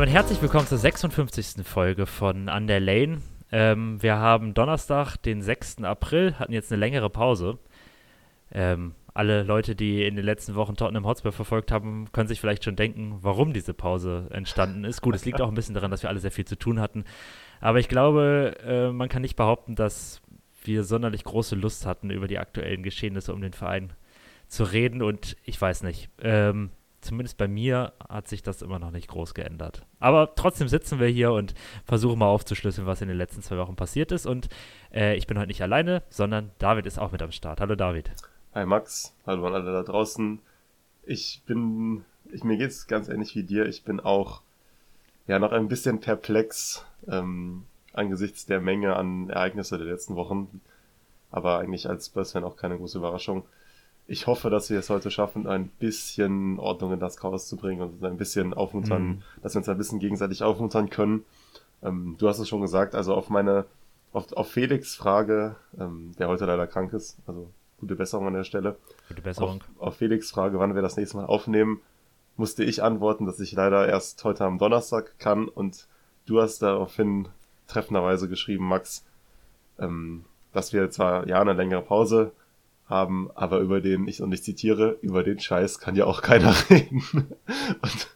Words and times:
Damit 0.00 0.14
herzlich 0.14 0.40
willkommen 0.40 0.66
zur 0.66 0.78
56. 0.78 1.62
Folge 1.62 2.06
von 2.06 2.48
An 2.48 2.66
der 2.66 2.80
Lane. 2.80 3.20
Ähm, 3.52 4.02
wir 4.02 4.16
haben 4.16 4.54
Donnerstag, 4.54 5.18
den 5.18 5.42
6. 5.42 5.84
April, 5.84 6.36
hatten 6.38 6.54
jetzt 6.54 6.72
eine 6.72 6.80
längere 6.80 7.10
Pause. 7.10 7.58
Ähm, 8.50 8.94
alle 9.12 9.42
Leute, 9.42 9.76
die 9.76 10.06
in 10.06 10.16
den 10.16 10.24
letzten 10.24 10.54
Wochen 10.54 10.74
Tottenham 10.74 11.04
Hotspur 11.04 11.32
verfolgt 11.32 11.70
haben, 11.70 12.10
können 12.12 12.28
sich 12.28 12.40
vielleicht 12.40 12.64
schon 12.64 12.76
denken, 12.76 13.18
warum 13.20 13.52
diese 13.52 13.74
Pause 13.74 14.28
entstanden 14.30 14.84
ist. 14.84 15.02
Gut, 15.02 15.14
es 15.14 15.26
liegt 15.26 15.42
auch 15.42 15.48
ein 15.48 15.54
bisschen 15.54 15.74
daran, 15.74 15.90
dass 15.90 16.02
wir 16.02 16.08
alle 16.08 16.20
sehr 16.20 16.30
viel 16.30 16.46
zu 16.46 16.56
tun 16.56 16.80
hatten. 16.80 17.04
Aber 17.60 17.78
ich 17.78 17.90
glaube, 17.90 18.54
äh, 18.64 18.90
man 18.92 19.10
kann 19.10 19.20
nicht 19.20 19.36
behaupten, 19.36 19.74
dass 19.74 20.22
wir 20.64 20.84
sonderlich 20.84 21.24
große 21.24 21.56
Lust 21.56 21.84
hatten, 21.84 22.08
über 22.08 22.26
die 22.26 22.38
aktuellen 22.38 22.82
Geschehnisse 22.82 23.34
um 23.34 23.42
den 23.42 23.52
Verein 23.52 23.92
zu 24.48 24.64
reden. 24.64 25.02
Und 25.02 25.36
ich 25.44 25.60
weiß 25.60 25.82
nicht, 25.82 26.08
ähm, 26.22 26.70
zumindest 27.00 27.38
bei 27.38 27.48
mir 27.48 27.92
hat 28.08 28.28
sich 28.28 28.42
das 28.42 28.62
immer 28.62 28.78
noch 28.78 28.90
nicht 28.90 29.08
groß 29.08 29.34
geändert. 29.34 29.86
Aber 29.98 30.34
trotzdem 30.34 30.68
sitzen 30.68 31.00
wir 31.00 31.08
hier 31.08 31.32
und 31.32 31.54
versuchen 31.84 32.18
mal 32.18 32.28
aufzuschlüsseln, 32.28 32.86
was 32.86 33.00
in 33.00 33.08
den 33.08 33.16
letzten 33.16 33.42
zwei 33.42 33.56
Wochen 33.58 33.76
passiert 33.76 34.12
ist. 34.12 34.26
Und 34.26 34.48
äh, 34.92 35.16
ich 35.16 35.26
bin 35.26 35.38
heute 35.38 35.48
nicht 35.48 35.62
alleine, 35.62 36.02
sondern 36.10 36.50
David 36.58 36.86
ist 36.86 36.98
auch 36.98 37.12
mit 37.12 37.22
am 37.22 37.32
Start. 37.32 37.60
Hallo 37.60 37.74
David. 37.74 38.10
Hi 38.54 38.66
Max, 38.66 39.14
hallo 39.26 39.46
an 39.46 39.54
alle 39.54 39.72
da 39.72 39.82
draußen. 39.82 40.40
Ich 41.04 41.42
bin, 41.46 42.04
ich, 42.32 42.44
mir 42.44 42.56
geht's 42.56 42.86
ganz 42.86 43.08
ähnlich 43.08 43.34
wie 43.34 43.44
dir. 43.44 43.66
Ich 43.66 43.84
bin 43.84 44.00
auch 44.00 44.42
ja 45.26 45.38
noch 45.38 45.52
ein 45.52 45.68
bisschen 45.68 46.00
perplex 46.00 46.84
ähm, 47.08 47.64
angesichts 47.92 48.46
der 48.46 48.60
Menge 48.60 48.96
an 48.96 49.30
Ereignisse 49.30 49.78
der 49.78 49.86
letzten 49.86 50.16
Wochen. 50.16 50.60
Aber 51.30 51.58
eigentlich 51.58 51.88
als 51.88 52.06
Spurs-Fan 52.06 52.44
auch 52.44 52.56
keine 52.56 52.76
große 52.76 52.98
Überraschung. 52.98 53.44
Ich 54.10 54.26
hoffe, 54.26 54.50
dass 54.50 54.68
wir 54.70 54.78
es 54.80 54.90
heute 54.90 55.08
schaffen, 55.08 55.46
ein 55.46 55.68
bisschen 55.68 56.58
Ordnung 56.58 56.92
in 56.92 56.98
das 56.98 57.16
Chaos 57.16 57.46
zu 57.46 57.56
bringen 57.56 57.80
und 57.80 58.02
ein 58.02 58.16
bisschen 58.16 58.52
aufmuntern, 58.54 59.02
mhm. 59.06 59.22
dass 59.40 59.54
wir 59.54 59.60
uns 59.60 59.68
ein 59.68 59.78
bisschen 59.78 60.00
gegenseitig 60.00 60.42
aufmuntern 60.42 60.90
können. 60.90 61.24
Ähm, 61.80 62.16
du 62.18 62.28
hast 62.28 62.40
es 62.40 62.48
schon 62.48 62.60
gesagt, 62.60 62.96
also 62.96 63.14
auf 63.14 63.30
meine, 63.30 63.66
auf, 64.12 64.32
auf 64.32 64.50
Felix 64.50 64.96
Frage, 64.96 65.54
ähm, 65.78 66.10
der 66.18 66.26
heute 66.26 66.44
leider 66.44 66.66
krank 66.66 66.92
ist, 66.92 67.18
also 67.28 67.50
gute 67.78 67.94
Besserung 67.94 68.26
an 68.26 68.34
der 68.34 68.42
Stelle. 68.42 68.74
Gute 69.06 69.22
Besserung. 69.22 69.62
Auf, 69.78 69.86
auf 69.86 69.96
Felix 69.98 70.32
Frage, 70.32 70.58
wann 70.58 70.74
wir 70.74 70.82
das 70.82 70.96
nächste 70.96 71.16
Mal 71.16 71.26
aufnehmen, 71.26 71.80
musste 72.36 72.64
ich 72.64 72.82
antworten, 72.82 73.26
dass 73.26 73.38
ich 73.38 73.52
leider 73.52 73.88
erst 73.88 74.24
heute 74.24 74.44
am 74.44 74.58
Donnerstag 74.58 75.20
kann 75.20 75.46
und 75.46 75.86
du 76.26 76.40
hast 76.42 76.62
daraufhin 76.62 77.28
treffenderweise 77.68 78.28
geschrieben, 78.28 78.66
Max, 78.66 79.04
ähm, 79.78 80.24
dass 80.52 80.72
wir 80.72 80.90
zwar 80.90 81.28
ja 81.28 81.40
eine 81.40 81.52
längere 81.52 81.82
Pause 81.82 82.32
haben, 82.90 83.30
aber 83.34 83.60
über 83.60 83.80
den, 83.80 84.08
ich 84.08 84.20
und 84.20 84.32
ich 84.32 84.42
zitiere, 84.42 84.98
über 85.00 85.22
den 85.22 85.38
Scheiß 85.38 85.78
kann 85.78 85.94
ja 85.94 86.04
auch 86.04 86.22
keiner 86.22 86.54
reden. 86.70 87.02
und 87.80 88.08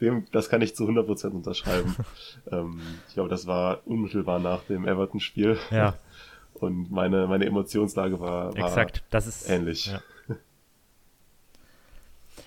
dem, 0.00 0.26
das 0.32 0.48
kann 0.50 0.60
ich 0.60 0.74
zu 0.74 0.84
100% 0.84 1.28
unterschreiben. 1.28 1.96
ähm, 2.52 2.80
ich 3.08 3.14
glaube, 3.14 3.30
das 3.30 3.46
war 3.46 3.86
unmittelbar 3.86 4.40
nach 4.40 4.64
dem 4.64 4.86
Everton-Spiel. 4.86 5.56
Ja. 5.70 5.94
Und 6.54 6.90
meine, 6.90 7.26
meine 7.26 7.44
Emotionslage 7.44 8.18
war, 8.18 8.56
war 8.56 8.56
Exakt, 8.56 9.04
das 9.10 9.26
ist 9.26 9.46
ähnlich. 9.46 9.92
Ja. 9.92 10.00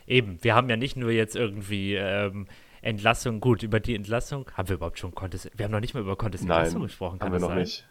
Eben, 0.08 0.40
wir 0.42 0.56
haben 0.56 0.68
ja 0.68 0.78
nicht 0.78 0.98
nur 0.98 1.12
jetzt 1.12 1.36
irgendwie 1.36 1.94
ähm, 1.94 2.48
Entlassung, 2.82 3.40
gut, 3.40 3.62
über 3.62 3.80
die 3.80 3.94
Entlassung, 3.94 4.50
haben 4.56 4.68
wir 4.68 4.78
überhaupt 4.78 4.98
schon 4.98 5.14
Contest, 5.14 5.52
wir 5.56 5.66
haben 5.66 5.72
noch 5.72 5.80
nicht 5.80 5.94
mal 5.94 6.00
über 6.02 6.16
Contest 6.16 6.42
Entlassung 6.42 6.82
gesprochen, 6.82 7.20
kann 7.20 7.28
haben 7.28 7.34
wir 7.34 7.40
noch 7.40 7.50
sein? 7.50 7.60
nicht. 7.60 7.88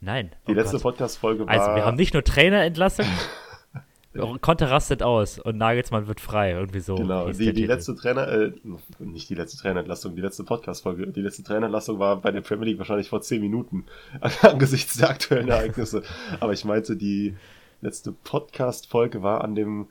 Nein. 0.00 0.30
Die 0.46 0.52
oh 0.52 0.54
letzte 0.54 0.78
Podcast-Folge 0.78 1.46
war... 1.46 1.52
Also, 1.52 1.74
wir 1.74 1.84
haben 1.84 1.96
nicht 1.96 2.14
nur 2.14 2.22
Trainerentlassung, 2.22 3.06
Conte 4.40 4.70
rastet 4.70 5.02
aus 5.02 5.38
und 5.38 5.58
Nagelsmann 5.58 6.06
wird 6.06 6.20
frei, 6.20 6.52
irgendwie 6.52 6.80
so. 6.80 6.96
Genau, 6.96 7.30
die, 7.30 7.52
die 7.52 7.66
letzte 7.66 7.94
Trainer, 7.94 8.28
äh, 8.28 8.52
nicht 8.98 9.28
die 9.28 9.34
letzte 9.34 9.58
Trainerentlassung, 9.58 10.14
die 10.14 10.22
letzte 10.22 10.44
Podcast-Folge, 10.44 11.08
die 11.08 11.20
letzte 11.20 11.42
Trainerentlassung 11.42 11.98
war 11.98 12.16
bei 12.16 12.30
der 12.30 12.40
Premier 12.40 12.66
League 12.66 12.78
wahrscheinlich 12.78 13.08
vor 13.08 13.20
zehn 13.20 13.40
Minuten 13.40 13.84
angesichts 14.42 14.96
der 14.96 15.10
aktuellen 15.10 15.48
Ereignisse. 15.48 16.02
Aber 16.40 16.52
ich 16.52 16.64
meinte, 16.64 16.96
die 16.96 17.36
letzte 17.80 18.12
Podcast-Folge 18.12 19.22
war 19.22 19.44
an 19.44 19.54
dem 19.54 19.88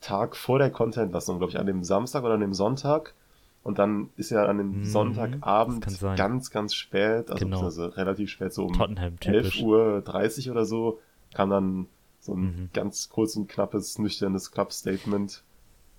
Tag 0.00 0.36
vor 0.36 0.58
der 0.58 0.70
Content-Entlassung, 0.70 1.38
glaube 1.38 1.52
ich, 1.52 1.58
an 1.58 1.66
dem 1.66 1.84
Samstag 1.84 2.24
oder 2.24 2.34
an 2.34 2.40
dem 2.40 2.54
Sonntag. 2.54 3.14
Und 3.62 3.78
dann 3.78 4.08
ist 4.16 4.30
ja 4.30 4.46
an 4.46 4.58
dem 4.58 4.78
mhm, 4.78 4.84
Sonntagabend 4.84 5.86
ganz, 6.16 6.50
ganz 6.50 6.74
spät, 6.74 7.30
also, 7.30 7.44
genau. 7.44 7.68
relativ 7.68 8.30
spät, 8.30 8.54
so 8.54 8.64
um 8.64 8.72
11.30 8.72 9.62
Uhr 9.62 10.00
30 10.00 10.50
oder 10.50 10.64
so, 10.64 10.98
kam 11.34 11.50
dann 11.50 11.86
so 12.20 12.34
ein 12.34 12.40
mhm. 12.40 12.70
ganz 12.72 13.10
kurz 13.10 13.36
und 13.36 13.48
knappes, 13.48 13.98
nüchternes 13.98 14.50
Club-Statement 14.50 15.42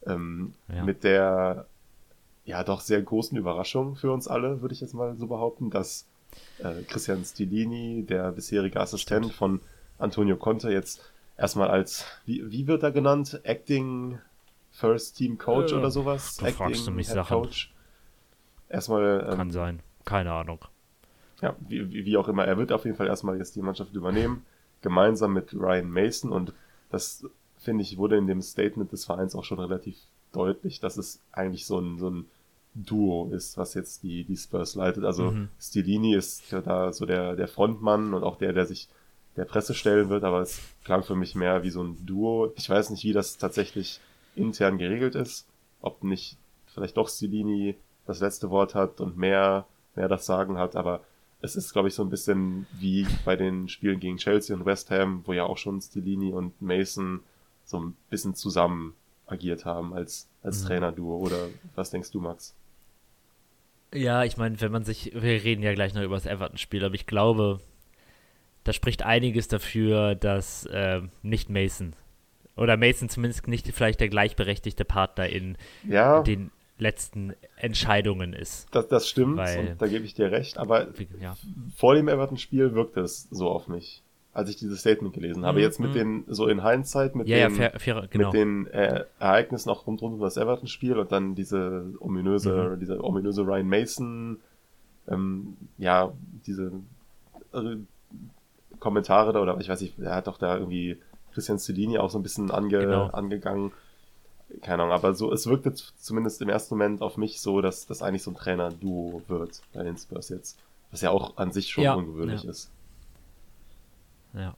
ähm, 0.07 0.53
ja. 0.73 0.83
mit 0.83 1.03
der 1.03 1.67
ja 2.45 2.63
doch 2.63 2.81
sehr 2.81 3.01
großen 3.01 3.37
Überraschung 3.37 3.95
für 3.95 4.11
uns 4.11 4.27
alle, 4.27 4.61
würde 4.61 4.73
ich 4.73 4.81
jetzt 4.81 4.93
mal 4.93 5.15
so 5.15 5.27
behaupten, 5.27 5.69
dass 5.69 6.07
äh, 6.59 6.81
Christian 6.87 7.23
Stilini, 7.23 8.03
der 8.03 8.31
bisherige 8.31 8.79
Assistent 8.79 9.25
Stimmt. 9.25 9.37
von 9.37 9.59
Antonio 9.99 10.37
Conte, 10.37 10.71
jetzt 10.71 11.01
erstmal 11.37 11.69
als, 11.69 12.05
wie, 12.25 12.49
wie 12.51 12.67
wird 12.67 12.83
er 12.83 12.91
genannt? 12.91 13.41
Acting 13.43 14.19
First 14.71 15.17
Team 15.17 15.37
Coach 15.37 15.71
äh, 15.71 15.75
oder 15.75 15.91
sowas? 15.91 16.37
Da 16.37 16.47
Acting 16.47 16.57
fragst 16.57 16.87
du 16.87 16.91
mich 16.91 17.07
Head 17.07 17.15
Sachen. 17.15 17.37
Coach. 17.37 17.73
Erstmal. 18.69 19.27
Ähm, 19.29 19.37
Kann 19.37 19.51
sein. 19.51 19.79
Keine 20.05 20.31
Ahnung. 20.31 20.59
Ja, 21.41 21.55
wie, 21.59 22.05
wie 22.05 22.17
auch 22.17 22.27
immer. 22.27 22.45
Er 22.45 22.57
wird 22.57 22.71
auf 22.71 22.85
jeden 22.85 22.97
Fall 22.97 23.07
erstmal 23.07 23.37
jetzt 23.37 23.55
die 23.55 23.61
Mannschaft 23.61 23.93
übernehmen 23.93 24.45
gemeinsam 24.81 25.33
mit 25.33 25.53
Ryan 25.53 25.89
Mason 25.89 26.31
und 26.31 26.53
das 26.89 27.25
finde 27.57 27.83
ich 27.83 27.97
wurde 27.97 28.17
in 28.17 28.27
dem 28.27 28.41
Statement 28.41 28.91
des 28.91 29.05
Vereins 29.05 29.35
auch 29.35 29.43
schon 29.43 29.59
relativ 29.59 29.95
deutlich, 30.31 30.79
dass 30.79 30.97
es 30.97 31.21
eigentlich 31.31 31.65
so 31.65 31.79
ein, 31.79 31.99
so 31.99 32.09
ein 32.09 32.25
Duo 32.73 33.29
ist, 33.31 33.57
was 33.57 33.73
jetzt 33.73 34.03
die, 34.03 34.23
die 34.23 34.37
Spurs 34.37 34.75
leitet. 34.75 35.03
Also 35.03 35.31
mhm. 35.31 35.49
Stilini 35.59 36.15
ist 36.15 36.51
ja 36.51 36.61
da 36.61 36.91
so 36.93 37.05
der, 37.05 37.35
der 37.35 37.47
Frontmann 37.47 38.13
und 38.13 38.23
auch 38.23 38.37
der, 38.37 38.53
der 38.53 38.65
sich 38.65 38.87
der 39.35 39.45
Presse 39.45 39.73
stellen 39.73 40.09
wird, 40.09 40.23
aber 40.23 40.41
es 40.41 40.59
klang 40.83 41.03
für 41.03 41.15
mich 41.15 41.35
mehr 41.35 41.63
wie 41.63 41.69
so 41.69 41.83
ein 41.83 42.05
Duo. 42.05 42.51
Ich 42.55 42.69
weiß 42.69 42.89
nicht, 42.89 43.03
wie 43.03 43.13
das 43.13 43.37
tatsächlich 43.37 43.99
intern 44.35 44.77
geregelt 44.77 45.15
ist, 45.15 45.47
ob 45.81 46.03
nicht 46.03 46.37
vielleicht 46.67 46.97
doch 46.97 47.09
Stilini 47.09 47.75
das 48.05 48.19
letzte 48.19 48.49
Wort 48.49 48.75
hat 48.75 49.01
und 49.01 49.17
mehr, 49.17 49.65
mehr 49.95 50.07
das 50.07 50.25
Sagen 50.25 50.57
hat, 50.57 50.75
aber 50.75 51.01
es 51.41 51.55
ist, 51.55 51.73
glaube 51.73 51.87
ich, 51.87 51.95
so 51.95 52.03
ein 52.03 52.09
bisschen 52.09 52.67
wie 52.73 53.07
bei 53.25 53.35
den 53.35 53.67
Spielen 53.67 53.99
gegen 53.99 54.17
Chelsea 54.17 54.55
und 54.55 54.65
West 54.65 54.91
Ham, 54.91 55.23
wo 55.25 55.33
ja 55.33 55.43
auch 55.43 55.57
schon 55.57 55.81
Stilini 55.81 56.31
und 56.31 56.61
Mason 56.61 57.21
so 57.65 57.79
ein 57.79 57.95
bisschen 58.09 58.35
zusammen 58.35 58.93
agiert 59.25 59.65
haben 59.65 59.93
als, 59.93 60.27
als 60.43 60.63
mhm. 60.63 60.67
Trainerduo. 60.67 61.17
Oder 61.17 61.47
was 61.75 61.89
denkst 61.89 62.11
du, 62.11 62.19
Max? 62.19 62.53
Ja, 63.93 64.23
ich 64.23 64.37
meine, 64.37 64.59
wenn 64.61 64.71
man 64.71 64.83
sich, 64.83 65.11
wir 65.13 65.43
reden 65.43 65.63
ja 65.63 65.73
gleich 65.73 65.93
noch 65.93 66.03
über 66.03 66.15
das 66.15 66.25
Everton-Spiel, 66.25 66.85
aber 66.85 66.95
ich 66.95 67.07
glaube, 67.07 67.59
da 68.63 68.73
spricht 68.73 69.03
einiges 69.03 69.47
dafür, 69.47 70.15
dass 70.15 70.65
äh, 70.67 71.01
nicht 71.23 71.49
Mason 71.49 71.93
oder 72.55 72.77
Mason 72.77 73.09
zumindest 73.09 73.47
nicht 73.47 73.67
vielleicht 73.67 73.99
der 73.99 74.09
gleichberechtigte 74.09 74.85
Partner 74.85 75.27
in 75.27 75.57
ja. 75.87 76.21
den 76.21 76.51
letzten 76.77 77.33
Entscheidungen 77.57 78.33
ist. 78.33 78.67
Das, 78.71 78.87
das 78.87 79.07
stimmt, 79.07 79.37
Weil, 79.37 79.75
da 79.77 79.87
gebe 79.87 80.03
ich 80.03 80.15
dir 80.15 80.31
recht, 80.31 80.57
aber 80.57 80.87
ja. 81.19 81.35
vor 81.75 81.93
dem 81.95 82.07
Everton-Spiel 82.07 82.73
wirkte 82.73 83.01
es 83.01 83.27
so 83.29 83.49
auf 83.49 83.67
mich, 83.67 84.01
als 84.33 84.49
ich 84.49 84.57
dieses 84.57 84.79
Statement 84.79 85.13
gelesen 85.13 85.45
habe. 85.45 85.59
Mhm. 85.59 85.63
Jetzt 85.63 85.79
mit 85.79 85.91
mhm. 85.91 85.95
den, 85.95 86.23
so 86.27 86.47
in 86.47 86.65
Hindsight, 86.65 87.15
mit 87.15 87.27
ja, 87.27 87.47
den, 87.47 87.55
fair, 87.55 87.73
fair, 87.77 88.07
genau. 88.09 88.31
mit 88.31 88.33
den 88.33 88.67
äh, 88.67 89.05
Ereignissen 89.19 89.69
auch 89.69 89.85
rund, 89.85 90.01
rund 90.01 90.15
um 90.15 90.19
das 90.21 90.37
Everton-Spiel 90.37 90.97
und 90.97 91.11
dann 91.11 91.35
diese 91.35 91.93
ominöse, 91.99 92.71
mhm. 92.75 92.79
dieser 92.79 93.03
ominöse 93.03 93.43
Ryan 93.43 93.67
Mason, 93.67 94.39
ähm, 95.07 95.57
ja, 95.77 96.11
diese 96.47 96.71
äh, 97.53 97.75
Kommentare 98.79 99.33
da, 99.33 99.41
oder 99.41 99.59
ich 99.59 99.69
weiß 99.69 99.81
nicht, 99.81 99.99
er 99.99 100.15
hat 100.15 100.25
doch 100.25 100.39
da 100.39 100.57
irgendwie 100.57 100.97
Christian 101.33 101.59
Cellini 101.59 101.97
auch 101.97 102.09
so 102.09 102.19
ein 102.19 102.23
bisschen 102.23 102.51
ange, 102.51 102.79
genau. 102.79 103.07
angegangen 103.07 103.71
keine 104.61 104.83
Ahnung, 104.83 104.93
aber 104.93 105.13
so, 105.13 105.31
es 105.31 105.47
wirkt 105.47 105.65
jetzt 105.65 105.93
zumindest 106.03 106.41
im 106.41 106.49
ersten 106.49 106.75
Moment 106.75 107.01
auf 107.01 107.17
mich 107.17 107.39
so, 107.39 107.61
dass 107.61 107.85
das 107.85 108.01
eigentlich 108.01 108.23
so 108.23 108.31
ein 108.31 108.35
Trainer-Duo 108.35 109.23
wird 109.27 109.61
bei 109.73 109.83
den 109.83 109.97
Spurs 109.97 110.29
jetzt. 110.29 110.59
Was 110.91 111.01
ja 111.01 111.11
auch 111.11 111.37
an 111.37 111.51
sich 111.51 111.69
schon 111.69 111.83
ja, 111.85 111.93
ungewöhnlich 111.93 112.43
ja. 112.43 112.49
ist. 112.49 112.71
Ja. 114.33 114.55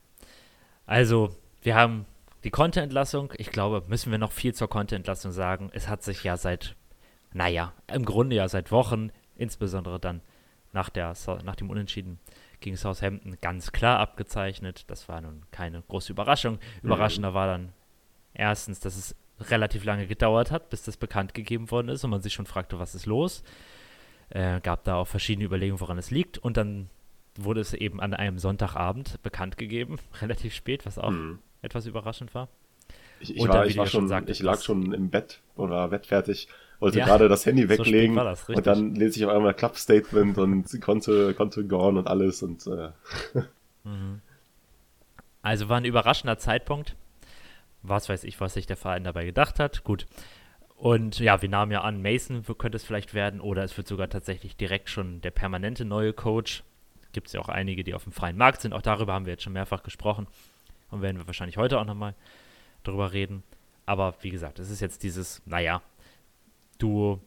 Also, 0.86 1.30
wir 1.62 1.76
haben 1.76 2.06
die 2.42 2.50
Content-Entlassung. 2.50 3.32
Ich 3.36 3.50
glaube, 3.50 3.84
müssen 3.86 4.10
wir 4.10 4.18
noch 4.18 4.32
viel 4.32 4.54
zur 4.54 4.68
Content-Entlassung 4.68 5.30
sagen. 5.30 5.70
Es 5.72 5.88
hat 5.88 6.02
sich 6.02 6.24
ja 6.24 6.36
seit, 6.36 6.74
naja, 7.32 7.72
im 7.92 8.04
Grunde 8.04 8.36
ja 8.36 8.48
seit 8.48 8.72
Wochen, 8.72 9.10
insbesondere 9.36 10.00
dann 10.00 10.20
nach, 10.72 10.90
der, 10.90 11.14
nach 11.44 11.56
dem 11.56 11.70
Unentschieden 11.70 12.18
gegen 12.64 12.76
Southampton, 12.76 13.36
ganz 13.40 13.70
klar 13.70 14.00
abgezeichnet. 14.00 14.84
Das 14.88 15.08
war 15.08 15.20
nun 15.20 15.42
keine 15.52 15.82
große 15.82 16.12
Überraschung. 16.12 16.54
Mhm. 16.54 16.86
Überraschender 16.88 17.30
mhm. 17.30 17.34
war 17.34 17.46
dann 17.46 17.72
erstens, 18.32 18.80
dass 18.80 18.96
es 18.96 19.14
relativ 19.50 19.84
lange 19.84 20.06
gedauert 20.06 20.50
hat, 20.50 20.70
bis 20.70 20.82
das 20.82 20.96
bekannt 20.96 21.34
gegeben 21.34 21.70
worden 21.70 21.88
ist 21.88 22.02
und 22.04 22.10
man 22.10 22.22
sich 22.22 22.32
schon 22.32 22.46
fragte, 22.46 22.78
was 22.78 22.94
ist 22.94 23.06
los. 23.06 23.44
Äh, 24.30 24.60
gab 24.60 24.84
da 24.84 24.96
auch 24.96 25.06
verschiedene 25.06 25.44
Überlegungen, 25.44 25.80
woran 25.80 25.98
es 25.98 26.10
liegt. 26.10 26.38
Und 26.38 26.56
dann 26.56 26.88
wurde 27.36 27.60
es 27.60 27.74
eben 27.74 28.00
an 28.00 28.14
einem 28.14 28.38
Sonntagabend 28.38 29.22
bekannt 29.22 29.58
gegeben, 29.58 29.98
relativ 30.20 30.54
spät, 30.54 30.86
was 30.86 30.98
auch 30.98 31.10
mhm. 31.10 31.38
etwas 31.62 31.86
überraschend 31.86 32.34
war. 32.34 32.48
Ich, 33.20 33.36
ich, 33.36 33.48
war, 33.48 33.66
ich, 33.66 33.76
war 33.76 33.86
schon, 33.86 34.08
sagte, 34.08 34.32
ich 34.32 34.40
lag 34.40 34.60
schon 34.60 34.92
im 34.92 35.10
Bett 35.10 35.40
oder 35.54 35.90
wettfertig 35.90 36.48
wollte 36.80 36.98
ja, 36.98 37.06
gerade 37.06 37.28
das 37.28 37.46
Handy 37.46 37.68
weglegen 37.68 38.14
so 38.14 38.24
das, 38.24 38.48
und 38.48 38.66
dann 38.66 38.94
lese 38.94 39.18
ich 39.18 39.24
auf 39.26 39.32
einmal 39.32 39.54
Club-Statement 39.54 40.38
und 40.38 40.80
konnte, 40.80 41.34
konnte 41.34 41.64
gone 41.66 41.98
und 41.98 42.08
alles 42.08 42.42
und 42.42 42.66
äh. 42.66 42.90
mhm. 43.84 44.20
Also 45.42 45.68
war 45.68 45.76
ein 45.76 45.84
überraschender 45.84 46.38
Zeitpunkt. 46.38 46.96
Was 47.82 48.08
weiß 48.08 48.24
ich, 48.24 48.40
was 48.40 48.54
sich 48.54 48.66
der 48.66 48.78
Verein 48.78 49.04
dabei 49.04 49.26
gedacht 49.26 49.60
hat. 49.60 49.84
Gut. 49.84 50.06
Und 50.76 51.18
ja, 51.18 51.42
wir 51.42 51.48
nahmen 51.48 51.70
ja 51.70 51.82
an, 51.82 52.02
Mason 52.02 52.44
könnte 52.58 52.76
es 52.76 52.84
vielleicht 52.84 53.14
werden 53.14 53.40
oder 53.40 53.62
es 53.62 53.76
wird 53.76 53.86
sogar 53.86 54.08
tatsächlich 54.08 54.56
direkt 54.56 54.90
schon 54.90 55.20
der 55.20 55.30
permanente 55.30 55.84
neue 55.84 56.12
Coach. 56.12 56.64
Gibt 57.12 57.28
es 57.28 57.34
ja 57.34 57.40
auch 57.40 57.48
einige, 57.48 57.84
die 57.84 57.94
auf 57.94 58.04
dem 58.04 58.12
freien 58.12 58.36
Markt 58.36 58.62
sind. 58.62 58.72
Auch 58.72 58.82
darüber 58.82 59.12
haben 59.12 59.26
wir 59.26 59.32
jetzt 59.34 59.42
schon 59.42 59.52
mehrfach 59.52 59.82
gesprochen 59.82 60.26
und 60.90 61.02
werden 61.02 61.18
wir 61.18 61.26
wahrscheinlich 61.26 61.58
heute 61.58 61.78
auch 61.78 61.84
nochmal 61.84 62.14
drüber 62.82 63.12
reden. 63.12 63.42
Aber 63.86 64.14
wie 64.22 64.30
gesagt, 64.30 64.58
es 64.58 64.70
ist 64.70 64.80
jetzt 64.80 65.02
dieses, 65.02 65.42
naja, 65.46 65.82
Duo 66.78 67.20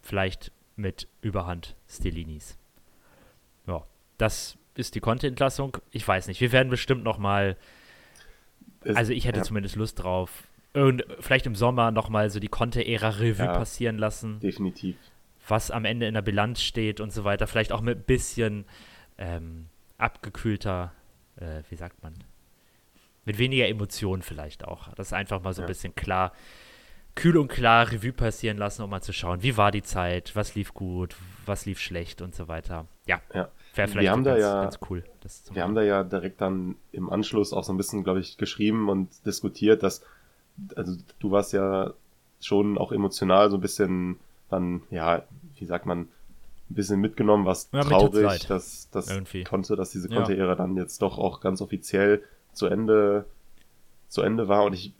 vielleicht 0.00 0.52
mit 0.76 1.08
Überhand 1.20 1.76
Stelinis. 1.88 2.58
Ja, 3.66 3.84
das 4.18 4.56
ist 4.74 4.94
die 4.94 5.00
Content-Entlassung. 5.00 5.78
Ich 5.90 6.06
weiß 6.06 6.26
nicht, 6.28 6.40
wir 6.40 6.52
werden 6.52 6.70
bestimmt 6.70 7.04
nochmal, 7.04 7.56
also 8.94 9.12
ich 9.12 9.26
hätte 9.26 9.38
ja. 9.38 9.44
zumindest 9.44 9.76
Lust 9.76 10.02
drauf, 10.02 10.44
und 10.74 11.04
vielleicht 11.20 11.46
im 11.46 11.54
Sommer 11.54 11.90
nochmal 11.90 12.30
so 12.30 12.40
die 12.40 12.48
Conte-Ära-Revue 12.48 13.46
ja, 13.46 13.52
passieren 13.52 13.98
lassen. 13.98 14.40
Definitiv. 14.40 14.96
Was 15.46 15.70
am 15.70 15.84
Ende 15.84 16.06
in 16.06 16.14
der 16.14 16.22
Bilanz 16.22 16.62
steht 16.62 17.00
und 17.00 17.12
so 17.12 17.24
weiter. 17.24 17.46
Vielleicht 17.46 17.72
auch 17.72 17.82
mit 17.82 17.98
ein 17.98 18.04
bisschen 18.04 18.64
ähm, 19.18 19.66
abgekühlter, 19.98 20.92
äh, 21.36 21.62
wie 21.68 21.76
sagt 21.76 22.02
man, 22.02 22.14
mit 23.24 23.38
weniger 23.38 23.68
Emotionen 23.68 24.22
vielleicht 24.22 24.64
auch. 24.64 24.94
Das 24.94 25.12
einfach 25.12 25.42
mal 25.42 25.52
so 25.52 25.62
ein 25.62 25.68
bisschen 25.68 25.94
klar, 25.94 26.32
kühl 27.14 27.36
und 27.36 27.48
klar 27.48 27.90
Revue 27.90 28.12
passieren 28.12 28.56
lassen, 28.56 28.82
um 28.82 28.90
mal 28.90 29.02
zu 29.02 29.12
schauen, 29.12 29.42
wie 29.42 29.56
war 29.56 29.70
die 29.70 29.82
Zeit, 29.82 30.34
was 30.34 30.54
lief 30.54 30.74
gut, 30.74 31.16
was 31.46 31.66
lief 31.66 31.78
schlecht 31.78 32.22
und 32.22 32.34
so 32.34 32.48
weiter. 32.48 32.86
Ja, 33.06 33.20
ja. 33.34 33.48
wäre 33.74 33.88
vielleicht 33.88 33.96
wir 33.96 34.10
haben 34.10 34.24
ganz, 34.24 34.40
da 34.40 34.46
ja, 34.46 34.62
ganz 34.62 34.78
cool. 34.88 35.04
wir 35.52 35.62
haben 35.62 35.74
da 35.74 35.82
ja 35.82 36.04
direkt 36.04 36.40
dann 36.40 36.76
im 36.92 37.10
Anschluss 37.10 37.52
auch 37.52 37.64
so 37.64 37.72
ein 37.72 37.76
bisschen, 37.76 38.04
glaube 38.04 38.20
ich, 38.20 38.38
geschrieben 38.38 38.88
und 38.88 39.26
diskutiert, 39.26 39.82
dass, 39.82 40.02
also 40.74 40.96
du 41.18 41.30
warst 41.30 41.52
ja 41.52 41.92
schon 42.40 42.78
auch 42.78 42.92
emotional 42.92 43.50
so 43.50 43.56
ein 43.56 43.60
bisschen 43.60 44.18
dann, 44.48 44.82
ja, 44.90 45.22
wie 45.58 45.64
sagt 45.64 45.86
man, 45.86 46.08
ein 46.72 46.74
bisschen 46.74 47.00
mitgenommen, 47.00 47.44
was 47.44 47.68
ja, 47.72 47.82
traurig, 47.82 48.46
dass 48.46 48.88
das 48.90 49.08
konnte, 49.48 49.76
dass 49.76 49.90
diese 49.90 50.08
Konteäre 50.08 50.48
ja. 50.48 50.54
dann 50.54 50.76
jetzt 50.76 51.02
doch 51.02 51.18
auch 51.18 51.40
ganz 51.40 51.60
offiziell 51.60 52.22
zu 52.52 52.66
Ende, 52.66 53.26
zu 54.08 54.22
Ende 54.22 54.48
war. 54.48 54.64
Und 54.64 54.74
ich, 54.74 54.92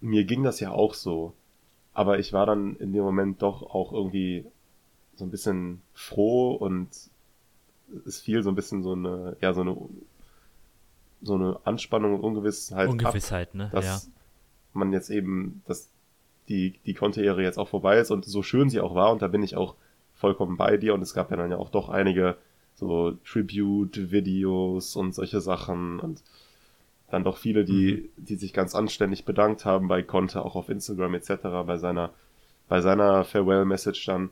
mir 0.00 0.24
ging 0.24 0.42
das 0.42 0.60
ja 0.60 0.70
auch 0.70 0.94
so. 0.94 1.32
Aber 1.96 2.18
ich 2.18 2.34
war 2.34 2.44
dann 2.44 2.76
in 2.76 2.92
dem 2.92 3.02
Moment 3.02 3.40
doch 3.40 3.62
auch 3.62 3.90
irgendwie 3.90 4.44
so 5.14 5.24
ein 5.24 5.30
bisschen 5.30 5.80
froh 5.94 6.52
und 6.52 6.90
es 8.04 8.20
fiel 8.20 8.42
so 8.42 8.50
ein 8.50 8.54
bisschen 8.54 8.82
so 8.82 8.92
eine, 8.92 9.34
ja, 9.40 9.54
so 9.54 9.62
eine, 9.62 9.78
so 11.22 11.36
eine 11.36 11.58
Anspannung 11.64 12.16
und 12.16 12.20
Ungewissheit. 12.20 12.90
Ungewissheit, 12.90 13.48
ab, 13.48 13.54
ne? 13.54 13.70
Dass 13.72 13.84
ja. 13.86 14.12
man 14.74 14.92
jetzt 14.92 15.08
eben, 15.08 15.62
dass 15.66 15.88
die, 16.50 16.78
die 16.84 16.92
Konteäre 16.92 17.42
jetzt 17.42 17.56
auch 17.56 17.68
vorbei 17.68 17.96
ist 17.96 18.10
und 18.10 18.26
so 18.26 18.42
schön 18.42 18.68
sie 18.68 18.80
auch 18.80 18.94
war 18.94 19.10
und 19.10 19.22
da 19.22 19.28
bin 19.28 19.42
ich 19.42 19.56
auch 19.56 19.74
vollkommen 20.16 20.58
bei 20.58 20.76
dir 20.76 20.92
und 20.92 21.00
es 21.00 21.14
gab 21.14 21.30
ja 21.30 21.38
dann 21.38 21.50
ja 21.50 21.56
auch 21.56 21.70
doch 21.70 21.88
einige 21.88 22.36
so 22.74 23.12
Tribute-Videos 23.24 24.96
und 24.96 25.14
solche 25.14 25.40
Sachen 25.40 25.98
und 25.98 26.22
dann 27.10 27.24
doch 27.24 27.36
viele, 27.36 27.64
die, 27.64 28.10
mhm. 28.16 28.24
die 28.24 28.36
sich 28.36 28.52
ganz 28.52 28.74
anständig 28.74 29.24
bedankt 29.24 29.64
haben 29.64 29.88
bei 29.88 30.02
Conte, 30.02 30.44
auch 30.44 30.56
auf 30.56 30.68
Instagram 30.68 31.14
etc., 31.14 31.34
bei 31.66 31.76
seiner, 31.76 32.10
bei 32.68 32.80
seiner 32.80 33.24
Farewell-Message 33.24 34.04
dann. 34.06 34.30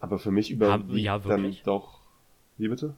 Aber 0.00 0.18
für 0.18 0.30
mich 0.30 0.50
überwiegt 0.50 0.98
ja, 0.98 1.18
dann 1.18 1.56
doch. 1.64 2.00
Wie 2.58 2.68
bitte? 2.68 2.94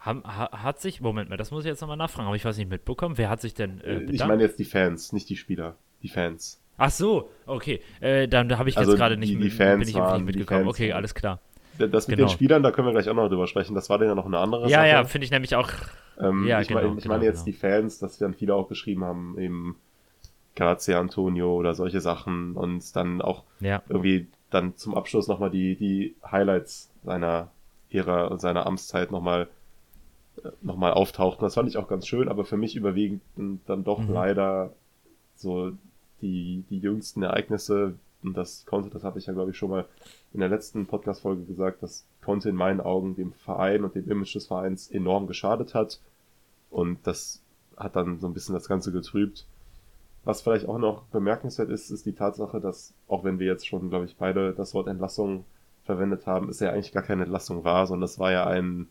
Haben, 0.00 0.22
hat 0.24 0.80
sich, 0.80 1.00
Moment 1.00 1.28
mal, 1.28 1.36
das 1.36 1.50
muss 1.50 1.64
ich 1.64 1.68
jetzt 1.68 1.80
nochmal 1.80 1.96
nachfragen, 1.96 2.28
aber 2.28 2.36
ich 2.36 2.44
weiß 2.44 2.56
nicht 2.56 2.70
mitbekommen, 2.70 3.18
wer 3.18 3.28
hat 3.28 3.40
sich 3.40 3.54
denn 3.54 3.80
äh? 3.80 4.02
Ich 4.04 4.24
meine 4.24 4.42
jetzt 4.42 4.58
die 4.58 4.64
Fans, 4.64 5.12
nicht 5.12 5.28
die 5.28 5.36
Spieler, 5.36 5.76
die 6.02 6.08
Fans. 6.08 6.60
Ach 6.76 6.90
so, 6.90 7.30
okay, 7.46 7.80
äh, 8.00 8.28
dann 8.28 8.56
habe 8.56 8.68
ich 8.68 8.78
also 8.78 8.92
jetzt 8.92 8.98
gerade 8.98 9.16
nicht, 9.16 9.30
die, 9.30 9.36
die 9.36 9.50
Fans 9.50 9.80
bin 9.80 9.88
ich 9.88 9.94
waren, 9.96 10.24
nicht 10.24 10.36
mitgekommen. 10.36 10.68
okay, 10.68 10.92
alles 10.92 11.14
klar. 11.14 11.40
Das 11.78 12.08
mit 12.08 12.16
genau. 12.16 12.28
den 12.28 12.32
Spielern, 12.32 12.62
da 12.62 12.70
können 12.70 12.86
wir 12.86 12.92
gleich 12.92 13.08
auch 13.08 13.14
noch 13.14 13.28
drüber 13.28 13.46
sprechen. 13.46 13.74
Das 13.74 13.88
war 13.90 13.98
dann 13.98 14.08
ja 14.08 14.14
noch 14.14 14.26
eine 14.26 14.38
andere 14.38 14.62
ja, 14.62 14.68
Sache. 14.68 14.86
Ja, 14.86 14.94
ja, 14.94 15.04
finde 15.04 15.24
ich 15.24 15.30
nämlich 15.30 15.54
auch. 15.54 15.70
Ähm, 16.20 16.46
ja, 16.46 16.60
ich, 16.60 16.68
genau, 16.68 16.82
meine, 16.82 16.96
ich 16.96 17.02
genau, 17.02 17.14
meine 17.14 17.24
jetzt 17.24 17.44
genau. 17.44 17.56
die 17.56 17.60
Fans, 17.60 17.98
dass 17.98 18.18
dann 18.18 18.34
viele 18.34 18.54
auch 18.54 18.68
geschrieben 18.68 19.04
haben, 19.04 19.38
eben 19.38 19.76
Grazie 20.56 20.94
Antonio 20.94 21.54
oder 21.54 21.74
solche 21.74 22.00
Sachen 22.00 22.56
und 22.56 22.96
dann 22.96 23.22
auch 23.22 23.44
ja. 23.60 23.82
irgendwie 23.88 24.26
dann 24.50 24.76
zum 24.76 24.94
Abschluss 24.94 25.28
nochmal 25.28 25.50
die, 25.50 25.76
die 25.76 26.16
Highlights 26.28 26.90
seiner 27.04 27.50
ihrer 27.90 28.38
seiner 28.38 28.66
Amtszeit 28.66 29.10
nochmal 29.10 29.48
noch 30.60 30.76
mal 30.76 30.92
auftauchten. 30.92 31.44
Das 31.44 31.54
fand 31.54 31.68
ich 31.68 31.76
auch 31.76 31.88
ganz 31.88 32.06
schön, 32.06 32.28
aber 32.28 32.44
für 32.44 32.56
mich 32.56 32.76
überwiegend 32.76 33.22
dann 33.36 33.84
doch 33.84 34.00
mhm. 34.00 34.12
leider 34.12 34.72
so 35.36 35.72
die, 36.20 36.64
die 36.70 36.78
jüngsten 36.78 37.22
Ereignisse, 37.22 37.94
und 38.22 38.36
das 38.36 38.66
konnte, 38.66 38.90
das 38.90 39.04
habe 39.04 39.18
ich 39.18 39.26
ja 39.26 39.32
glaube 39.32 39.50
ich 39.52 39.56
schon 39.56 39.70
mal 39.70 39.86
in 40.32 40.40
der 40.40 40.48
letzten 40.48 40.86
Podcast-Folge 40.86 41.44
gesagt, 41.44 41.82
dass 41.82 42.04
Conte 42.22 42.48
in 42.48 42.56
meinen 42.56 42.80
Augen 42.80 43.14
dem 43.14 43.32
Verein 43.32 43.84
und 43.84 43.94
dem 43.94 44.10
Image 44.10 44.34
des 44.34 44.46
Vereins 44.46 44.90
enorm 44.90 45.26
geschadet 45.26 45.74
hat. 45.74 46.00
Und 46.70 47.06
das 47.06 47.40
hat 47.76 47.96
dann 47.96 48.18
so 48.20 48.26
ein 48.26 48.34
bisschen 48.34 48.54
das 48.54 48.68
Ganze 48.68 48.92
getrübt. 48.92 49.46
Was 50.24 50.42
vielleicht 50.42 50.68
auch 50.68 50.78
noch 50.78 51.04
bemerkenswert 51.04 51.70
ist, 51.70 51.90
ist 51.90 52.04
die 52.04 52.12
Tatsache, 52.12 52.60
dass, 52.60 52.92
auch 53.06 53.24
wenn 53.24 53.38
wir 53.38 53.46
jetzt 53.46 53.66
schon, 53.66 53.88
glaube 53.88 54.04
ich, 54.04 54.16
beide 54.16 54.52
das 54.52 54.74
Wort 54.74 54.88
Entlassung 54.88 55.44
verwendet 55.84 56.26
haben, 56.26 56.50
ist 56.50 56.60
ja 56.60 56.70
eigentlich 56.70 56.92
gar 56.92 57.02
keine 57.02 57.22
Entlassung 57.22 57.64
war, 57.64 57.86
sondern 57.86 58.04
es 58.04 58.18
war 58.18 58.30
ja 58.30 58.46
ein, 58.46 58.88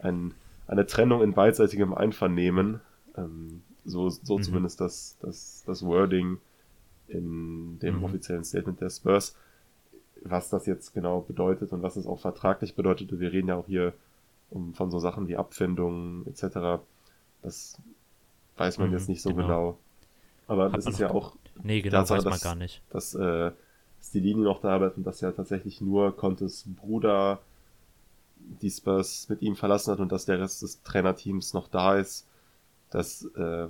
ein, 0.00 0.34
eine 0.66 0.86
Trennung 0.86 1.22
in 1.22 1.34
beidseitigem 1.34 1.94
Einvernehmen. 1.94 2.80
Ähm, 3.16 3.62
so 3.84 4.08
so 4.08 4.38
mhm. 4.38 4.42
zumindest 4.42 4.80
das, 4.80 5.16
das, 5.20 5.62
das 5.66 5.84
Wording 5.84 6.38
in 7.10 7.78
dem 7.80 7.98
mhm. 7.98 8.04
offiziellen 8.04 8.44
Statement 8.44 8.80
der 8.80 8.90
Spurs 8.90 9.36
was 10.22 10.50
das 10.50 10.66
jetzt 10.66 10.94
genau 10.94 11.20
bedeutet 11.20 11.72
und 11.72 11.82
was 11.82 11.96
es 11.96 12.06
auch 12.06 12.20
vertraglich 12.20 12.74
bedeutet. 12.74 13.18
Wir 13.18 13.32
reden 13.32 13.48
ja 13.48 13.56
auch 13.56 13.66
hier 13.66 13.92
um, 14.50 14.74
von 14.74 14.90
so 14.90 14.98
Sachen 14.98 15.28
wie 15.28 15.36
Abfindungen 15.36 16.26
etc. 16.26 16.82
Das 17.42 17.78
weiß 18.56 18.78
man 18.78 18.88
mhm, 18.88 18.94
jetzt 18.94 19.08
nicht 19.08 19.22
so 19.22 19.30
genau. 19.30 19.46
genau. 19.46 19.78
Aber 20.46 20.64
Hat 20.66 20.76
das 20.76 20.86
ist 20.86 20.98
ja 20.98 21.10
auch 21.10 21.36
nee, 21.62 21.80
genau, 21.80 21.98
Tatsache, 21.98 22.18
weiß 22.18 22.24
man 22.24 22.32
dass, 22.32 22.42
gar 22.42 22.54
nicht. 22.54 22.82
dass 22.90 23.14
äh, 23.14 23.52
Stilini 24.02 24.42
noch 24.42 24.60
da 24.60 24.74
arbeitet 24.74 24.98
und 24.98 25.06
dass 25.06 25.20
ja 25.20 25.30
tatsächlich 25.32 25.80
nur 25.80 26.16
Contes 26.16 26.64
Bruder 26.66 27.40
die 28.38 28.70
Spurs 28.70 29.28
mit 29.28 29.42
ihm 29.42 29.54
verlassen 29.54 29.92
hat 29.92 30.00
und 30.00 30.10
dass 30.10 30.24
der 30.24 30.40
Rest 30.40 30.62
des 30.62 30.82
Trainerteams 30.82 31.54
noch 31.54 31.68
da 31.68 31.96
ist. 31.96 32.26
Das, 32.90 33.24
äh, 33.36 33.68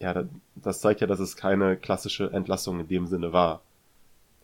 ja, 0.00 0.24
das 0.56 0.80
zeigt 0.80 1.00
ja, 1.00 1.06
dass 1.06 1.20
es 1.20 1.36
keine 1.36 1.76
klassische 1.76 2.32
Entlassung 2.32 2.80
in 2.80 2.88
dem 2.88 3.06
Sinne 3.06 3.32
war 3.32 3.62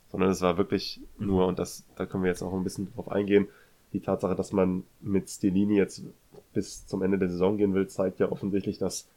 sondern 0.09 0.29
es 0.29 0.41
war 0.41 0.57
wirklich 0.57 1.01
mhm. 1.17 1.27
nur, 1.27 1.47
und 1.47 1.59
das, 1.59 1.83
da 1.95 2.05
können 2.05 2.23
wir 2.23 2.29
jetzt 2.29 2.41
auch 2.41 2.53
ein 2.53 2.63
bisschen 2.63 2.93
drauf 2.93 3.11
eingehen, 3.11 3.47
die 3.93 3.99
Tatsache, 3.99 4.35
dass 4.35 4.51
man 4.51 4.83
mit 4.99 5.29
Stellini 5.29 5.77
jetzt 5.77 6.03
bis 6.53 6.85
zum 6.87 7.01
Ende 7.01 7.17
der 7.17 7.29
Saison 7.29 7.57
gehen 7.57 7.73
will, 7.73 7.87
zeigt 7.87 8.19
ja 8.19 8.31
offensichtlich, 8.31 8.77
dass 8.77 9.07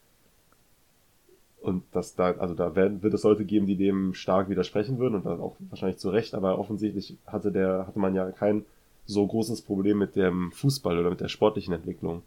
und 1.60 1.84
dass 1.92 2.14
da, 2.14 2.32
also 2.32 2.54
da 2.54 2.74
werden, 2.74 3.02
wird 3.02 3.12
es 3.12 3.22
Leute 3.22 3.44
geben, 3.44 3.66
die 3.66 3.76
dem 3.76 4.14
stark 4.14 4.48
widersprechen 4.48 4.98
würden 4.98 5.16
und 5.16 5.26
das 5.26 5.38
auch 5.40 5.56
wahrscheinlich 5.68 5.98
zu 5.98 6.08
Recht, 6.08 6.34
aber 6.34 6.58
offensichtlich 6.58 7.18
hatte 7.26 7.52
der, 7.52 7.86
hatte 7.86 7.98
man 7.98 8.14
ja 8.14 8.30
kein 8.30 8.64
so 9.04 9.26
großes 9.26 9.60
Problem 9.62 9.98
mit 9.98 10.16
dem 10.16 10.52
Fußball 10.52 10.98
oder 10.98 11.10
mit 11.10 11.20
der 11.20 11.28
sportlichen 11.28 11.74
Entwicklung. 11.74 12.22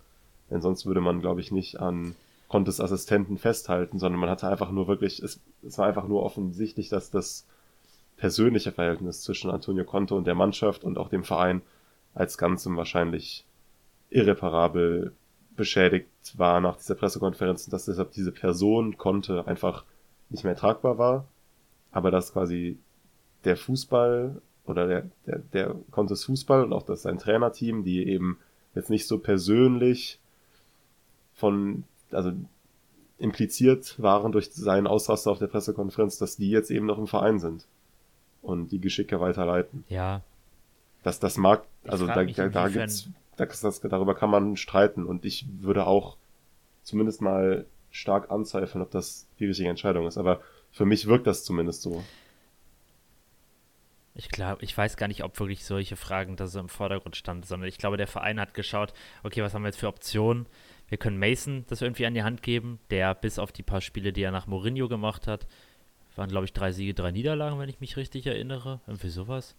Denn 0.51 0.61
sonst 0.61 0.85
würde 0.85 1.01
man, 1.01 1.21
glaube 1.21 1.41
ich, 1.41 1.51
nicht 1.51 1.79
an 1.79 2.13
Contes 2.53 2.79
Assistenten 2.79 3.39
festhalten, 3.39 3.97
sondern 3.97 4.19
man 4.19 4.29
hatte 4.29 4.47
einfach 4.47 4.69
nur 4.69 4.87
wirklich, 4.87 5.23
es, 5.23 5.41
es 5.63 5.79
war 5.79 5.87
einfach 5.87 6.07
nur 6.07 6.21
offensichtlich, 6.21 6.87
dass 6.87 7.09
das 7.09 7.47
persönliche 8.15 8.71
Verhältnis 8.71 9.23
zwischen 9.23 9.49
Antonio 9.49 9.83
Conte 9.85 10.13
und 10.13 10.27
der 10.27 10.35
Mannschaft 10.35 10.83
und 10.83 10.99
auch 10.99 11.09
dem 11.09 11.23
Verein 11.23 11.63
als 12.13 12.37
Ganzem 12.37 12.77
wahrscheinlich 12.77 13.47
irreparabel 14.11 15.15
beschädigt 15.55 16.07
war 16.37 16.61
nach 16.61 16.75
dieser 16.75 16.93
Pressekonferenz 16.93 17.65
und 17.65 17.73
dass 17.73 17.85
deshalb 17.85 18.11
diese 18.11 18.31
Person 18.31 18.99
Conte 18.99 19.47
einfach 19.47 19.83
nicht 20.29 20.43
mehr 20.43 20.55
tragbar 20.55 20.99
war, 20.99 21.25
aber 21.91 22.11
dass 22.11 22.33
quasi 22.33 22.77
der 23.45 23.57
Fußball 23.57 24.39
oder 24.65 24.85
der, 24.85 25.09
der, 25.25 25.39
der 25.39 25.75
Contes 25.89 26.25
Fußball 26.25 26.63
und 26.65 26.71
auch 26.71 26.83
das 26.83 27.01
sein 27.01 27.17
Trainerteam, 27.17 27.83
die 27.83 28.07
eben 28.07 28.37
jetzt 28.75 28.91
nicht 28.91 29.07
so 29.07 29.17
persönlich 29.17 30.19
von, 31.33 31.85
also 32.15 32.31
impliziert 33.17 34.01
waren 34.01 34.31
durch 34.31 34.51
seinen 34.51 34.87
Ausraster 34.87 35.31
auf 35.31 35.39
der 35.39 35.47
Pressekonferenz, 35.47 36.17
dass 36.17 36.35
die 36.35 36.49
jetzt 36.49 36.71
eben 36.71 36.85
noch 36.85 36.97
im 36.97 37.07
Verein 37.07 37.39
sind 37.39 37.65
und 38.41 38.71
die 38.71 38.79
Geschicke 38.79 39.19
weiterleiten. 39.19 39.85
Ja. 39.87 40.21
Dass 41.03 41.19
das 41.19 41.37
mag, 41.37 41.63
also 41.85 42.07
da, 42.07 42.23
da, 42.23 42.49
da 42.49 42.67
gibt's, 42.69 43.09
das, 43.37 43.61
das, 43.61 43.81
darüber 43.81 44.15
kann 44.15 44.29
man 44.29 44.57
streiten 44.57 45.05
und 45.05 45.25
ich 45.25 45.45
würde 45.59 45.85
auch 45.85 46.17
zumindest 46.83 47.21
mal 47.21 47.65
stark 47.91 48.31
anzweifeln, 48.31 48.83
ob 48.83 48.91
das 48.91 49.27
die 49.39 49.45
richtige 49.45 49.69
Entscheidung 49.69 50.07
ist. 50.07 50.17
Aber 50.17 50.41
Für 50.71 50.85
mich 50.85 51.05
wirkt 51.05 51.27
das 51.27 51.43
zumindest 51.43 51.83
so. 51.83 52.03
Ich 54.15 54.29
glaube, 54.29 54.63
ich 54.63 54.77
weiß 54.77 54.97
gar 54.97 55.07
nicht, 55.07 55.23
ob 55.23 55.39
wirklich 55.39 55.65
solche 55.65 55.95
Fragen 55.95 56.35
da 56.35 56.47
so 56.47 56.59
im 56.59 56.69
Vordergrund 56.69 57.15
standen, 57.15 57.43
sondern 57.43 57.69
ich 57.69 57.77
glaube, 57.77 57.97
der 57.97 58.07
Verein 58.07 58.39
hat 58.39 58.53
geschaut, 58.53 58.93
okay, 59.23 59.41
was 59.41 59.53
haben 59.53 59.63
wir 59.63 59.69
jetzt 59.69 59.79
für 59.79 59.87
Optionen? 59.87 60.45
Wir 60.93 60.99
können 60.99 61.17
Mason 61.17 61.65
das 61.69 61.81
irgendwie 61.81 62.05
an 62.05 62.13
die 62.13 62.21
Hand 62.21 62.43
geben, 62.43 62.77
der 62.91 63.15
bis 63.15 63.39
auf 63.39 63.51
die 63.51 63.63
paar 63.63 63.81
Spiele, 63.81 64.13
die 64.13 64.21
er 64.21 64.29
nach 64.29 64.45
Mourinho 64.45 64.87
gemacht 64.87 65.25
hat, 65.25 65.47
waren, 66.15 66.29
glaube 66.29 66.45
ich, 66.45 66.53
drei 66.53 66.71
Siege, 66.71 66.93
drei 66.93 67.09
Niederlagen, 67.09 67.57
wenn 67.57 67.67
ich 67.67 67.79
mich 67.79 67.97
richtig 67.97 68.27
erinnere. 68.27 68.79
Irgendwie 68.85 69.09
sowas. 69.09 69.55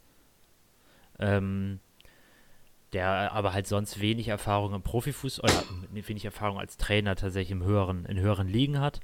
Ähm, 1.19 1.81
der 2.93 3.33
aber 3.33 3.53
halt 3.53 3.67
sonst 3.67 4.01
wenig 4.01 4.29
Erfahrung 4.29 4.75
im 4.75 4.83
Profifußball 4.83 5.51
oder 5.51 6.07
wenig 6.07 6.25
Erfahrung 6.25 6.61
als 6.61 6.77
Trainer 6.77 7.17
tatsächlich 7.17 7.51
im 7.51 7.65
höheren, 7.65 8.07
in 8.07 8.21
höheren 8.21 8.47
Ligen 8.47 8.79
hat. 8.79 9.01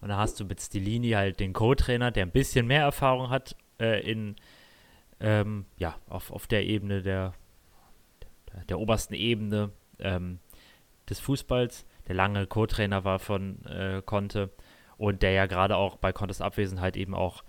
Und 0.00 0.08
da 0.08 0.16
hast 0.16 0.40
du 0.40 0.46
mit 0.46 0.62
Stilini 0.62 1.10
halt 1.10 1.40
den 1.40 1.52
Co-Trainer, 1.52 2.10
der 2.10 2.24
ein 2.24 2.32
bisschen 2.32 2.68
mehr 2.68 2.84
Erfahrung 2.84 3.28
hat 3.28 3.54
äh, 3.78 4.00
in 4.10 4.36
ähm, 5.20 5.66
ja, 5.76 5.98
auf, 6.08 6.30
auf 6.30 6.46
der 6.46 6.64
Ebene 6.64 7.02
der, 7.02 7.34
der, 8.50 8.64
der 8.64 8.78
obersten 8.78 9.12
Ebene 9.12 9.72
ähm, 9.98 10.38
des 11.10 11.20
Fußballs, 11.20 11.84
der 12.08 12.14
lange 12.14 12.46
Co-Trainer 12.46 13.04
war 13.04 13.18
von 13.18 13.64
äh, 13.66 14.02
Conte 14.04 14.50
und 14.96 15.22
der 15.22 15.32
ja 15.32 15.46
gerade 15.46 15.76
auch 15.76 15.96
bei 15.96 16.12
Contes 16.12 16.40
Abwesenheit 16.40 16.96
eben 16.96 17.14
auch 17.14 17.42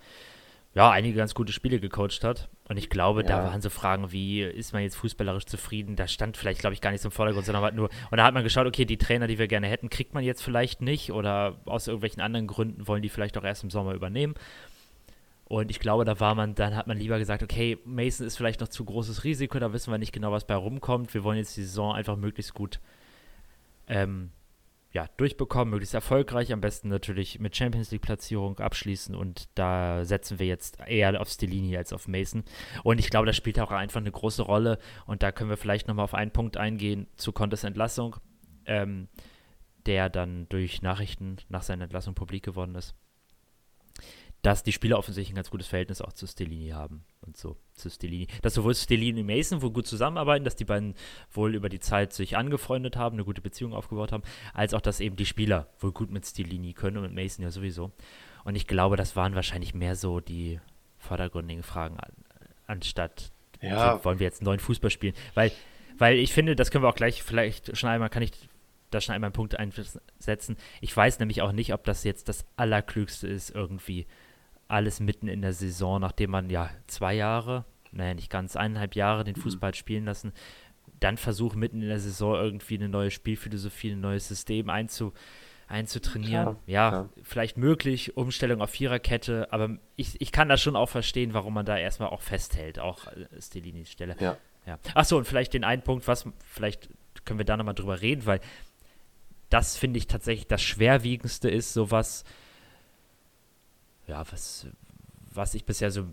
ja, 0.74 0.90
einige 0.90 1.18
ganz 1.18 1.34
gute 1.34 1.52
Spiele 1.52 1.80
gecoacht 1.80 2.24
hat. 2.24 2.48
Und 2.68 2.78
ich 2.78 2.88
glaube, 2.88 3.20
ja. 3.22 3.26
da 3.26 3.44
waren 3.44 3.60
so 3.60 3.68
Fragen 3.68 4.10
wie, 4.12 4.42
ist 4.42 4.72
man 4.72 4.82
jetzt 4.82 4.96
fußballerisch 4.96 5.44
zufrieden? 5.44 5.96
Da 5.96 6.08
stand 6.08 6.38
vielleicht, 6.38 6.60
glaube 6.60 6.72
ich, 6.72 6.80
gar 6.80 6.90
nicht 6.90 7.02
so 7.02 7.08
im 7.08 7.12
Vordergrund, 7.12 7.44
sondern 7.44 7.62
halt 7.62 7.74
nur, 7.74 7.90
und 8.10 8.16
da 8.16 8.24
hat 8.24 8.32
man 8.32 8.42
geschaut, 8.42 8.66
okay, 8.66 8.86
die 8.86 8.96
Trainer, 8.96 9.26
die 9.26 9.38
wir 9.38 9.48
gerne 9.48 9.66
hätten, 9.66 9.90
kriegt 9.90 10.14
man 10.14 10.24
jetzt 10.24 10.42
vielleicht 10.42 10.80
nicht 10.80 11.12
oder 11.12 11.58
aus 11.66 11.88
irgendwelchen 11.88 12.22
anderen 12.22 12.46
Gründen 12.46 12.88
wollen 12.88 13.02
die 13.02 13.10
vielleicht 13.10 13.36
auch 13.36 13.44
erst 13.44 13.64
im 13.64 13.70
Sommer 13.70 13.92
übernehmen. 13.92 14.34
Und 15.44 15.70
ich 15.70 15.80
glaube, 15.80 16.06
da 16.06 16.18
war 16.18 16.34
man, 16.34 16.54
dann 16.54 16.74
hat 16.74 16.86
man 16.86 16.96
lieber 16.96 17.18
gesagt, 17.18 17.42
okay, 17.42 17.76
Mason 17.84 18.26
ist 18.26 18.38
vielleicht 18.38 18.62
noch 18.62 18.68
zu 18.68 18.86
großes 18.86 19.24
Risiko, 19.24 19.58
da 19.58 19.74
wissen 19.74 19.92
wir 19.92 19.98
nicht 19.98 20.12
genau, 20.12 20.32
was 20.32 20.46
bei 20.46 20.54
rumkommt. 20.54 21.12
Wir 21.12 21.24
wollen 21.24 21.36
jetzt 21.36 21.54
die 21.58 21.62
Saison 21.62 21.94
einfach 21.94 22.16
möglichst 22.16 22.54
gut 22.54 22.80
ähm, 23.92 24.30
ja, 24.90 25.06
durchbekommen, 25.16 25.70
möglichst 25.70 25.94
erfolgreich, 25.94 26.52
am 26.52 26.60
besten 26.60 26.88
natürlich 26.88 27.38
mit 27.38 27.56
Champions 27.56 27.90
League-Platzierung 27.90 28.58
abschließen 28.58 29.14
und 29.14 29.48
da 29.54 30.04
setzen 30.04 30.38
wir 30.38 30.46
jetzt 30.46 30.78
eher 30.86 31.18
auf 31.20 31.28
Stellini 31.28 31.76
als 31.76 31.92
auf 31.92 32.08
Mason. 32.08 32.44
Und 32.84 32.98
ich 32.98 33.10
glaube, 33.10 33.26
das 33.26 33.36
spielt 33.36 33.60
auch 33.60 33.70
einfach 33.70 34.00
eine 34.00 34.12
große 34.12 34.42
Rolle. 34.42 34.78
Und 35.06 35.22
da 35.22 35.32
können 35.32 35.48
wir 35.48 35.56
vielleicht 35.56 35.88
nochmal 35.88 36.04
auf 36.04 36.14
einen 36.14 36.30
Punkt 36.30 36.56
eingehen 36.58 37.06
zu 37.16 37.32
Contes 37.32 37.64
Entlassung, 37.64 38.16
ähm, 38.66 39.08
der 39.86 40.10
dann 40.10 40.46
durch 40.50 40.82
Nachrichten 40.82 41.36
nach 41.48 41.62
seiner 41.62 41.84
Entlassung 41.84 42.14
publik 42.14 42.44
geworden 42.44 42.74
ist 42.74 42.94
dass 44.42 44.64
die 44.64 44.72
Spieler 44.72 44.98
offensichtlich 44.98 45.32
ein 45.32 45.36
ganz 45.36 45.50
gutes 45.50 45.68
Verhältnis 45.68 46.00
auch 46.02 46.12
zu 46.12 46.26
Stellini 46.26 46.70
haben 46.70 47.04
und 47.20 47.36
so 47.36 47.56
zu 47.74 47.88
Stellini. 47.88 48.26
Dass 48.42 48.54
sowohl 48.54 48.74
Stellini 48.74 49.20
und 49.20 49.26
Mason 49.26 49.62
wohl 49.62 49.70
gut 49.70 49.86
zusammenarbeiten, 49.86 50.44
dass 50.44 50.56
die 50.56 50.64
beiden 50.64 50.94
wohl 51.30 51.54
über 51.54 51.68
die 51.68 51.78
Zeit 51.78 52.12
sich 52.12 52.36
angefreundet 52.36 52.96
haben, 52.96 53.14
eine 53.14 53.24
gute 53.24 53.40
Beziehung 53.40 53.72
aufgebaut 53.72 54.10
haben, 54.10 54.24
als 54.52 54.74
auch, 54.74 54.80
dass 54.80 54.98
eben 54.98 55.14
die 55.14 55.26
Spieler 55.26 55.68
wohl 55.78 55.92
gut 55.92 56.10
mit 56.10 56.26
Stellini 56.26 56.72
können 56.72 56.96
und 56.96 57.04
mit 57.04 57.14
Mason 57.14 57.44
ja 57.44 57.52
sowieso. 57.52 57.92
Und 58.44 58.56
ich 58.56 58.66
glaube, 58.66 58.96
das 58.96 59.14
waren 59.14 59.36
wahrscheinlich 59.36 59.74
mehr 59.74 59.94
so 59.94 60.18
die 60.18 60.60
vordergründigen 60.98 61.62
Fragen, 61.62 61.98
anstatt 62.66 63.30
ja. 63.60 64.04
wollen 64.04 64.18
wir 64.18 64.24
jetzt 64.24 64.40
einen 64.40 64.46
neuen 64.46 64.60
Fußball 64.60 64.90
spielen. 64.90 65.14
Weil, 65.34 65.52
weil 65.98 66.16
ich 66.18 66.32
finde, 66.32 66.56
das 66.56 66.72
können 66.72 66.82
wir 66.82 66.88
auch 66.88 66.96
gleich 66.96 67.22
vielleicht 67.22 67.76
schon 67.76 67.90
einmal, 67.90 68.10
kann 68.10 68.24
ich 68.24 68.32
da 68.90 69.00
schon 69.00 69.14
einmal 69.14 69.28
einen 69.28 69.34
Punkt 69.34 69.56
einsetzen. 69.56 70.56
Ich 70.80 70.96
weiß 70.96 71.20
nämlich 71.20 71.42
auch 71.42 71.52
nicht, 71.52 71.72
ob 71.72 71.84
das 71.84 72.02
jetzt 72.04 72.28
das 72.28 72.44
Allerklügste 72.56 73.28
ist, 73.28 73.50
irgendwie 73.50 74.06
alles 74.72 75.00
mitten 75.00 75.28
in 75.28 75.42
der 75.42 75.52
Saison, 75.52 76.00
nachdem 76.00 76.30
man 76.30 76.48
ja 76.50 76.70
zwei 76.86 77.14
Jahre, 77.14 77.64
naja, 77.92 78.14
nicht 78.14 78.30
ganz, 78.30 78.56
eineinhalb 78.56 78.96
Jahre 78.96 79.22
den 79.22 79.36
mhm. 79.36 79.42
Fußball 79.42 79.74
spielen 79.74 80.06
lassen, 80.06 80.32
dann 80.98 81.18
versucht 81.18 81.56
mitten 81.56 81.82
in 81.82 81.88
der 81.88 82.00
Saison 82.00 82.34
irgendwie 82.34 82.76
eine 82.76 82.88
neue 82.88 83.10
Spielphilosophie, 83.10 83.90
ein 83.90 84.00
neues 84.00 84.28
System 84.28 84.70
einzu, 84.70 85.12
einzutrainieren. 85.68 86.44
Klar, 86.44 86.60
ja, 86.66 86.88
klar. 86.88 87.08
vielleicht 87.22 87.58
möglich, 87.58 88.16
Umstellung 88.16 88.62
auf 88.62 88.70
Viererkette, 88.70 89.52
aber 89.52 89.76
ich, 89.96 90.20
ich 90.20 90.32
kann 90.32 90.48
das 90.48 90.62
schon 90.62 90.76
auch 90.76 90.88
verstehen, 90.88 91.34
warum 91.34 91.54
man 91.54 91.66
da 91.66 91.76
erstmal 91.76 92.08
auch 92.08 92.22
festhält, 92.22 92.78
auch 92.78 93.06
äh, 93.08 93.26
Stelinis 93.40 93.90
Stelle. 93.90 94.16
Ja. 94.20 94.36
ja. 94.66 94.78
Achso, 94.94 95.18
und 95.18 95.26
vielleicht 95.26 95.54
den 95.54 95.64
einen 95.64 95.82
Punkt, 95.82 96.06
was, 96.08 96.26
vielleicht 96.46 96.88
können 97.24 97.38
wir 97.38 97.44
da 97.44 97.56
nochmal 97.56 97.74
drüber 97.74 98.00
reden, 98.00 98.24
weil 98.26 98.40
das 99.50 99.76
finde 99.76 99.98
ich 99.98 100.06
tatsächlich 100.06 100.46
das 100.46 100.62
Schwerwiegendste 100.62 101.50
ist, 101.50 101.74
sowas, 101.74 102.24
ja, 104.12 104.24
was, 104.30 104.66
was 105.32 105.54
ich 105.54 105.64
bisher 105.64 105.90
so 105.90 106.06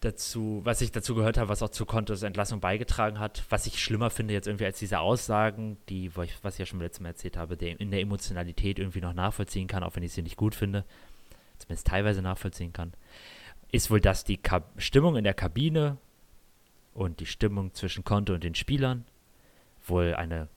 dazu, 0.00 0.60
was 0.64 0.82
ich 0.82 0.92
dazu 0.92 1.14
gehört 1.14 1.38
habe, 1.38 1.48
was 1.48 1.62
auch 1.62 1.70
zu 1.70 1.86
Kontos 1.86 2.22
Entlassung 2.22 2.60
beigetragen 2.60 3.18
hat, 3.18 3.44
was 3.48 3.66
ich 3.66 3.82
schlimmer 3.82 4.10
finde 4.10 4.34
jetzt 4.34 4.46
irgendwie 4.46 4.66
als 4.66 4.78
diese 4.78 5.00
Aussagen, 5.00 5.78
die, 5.88 6.14
was 6.14 6.54
ich 6.54 6.58
ja 6.58 6.66
schon 6.66 6.80
letztes 6.80 7.00
Mal 7.00 7.08
erzählt 7.08 7.36
habe, 7.36 7.56
der 7.56 7.80
in 7.80 7.90
der 7.90 8.00
Emotionalität 8.00 8.78
irgendwie 8.78 9.00
noch 9.00 9.14
nachvollziehen 9.14 9.68
kann, 9.68 9.82
auch 9.82 9.96
wenn 9.96 10.02
ich 10.02 10.12
sie 10.12 10.22
nicht 10.22 10.36
gut 10.36 10.54
finde, 10.54 10.84
zumindest 11.58 11.86
teilweise 11.86 12.20
nachvollziehen 12.20 12.74
kann, 12.74 12.92
ist 13.72 13.90
wohl, 13.90 14.00
dass 14.00 14.24
die 14.24 14.36
Ka 14.36 14.62
Stimmung 14.76 15.16
in 15.16 15.24
der 15.24 15.34
Kabine 15.34 15.96
und 16.92 17.20
die 17.20 17.26
Stimmung 17.26 17.72
zwischen 17.72 18.04
Konto 18.04 18.34
und 18.34 18.44
den 18.44 18.54
Spielern 18.54 19.06
wohl 19.86 20.14
eine 20.14 20.48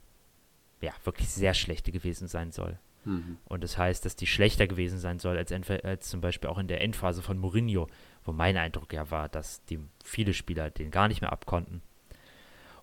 ja, 0.82 0.92
wirklich 1.06 1.30
sehr 1.30 1.54
schlechte 1.54 1.92
gewesen 1.92 2.28
sein 2.28 2.52
soll. 2.52 2.78
Mhm. 3.06 3.38
Und 3.46 3.64
das 3.64 3.78
heißt, 3.78 4.06
dass 4.06 4.16
die 4.16 4.28
schlechter 4.28 4.68
gewesen 4.68 5.00
sein 5.00 5.20
soll 5.20 5.38
als, 5.38 5.52
als 5.52 6.10
zum 6.10 6.22
Beispiel 6.22 6.50
auch 6.50 6.58
in 6.58 6.68
der 6.68 6.82
Endphase 6.82 7.22
von 7.22 7.38
Mourinho, 7.38 7.88
wo 8.24 8.32
mein 8.32 8.58
Eindruck 8.58 8.94
ja 8.94 9.10
war, 9.12 9.30
dass 9.30 9.64
die 9.66 9.80
viele 10.04 10.34
Spieler 10.34 10.70
den 10.70 10.92
gar 10.92 11.08
nicht 11.08 11.22
mehr 11.22 11.32
abkonnten. 11.32 11.82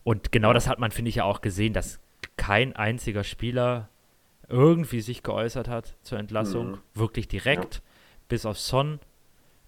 Und 0.04 0.32
genau 0.32 0.52
das 0.52 0.68
hat 0.68 0.78
man, 0.78 0.90
finde 0.90 1.08
ich, 1.08 1.16
ja 1.16 1.25
auch 1.25 1.40
gesehen, 1.40 1.73
dass 1.73 2.00
kein 2.37 2.75
einziger 2.76 3.25
Spieler 3.25 3.88
irgendwie 4.49 5.00
sich 5.00 5.23
geäußert 5.23 5.68
hat 5.68 5.96
zur 6.02 6.18
Entlassung, 6.18 6.73
mhm. 6.73 6.78
wirklich 6.94 7.28
direkt, 7.28 7.76
ja. 7.76 7.80
bis 8.28 8.46
auf 8.46 8.58
Son, 8.58 9.00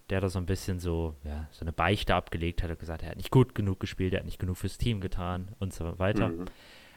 der 0.09 0.21
da 0.21 0.29
so 0.29 0.39
ein 0.39 0.45
bisschen 0.45 0.79
so, 0.79 1.15
ja, 1.23 1.47
so 1.51 1.61
eine 1.61 1.73
Beichte 1.73 2.15
abgelegt 2.15 2.63
hat 2.63 2.71
und 2.71 2.79
gesagt, 2.79 3.03
er 3.03 3.09
hat 3.09 3.17
nicht 3.17 3.31
gut 3.31 3.53
genug 3.53 3.79
gespielt, 3.79 4.13
er 4.13 4.19
hat 4.19 4.25
nicht 4.25 4.39
genug 4.39 4.57
fürs 4.57 4.77
Team 4.77 5.01
getan 5.01 5.49
und 5.59 5.73
so 5.73 5.99
weiter. 5.99 6.29
Mhm. 6.29 6.45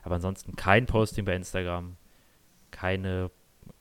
Aber 0.03 0.17
ansonsten 0.17 0.57
kein 0.57 0.87
Posting 0.87 1.25
bei 1.25 1.35
Instagram, 1.35 1.97
keine 2.71 3.31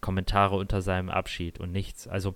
Kommentare 0.01 0.55
unter 0.55 0.81
seinem 0.81 1.10
Abschied 1.10 1.60
und 1.60 1.72
nichts. 1.72 2.08
Also 2.08 2.36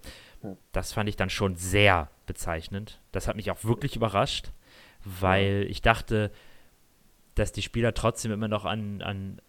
das 0.71 0.93
fand 0.93 1.09
ich 1.09 1.15
dann 1.15 1.29
schon 1.29 1.55
sehr 1.55 2.09
bezeichnend. 2.25 3.01
Das 3.11 3.27
hat 3.27 3.35
mich 3.35 3.51
auch 3.51 3.63
wirklich 3.63 3.95
überrascht, 3.95 4.51
weil 5.03 5.65
ich 5.69 5.81
dachte, 5.81 6.31
dass 7.33 7.51
die 7.51 7.61
Spieler 7.61 7.93
trotzdem 7.93 8.31
immer 8.31 8.47
noch 8.47 8.65
an, 8.65 9.01
an 9.01 9.41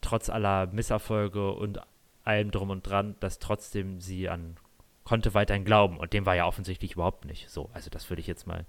trotz 0.00 0.28
aller 0.30 0.66
Misserfolge 0.68 1.52
und 1.52 1.80
allem 2.24 2.50
drum 2.50 2.70
und 2.70 2.86
dran, 2.86 3.16
dass 3.20 3.38
trotzdem 3.38 4.00
sie 4.00 4.28
an 4.28 4.56
konnte 5.04 5.32
weiterhin 5.32 5.64
glauben. 5.64 5.96
Und 5.96 6.12
dem 6.12 6.26
war 6.26 6.36
ja 6.36 6.46
offensichtlich 6.46 6.92
überhaupt 6.92 7.24
nicht 7.24 7.48
so. 7.48 7.70
Also 7.72 7.88
das 7.88 8.10
würde 8.10 8.20
ich 8.20 8.26
jetzt 8.26 8.46
mal, 8.46 8.66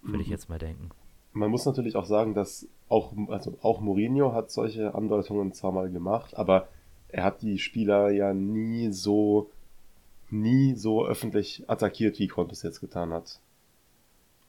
würde 0.00 0.22
ich 0.22 0.28
mhm. 0.28 0.32
jetzt 0.32 0.48
mal 0.48 0.58
denken. 0.58 0.88
Man 1.34 1.50
muss 1.50 1.66
natürlich 1.66 1.94
auch 1.94 2.06
sagen, 2.06 2.32
dass 2.32 2.66
auch, 2.88 3.12
also 3.28 3.58
auch 3.60 3.80
Mourinho 3.80 4.32
hat 4.32 4.50
solche 4.50 4.94
Andeutungen 4.94 5.52
zwar 5.52 5.72
mal 5.72 5.90
gemacht, 5.90 6.34
aber 6.38 6.68
er 7.08 7.24
hat 7.24 7.42
die 7.42 7.58
Spieler 7.58 8.10
ja 8.10 8.34
nie 8.34 8.92
so, 8.92 9.50
nie 10.30 10.74
so 10.74 11.06
öffentlich 11.06 11.64
attackiert, 11.66 12.18
wie 12.18 12.28
Conte 12.28 12.52
es 12.52 12.62
jetzt 12.62 12.80
getan 12.80 13.12
hat. 13.12 13.40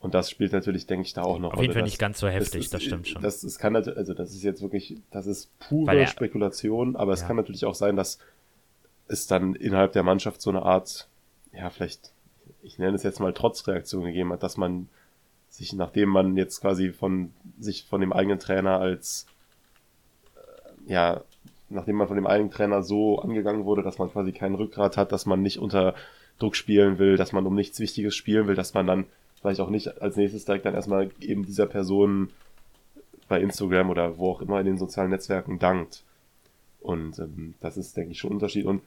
Und 0.00 0.14
das 0.14 0.30
spielt 0.30 0.52
natürlich, 0.52 0.86
denke 0.86 1.06
ich, 1.06 1.12
da 1.12 1.22
auch 1.22 1.38
noch. 1.38 1.52
Auf 1.52 1.60
jeden 1.60 1.74
Fall 1.74 1.82
nicht 1.82 1.98
ganz 1.98 2.20
so 2.20 2.28
heftig, 2.28 2.62
das, 2.62 2.70
das 2.70 2.82
stimmt 2.82 3.08
schon. 3.08 3.22
Das, 3.22 3.42
das 3.42 3.58
kann 3.58 3.76
also 3.76 4.14
das 4.14 4.30
ist 4.30 4.42
jetzt 4.42 4.62
wirklich, 4.62 4.96
das 5.10 5.26
ist 5.26 5.50
pure 5.58 5.94
er, 5.94 6.06
Spekulation, 6.06 6.96
aber 6.96 7.12
es 7.12 7.20
ja. 7.20 7.26
kann 7.26 7.36
natürlich 7.36 7.66
auch 7.66 7.74
sein, 7.74 7.96
dass 7.96 8.18
es 9.08 9.26
dann 9.26 9.54
innerhalb 9.54 9.92
der 9.92 10.02
Mannschaft 10.02 10.40
so 10.40 10.48
eine 10.48 10.62
Art, 10.62 11.08
ja, 11.52 11.68
vielleicht, 11.68 12.12
ich 12.62 12.78
nenne 12.78 12.96
es 12.96 13.02
jetzt 13.02 13.20
mal 13.20 13.34
Trotzreaktion 13.34 14.04
gegeben 14.04 14.32
hat, 14.32 14.42
dass 14.42 14.56
man 14.56 14.88
sich, 15.50 15.74
nachdem 15.74 16.08
man 16.08 16.36
jetzt 16.36 16.60
quasi 16.60 16.92
von 16.92 17.32
sich 17.58 17.84
von 17.84 18.00
dem 18.00 18.12
eigenen 18.12 18.38
Trainer 18.38 18.78
als 18.78 19.26
äh, 20.36 20.92
ja 20.92 21.24
nachdem 21.70 21.96
man 21.96 22.08
von 22.08 22.16
dem 22.16 22.26
eigenen 22.26 22.50
Trainer 22.50 22.82
so 22.82 23.20
angegangen 23.20 23.64
wurde, 23.64 23.82
dass 23.82 23.98
man 23.98 24.10
quasi 24.10 24.32
kein 24.32 24.54
Rückgrat 24.54 24.96
hat, 24.96 25.12
dass 25.12 25.26
man 25.26 25.42
nicht 25.42 25.58
unter 25.58 25.94
Druck 26.38 26.56
spielen 26.56 26.98
will, 26.98 27.16
dass 27.16 27.32
man 27.32 27.46
um 27.46 27.54
nichts 27.54 27.80
Wichtiges 27.80 28.14
spielen 28.14 28.46
will, 28.46 28.54
dass 28.54 28.74
man 28.74 28.86
dann 28.86 29.06
vielleicht 29.40 29.60
auch 29.60 29.70
nicht 29.70 30.02
als 30.02 30.16
nächstes 30.16 30.44
direkt 30.44 30.66
dann 30.66 30.74
erstmal 30.74 31.10
eben 31.20 31.46
dieser 31.46 31.66
Person 31.66 32.30
bei 33.28 33.40
Instagram 33.40 33.90
oder 33.90 34.18
wo 34.18 34.32
auch 34.32 34.42
immer 34.42 34.60
in 34.60 34.66
den 34.66 34.78
sozialen 34.78 35.10
Netzwerken 35.10 35.58
dankt. 35.58 36.02
Und 36.80 37.18
ähm, 37.18 37.54
das 37.60 37.76
ist, 37.76 37.96
denke 37.96 38.12
ich, 38.12 38.18
schon 38.18 38.30
ein 38.30 38.34
Unterschied. 38.34 38.66
Und 38.66 38.82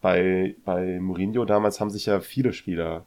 bei, 0.00 0.56
bei 0.64 0.98
Mourinho 1.00 1.44
damals 1.44 1.80
haben 1.80 1.90
sich 1.90 2.06
ja 2.06 2.20
viele 2.20 2.52
Spieler 2.52 3.04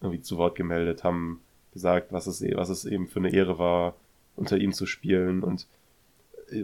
irgendwie 0.00 0.22
zu 0.22 0.38
Wort 0.38 0.54
gemeldet, 0.54 1.04
haben 1.04 1.40
gesagt, 1.72 2.12
was 2.12 2.26
es, 2.26 2.42
was 2.54 2.68
es 2.68 2.84
eben 2.84 3.06
für 3.06 3.18
eine 3.18 3.32
Ehre 3.32 3.58
war, 3.58 3.94
unter 4.36 4.56
ihm 4.56 4.72
zu 4.72 4.86
spielen. 4.86 5.42
Und 5.42 5.66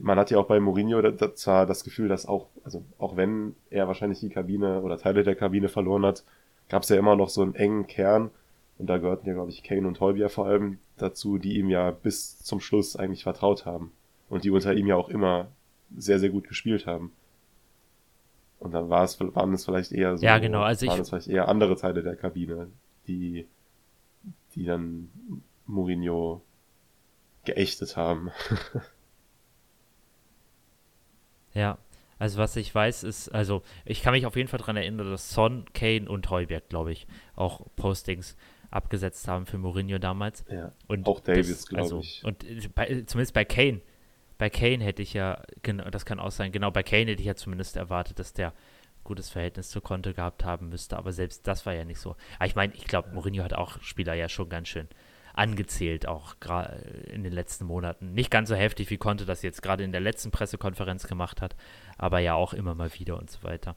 man 0.00 0.19
hat 0.19 0.31
ja 0.31 0.38
auch 0.38 0.47
bei 0.47 0.61
Mourinho 0.61 1.00
zwar 1.35 1.66
das 1.66 1.85
Gefühl, 1.85 2.09
dass 2.09 2.26
auch, 2.26 2.49
also 2.64 2.85
auch 2.99 3.16
wenn 3.16 3.55
er 3.71 3.87
wahrscheinlich 3.87 4.21
die 4.21 4.28
Kabine 4.28 4.83
oder 4.83 4.99
Teile 4.99 5.23
der 5.23 5.37
Kabine 5.37 5.69
verloren 5.69 6.05
hat, 6.05 6.25
gab 6.69 6.83
es 6.83 6.88
ja 6.88 6.97
immer 6.97 7.16
noch 7.16 7.28
so 7.28 7.43
einen 7.43 7.55
engen 7.55 7.87
Kern. 7.87 8.31
Und 8.78 8.88
da 8.88 8.99
gehörten 8.99 9.26
ja, 9.26 9.35
glaube 9.35 9.50
ich, 9.50 9.62
Kane 9.62 9.87
und 9.87 10.00
Holbier 10.00 10.28
vor 10.28 10.47
allem 10.47 10.78
dazu, 10.99 11.38
die 11.38 11.59
ihm 11.59 11.71
ja 11.71 11.90
bis 11.90 12.38
zum 12.40 12.61
Schluss 12.61 12.97
eigentlich 12.97 13.23
vertraut 13.23 13.64
haben. 13.64 13.93
Und 14.28 14.45
die 14.45 14.50
unter 14.50 14.75
ihm 14.75 14.87
ja 14.87 14.97
auch 14.97 15.09
immer 15.09 15.49
sehr, 15.97 16.19
sehr 16.19 16.31
gut 16.31 16.49
gespielt 16.49 16.87
haben. 16.87 17.12
Und 18.59 18.73
dann 18.73 18.90
war 18.90 19.05
es, 19.05 19.19
waren 19.21 19.52
es 19.52 19.64
vielleicht 19.64 19.93
eher 19.93 20.16
so, 20.16 20.25
ja, 20.25 20.38
genau. 20.38 20.62
also 20.62 20.87
waren 20.87 21.00
es 21.00 21.11
vielleicht 21.11 21.28
eher 21.28 21.49
andere 21.49 21.76
Teile 21.76 22.02
der 22.02 22.16
Kabine, 22.16 22.69
die, 23.07 23.47
die 24.55 24.64
dann 24.64 25.11
Mourinho 25.66 26.43
geächtet 27.45 27.97
haben. 27.97 28.31
ja, 31.57 31.79
also 32.19 32.39
was 32.39 32.57
ich 32.57 32.75
weiß 32.75 33.03
ist, 33.03 33.29
also 33.31 33.63
ich 33.85 34.03
kann 34.03 34.13
mich 34.13 34.27
auf 34.27 34.37
jeden 34.37 34.49
Fall 34.49 34.59
daran 34.59 34.77
erinnern, 34.77 35.11
dass 35.11 35.31
Son, 35.31 35.65
Kane 35.75 36.09
und 36.09 36.31
Heuberg, 36.31 36.69
glaube 36.69 36.93
ich, 36.93 37.07
auch 37.35 37.67
Postings 37.77 38.37
abgesetzt 38.71 39.29
haben 39.29 39.47
für 39.47 39.59
Mourinho 39.59 39.99
damals. 39.99 40.45
Ja, 40.51 40.73
und 40.87 41.07
auch 41.07 41.21
Davis, 41.21 41.67
glaube 41.67 41.83
also, 41.83 42.01
ich. 42.01 42.23
Und 42.25 42.45
bei, 42.75 43.05
zumindest 43.07 43.35
bei 43.35 43.45
Kane, 43.45 43.81
bei 44.39 44.51
Kane 44.51 44.85
hätte 44.85 45.03
ich 45.03 45.15
ja, 45.15 45.43
genau, 45.63 45.89
das 45.91 46.05
kann 46.05 46.21
auch 46.21 46.31
sein, 46.31 46.53
genau, 46.53 46.71
bei 46.71 46.83
Kane 46.83 47.11
hätte 47.11 47.21
ich 47.21 47.27
ja 47.27 47.37
zumindest 47.37 47.77
erwartet, 47.77 48.19
dass 48.19 48.33
der 48.33 48.53
gutes 49.05 49.31
Verhältnis 49.31 49.69
zu 49.69 49.81
Konto 49.81 50.13
gehabt 50.13 50.45
haben 50.45 50.69
müsste, 50.69 50.97
aber 50.97 51.13
selbst 51.13 51.47
das 51.47 51.65
war 51.65 51.75
ja 51.75 51.85
nicht 51.85 52.01
so. 52.01 52.17
Aber 52.39 52.47
ich 52.47 52.57
meine, 52.57 52.75
ich 52.75 52.85
glaube, 52.85 53.11
Mourinho 53.13 53.45
hat 53.45 53.55
auch 53.55 53.81
Spieler 53.81 54.15
ja 54.15 54.29
schon 54.29 54.49
ganz 54.49 54.69
schön 54.69 54.89
angezählt, 55.37 56.09
auch 56.09 56.35
in 57.12 57.23
den 57.23 57.33
letzten 57.33 57.66
Monaten. 57.66 58.14
Nicht 58.14 58.31
ganz 58.31 58.49
so 58.49 58.55
heftig, 58.55 58.88
wie 58.90 58.97
Conte 58.97 59.26
das 59.26 59.43
jetzt 59.43 59.62
gerade 59.62 59.85
in 59.85 59.93
der 59.93 60.00
letzten 60.00 60.31
Pressekonferenz 60.31 61.07
gemacht 61.07 61.43
hat, 61.43 61.55
aber 61.99 62.21
ja 62.21 62.35
auch 62.35 62.55
immer 62.55 62.75
mal 62.75 62.90
wieder 62.99 63.19
und 63.19 63.31
so 63.31 63.43
weiter. 63.43 63.76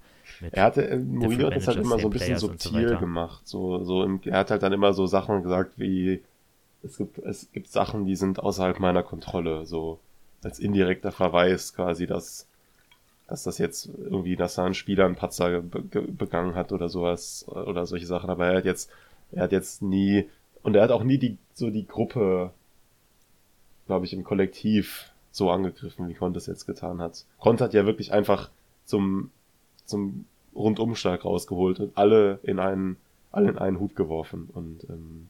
er 0.52 0.64
hatte, 0.64 0.88
äh, 0.88 0.98
Mourinho 0.98 1.48
hat 1.48 1.58
das 1.58 1.68
halt 1.68 1.80
immer 1.80 2.00
so 2.00 2.08
ein 2.08 2.12
bisschen 2.12 2.38
subtil 2.38 2.90
so 2.90 2.98
gemacht. 2.98 3.46
So, 3.46 3.84
so 3.84 4.04
im, 4.04 4.22
er 4.24 4.40
hat 4.40 4.52
halt 4.52 4.64
dann 4.64 4.72
immer 4.72 4.94
so 4.94 5.06
Sachen 5.06 5.44
gesagt 5.44 5.74
wie, 5.78 6.24
es 6.82 6.98
gibt, 6.98 7.18
es 7.20 7.52
gibt 7.52 7.68
Sachen, 7.68 8.06
die 8.06 8.16
sind 8.16 8.40
außerhalb 8.40 8.80
meiner 8.80 9.04
Kontrolle, 9.04 9.66
so 9.66 10.00
als 10.42 10.60
indirekter 10.60 11.12
Verweis 11.12 11.74
quasi, 11.74 12.08
dass, 12.08 12.48
dass 13.28 13.44
das 13.44 13.58
jetzt 13.58 13.90
irgendwie, 13.98 14.38
dass 14.38 14.56
da 14.56 14.64
ein 14.64 14.74
Spieler 14.74 15.06
einen 15.06 15.16
Patzer 15.16 15.62
begangen 15.62 16.56
hat 16.56 16.72
oder 16.72 16.88
sowas, 16.88 17.46
oder 17.50 17.86
solche 17.86 18.06
Sachen, 18.06 18.30
aber 18.30 18.48
er 18.48 18.58
hat 18.60 18.66
jetzt, 18.66 18.90
er 19.34 19.44
hat 19.44 19.52
jetzt 19.52 19.82
nie 19.82 20.30
und 20.70 20.76
er 20.76 20.84
hat 20.84 20.92
auch 20.92 21.04
nie 21.04 21.18
die, 21.18 21.38
so 21.54 21.70
die 21.70 21.88
Gruppe, 21.88 22.52
glaube 23.88 24.06
ich, 24.06 24.14
im 24.14 24.24
Kollektiv 24.24 25.12
so 25.32 25.50
angegriffen, 25.50 26.08
wie 26.08 26.14
Conte 26.14 26.38
es 26.38 26.46
jetzt 26.46 26.66
getan 26.66 27.02
hat. 27.02 27.26
Conte 27.40 27.64
hat 27.64 27.74
ja 27.74 27.86
wirklich 27.86 28.14
einfach 28.14 28.50
zum, 28.86 29.32
zum 29.86 30.26
Rundumschlag 30.56 31.26
rausgeholt 31.26 31.80
und 31.80 31.98
alle 31.98 32.40
in 32.44 32.60
einen, 32.60 32.98
alle 33.32 33.50
in 33.50 33.58
einen 33.58 33.80
Hut 33.80 33.96
geworfen. 33.96 34.50
Und 34.54 34.84
ähm, 34.90 35.30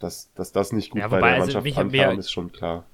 dass, 0.00 0.32
dass 0.34 0.52
das 0.52 0.72
nicht 0.72 0.90
gut 0.90 1.00
ja, 1.00 1.08
bei 1.08 1.20
der 1.20 1.28
also 1.28 1.40
Mannschaft 1.40 1.66
also 1.66 1.80
ankam, 1.80 2.18
ist 2.18 2.30
schon 2.30 2.52
klar. 2.52 2.84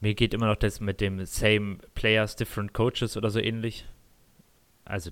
Mir 0.00 0.14
geht 0.14 0.34
immer 0.34 0.46
noch 0.46 0.56
das 0.56 0.80
mit 0.80 1.00
dem 1.00 1.24
Same 1.24 1.78
Players, 1.94 2.34
Different 2.34 2.72
Coaches 2.72 3.16
oder 3.16 3.30
so 3.30 3.38
ähnlich. 3.38 3.86
Also 4.84 5.10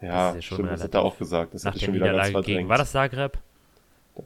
ja, 0.00 0.28
das, 0.28 0.36
ja 0.36 0.42
stimmt, 0.42 0.70
das 0.70 0.84
hat 0.84 0.94
er 0.94 1.02
auch 1.02 1.18
gesagt. 1.18 1.54
Das 1.54 1.64
nach 1.64 1.74
der 1.74 1.80
schon 1.80 1.94
wieder 1.94 2.12
Niederlage 2.12 2.42
gegen, 2.42 2.68
war 2.68 2.78
das 2.78 2.92
Zagreb? 2.92 3.38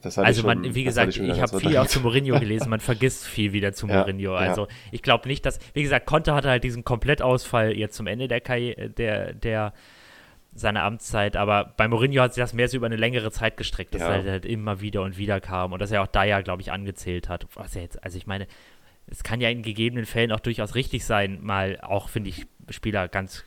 Das 0.01 0.17
also 0.17 0.41
schon, 0.41 0.61
man, 0.61 0.75
wie 0.75 0.83
gesagt, 0.83 1.15
ich, 1.15 1.21
ich 1.21 1.41
habe 1.41 1.59
viel 1.59 1.77
auch 1.77 1.87
zu 1.87 2.01
Mourinho 2.01 2.39
gelesen, 2.39 2.69
man 2.69 2.79
vergisst 2.79 3.25
viel 3.25 3.53
wieder 3.53 3.73
zu 3.73 3.87
Mourinho. 3.87 4.33
Ja, 4.33 4.39
also 4.39 4.63
ja. 4.63 4.67
ich 4.91 5.01
glaube 5.01 5.27
nicht, 5.27 5.45
dass, 5.45 5.59
wie 5.73 5.83
gesagt, 5.83 6.05
Conte 6.05 6.33
hatte 6.33 6.49
halt 6.49 6.63
diesen 6.63 6.83
Komplettausfall 6.83 7.71
jetzt 7.77 7.95
zum 7.95 8.07
Ende 8.07 8.27
der, 8.27 8.41
Karri 8.41 8.75
der, 8.97 9.33
der 9.33 9.73
seiner 10.53 10.83
Amtszeit, 10.83 11.35
aber 11.35 11.73
bei 11.77 11.87
Mourinho 11.87 12.21
hat 12.21 12.33
sich 12.33 12.41
das 12.41 12.53
mehr 12.53 12.67
so 12.67 12.77
über 12.77 12.85
eine 12.85 12.95
längere 12.95 13.31
Zeit 13.31 13.57
gestreckt, 13.57 13.93
dass 13.93 14.01
ja. 14.01 14.15
er 14.15 14.31
halt 14.31 14.45
immer 14.45 14.81
wieder 14.81 15.01
und 15.01 15.17
wieder 15.17 15.41
kam 15.41 15.73
und 15.73 15.81
dass 15.81 15.91
er 15.91 16.01
auch 16.01 16.07
da 16.07 16.23
ja, 16.23 16.41
glaube 16.41 16.61
ich, 16.61 16.71
angezählt 16.71 17.29
hat. 17.29 17.45
Was 17.55 17.75
er 17.75 17.83
jetzt, 17.83 18.03
also 18.03 18.17
ich 18.17 18.25
meine, 18.25 18.47
es 19.07 19.23
kann 19.23 19.41
ja 19.41 19.49
in 19.49 19.61
gegebenen 19.61 20.05
Fällen 20.05 20.31
auch 20.31 20.39
durchaus 20.39 20.75
richtig 20.75 21.05
sein, 21.05 21.39
mal 21.41 21.79
auch, 21.81 22.09
finde 22.09 22.29
ich, 22.29 22.45
Spieler 22.69 23.07
ganz 23.07 23.43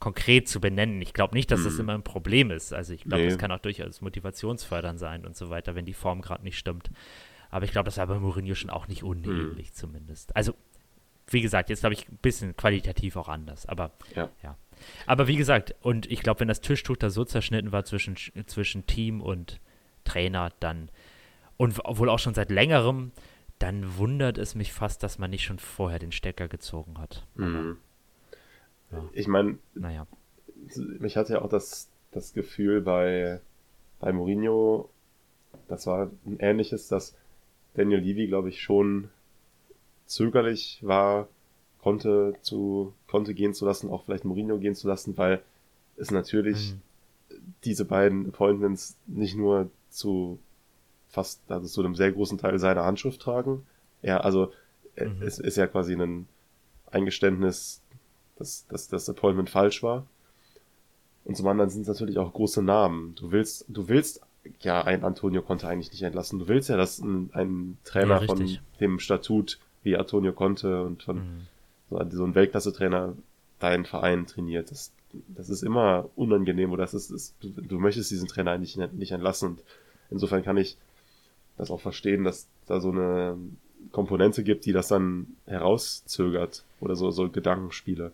konkret 0.00 0.48
zu 0.48 0.60
benennen. 0.60 1.00
Ich 1.02 1.12
glaube 1.12 1.34
nicht, 1.34 1.50
dass 1.50 1.62
das 1.62 1.74
hm. 1.74 1.80
immer 1.80 1.94
ein 1.94 2.02
Problem 2.02 2.50
ist. 2.50 2.72
Also 2.72 2.92
ich 2.92 3.04
glaube, 3.04 3.22
nee. 3.22 3.28
das 3.28 3.38
kann 3.38 3.52
auch 3.52 3.60
durchaus 3.60 4.00
motivationsfördernd 4.00 4.98
sein 4.98 5.24
und 5.24 5.36
so 5.36 5.50
weiter, 5.50 5.74
wenn 5.74 5.84
die 5.84 5.94
Form 5.94 6.22
gerade 6.22 6.42
nicht 6.42 6.58
stimmt. 6.58 6.90
Aber 7.50 7.64
ich 7.64 7.70
glaube, 7.70 7.84
das 7.84 7.98
war 7.98 8.06
bei 8.06 8.18
Mourinho 8.18 8.54
schon 8.54 8.70
auch 8.70 8.88
nicht 8.88 9.04
unähnlich 9.04 9.68
hm. 9.68 9.74
zumindest. 9.74 10.34
Also, 10.34 10.54
wie 11.28 11.42
gesagt, 11.42 11.70
jetzt 11.70 11.80
glaube 11.80 11.94
ich 11.94 12.08
ein 12.08 12.18
bisschen 12.20 12.56
qualitativ 12.56 13.16
auch 13.16 13.28
anders. 13.28 13.66
Aber 13.66 13.92
ja. 14.16 14.30
ja. 14.42 14.56
Aber 15.06 15.28
wie 15.28 15.36
gesagt, 15.36 15.74
und 15.82 16.10
ich 16.10 16.22
glaube, 16.22 16.40
wenn 16.40 16.48
das 16.48 16.62
Tischtuch 16.62 16.96
da 16.96 17.10
so 17.10 17.24
zerschnitten 17.24 17.70
war 17.70 17.84
zwischen, 17.84 18.16
zwischen 18.46 18.86
Team 18.86 19.20
und 19.20 19.60
Trainer, 20.04 20.50
dann 20.60 20.90
und 21.58 21.76
wohl 21.76 22.08
auch 22.08 22.18
schon 22.18 22.32
seit 22.32 22.50
längerem, 22.50 23.12
dann 23.58 23.98
wundert 23.98 24.38
es 24.38 24.54
mich 24.54 24.72
fast, 24.72 25.02
dass 25.02 25.18
man 25.18 25.28
nicht 25.28 25.44
schon 25.44 25.58
vorher 25.58 25.98
den 25.98 26.12
Stecker 26.12 26.48
gezogen 26.48 26.98
hat. 26.98 27.26
Mhm. 27.34 27.76
Ja. 28.90 29.08
Ich 29.12 29.28
meine, 29.28 29.58
naja. 29.74 30.06
ich 31.02 31.16
hatte 31.16 31.34
ja 31.34 31.42
auch 31.42 31.48
das, 31.48 31.88
das 32.10 32.32
Gefühl 32.32 32.80
bei, 32.80 33.40
bei 34.00 34.12
Mourinho, 34.12 34.88
das 35.68 35.86
war 35.86 36.10
ein 36.26 36.38
ähnliches, 36.38 36.88
dass 36.88 37.14
Daniel 37.74 38.00
Levy, 38.00 38.26
glaube 38.26 38.48
ich, 38.48 38.62
schon 38.62 39.10
zögerlich 40.06 40.80
war, 40.82 41.28
konnte 41.80 42.34
zu, 42.42 42.92
konnte 43.06 43.34
gehen 43.34 43.54
zu 43.54 43.64
lassen, 43.64 43.90
auch 43.90 44.04
vielleicht 44.04 44.24
Mourinho 44.24 44.58
gehen 44.58 44.74
zu 44.74 44.88
lassen, 44.88 45.16
weil 45.16 45.40
es 45.96 46.10
natürlich 46.10 46.74
mhm. 46.74 47.36
diese 47.64 47.84
beiden 47.84 48.28
Appointments 48.28 48.96
nicht 49.06 49.36
nur 49.36 49.70
zu 49.88 50.38
fast, 51.08 51.40
also 51.50 51.66
zu 51.66 51.80
einem 51.80 51.94
sehr 51.94 52.12
großen 52.12 52.38
Teil 52.38 52.58
seiner 52.58 52.84
Handschrift 52.84 53.20
tragen. 53.20 53.66
Ja, 54.02 54.18
also 54.18 54.52
mhm. 54.96 55.22
es 55.22 55.38
ist 55.38 55.56
ja 55.56 55.66
quasi 55.66 55.94
ein 55.94 56.26
Eingeständnis 56.90 57.82
dass, 58.40 58.66
dass 58.66 58.88
das 58.88 59.08
Appointment 59.08 59.50
falsch 59.50 59.82
war. 59.82 60.06
Und 61.24 61.36
zum 61.36 61.46
anderen 61.46 61.70
sind 61.70 61.82
es 61.82 61.88
natürlich 61.88 62.18
auch 62.18 62.32
große 62.32 62.62
Namen. 62.62 63.14
Du 63.14 63.30
willst, 63.30 63.66
du 63.68 63.88
willst 63.88 64.22
ja 64.60 64.82
ein 64.82 65.04
Antonio 65.04 65.42
Conte 65.42 65.68
eigentlich 65.68 65.92
nicht 65.92 66.02
entlassen. 66.02 66.38
Du 66.38 66.48
willst 66.48 66.68
ja, 66.68 66.76
dass 66.76 66.98
ein, 66.98 67.30
ein 67.34 67.76
Trainer 67.84 68.20
ja, 68.20 68.26
von 68.26 68.58
dem 68.80 68.98
Statut 68.98 69.58
wie 69.82 69.96
Antonio 69.96 70.32
Conte 70.32 70.82
und 70.82 71.02
von 71.02 71.16
mhm. 71.16 71.46
so, 71.90 72.02
so 72.10 72.24
ein 72.24 72.34
Weltklasse-Trainer 72.34 73.14
deinen 73.58 73.84
Verein 73.84 74.26
trainiert. 74.26 74.70
Das, 74.70 74.92
das 75.28 75.50
ist 75.50 75.62
immer 75.62 76.08
unangenehm 76.16 76.72
oder 76.72 76.84
das 76.84 76.94
ist, 76.94 77.10
ist 77.10 77.34
du, 77.40 77.50
du, 77.50 77.78
möchtest 77.78 78.10
diesen 78.10 78.28
Trainer 78.28 78.52
eigentlich 78.52 78.76
nicht, 78.76 78.94
nicht 78.94 79.12
entlassen. 79.12 79.50
Und 79.50 79.62
insofern 80.10 80.42
kann 80.42 80.56
ich 80.56 80.76
das 81.58 81.70
auch 81.70 81.80
verstehen, 81.80 82.24
dass 82.24 82.48
da 82.66 82.80
so 82.80 82.90
eine 82.90 83.36
Komponente 83.92 84.42
gibt, 84.42 84.64
die 84.64 84.72
das 84.72 84.88
dann 84.88 85.36
herauszögert 85.46 86.64
oder 86.80 86.96
so, 86.96 87.10
so 87.10 87.28
Gedankenspiele. 87.28 88.12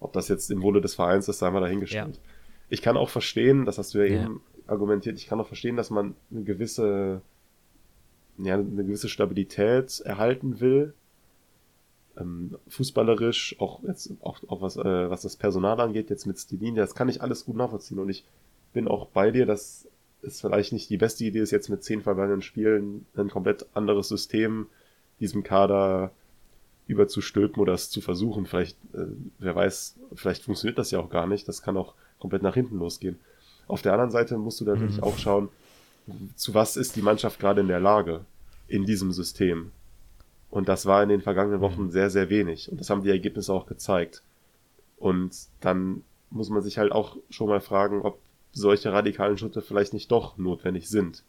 Ob 0.00 0.12
das 0.12 0.28
jetzt 0.28 0.50
im 0.50 0.62
Wohle 0.62 0.80
des 0.80 0.94
Vereins 0.94 1.28
ist, 1.28 1.38
sei 1.38 1.50
mal 1.50 1.60
dahingestellt. 1.60 2.16
Ja. 2.16 2.22
Ich 2.70 2.82
kann 2.82 2.96
auch 2.96 3.10
verstehen, 3.10 3.66
das 3.66 3.78
hast 3.78 3.94
du 3.94 3.98
ja, 3.98 4.04
ja, 4.04 4.24
eben 4.24 4.40
argumentiert, 4.66 5.18
ich 5.18 5.26
kann 5.26 5.40
auch 5.40 5.46
verstehen, 5.46 5.76
dass 5.76 5.90
man 5.90 6.14
eine 6.30 6.42
gewisse, 6.42 7.20
ja, 8.38 8.54
eine 8.54 8.84
gewisse 8.84 9.08
Stabilität 9.08 10.00
erhalten 10.00 10.60
will. 10.60 10.94
Ähm, 12.16 12.56
fußballerisch, 12.68 13.56
auch 13.60 13.82
jetzt, 13.82 14.12
auch, 14.20 14.40
auch 14.48 14.62
was, 14.62 14.76
äh, 14.76 15.10
was 15.10 15.22
das 15.22 15.36
Personal 15.36 15.80
angeht, 15.80 16.10
jetzt 16.10 16.26
mit 16.26 16.38
Stilin, 16.38 16.74
das 16.74 16.94
kann 16.94 17.08
ich 17.08 17.22
alles 17.22 17.44
gut 17.44 17.56
nachvollziehen 17.56 17.98
und 17.98 18.08
ich 18.08 18.24
bin 18.72 18.88
auch 18.88 19.06
bei 19.06 19.30
dir, 19.30 19.46
dass 19.46 19.88
es 20.22 20.40
vielleicht 20.40 20.72
nicht 20.72 20.90
die 20.90 20.96
beste 20.96 21.24
Idee 21.24 21.40
ist, 21.40 21.50
jetzt 21.50 21.68
mit 21.68 21.82
zehn 21.82 22.02
vergangenen 22.02 22.42
Spielen 22.42 23.06
ein 23.16 23.30
komplett 23.30 23.66
anderes 23.74 24.08
System 24.08 24.66
diesem 25.18 25.42
Kader 25.42 26.12
überzustülpen 26.90 27.60
oder 27.62 27.72
es 27.72 27.90
zu 27.90 28.00
versuchen. 28.00 28.46
Vielleicht, 28.46 28.76
äh, 28.94 29.06
wer 29.38 29.54
weiß, 29.54 29.96
vielleicht 30.14 30.44
funktioniert 30.44 30.78
das 30.78 30.90
ja 30.90 30.98
auch 30.98 31.10
gar 31.10 31.26
nicht. 31.26 31.48
Das 31.48 31.62
kann 31.62 31.76
auch 31.76 31.94
komplett 32.18 32.42
nach 32.42 32.54
hinten 32.54 32.78
losgehen. 32.78 33.18
Auf 33.68 33.82
der 33.82 33.92
anderen 33.92 34.10
Seite 34.10 34.36
musst 34.36 34.60
du 34.60 34.64
natürlich 34.64 34.96
mhm. 34.96 35.04
auch 35.04 35.16
schauen, 35.18 35.48
zu 36.34 36.54
was 36.54 36.76
ist 36.76 36.96
die 36.96 37.02
Mannschaft 37.02 37.38
gerade 37.38 37.60
in 37.60 37.68
der 37.68 37.80
Lage 37.80 38.24
in 38.66 38.84
diesem 38.84 39.12
System. 39.12 39.70
Und 40.50 40.68
das 40.68 40.86
war 40.86 41.02
in 41.02 41.08
den 41.08 41.20
vergangenen 41.20 41.60
Wochen 41.60 41.84
mhm. 41.84 41.90
sehr, 41.90 42.10
sehr 42.10 42.28
wenig. 42.28 42.70
Und 42.70 42.80
das 42.80 42.90
haben 42.90 43.02
die 43.02 43.10
Ergebnisse 43.10 43.52
auch 43.52 43.66
gezeigt. 43.66 44.22
Und 44.96 45.36
dann 45.60 46.02
muss 46.30 46.50
man 46.50 46.62
sich 46.62 46.78
halt 46.78 46.92
auch 46.92 47.16
schon 47.30 47.48
mal 47.48 47.60
fragen, 47.60 48.02
ob 48.02 48.18
solche 48.52 48.92
radikalen 48.92 49.38
Schritte 49.38 49.62
vielleicht 49.62 49.94
nicht 49.94 50.10
doch 50.10 50.36
notwendig 50.36 50.88
sind. 50.88 51.22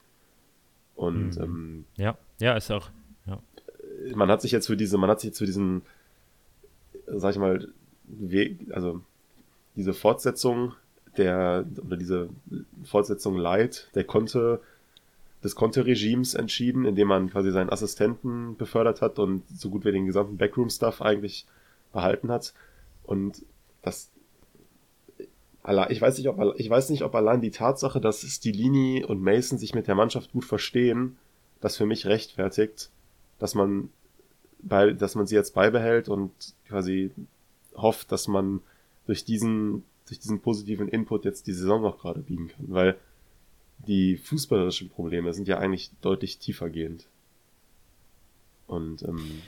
Und 0.96 1.38
mhm. 1.38 1.44
ähm, 1.44 1.86
ja, 1.98 2.18
ja, 2.40 2.56
ist 2.56 2.72
auch 2.72 2.90
man 4.16 4.30
hat 4.30 4.42
sich 4.42 4.52
jetzt 4.52 4.68
für 4.68 4.78
diese, 4.78 4.98
man 4.98 5.10
hat 5.10 5.22
sich 5.22 5.30
jetzt 5.30 5.40
diesen, 5.40 5.82
sag 7.08 7.32
ich 7.32 7.40
mal, 7.40 7.68
Weg, 8.06 8.60
also 8.72 9.02
diese 9.76 9.94
Fortsetzung 9.94 10.74
der, 11.18 11.66
oder 11.86 11.98
diese 11.98 12.30
Fortsetzung 12.84 13.38
Light, 13.38 13.90
der 13.96 14.04
konnte, 14.04 14.62
des 15.44 15.56
Konter-Regimes 15.56 16.36
entschieden, 16.36 16.86
indem 16.86 17.08
man 17.08 17.30
quasi 17.30 17.52
seinen 17.52 17.72
Assistenten 17.72 18.56
befördert 18.58 19.02
hat 19.02 19.18
und 19.18 19.44
so 19.50 19.70
gut 19.70 19.86
wie 19.86 19.92
den 19.92 20.06
gesamten 20.06 20.38
Backroom-Stuff 20.38 21.02
eigentlich 21.02 21.46
behalten 21.94 22.30
hat. 22.32 22.54
Und 23.04 23.44
das, 23.82 24.12
ich 25.90 26.02
weiß 26.02 26.18
nicht, 26.18 26.28
ob, 26.28 26.60
ich 26.60 26.70
weiß 26.70 26.92
nicht, 26.92 27.04
ob 27.04 27.16
allein 27.16 27.42
die 27.42 27.52
Tatsache, 27.52 28.00
dass 28.00 28.22
Stilini 28.22 29.04
und 29.04 29.22
Mason 29.22 29.58
sich 29.58 29.74
mit 29.74 29.88
der 29.88 29.96
Mannschaft 29.96 30.32
gut 30.32 30.46
verstehen, 30.46 31.18
das 31.60 31.76
für 31.76 31.86
mich 31.86 32.06
rechtfertigt, 32.06 32.92
dass 33.42 33.56
man 33.56 33.90
bei, 34.62 34.94
dass 34.94 35.16
man 35.16 35.26
sie 35.26 35.34
jetzt 35.34 35.56
beibehält 35.56 36.10
und 36.10 36.32
quasi 36.68 37.10
hofft, 37.76 38.12
dass 38.12 38.28
man 38.28 38.62
durch 39.08 39.26
diesen, 39.26 39.84
durch 40.08 40.20
diesen 40.20 40.42
positiven 40.42 40.88
Input 40.88 41.26
jetzt 41.26 41.48
die 41.48 41.54
Saison 41.54 41.82
noch 41.82 42.00
gerade 42.00 42.22
biegen 42.22 42.50
kann, 42.50 42.66
weil 42.68 42.98
die 43.80 44.18
fußballerischen 44.18 44.90
Probleme 44.90 45.34
sind 45.34 45.48
ja 45.48 45.58
eigentlich 45.58 45.90
deutlich 46.02 46.38
tiefergehend. 46.38 47.08
Und 48.68 49.02
ähm, 49.02 49.42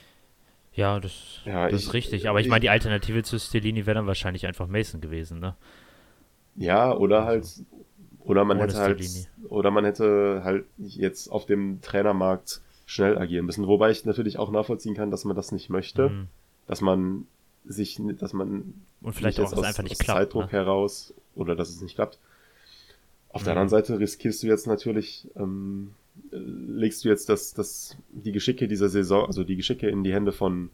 ja, 0.72 0.98
das, 0.98 1.38
ja, 1.44 1.68
das 1.68 1.82
ich, 1.82 1.86
ist 1.86 1.94
richtig. 1.94 2.28
Aber 2.28 2.40
ich, 2.40 2.46
ich 2.46 2.50
meine, 2.50 2.62
die 2.62 2.70
Alternative 2.70 3.22
zu 3.22 3.38
Stellini 3.38 3.86
wäre 3.86 3.94
dann 3.94 4.08
wahrscheinlich 4.08 4.44
einfach 4.48 4.66
Mason 4.66 5.00
gewesen, 5.00 5.38
ne? 5.38 5.54
Ja, 6.56 6.92
oder 6.92 7.24
also, 7.26 7.62
halt, 7.62 7.66
oder 8.24 8.44
man 8.44 8.58
hätte 8.58 8.76
halt, 8.76 9.00
oder 9.48 9.70
man 9.70 9.84
hätte 9.84 10.40
halt 10.42 10.64
jetzt 10.78 11.28
auf 11.28 11.46
dem 11.46 11.80
Trainermarkt 11.80 12.60
schnell 12.86 13.18
agieren 13.18 13.46
müssen. 13.46 13.66
Wobei 13.66 13.90
ich 13.90 14.04
natürlich 14.04 14.38
auch 14.38 14.50
nachvollziehen 14.50 14.94
kann, 14.94 15.10
dass 15.10 15.24
man 15.24 15.36
das 15.36 15.52
nicht 15.52 15.70
möchte, 15.70 16.10
mhm. 16.10 16.28
dass 16.66 16.80
man 16.80 17.26
sich, 17.64 18.00
dass 18.18 18.32
man 18.32 18.74
und 19.00 19.14
vielleicht 19.14 19.40
auch 19.40 19.52
aus, 19.52 19.64
einfach 19.64 19.82
nicht 19.82 19.92
aus 19.92 19.98
klappt, 19.98 20.18
Zeitdruck 20.18 20.46
ne? 20.46 20.52
heraus 20.52 21.14
oder 21.34 21.56
dass 21.56 21.70
es 21.70 21.80
nicht 21.80 21.94
klappt. 21.94 22.18
Auf 23.30 23.42
mhm. 23.42 23.44
der 23.46 23.52
anderen 23.52 23.68
Seite 23.68 23.98
riskierst 23.98 24.42
du 24.42 24.46
jetzt 24.46 24.66
natürlich, 24.66 25.28
ähm, 25.36 25.92
legst 26.30 27.04
du 27.04 27.08
jetzt 27.08 27.28
das, 27.28 27.54
das, 27.54 27.96
die 28.10 28.32
Geschicke 28.32 28.68
dieser 28.68 28.88
Saison, 28.88 29.26
also 29.26 29.44
die 29.44 29.56
Geschicke 29.56 29.88
in 29.88 30.04
die 30.04 30.12
Hände 30.12 30.32
von 30.32 30.70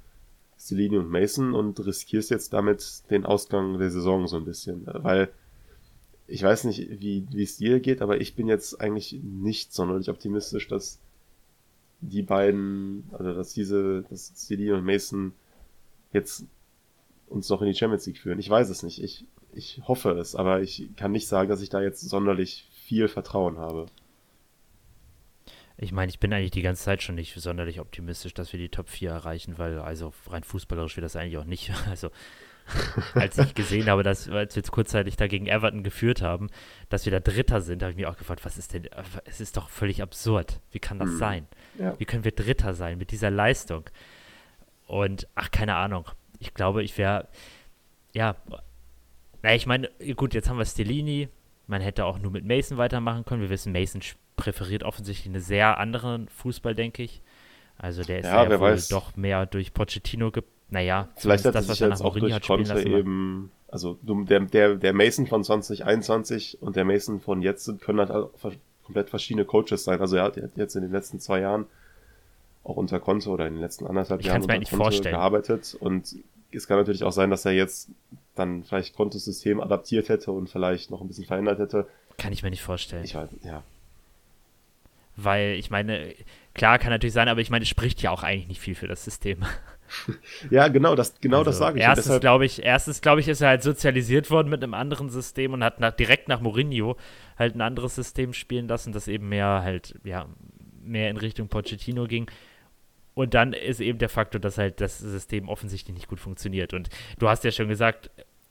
Celine 0.58 0.98
und 0.98 1.10
Mason 1.10 1.54
und 1.54 1.84
riskierst 1.84 2.30
jetzt 2.30 2.52
damit 2.52 3.02
den 3.10 3.24
Ausgang 3.24 3.78
der 3.78 3.90
Saison 3.90 4.26
so 4.26 4.36
ein 4.36 4.44
bisschen, 4.44 4.86
weil 4.86 5.30
ich 6.26 6.42
weiß 6.42 6.64
nicht, 6.64 7.00
wie, 7.00 7.26
wie 7.32 7.42
es 7.42 7.56
dir 7.56 7.80
geht, 7.80 8.02
aber 8.02 8.20
ich 8.20 8.34
bin 8.34 8.46
jetzt 8.46 8.80
eigentlich 8.80 9.18
nicht 9.22 9.72
sonderlich 9.72 10.10
optimistisch, 10.10 10.68
dass 10.68 11.00
die 12.00 12.22
beiden, 12.22 13.08
also 13.12 13.34
dass 13.34 13.52
diese, 13.52 14.02
dass 14.08 14.34
CD 14.34 14.72
und 14.72 14.84
Mason 14.84 15.32
jetzt 16.12 16.46
uns 17.28 17.48
noch 17.48 17.62
in 17.62 17.68
die 17.68 17.74
Champions 17.74 18.06
League 18.06 18.18
führen. 18.18 18.38
Ich 18.38 18.50
weiß 18.50 18.68
es 18.68 18.82
nicht. 18.82 19.02
Ich, 19.02 19.24
ich 19.52 19.80
hoffe 19.86 20.10
es, 20.12 20.34
aber 20.34 20.60
ich 20.60 20.88
kann 20.96 21.12
nicht 21.12 21.28
sagen, 21.28 21.48
dass 21.48 21.62
ich 21.62 21.68
da 21.68 21.80
jetzt 21.80 22.00
sonderlich 22.00 22.68
viel 22.72 23.08
Vertrauen 23.08 23.58
habe. 23.58 23.86
Ich 25.82 25.92
meine, 25.92 26.10
ich 26.10 26.18
bin 26.18 26.32
eigentlich 26.32 26.50
die 26.50 26.62
ganze 26.62 26.84
Zeit 26.84 27.02
schon 27.02 27.14
nicht 27.14 27.34
sonderlich 27.40 27.80
optimistisch, 27.80 28.34
dass 28.34 28.52
wir 28.52 28.60
die 28.60 28.68
Top 28.68 28.88
4 28.88 29.10
erreichen, 29.10 29.54
weil 29.56 29.78
also 29.78 30.12
rein 30.26 30.44
fußballerisch 30.44 30.96
wird 30.96 31.04
das 31.04 31.16
eigentlich 31.16 31.38
auch 31.38 31.44
nicht. 31.44 31.72
Also 31.88 32.10
als 33.14 33.38
ich 33.38 33.54
gesehen 33.54 33.88
habe, 33.88 34.02
dass 34.02 34.28
als 34.28 34.54
wir 34.54 34.60
jetzt 34.60 34.70
kurzzeitig 34.70 35.16
da 35.16 35.26
gegen 35.26 35.46
Everton 35.46 35.82
geführt 35.82 36.22
haben, 36.22 36.50
dass 36.88 37.04
wir 37.04 37.12
da 37.12 37.18
Dritter 37.18 37.60
sind, 37.62 37.82
habe 37.82 37.92
ich 37.92 37.96
mich 37.96 38.06
auch 38.06 38.16
gefragt, 38.16 38.44
was 38.44 38.58
ist 38.58 38.74
denn, 38.74 38.88
es 39.24 39.40
ist 39.40 39.56
doch 39.56 39.68
völlig 39.70 40.02
absurd. 40.02 40.60
Wie 40.70 40.78
kann 40.78 40.98
das 40.98 41.10
mhm. 41.10 41.18
sein? 41.18 41.46
Ja. 41.80 41.94
Wie 41.98 42.04
können 42.04 42.24
wir 42.24 42.32
Dritter 42.32 42.74
sein 42.74 42.98
mit 42.98 43.10
dieser 43.10 43.30
Leistung? 43.30 43.84
Und, 44.86 45.26
ach, 45.34 45.50
keine 45.50 45.76
Ahnung. 45.76 46.06
Ich 46.38 46.54
glaube, 46.54 46.82
ich 46.82 46.96
wäre, 46.98 47.28
ja, 48.12 48.36
naja, 49.42 49.56
ich 49.56 49.66
meine, 49.66 49.88
gut, 50.16 50.34
jetzt 50.34 50.48
haben 50.48 50.58
wir 50.58 50.64
Stellini. 50.64 51.28
Man 51.66 51.80
hätte 51.80 52.04
auch 52.04 52.18
nur 52.18 52.30
mit 52.30 52.44
Mason 52.44 52.78
weitermachen 52.78 53.24
können. 53.24 53.42
Wir 53.42 53.50
wissen, 53.50 53.72
Mason 53.72 54.00
präferiert 54.36 54.82
offensichtlich 54.82 55.32
einen 55.32 55.42
sehr 55.42 55.78
anderen 55.78 56.28
Fußball, 56.28 56.74
denke 56.74 57.02
ich. 57.02 57.22
Also 57.78 58.02
der 58.02 58.18
ist 58.18 58.26
ja, 58.26 58.42
ja 58.44 58.50
wohl 58.50 58.60
weiß. 58.60 58.88
doch 58.88 59.16
mehr 59.16 59.46
durch 59.46 59.72
Pochettino 59.72 60.30
geprägt 60.30 60.60
naja, 60.70 61.08
vielleicht 61.16 61.44
hat 61.44 61.54
das, 61.54 61.68
was 61.68 61.80
er 61.80 61.88
jetzt 61.88 62.02
auch 62.02 62.16
durch 62.16 62.40
Conte 62.42 62.80
eben, 62.82 63.50
also 63.68 63.98
der, 64.02 64.40
der, 64.40 64.76
der 64.76 64.92
Mason 64.92 65.26
von 65.26 65.42
2021 65.42 66.62
und 66.62 66.76
der 66.76 66.84
Mason 66.84 67.20
von 67.20 67.42
jetzt 67.42 67.70
können 67.80 67.98
halt 67.98 68.30
komplett 68.90 69.08
verschiedene 69.08 69.44
Coaches 69.44 69.84
sein. 69.84 70.00
Also 70.00 70.16
er 70.16 70.24
hat 70.24 70.36
jetzt 70.56 70.74
in 70.74 70.82
den 70.82 70.90
letzten 70.90 71.20
zwei 71.20 71.40
Jahren 71.40 71.66
auch 72.64 72.76
unter 72.76 72.98
Conte 72.98 73.30
oder 73.30 73.46
in 73.46 73.54
den 73.54 73.62
letzten 73.62 73.86
anderthalb 73.86 74.20
ich 74.20 74.26
Jahren 74.26 74.42
unter 74.42 74.54
Conte 74.54 74.76
vorstellen. 74.76 75.14
gearbeitet 75.14 75.76
und 75.78 76.16
es 76.52 76.66
kann 76.66 76.76
natürlich 76.76 77.04
auch 77.04 77.12
sein, 77.12 77.30
dass 77.30 77.44
er 77.44 77.52
jetzt 77.52 77.88
dann 78.34 78.64
vielleicht 78.64 78.96
Contes 78.96 79.24
System 79.24 79.60
adaptiert 79.60 80.08
hätte 80.08 80.32
und 80.32 80.50
vielleicht 80.50 80.90
noch 80.90 81.00
ein 81.00 81.06
bisschen 81.06 81.24
verändert 81.24 81.60
hätte. 81.60 81.86
Kann 82.18 82.32
ich 82.32 82.42
mir 82.42 82.50
nicht 82.50 82.62
vorstellen. 82.62 83.04
Ich 83.04 83.14
weiß, 83.14 83.28
ja. 83.44 83.62
Weil 85.14 85.54
ich 85.54 85.70
meine, 85.70 86.12
klar 86.54 86.80
kann 86.80 86.90
natürlich 86.90 87.12
sein, 87.12 87.28
aber 87.28 87.40
ich 87.40 87.50
meine, 87.50 87.62
es 87.62 87.68
spricht 87.68 88.02
ja 88.02 88.10
auch 88.10 88.24
eigentlich 88.24 88.48
nicht 88.48 88.60
viel 88.60 88.74
für 88.74 88.88
das 88.88 89.04
System. 89.04 89.44
ja, 90.50 90.68
genau, 90.68 90.94
das, 90.94 91.20
genau 91.20 91.38
also, 91.38 91.50
das 91.50 91.58
sage 91.58 91.78
ich. 91.78 91.84
Erstens, 91.84 92.20
glaube 92.20 92.46
ich, 92.46 92.62
erstens, 92.64 93.00
glaube 93.00 93.20
ich, 93.20 93.28
ist 93.28 93.40
er 93.40 93.48
halt 93.48 93.62
sozialisiert 93.62 94.30
worden 94.30 94.48
mit 94.48 94.62
einem 94.62 94.74
anderen 94.74 95.10
System 95.10 95.52
und 95.52 95.62
hat 95.62 95.78
nach, 95.78 95.92
direkt 95.92 96.28
nach 96.28 96.40
Mourinho 96.40 96.96
halt 97.40 97.56
ein 97.56 97.60
anderes 97.60 97.96
System 97.96 98.32
spielen 98.32 98.68
lassen, 98.68 98.92
das 98.92 99.08
eben 99.08 99.28
mehr 99.28 99.62
halt, 99.62 99.98
ja, 100.04 100.26
mehr 100.82 101.10
in 101.10 101.16
Richtung 101.16 101.48
Pochettino 101.48 102.06
ging. 102.06 102.30
Und 103.14 103.34
dann 103.34 103.52
ist 103.52 103.80
eben 103.80 103.98
der 103.98 104.08
Faktor, 104.08 104.40
dass 104.40 104.58
halt 104.58 104.80
das 104.80 104.98
System 104.98 105.48
offensichtlich 105.48 105.94
nicht 105.94 106.08
gut 106.08 106.20
funktioniert. 106.20 106.74
Und 106.74 106.88
du 107.18 107.28
hast 107.28 107.42
ja 107.42 107.50
schon 107.50 107.68
gesagt, 107.68 108.10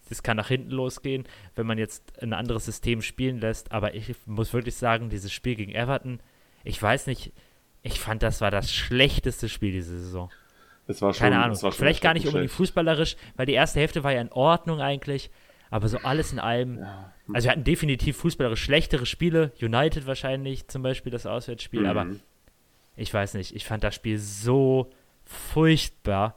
es 0.10 0.24
kann 0.24 0.38
nach 0.38 0.48
hinten 0.48 0.72
losgehen, 0.72 1.26
wenn 1.56 1.68
man 1.68 1.78
jetzt 1.78 2.22
ein 2.22 2.34
anderes 2.34 2.66
System 2.66 3.02
spielen 3.02 3.40
lässt. 3.40 3.72
Aber 3.72 3.94
ich 3.94 4.14
muss 4.26 4.54
wirklich 4.54 4.76
sagen, 4.76 5.10
dieses 5.10 5.32
Spiel 5.32 5.56
gegen 5.56 5.74
Everton, 5.74 6.20
ich 6.64 6.82
weiß 6.82 7.08
nicht, 7.08 7.32
ich 7.84 8.00
fand, 8.00 8.24
das 8.24 8.42
war 8.42 8.52
das 8.52 8.74
schlechteste 8.74 9.48
Spiel 9.48 9.72
diese 9.72 9.98
Saison. 10.00 10.30
Es 10.88 11.02
war 11.02 11.14
schon, 11.14 11.20
Keine 11.22 11.44
Ahnung. 11.44 11.56
Vielleicht 11.72 12.02
gar 12.02 12.16
nicht 12.16 12.26
unbedingt 12.26 12.52
fußballerisch, 12.52 13.16
weil 13.36 13.46
die 13.46 13.54
erste 13.54 13.80
Hälfte 13.80 14.04
war 14.04 14.12
ja 14.12 14.22
in 14.22 14.32
Ordnung 14.32 14.82
eigentlich. 14.82 15.30
Aber 15.70 15.88
so 15.88 16.00
alles 16.00 16.32
in 16.32 16.40
allem. 16.40 16.80
Ja. 16.80 17.14
Also 17.34 17.46
wir 17.46 17.52
hatten 17.52 17.64
definitiv 17.64 18.18
fußballerisch 18.18 18.64
schlechtere 18.64 19.06
Spiele. 19.06 19.52
United 19.62 20.08
wahrscheinlich 20.08 20.68
zum 20.68 20.82
Beispiel 20.82 21.12
das 21.12 21.26
Auswärtsspiel. 21.26 21.82
Mhm. 21.82 21.86
Aber 21.86 22.08
ich 22.96 23.14
weiß 23.14 23.36
nicht. 23.36 23.56
Ich 23.56 23.66
fand 23.66 23.84
das 23.84 23.96
Spiel 23.96 24.18
so 24.18 24.92
furchtbar. 25.26 26.36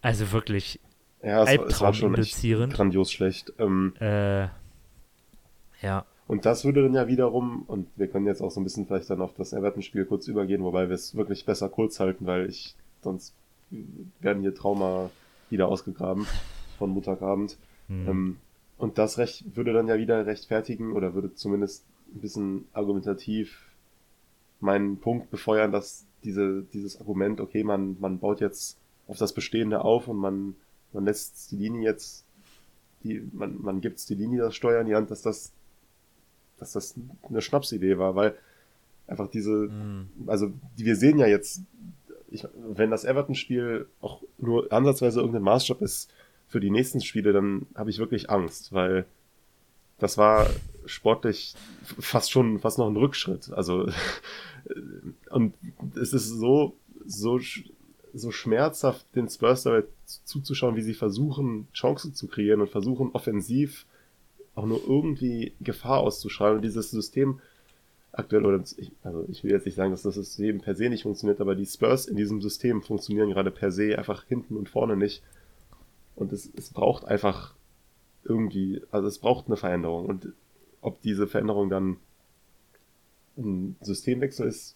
Also 0.00 0.32
wirklich 0.32 0.80
ja, 1.22 1.42
es, 1.42 1.60
es 1.74 1.80
war 1.80 1.92
schon 1.92 2.14
grandios 2.14 3.10
schlecht. 3.10 3.52
Ähm, 3.58 3.94
äh, 4.00 4.46
ja. 5.82 6.04
Und 6.28 6.44
das 6.44 6.64
würde 6.64 6.82
dann 6.82 6.94
ja 6.94 7.06
wiederum, 7.06 7.62
und 7.66 7.88
wir 7.96 8.08
können 8.08 8.26
jetzt 8.26 8.40
auch 8.40 8.50
so 8.50 8.60
ein 8.60 8.64
bisschen 8.64 8.86
vielleicht 8.86 9.10
dann 9.10 9.20
auf 9.20 9.34
das 9.34 9.52
Everton-Spiel 9.52 10.04
kurz 10.06 10.26
übergehen, 10.26 10.62
wobei 10.62 10.88
wir 10.88 10.94
es 10.94 11.14
wirklich 11.14 11.44
besser 11.44 11.68
kurz 11.68 12.00
halten, 12.00 12.26
weil 12.26 12.48
ich 12.48 12.74
sonst 13.02 13.34
werden 14.20 14.42
hier 14.42 14.54
Trauma 14.54 15.10
wieder 15.50 15.68
ausgegraben 15.68 16.26
von 16.78 16.90
Montagabend. 16.90 17.56
Mhm. 17.88 18.08
Ähm, 18.08 18.36
und 18.78 18.98
das 18.98 19.18
Recht 19.18 19.56
würde 19.56 19.72
dann 19.72 19.88
ja 19.88 19.96
wieder 19.96 20.26
rechtfertigen 20.26 20.92
oder 20.92 21.14
würde 21.14 21.34
zumindest 21.34 21.84
ein 22.14 22.20
bisschen 22.20 22.64
argumentativ 22.72 23.62
meinen 24.60 24.98
Punkt 24.98 25.30
befeuern, 25.30 25.72
dass 25.72 26.04
diese, 26.24 26.62
dieses 26.72 27.00
Argument, 27.00 27.40
okay, 27.40 27.64
man, 27.64 27.96
man 28.00 28.18
baut 28.18 28.40
jetzt 28.40 28.78
auf 29.06 29.18
das 29.18 29.32
Bestehende 29.32 29.82
auf 29.82 30.08
und 30.08 30.16
man, 30.16 30.56
man 30.92 31.04
lässt 31.04 31.50
die 31.52 31.56
Linie 31.56 31.82
jetzt, 31.82 32.24
die, 33.02 33.22
man, 33.32 33.60
man 33.62 33.80
gibt 33.80 34.06
die 34.08 34.14
Linie 34.14 34.40
das 34.40 34.56
Steuer 34.56 34.80
in 34.80 34.86
die 34.86 34.94
Hand, 34.94 35.10
dass 35.10 35.22
das, 35.22 35.52
dass 36.58 36.72
das 36.72 36.94
eine 37.28 37.40
Schnapsidee 37.40 37.98
war, 37.98 38.14
weil 38.14 38.36
einfach 39.06 39.28
diese, 39.28 39.52
mm. 39.52 40.08
also 40.26 40.52
wir 40.76 40.96
sehen 40.96 41.18
ja 41.18 41.26
jetzt 41.26 41.62
ich, 42.28 42.46
wenn 42.54 42.90
das 42.90 43.04
Everton-Spiel 43.04 43.86
auch 44.00 44.22
nur 44.38 44.72
ansatzweise 44.72 45.20
irgendein 45.20 45.42
Maßstab 45.42 45.80
ist 45.82 46.10
für 46.56 46.60
die 46.60 46.70
nächsten 46.70 47.02
Spiele, 47.02 47.34
dann 47.34 47.66
habe 47.74 47.90
ich 47.90 47.98
wirklich 47.98 48.30
Angst, 48.30 48.72
weil 48.72 49.04
das 49.98 50.16
war 50.16 50.48
sportlich 50.86 51.54
fast 51.84 52.30
schon 52.30 52.60
fast 52.60 52.78
noch 52.78 52.88
ein 52.88 52.96
Rückschritt. 52.96 53.52
Also 53.52 53.90
und 55.30 55.52
es 56.00 56.14
ist 56.14 56.30
so 56.30 56.72
so 57.04 57.38
so 58.14 58.30
schmerzhaft 58.30 59.04
den 59.14 59.28
Spurs 59.28 59.64
dabei 59.64 59.84
zuzuschauen, 60.24 60.76
wie 60.76 60.80
sie 60.80 60.94
versuchen 60.94 61.68
Chancen 61.74 62.14
zu 62.14 62.26
kreieren 62.26 62.62
und 62.62 62.70
versuchen 62.70 63.10
offensiv 63.12 63.84
auch 64.54 64.64
nur 64.64 64.80
irgendwie 64.88 65.52
Gefahr 65.60 65.98
auszuschreiben. 65.98 66.56
Und 66.56 66.62
dieses 66.62 66.90
System 66.90 67.40
aktuell, 68.12 68.46
oder 68.46 68.64
ich, 68.78 68.92
also 69.02 69.26
ich 69.28 69.44
will 69.44 69.50
jetzt 69.50 69.66
nicht 69.66 69.74
sagen, 69.74 69.90
dass 69.90 70.04
das 70.04 70.14
System 70.14 70.62
per 70.62 70.74
se 70.74 70.88
nicht 70.88 71.02
funktioniert, 71.02 71.42
aber 71.42 71.54
die 71.54 71.66
Spurs 71.66 72.06
in 72.06 72.16
diesem 72.16 72.40
System 72.40 72.80
funktionieren 72.80 73.28
gerade 73.28 73.50
per 73.50 73.70
se 73.70 73.98
einfach 73.98 74.24
hinten 74.24 74.56
und 74.56 74.70
vorne 74.70 74.96
nicht. 74.96 75.22
Und 76.16 76.32
es, 76.32 76.50
es 76.56 76.70
braucht 76.70 77.04
einfach 77.04 77.54
irgendwie, 78.24 78.82
also 78.90 79.06
es 79.06 79.18
braucht 79.18 79.46
eine 79.46 79.56
Veränderung. 79.56 80.06
Und 80.06 80.32
ob 80.80 81.00
diese 81.02 81.26
Veränderung 81.26 81.70
dann 81.70 81.96
ein 83.36 83.76
Systemwechsel 83.82 84.48
ist, 84.48 84.74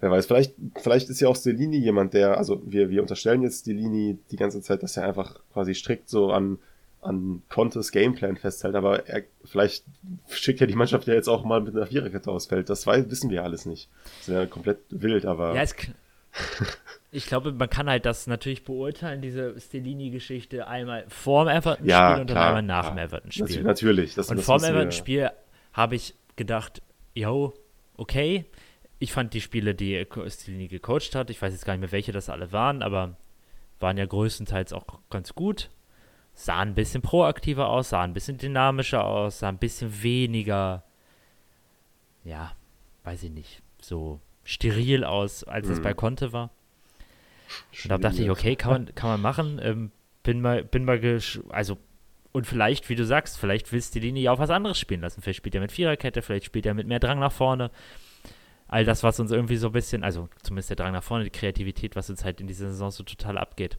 wer 0.00 0.10
weiß. 0.10 0.26
Vielleicht, 0.26 0.54
vielleicht 0.76 1.10
ist 1.10 1.20
ja 1.20 1.28
auch 1.28 1.36
Stellini 1.36 1.78
jemand, 1.78 2.14
der, 2.14 2.38
also 2.38 2.60
wir, 2.64 2.90
wir 2.90 3.02
unterstellen 3.02 3.42
jetzt 3.42 3.60
Stellini 3.60 4.18
die 4.30 4.36
ganze 4.36 4.62
Zeit, 4.62 4.82
dass 4.82 4.96
er 4.96 5.04
einfach 5.04 5.38
quasi 5.52 5.74
strikt 5.74 6.08
so 6.08 6.30
an 6.30 6.58
an 7.06 7.42
Contes 7.48 7.92
Gameplan 7.92 8.36
festhält, 8.36 8.74
aber 8.74 9.08
er, 9.08 9.22
vielleicht 9.44 9.84
schickt 10.28 10.60
ja 10.60 10.66
die 10.66 10.74
Mannschaft 10.74 11.06
ja 11.06 11.14
jetzt 11.14 11.28
auch 11.28 11.44
mal 11.44 11.60
mit 11.60 11.74
einer 11.74 11.86
Viererkette 11.86 12.30
ausfällt. 12.30 12.68
Das 12.68 12.86
weiß, 12.86 13.08
wissen 13.10 13.30
wir 13.30 13.44
alles 13.44 13.64
nicht. 13.64 13.88
Das 14.20 14.28
wäre 14.28 14.46
komplett 14.46 14.78
wild, 14.90 15.24
aber. 15.24 15.54
Ja, 15.54 15.62
es, 15.62 15.74
ich 17.16 17.26
glaube, 17.26 17.52
man 17.52 17.68
kann 17.70 17.88
halt 17.88 18.04
das 18.06 18.26
natürlich 18.26 18.62
beurteilen, 18.64 19.22
diese 19.22 19.58
Stellini-Geschichte, 19.58 20.66
einmal 20.66 21.04
vor 21.08 21.44
dem 21.44 21.56
Everton-Spiel 21.56 21.90
Ja, 21.90 22.20
und 22.20 22.30
dann 22.30 22.36
einmal 22.38 22.62
nach 22.62 22.90
dem. 22.90 22.98
Everton-Spiel. 22.98 23.62
Natürlich. 23.62 24.14
Das, 24.14 24.30
Und 24.30 24.36
das 24.36 24.46
vor 24.46 24.58
dem. 24.58 24.66
Everton-Spiel 24.70 25.30
habe 25.72 25.94
ich 25.96 26.14
gedacht, 26.36 26.82
yo, 27.14 27.54
okay. 27.96 28.44
Ich 28.98 29.12
fand 29.12 29.34
die 29.34 29.40
Spiele, 29.42 29.74
die 29.74 30.06
Stellini 30.28 30.68
gecoacht 30.68 31.14
hat, 31.14 31.28
ich 31.30 31.40
weiß 31.42 31.52
jetzt 31.52 31.66
gar 31.66 31.74
nicht 31.74 31.80
mehr, 31.80 31.92
welche 31.92 32.12
das 32.12 32.30
alle 32.30 32.52
waren, 32.52 32.82
aber 32.82 33.16
waren 33.78 33.98
ja 33.98 34.06
größtenteils 34.06 34.72
auch 34.72 34.86
ganz 35.10 35.34
gut. 35.34 35.70
Sahen 36.32 36.68
ein 36.70 36.74
bisschen 36.74 37.02
proaktiver 37.02 37.68
aus, 37.68 37.90
sahen 37.90 38.10
ein 38.10 38.14
bisschen 38.14 38.38
dynamischer 38.38 39.04
aus, 39.04 39.38
sahen 39.40 39.56
ein 39.56 39.58
bisschen 39.58 40.02
weniger, 40.02 40.84
ja, 42.24 42.52
weiß 43.04 43.22
ich 43.24 43.30
nicht, 43.30 43.62
so 43.80 44.20
steril 44.44 45.04
aus, 45.04 45.44
als 45.44 45.68
es 45.68 45.78
Mhm. 45.78 45.82
bei 45.82 45.94
Conte 45.94 46.32
war. 46.32 46.50
Und 47.82 47.90
da 47.90 47.98
dachte 47.98 48.22
ich, 48.22 48.30
okay, 48.30 48.56
kann 48.56 48.72
man, 48.72 48.94
kann 48.94 49.10
man 49.10 49.20
machen. 49.20 49.60
Ähm, 49.62 49.90
bin 50.22 50.40
mal, 50.40 50.64
bin 50.64 50.84
mal, 50.84 51.20
also 51.50 51.78
und 52.36 52.46
vielleicht, 52.46 52.90
wie 52.90 52.96
du 52.96 53.04
sagst, 53.06 53.38
vielleicht 53.38 53.72
willst 53.72 53.94
du 53.94 54.00
die 54.00 54.08
Linie 54.08 54.24
ja 54.24 54.32
auch 54.32 54.38
was 54.38 54.50
anderes 54.50 54.78
spielen 54.78 55.00
lassen. 55.00 55.22
Vielleicht 55.22 55.38
spielt 55.38 55.54
er 55.54 55.62
mit 55.62 55.72
Viererkette, 55.72 56.20
vielleicht 56.20 56.44
spielt 56.44 56.66
er 56.66 56.74
mit 56.74 56.86
mehr 56.86 57.00
Drang 57.00 57.18
nach 57.18 57.32
vorne. 57.32 57.70
All 58.68 58.84
das, 58.84 59.02
was 59.02 59.18
uns 59.18 59.30
irgendwie 59.30 59.56
so 59.56 59.68
ein 59.68 59.72
bisschen, 59.72 60.04
also 60.04 60.28
zumindest 60.42 60.68
der 60.68 60.76
Drang 60.76 60.92
nach 60.92 61.02
vorne, 61.02 61.24
die 61.24 61.30
Kreativität, 61.30 61.96
was 61.96 62.10
uns 62.10 62.24
halt 62.24 62.42
in 62.42 62.46
dieser 62.46 62.68
Saison 62.68 62.90
so 62.90 63.04
total 63.04 63.38
abgeht. 63.38 63.78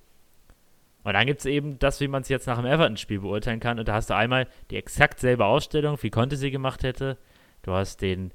Und 1.04 1.14
dann 1.14 1.28
gibt 1.28 1.42
es 1.42 1.46
eben 1.46 1.78
das, 1.78 2.02
wie 2.02 2.08
man 2.08 2.24
es 2.24 2.30
jetzt 2.30 2.48
nach 2.48 2.58
dem 2.58 2.66
Everton-Spiel 2.66 3.20
beurteilen 3.20 3.60
kann. 3.60 3.78
Und 3.78 3.88
da 3.88 3.94
hast 3.94 4.10
du 4.10 4.16
einmal 4.16 4.48
die 4.72 4.78
exakt 4.78 5.20
selbe 5.20 5.46
Ausstellung, 5.46 5.98
wie 6.02 6.10
Conte 6.10 6.36
sie 6.36 6.50
gemacht 6.50 6.82
hätte. 6.82 7.18
Du 7.62 7.74
hast 7.74 8.02
den 8.02 8.32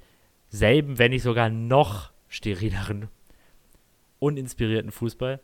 selben, 0.51 0.99
wenn 0.99 1.11
nicht 1.11 1.23
sogar 1.23 1.51
noch 1.51 2.13
sterileren, 2.29 3.09
uninspirierten 4.23 4.91
Fußball. 4.91 5.41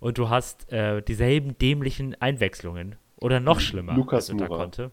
Und 0.00 0.18
du 0.18 0.28
hast 0.28 0.72
äh, 0.72 1.02
dieselben 1.02 1.56
dämlichen 1.58 2.20
Einwechslungen. 2.20 2.96
Oder 3.20 3.38
noch 3.38 3.60
schlimmer 3.60 3.94
Lukas 3.94 4.24
als 4.24 4.30
unter 4.30 4.48
Moura. 4.48 4.62
Conte. 4.62 4.90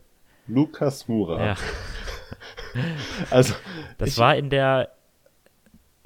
Lukas 0.48 1.08
Mura. 1.08 1.46
Ja, 1.46 1.56
Also, 3.32 3.54
das 3.98 4.18
war 4.18 4.36
in 4.36 4.50
der 4.50 4.92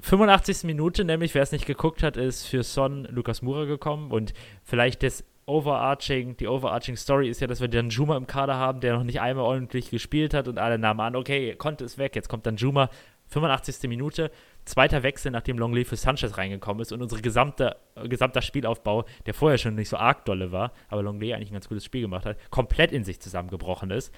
85. 0.00 0.64
Minute, 0.64 1.04
nämlich 1.04 1.34
wer 1.34 1.42
es 1.42 1.52
nicht 1.52 1.66
geguckt 1.66 2.02
hat, 2.02 2.16
ist 2.16 2.46
für 2.46 2.62
Son 2.62 3.06
Lukas 3.10 3.42
Moura 3.42 3.64
gekommen. 3.64 4.10
Und 4.10 4.34
vielleicht 4.62 5.02
das 5.02 5.24
Overarching, 5.46 6.36
die 6.36 6.46
Overarching 6.46 6.96
Story 6.96 7.28
ist 7.28 7.40
ja, 7.40 7.46
dass 7.46 7.60
wir 7.60 7.68
dann 7.68 7.90
Juma 7.90 8.16
im 8.16 8.26
Kader 8.26 8.56
haben, 8.56 8.80
der 8.80 8.94
noch 8.94 9.04
nicht 9.04 9.20
einmal 9.20 9.44
ordentlich 9.44 9.90
gespielt 9.90 10.32
hat 10.34 10.48
und 10.48 10.58
alle 10.58 10.78
nahmen 10.78 11.00
an, 11.00 11.16
okay, 11.16 11.54
Conte 11.56 11.84
ist 11.84 11.98
weg, 11.98 12.16
jetzt 12.16 12.28
kommt 12.28 12.46
dann 12.46 12.56
Juma. 12.56 12.88
85. 13.28 13.88
Minute, 13.88 14.30
zweiter 14.64 15.02
Wechsel, 15.02 15.30
nachdem 15.32 15.58
Longley 15.58 15.84
für 15.84 15.96
Sanchez 15.96 16.36
reingekommen 16.38 16.80
ist 16.82 16.92
und 16.92 17.02
unser 17.02 17.20
gesamter, 17.20 17.76
äh, 17.96 18.08
gesamter 18.08 18.42
Spielaufbau, 18.42 19.04
der 19.26 19.34
vorher 19.34 19.58
schon 19.58 19.74
nicht 19.74 19.88
so 19.88 19.96
arg 19.96 20.24
dolle 20.24 20.52
war, 20.52 20.72
aber 20.88 21.02
Longley 21.02 21.34
eigentlich 21.34 21.50
ein 21.50 21.54
ganz 21.54 21.68
gutes 21.68 21.84
Spiel 21.84 22.02
gemacht 22.02 22.26
hat, 22.26 22.36
komplett 22.50 22.92
in 22.92 23.04
sich 23.04 23.20
zusammengebrochen 23.20 23.90
ist, 23.90 24.14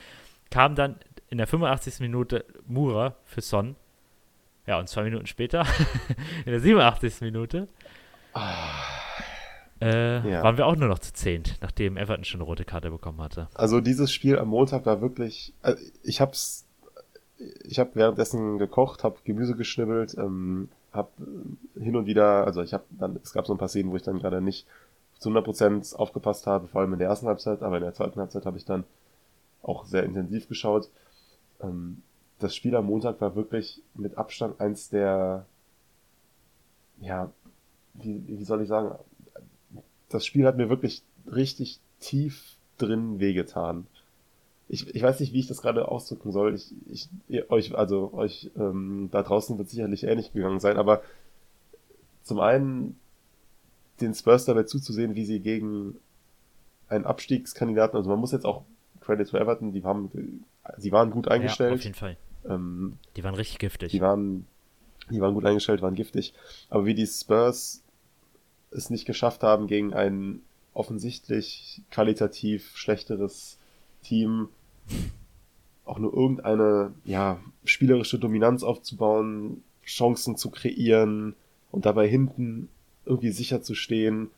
kam 0.50 0.74
dann 0.74 0.96
in 1.28 1.38
der 1.38 1.46
85. 1.46 2.00
Minute 2.00 2.44
Mura 2.66 3.16
für 3.24 3.40
Son. 3.40 3.76
Ja, 4.66 4.78
und 4.78 4.88
zwei 4.88 5.04
Minuten 5.04 5.26
später, 5.26 5.64
in 6.44 6.50
der 6.52 6.60
87. 6.60 7.20
Minute, 7.22 7.68
äh, 9.80 10.28
Ja. 10.28 10.42
waren 10.42 10.56
wir 10.56 10.66
auch 10.66 10.76
nur 10.76 10.88
noch 10.88 10.98
zu 10.98 11.12
zehnt, 11.12 11.56
nachdem 11.60 11.96
Everton 11.96 12.24
schon 12.24 12.40
eine 12.40 12.46
rote 12.46 12.64
Karte 12.64 12.90
bekommen 12.90 13.20
hatte. 13.20 13.48
also 13.54 13.80
dieses 13.80 14.12
Spiel 14.12 14.38
am 14.38 14.48
Montag 14.48 14.86
war 14.86 15.00
wirklich, 15.00 15.52
also 15.62 15.82
ich 16.02 16.20
hab's, 16.20 16.65
ich 17.38 17.78
habe 17.78 17.90
währenddessen 17.94 18.58
gekocht, 18.58 19.04
habe 19.04 19.18
Gemüse 19.24 19.56
geschnibbelt, 19.56 20.16
ähm, 20.18 20.68
habe 20.92 21.10
hin 21.74 21.96
und 21.96 22.06
wieder, 22.06 22.46
also 22.46 22.62
ich 22.62 22.72
habe 22.72 22.84
dann, 22.90 23.18
es 23.22 23.32
gab 23.32 23.46
so 23.46 23.54
ein 23.54 23.58
paar 23.58 23.68
Szenen, 23.68 23.90
wo 23.90 23.96
ich 23.96 24.02
dann 24.02 24.18
gerade 24.18 24.40
nicht 24.40 24.66
zu 25.18 25.30
100% 25.30 25.94
aufgepasst 25.96 26.46
habe, 26.46 26.68
vor 26.68 26.80
allem 26.80 26.92
in 26.94 26.98
der 26.98 27.08
ersten 27.08 27.26
Halbzeit, 27.26 27.62
aber 27.62 27.76
in 27.76 27.82
der 27.82 27.94
zweiten 27.94 28.18
Halbzeit 28.18 28.46
habe 28.46 28.56
ich 28.58 28.64
dann 28.64 28.84
auch 29.62 29.84
sehr 29.84 30.04
intensiv 30.04 30.48
geschaut. 30.48 30.88
Ähm, 31.60 32.02
das 32.38 32.54
Spiel 32.54 32.76
am 32.76 32.86
Montag 32.86 33.20
war 33.20 33.34
wirklich 33.34 33.82
mit 33.94 34.18
Abstand 34.18 34.60
eins 34.60 34.90
der, 34.90 35.46
ja, 37.00 37.30
wie, 37.94 38.22
wie 38.26 38.44
soll 38.44 38.62
ich 38.62 38.68
sagen, 38.68 38.94
das 40.08 40.24
Spiel 40.24 40.46
hat 40.46 40.56
mir 40.56 40.68
wirklich 40.68 41.02
richtig 41.26 41.80
tief 42.00 42.56
drin 42.78 43.20
wehgetan. 43.20 43.86
Ich, 44.68 44.92
ich 44.94 45.02
weiß 45.02 45.20
nicht, 45.20 45.32
wie 45.32 45.40
ich 45.40 45.46
das 45.46 45.62
gerade 45.62 45.86
ausdrücken 45.88 46.32
soll. 46.32 46.54
Ich, 46.54 46.72
ich, 46.90 47.08
ihr, 47.28 47.50
euch, 47.50 47.76
also 47.76 48.12
euch 48.14 48.50
ähm, 48.56 49.08
da 49.12 49.22
draußen 49.22 49.56
wird 49.58 49.70
sicherlich 49.70 50.04
ähnlich 50.04 50.32
gegangen 50.32 50.58
sein, 50.60 50.76
aber 50.76 51.02
zum 52.24 52.40
einen 52.40 52.98
den 54.00 54.14
Spurs 54.14 54.44
dabei 54.44 54.64
zuzusehen, 54.64 55.14
wie 55.14 55.24
sie 55.24 55.40
gegen 55.40 55.96
einen 56.88 57.04
Abstiegskandidaten, 57.04 57.96
also 57.96 58.10
man 58.10 58.18
muss 58.18 58.32
jetzt 58.32 58.44
auch 58.44 58.62
Credit 59.00 59.28
to 59.28 59.36
Everton, 59.36 59.72
die 59.72 59.84
haben, 59.84 60.10
sie 60.78 60.92
waren 60.92 61.10
gut 61.10 61.26
Ja, 61.26 61.30
auf 61.30 61.34
eingestellt, 61.36 61.84
jeden 61.84 61.94
Fall. 61.94 62.16
ähm, 62.48 62.98
Die 63.16 63.22
waren 63.24 63.34
richtig 63.34 63.58
giftig. 63.58 63.92
die 63.92 64.00
waren, 64.00 64.46
die 65.10 65.20
waren 65.20 65.34
gut 65.34 65.44
eingestellt, 65.46 65.80
waren 65.82 65.94
giftig. 65.94 66.34
Aber 66.68 66.84
wie 66.86 66.94
die 66.94 67.06
Spurs 67.06 67.82
es 68.72 68.90
nicht 68.90 69.04
geschafft 69.06 69.42
haben, 69.44 69.68
gegen 69.68 69.94
ein 69.94 70.42
offensichtlich 70.74 71.82
qualitativ 71.90 72.76
schlechteres 72.76 73.58
Team 74.02 74.48
auch 75.84 75.98
nur 75.98 76.14
irgendeine, 76.14 76.92
ja, 77.04 77.38
spielerische 77.64 78.18
Dominanz 78.18 78.62
aufzubauen, 78.62 79.62
Chancen 79.84 80.36
zu 80.36 80.50
kreieren 80.50 81.34
und 81.70 81.86
dabei 81.86 82.08
hinten 82.08 82.68
irgendwie 83.04 83.30
sicher 83.30 83.62
zu 83.62 83.74
stehen. 83.74 84.30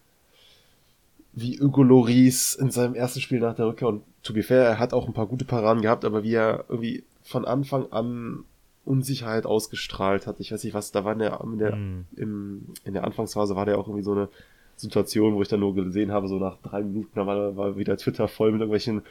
Wie 1.33 1.59
Hugo 1.61 1.83
Loris 1.83 2.55
in 2.55 2.71
seinem 2.71 2.95
ersten 2.95 3.21
Spiel 3.21 3.41
nach 3.41 3.55
der 3.55 3.67
Rückkehr 3.67 3.89
und 3.89 4.03
to 4.23 4.33
be 4.33 4.43
fair, 4.43 4.65
er 4.65 4.79
hat 4.79 4.93
auch 4.93 5.07
ein 5.07 5.15
paar 5.15 5.27
gute 5.27 5.45
Paraden 5.45 5.83
gehabt, 5.83 6.05
aber 6.05 6.23
wie 6.23 6.35
er 6.35 6.65
irgendwie 6.69 7.05
von 7.23 7.45
Anfang 7.45 7.91
an 7.93 8.45
Unsicherheit 8.85 9.47
ausgestrahlt 9.47 10.27
hat. 10.27 10.41
Ich 10.41 10.51
weiß 10.51 10.65
nicht, 10.65 10.75
was 10.75 10.93
da 10.93 11.05
war 11.05 11.13
in 11.13 11.19
der, 11.19 11.41
in 11.43 11.59
der, 11.59 11.77
Mm. 11.77 12.07
im, 12.17 12.67
in 12.85 12.95
der 12.95 13.05
Anfangsphase 13.05 13.55
war 13.55 13.67
der 13.67 13.79
auch 13.79 13.87
irgendwie 13.87 14.05
so 14.05 14.13
eine 14.13 14.29
Situation, 14.77 15.35
wo 15.35 15.43
ich 15.43 15.49
dann 15.49 15.61
nur 15.61 15.75
gesehen 15.75 16.11
habe, 16.11 16.29
so 16.29 16.39
nach 16.39 16.57
drei 16.63 16.83
Minuten, 16.83 17.11
da 17.15 17.27
war, 17.27 17.57
war 17.57 17.77
wieder 17.77 17.97
Twitter 17.97 18.29
voll 18.29 18.51
mit 18.53 18.61
irgendwelchen 18.61 19.03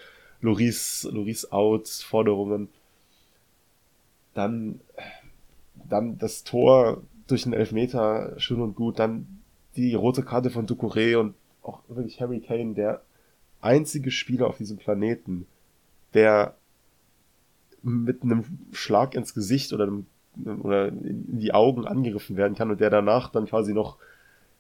Loris, 0.42 1.08
Loris 1.12 1.52
out 1.52 1.88
Forderungen. 1.88 2.70
Dann, 4.34 4.80
dann 5.90 6.18
das 6.18 6.44
Tor 6.44 7.02
durch 7.28 7.44
den 7.44 7.54
Elfmeter, 7.54 8.40
schön 8.40 8.62
und 8.62 8.76
gut. 8.76 9.00
Dann 9.00 9.42
die 9.76 9.94
rote 9.94 10.24
Karte 10.24 10.50
von 10.50 10.68
Ducouré 10.68 11.18
und 11.18 11.36
auch 11.64 11.82
wirklich 11.88 12.22
Harry 12.22 12.40
Kane, 12.40 12.74
der 12.74 13.02
einzige 13.62 14.12
Spieler 14.12 14.48
auf 14.48 14.58
diesem 14.58 14.78
Planeten, 14.78 15.48
der 16.14 16.56
mit 17.82 18.24
einem 18.24 18.44
Schlag 18.72 19.16
ins 19.16 19.34
Gesicht 19.34 19.74
oder, 19.74 19.86
einem, 19.86 20.06
oder 20.62 20.88
in 20.90 21.40
die 21.40 21.54
Augen 21.54 21.86
angegriffen 21.86 22.38
werden 22.38 22.56
kann 22.56 22.72
und 22.72 22.80
der 22.80 22.90
danach 22.90 23.30
dann 23.32 23.46
quasi 23.46 23.74
noch 23.74 23.98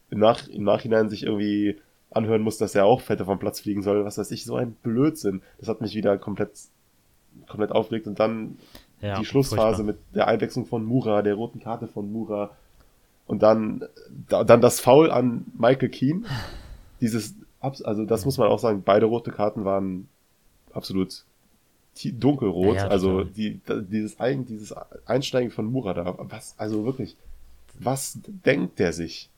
im, 0.10 0.20
Nach 0.20 0.48
im 0.48 0.64
Nachhinein 0.64 1.10
sich 1.10 1.24
irgendwie 1.24 1.78
anhören 2.12 2.42
muss, 2.42 2.58
dass 2.58 2.76
er 2.76 2.86
auch 2.86 3.02
fette 3.02 3.26
vom 3.26 3.40
Platz 3.40 3.60
fliegen 3.60 3.84
soll. 3.84 4.06
Was 4.06 4.18
weiß 4.18 4.32
ich, 4.32 4.46
so 4.46 4.56
ein 4.56 4.74
Blödsinn. 4.84 5.42
Das 5.60 5.68
hat 5.68 5.82
mich 5.82 5.96
wieder 5.96 6.18
komplett, 6.18 6.52
komplett 7.48 7.72
aufgeregt. 7.72 8.08
Und 8.08 8.20
dann 8.20 8.58
Ja, 9.02 9.20
die 9.20 9.26
Schlussphase 9.26 9.84
furchtbar. 9.84 9.84
mit 9.86 10.16
der 10.16 10.28
Einwechslung 10.28 10.66
von 10.66 10.84
Mura, 10.86 11.22
der 11.22 11.36
roten 11.36 11.60
Karte 11.60 11.88
von 11.88 12.12
Mura. 12.12 12.52
Und 13.28 13.44
dann, 13.44 13.84
da, 14.30 14.44
dann 14.44 14.62
das 14.62 14.80
Foul 14.80 15.12
an 15.12 15.46
Michael 15.58 15.90
Keane. 15.90 16.24
Dieses, 17.02 17.36
also 17.60 18.06
das 18.06 18.26
muss 18.26 18.38
man 18.38 18.48
auch 18.48 18.60
sagen, 18.60 18.84
beide 18.84 19.06
rote 19.06 19.32
Karten 19.32 19.66
waren 19.66 20.08
absolut 20.72 21.24
dunkelrot. 22.04 22.76
Ja, 22.78 22.88
also 22.88 23.24
die, 23.24 23.60
dieses, 23.68 24.16
dieses 24.18 24.74
Einsteigen 25.06 25.52
von 25.52 25.66
Mura 25.66 25.94
da, 25.94 26.16
was, 26.18 26.56
also 26.58 26.86
wirklich, 26.86 27.18
was 27.80 28.20
denkt 28.46 28.80
der 28.80 28.94
sich? 28.94 29.30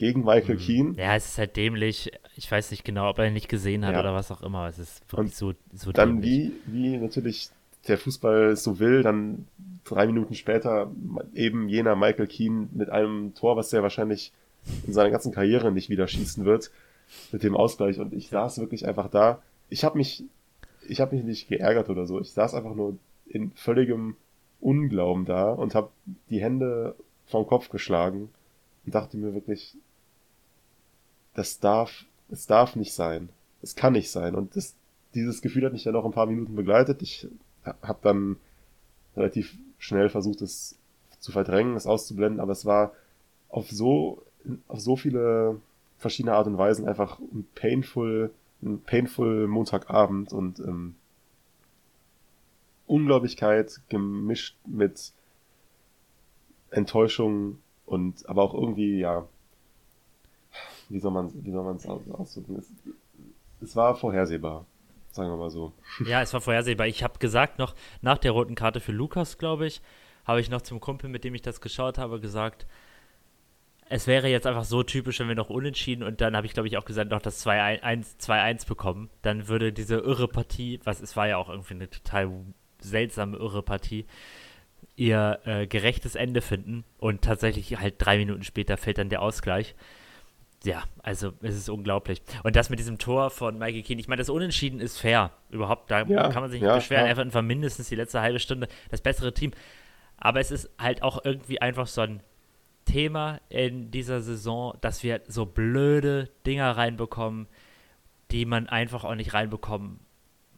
Gegen 0.00 0.24
Michael 0.24 0.56
Keane? 0.56 0.94
Ja, 0.96 1.14
es 1.14 1.26
ist 1.26 1.36
halt 1.38 1.56
dämlich. 1.56 2.10
Ich 2.34 2.50
weiß 2.50 2.70
nicht 2.70 2.84
genau, 2.86 3.10
ob 3.10 3.18
er 3.18 3.26
ihn 3.26 3.34
nicht 3.34 3.50
gesehen 3.50 3.84
hat 3.84 3.92
Ja. 3.92 4.00
oder 4.00 4.14
was 4.14 4.30
auch 4.30 4.40
immer. 4.40 4.66
Es 4.66 4.78
ist 4.78 5.02
wirklich 5.12 5.36
so, 5.36 5.52
so 5.74 5.92
Dann 5.92 6.22
dämlich. 6.22 6.52
wie, 6.66 6.92
wie 6.92 6.96
natürlich 6.96 7.50
der 7.86 7.98
Fußball 7.98 8.56
so 8.56 8.78
will, 8.78 9.02
dann 9.02 9.46
drei 9.84 10.06
Minuten 10.06 10.34
später 10.34 10.90
eben 11.34 11.68
jener 11.68 11.96
Michael 11.96 12.28
Keane 12.28 12.68
mit 12.72 12.88
einem 12.88 13.34
Tor, 13.34 13.58
was 13.58 13.74
er 13.74 13.82
wahrscheinlich 13.82 14.32
in 14.86 14.94
seiner 14.94 15.10
ganzen 15.10 15.32
Karriere 15.32 15.70
nicht 15.70 15.90
wieder 15.90 16.08
schießen 16.08 16.46
wird, 16.46 16.70
mit 17.30 17.42
dem 17.42 17.54
Ausgleich. 17.54 17.98
Und 18.00 18.14
ich 18.14 18.30
saß 18.30 18.58
wirklich 18.58 18.88
einfach 18.88 19.10
da. 19.10 19.42
Ich 19.68 19.84
habe 19.84 19.98
mich, 19.98 20.24
ich 20.88 21.02
habe 21.02 21.14
mich 21.14 21.26
nicht 21.26 21.48
geärgert 21.48 21.90
oder 21.90 22.06
so. 22.06 22.18
Ich 22.22 22.32
saß 22.32 22.54
einfach 22.54 22.74
nur 22.74 22.96
in 23.26 23.50
völligem 23.50 24.16
Unglauben 24.60 25.26
da 25.26 25.50
und 25.52 25.74
habe 25.74 25.90
die 26.30 26.40
Hände 26.40 26.94
vom 27.26 27.46
Kopf 27.46 27.68
geschlagen 27.68 28.30
und 28.86 28.94
dachte 28.94 29.18
mir 29.18 29.34
wirklich, 29.34 29.76
das 31.40 31.58
darf, 31.58 32.04
es 32.30 32.46
darf 32.46 32.76
nicht 32.76 32.92
sein. 32.92 33.30
Es 33.62 33.74
kann 33.74 33.94
nicht 33.94 34.10
sein. 34.10 34.34
Und 34.34 34.56
das, 34.56 34.74
dieses 35.14 35.40
Gefühl 35.40 35.64
hat 35.64 35.72
mich 35.72 35.84
dann 35.84 35.94
noch 35.94 36.04
ein 36.04 36.12
paar 36.12 36.26
Minuten 36.26 36.54
begleitet. 36.54 37.00
Ich 37.00 37.26
habe 37.64 37.98
dann 38.02 38.36
relativ 39.16 39.56
schnell 39.78 40.10
versucht, 40.10 40.42
es 40.42 40.76
zu 41.18 41.32
verdrängen, 41.32 41.76
es 41.76 41.86
auszublenden, 41.86 42.40
aber 42.40 42.52
es 42.52 42.66
war 42.66 42.92
auf 43.48 43.70
so 43.70 44.22
auf 44.68 44.80
so 44.80 44.96
viele 44.96 45.60
verschiedene 45.98 46.34
Art 46.34 46.46
und 46.46 46.58
Weisen 46.58 46.86
einfach 46.86 47.18
ein 47.18 47.46
painful, 47.54 48.30
ein 48.62 48.80
painful 48.80 49.46
Montagabend 49.46 50.32
und 50.32 50.60
ähm, 50.60 50.94
Unglaublichkeit 52.86 53.80
gemischt 53.88 54.56
mit 54.66 55.12
Enttäuschung 56.70 57.58
und 57.86 58.28
aber 58.28 58.42
auch 58.42 58.54
irgendwie, 58.54 58.98
ja, 58.98 59.26
wie 60.90 60.98
soll 60.98 61.12
man 61.12 61.26
es 61.76 61.86
ausdrücken? 61.86 62.56
Es, 62.56 62.70
es 63.62 63.76
war 63.76 63.94
vorhersehbar, 63.94 64.66
sagen 65.10 65.30
wir 65.30 65.36
mal 65.36 65.50
so. 65.50 65.72
Ja, 66.04 66.20
es 66.20 66.32
war 66.32 66.40
vorhersehbar. 66.40 66.86
Ich 66.86 67.02
habe 67.02 67.18
gesagt 67.18 67.58
noch, 67.58 67.74
nach 68.02 68.18
der 68.18 68.32
roten 68.32 68.54
Karte 68.54 68.80
für 68.80 68.92
Lukas, 68.92 69.38
glaube 69.38 69.66
ich, 69.66 69.80
habe 70.24 70.40
ich 70.40 70.50
noch 70.50 70.62
zum 70.62 70.80
Kumpel, 70.80 71.08
mit 71.08 71.24
dem 71.24 71.34
ich 71.34 71.42
das 71.42 71.60
geschaut 71.60 71.98
habe, 71.98 72.20
gesagt, 72.20 72.66
es 73.92 74.06
wäre 74.06 74.28
jetzt 74.28 74.46
einfach 74.46 74.64
so 74.64 74.84
typisch, 74.84 75.18
wenn 75.18 75.26
wir 75.28 75.34
noch 75.34 75.50
unentschieden 75.50 76.04
und 76.04 76.20
dann 76.20 76.36
habe 76.36 76.46
ich, 76.46 76.54
glaube 76.54 76.68
ich, 76.68 76.76
auch 76.76 76.84
gesagt, 76.84 77.10
noch 77.10 77.20
das 77.20 77.44
2-1 77.44 78.66
bekommen. 78.68 79.10
Dann 79.22 79.48
würde 79.48 79.72
diese 79.72 79.96
irre 79.96 80.28
Partie, 80.28 80.80
was 80.84 81.00
es 81.00 81.16
war 81.16 81.26
ja 81.26 81.36
auch 81.36 81.48
irgendwie 81.48 81.74
eine 81.74 81.90
total 81.90 82.30
seltsame 82.80 83.36
irre 83.36 83.62
Partie, 83.62 84.06
ihr 84.94 85.40
äh, 85.44 85.66
gerechtes 85.66 86.14
Ende 86.14 86.40
finden 86.40 86.84
und 86.98 87.22
tatsächlich 87.22 87.78
halt 87.78 87.96
drei 87.98 88.16
Minuten 88.18 88.44
später 88.44 88.76
fällt 88.76 88.98
dann 88.98 89.08
der 89.08 89.22
Ausgleich. 89.22 89.74
Ja, 90.64 90.84
also 91.02 91.32
es 91.40 91.56
ist 91.56 91.70
unglaublich. 91.70 92.22
Und 92.42 92.54
das 92.54 92.68
mit 92.68 92.78
diesem 92.78 92.98
Tor 92.98 93.30
von 93.30 93.58
Mikey 93.58 93.82
Keane, 93.82 94.00
ich 94.00 94.08
meine, 94.08 94.20
das 94.20 94.28
Unentschieden 94.28 94.78
ist 94.80 94.98
fair. 94.98 95.32
Überhaupt, 95.50 95.90
da 95.90 96.02
ja, 96.02 96.28
kann 96.28 96.42
man 96.42 96.50
sich 96.50 96.60
nicht 96.60 96.68
ja, 96.68 96.74
beschweren. 96.74 97.06
Ja. 97.06 97.12
Everton 97.12 97.32
war 97.32 97.42
mindestens 97.42 97.88
die 97.88 97.96
letzte 97.96 98.20
halbe 98.20 98.38
Stunde 98.38 98.68
das 98.90 99.00
bessere 99.00 99.32
Team. 99.32 99.52
Aber 100.18 100.38
es 100.40 100.50
ist 100.50 100.68
halt 100.78 101.02
auch 101.02 101.24
irgendwie 101.24 101.62
einfach 101.62 101.86
so 101.86 102.02
ein 102.02 102.22
Thema 102.84 103.40
in 103.48 103.90
dieser 103.90 104.20
Saison, 104.20 104.76
dass 104.82 105.02
wir 105.02 105.22
so 105.26 105.46
blöde 105.46 106.28
Dinger 106.46 106.76
reinbekommen, 106.76 107.46
die 108.30 108.44
man 108.44 108.68
einfach 108.68 109.04
auch 109.04 109.14
nicht 109.14 109.32
reinbekommen 109.32 110.00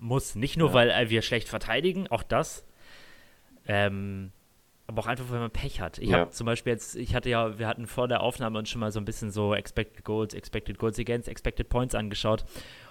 muss. 0.01 0.35
Nicht 0.35 0.57
nur, 0.57 0.73
weil 0.73 1.11
wir 1.11 1.23
schlecht 1.23 1.49
verteidigen, 1.49 2.09
auch 2.09 2.25
das. 2.25 2.67
Ähm, 3.69 4.33
aber 4.87 5.03
auch 5.03 5.07
einfach, 5.07 5.31
weil 5.31 5.39
man 5.39 5.51
Pech 5.51 5.81
hat. 5.81 5.99
Ich 5.99 6.11
ja. 6.11 6.19
habe 6.19 6.31
zum 6.31 6.45
Beispiel 6.45 6.73
jetzt, 6.73 6.97
ich 6.97 7.15
hatte 7.15 7.31
ja, 7.31 7.59
wir 7.59 7.67
hatten 7.67 7.87
vor 7.87 8.09
der 8.09 8.21
Aufnahme 8.21 8.59
uns 8.59 8.69
schon 8.69 8.81
mal 8.81 8.91
so 8.91 9.01
ein 9.01 9.05
bisschen 9.05 9.31
so 9.31 9.55
Expected 9.55 10.05
Goals, 10.05 10.35
Expected 10.35 10.79
Goals 10.79 10.99
Against, 10.99 11.29
Expected 11.29 11.69
Points 11.69 11.95
angeschaut. 11.95 12.45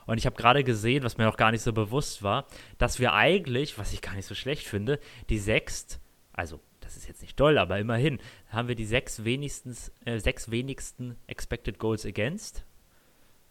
Und 0.06 0.18
ich 0.18 0.26
habe 0.26 0.36
gerade 0.36 0.64
gesehen, 0.64 1.04
was 1.04 1.18
mir 1.18 1.26
noch 1.26 1.38
gar 1.38 1.52
nicht 1.52 1.62
so 1.62 1.74
bewusst 1.74 2.24
war, 2.24 2.48
dass 2.78 3.00
wir 3.00 3.14
eigentlich, 3.14 3.78
was 3.78 3.94
ich 3.94 4.02
gar 4.02 4.16
nicht 4.16 4.26
so 4.26 4.36
schlecht 4.36 4.68
finde, 4.68 5.00
die 5.30 5.38
sechst, 5.38 6.00
also 6.34 6.60
das 6.80 6.98
ist 6.98 7.08
jetzt 7.08 7.22
nicht 7.22 7.40
doll, 7.40 7.58
aber 7.58 7.78
immerhin, 7.78 8.20
haben 8.50 8.68
wir 8.68 8.76
die 8.76 8.86
sechs, 8.86 9.24
wenigstens, 9.24 9.92
äh, 10.06 10.18
sechs 10.18 10.50
wenigsten 10.50 11.18
Expected 11.28 11.78
Goals 11.78 12.06
Against, 12.06 12.66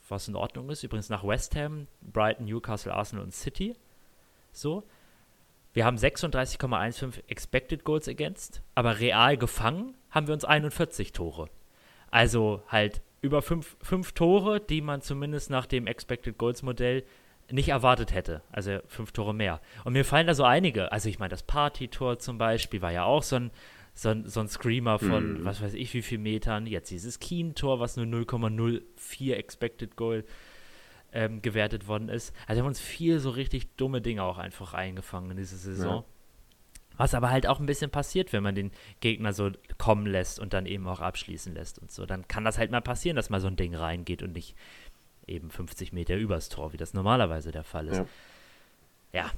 was 0.09 0.29
in 0.29 0.35
Ordnung 0.35 0.71
ist. 0.71 0.83
Übrigens 0.83 1.09
nach 1.09 1.25
West 1.25 1.55
Ham, 1.57 1.87
Brighton, 2.01 2.47
Newcastle, 2.47 2.93
Arsenal 2.93 3.25
und 3.25 3.33
City. 3.33 3.77
So. 4.53 4.85
Wir 5.73 5.85
haben 5.85 5.97
36,15 5.97 7.23
Expected 7.29 7.85
Goals 7.85 8.09
Against, 8.09 8.63
aber 8.75 8.99
real 8.99 9.37
gefangen 9.37 9.95
haben 10.11 10.27
wir 10.27 10.35
uns 10.35 10.45
41 10.45 11.13
Tore. 11.13 11.49
Also 12.11 12.63
halt 12.67 13.03
über 13.21 13.43
fünf, 13.43 13.77
fünf 13.81 14.13
Tore, 14.13 14.61
die 14.61 14.81
man 14.81 15.03
zumindest 15.03 15.51
nach 15.51 15.67
dem 15.67 15.87
Expected 15.87 16.39
Goals 16.39 16.63
Modell 16.63 17.05
nicht 17.51 17.69
erwartet 17.69 18.13
hätte. 18.13 18.43
Also 18.51 18.79
fünf 18.87 19.13
Tore 19.13 19.35
mehr. 19.35 19.61
Und 19.85 19.93
mir 19.93 20.05
fallen 20.05 20.27
da 20.27 20.35
so 20.35 20.45
einige. 20.45 20.93
Also 20.93 21.09
ich 21.09 21.19
meine, 21.19 21.31
das 21.31 21.43
Party-Tor 21.43 22.19
zum 22.19 22.39
Beispiel 22.39 22.83
war 22.83 22.93
ja 22.93 23.05
auch 23.05 23.23
so 23.23 23.37
ein, 23.37 23.51
so 23.95 24.09
ein, 24.09 24.27
so 24.27 24.41
ein 24.41 24.49
Screamer 24.49 24.99
von 24.99 25.41
mhm. 25.41 25.45
was 25.45 25.63
weiß 25.63 25.75
ich 25.75 25.93
wie 25.95 26.03
viel 26.03 26.19
Metern. 26.19 26.67
Jetzt 26.67 26.91
dieses 26.91 27.21
Keen-Tor, 27.21 27.81
was 27.81 27.97
nur 27.97 28.07
0,04 28.07 29.35
Expected 29.35 29.97
Goal 29.97 30.25
ähm, 31.13 31.43
gewertet 31.43 31.89
worden 31.89 32.09
ist. 32.09 32.35
Also 32.47 32.59
wir 32.59 32.63
haben 32.63 32.69
uns 32.69 32.81
viel 32.81 33.19
so 33.19 33.31
richtig 33.31 33.77
dumme 33.77 34.01
Dinge 34.01 34.23
auch 34.23 34.39
einfach 34.39 34.75
eingefangen 34.75 35.33
in 35.33 35.37
diese 35.37 35.57
Saison. 35.57 35.97
Ja. 35.97 36.05
Was 36.97 37.15
aber 37.15 37.31
halt 37.31 37.47
auch 37.47 37.61
ein 37.61 37.67
bisschen 37.67 37.91
passiert, 37.91 38.33
wenn 38.33 38.43
man 38.43 38.55
den 38.55 38.73
Gegner 39.01 39.33
so 39.33 39.51
kommen 39.79 40.07
lässt 40.07 40.39
und 40.39 40.53
dann 40.53 40.67
eben 40.67 40.87
auch 40.87 41.01
abschließen 41.01 41.55
lässt 41.55 41.79
und 41.79 41.91
so. 41.91 42.05
Dann 42.05 42.29
kann 42.29 42.45
das 42.45 42.59
halt 42.59 42.71
mal 42.71 42.83
passieren, 42.83 43.17
dass 43.17 43.31
mal 43.31 43.41
so 43.41 43.47
ein 43.47 43.57
Ding 43.57 43.75
reingeht 43.75 44.23
und 44.23 44.33
nicht 44.33 44.55
eben 45.27 45.51
50 45.51 45.93
Meter 45.93 46.17
übers 46.17 46.49
Tor, 46.51 46.73
wie 46.73 46.77
das 46.77 46.93
normalerweise 46.93 47.53
der 47.53 47.65
Fall 47.65 47.89
ist. 47.89 48.03
Ja. 49.13 49.31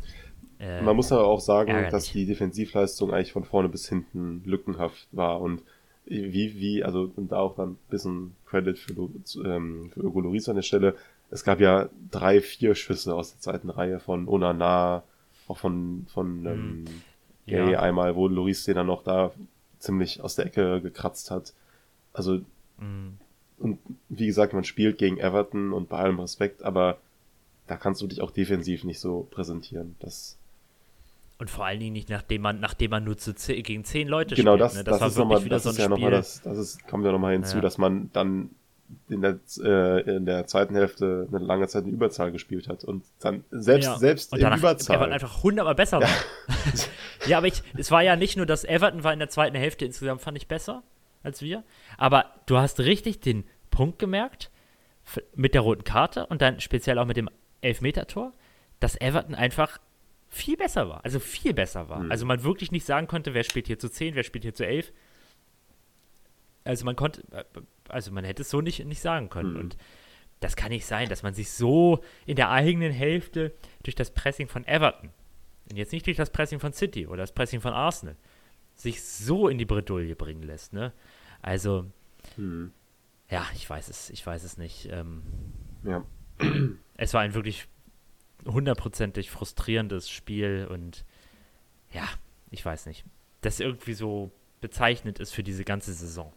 ja 0.58 0.68
äh, 0.78 0.82
Man 0.82 0.96
muss 0.96 1.12
aber 1.12 1.24
auch 1.26 1.40
sagen, 1.40 1.68
ärgerlich. 1.70 1.92
dass 1.92 2.10
die 2.10 2.26
Defensivleistung 2.26 3.12
eigentlich 3.12 3.32
von 3.32 3.44
vorne 3.44 3.68
bis 3.68 3.88
hinten 3.88 4.42
lückenhaft 4.44 5.06
war 5.12 5.40
und 5.40 5.62
wie, 6.04 6.56
wie, 6.56 6.82
also 6.82 7.12
und 7.14 7.30
da 7.30 7.38
auch 7.38 7.54
dann 7.54 7.72
ein 7.72 7.78
bisschen 7.88 8.34
Credit 8.46 8.78
für, 8.78 8.92
ähm, 9.44 9.90
für 9.94 10.02
Hugo 10.02 10.20
Loris 10.20 10.48
an 10.48 10.56
der 10.56 10.62
Stelle. 10.62 10.96
Es 11.32 11.44
gab 11.44 11.60
ja 11.60 11.88
drei, 12.10 12.40
vier 12.40 12.74
Schüsse 12.74 13.14
aus 13.14 13.32
der 13.32 13.40
zweiten 13.40 13.70
Reihe 13.70 13.98
von 13.98 14.28
Onana, 14.28 15.02
auch 15.48 15.58
von, 15.58 16.06
von 16.12 16.42
mhm. 16.42 16.84
ähm, 17.46 17.70
ja. 17.70 17.80
einmal, 17.80 18.14
wo 18.14 18.28
Loris 18.28 18.64
den 18.64 18.76
dann 18.76 18.86
noch 18.86 19.02
da 19.02 19.32
ziemlich 19.78 20.20
aus 20.20 20.36
der 20.36 20.46
Ecke 20.46 20.80
gekratzt 20.80 21.30
hat. 21.30 21.54
Also 22.12 22.40
mhm. 22.78 23.18
Und 23.62 23.78
wie 24.08 24.26
gesagt, 24.26 24.54
man 24.54 24.64
spielt 24.64 24.98
gegen 24.98 25.18
Everton 25.18 25.72
und 25.72 25.88
bei 25.88 25.98
allem 25.98 26.18
Respekt, 26.18 26.64
aber 26.64 26.98
da 27.68 27.76
kannst 27.76 28.02
du 28.02 28.08
dich 28.08 28.20
auch 28.20 28.32
defensiv 28.32 28.82
nicht 28.82 28.98
so 28.98 29.28
präsentieren. 29.30 29.94
Das 30.00 30.36
und 31.38 31.48
vor 31.48 31.64
allen 31.64 31.80
Dingen 31.80 31.92
nicht, 31.92 32.08
nachdem 32.08 32.42
man, 32.42 32.60
nachdem 32.60 32.90
man 32.90 33.04
nur 33.04 33.16
zu 33.16 33.34
zehn, 33.34 33.62
gegen 33.62 33.84
zehn 33.84 34.08
Leute 34.08 34.34
genau, 34.34 34.56
spielt. 34.56 34.58
Genau, 34.58 34.64
das, 34.64 34.74
ne? 34.74 34.84
das, 34.84 34.98
das 34.98 35.12
ist 35.12 35.18
nochmal, 35.18 35.48
das 35.48 35.62
so 35.62 35.70
ist 35.70 35.78
ja 35.78 35.88
nochmal 35.88 36.10
das, 36.10 36.42
das 36.42 36.58
ist, 36.58 36.88
kommt 36.88 37.04
ja 37.04 37.12
nochmal 37.12 37.32
hinzu, 37.34 37.56
ja. 37.56 37.60
dass 37.62 37.78
man 37.78 38.10
dann 38.12 38.50
in 39.08 39.22
der, 39.22 39.38
äh, 39.62 40.16
in 40.16 40.26
der 40.26 40.46
zweiten 40.46 40.74
Hälfte 40.74 41.28
eine 41.28 41.38
lange 41.44 41.68
Zeit 41.68 41.84
in 41.84 41.90
Überzahl 41.90 42.32
gespielt 42.32 42.68
hat 42.68 42.84
und 42.84 43.04
dann 43.20 43.44
selbst, 43.50 43.86
ja. 43.86 43.98
selbst 43.98 44.32
und 44.32 44.40
in 44.40 44.46
Überzahl. 44.46 44.96
Everton 44.96 45.12
einfach 45.12 45.42
hundertmal 45.42 45.74
besser 45.74 46.00
war. 46.00 46.08
Ja. 46.08 46.64
ja, 47.26 47.38
aber 47.38 47.46
ich, 47.46 47.62
es 47.76 47.90
war 47.90 48.02
ja 48.02 48.16
nicht 48.16 48.36
nur, 48.36 48.46
dass 48.46 48.64
Everton 48.64 49.04
war 49.04 49.12
in 49.12 49.18
der 49.18 49.28
zweiten 49.28 49.56
Hälfte 49.56 49.84
insgesamt, 49.84 50.20
fand 50.20 50.36
ich 50.36 50.48
besser 50.48 50.82
als 51.22 51.40
wir, 51.40 51.62
aber 51.98 52.26
du 52.46 52.58
hast 52.58 52.80
richtig 52.80 53.20
den 53.20 53.44
Punkt 53.70 53.98
gemerkt, 53.98 54.50
mit 55.34 55.54
der 55.54 55.62
roten 55.62 55.84
Karte 55.84 56.26
und 56.26 56.42
dann 56.42 56.60
speziell 56.60 56.98
auch 56.98 57.06
mit 57.06 57.16
dem 57.16 57.28
Elfmeter-Tor, 57.60 58.32
dass 58.80 59.00
Everton 59.00 59.34
einfach 59.34 59.78
viel 60.28 60.56
besser 60.56 60.88
war. 60.88 61.04
Also 61.04 61.20
viel 61.20 61.52
besser 61.52 61.88
war. 61.88 62.00
Mhm. 62.00 62.10
Also 62.10 62.24
man 62.24 62.42
wirklich 62.42 62.72
nicht 62.72 62.86
sagen 62.86 63.06
konnte, 63.06 63.34
wer 63.34 63.44
spielt 63.44 63.66
hier 63.66 63.78
zu 63.78 63.88
10, 63.88 64.14
wer 64.14 64.22
spielt 64.22 64.44
hier 64.44 64.54
zu 64.54 64.66
11. 64.66 64.92
Also 66.64 66.84
man 66.84 66.96
konnte, 66.96 67.22
also 67.88 68.12
man 68.12 68.24
hätte 68.24 68.42
es 68.42 68.50
so 68.50 68.60
nicht, 68.60 68.84
nicht 68.84 69.00
sagen 69.00 69.28
können. 69.28 69.54
Mhm. 69.54 69.60
Und 69.60 69.76
das 70.40 70.56
kann 70.56 70.70
nicht 70.70 70.86
sein, 70.86 71.08
dass 71.08 71.22
man 71.22 71.34
sich 71.34 71.50
so 71.50 72.02
in 72.26 72.36
der 72.36 72.50
eigenen 72.50 72.92
Hälfte 72.92 73.52
durch 73.82 73.94
das 73.94 74.10
Pressing 74.10 74.48
von 74.48 74.66
Everton, 74.66 75.10
und 75.70 75.76
jetzt 75.76 75.92
nicht 75.92 76.06
durch 76.06 76.16
das 76.16 76.30
Pressing 76.30 76.60
von 76.60 76.72
City 76.72 77.06
oder 77.06 77.18
das 77.18 77.32
Pressing 77.32 77.60
von 77.60 77.72
Arsenal, 77.72 78.16
sich 78.74 79.02
so 79.02 79.48
in 79.48 79.58
die 79.58 79.64
Bredouille 79.64 80.16
bringen 80.16 80.42
lässt. 80.42 80.72
Ne? 80.72 80.92
Also, 81.42 81.86
mhm 82.36 82.72
ja, 83.32 83.46
ich 83.54 83.68
weiß 83.68 83.88
es, 83.88 84.10
ich 84.10 84.24
weiß 84.26 84.44
es 84.44 84.58
nicht. 84.58 84.88
Ähm, 84.92 85.22
ja. 85.84 86.04
Es 86.96 87.14
war 87.14 87.22
ein 87.22 87.32
wirklich 87.32 87.66
hundertprozentig 88.44 89.30
frustrierendes 89.30 90.10
Spiel 90.10 90.68
und 90.70 91.06
ja, 91.90 92.06
ich 92.50 92.64
weiß 92.64 92.86
nicht. 92.86 93.04
Das 93.40 93.58
irgendwie 93.58 93.94
so 93.94 94.30
bezeichnet 94.60 95.18
ist 95.18 95.32
für 95.32 95.42
diese 95.42 95.64
ganze 95.64 95.94
Saison. 95.94 96.30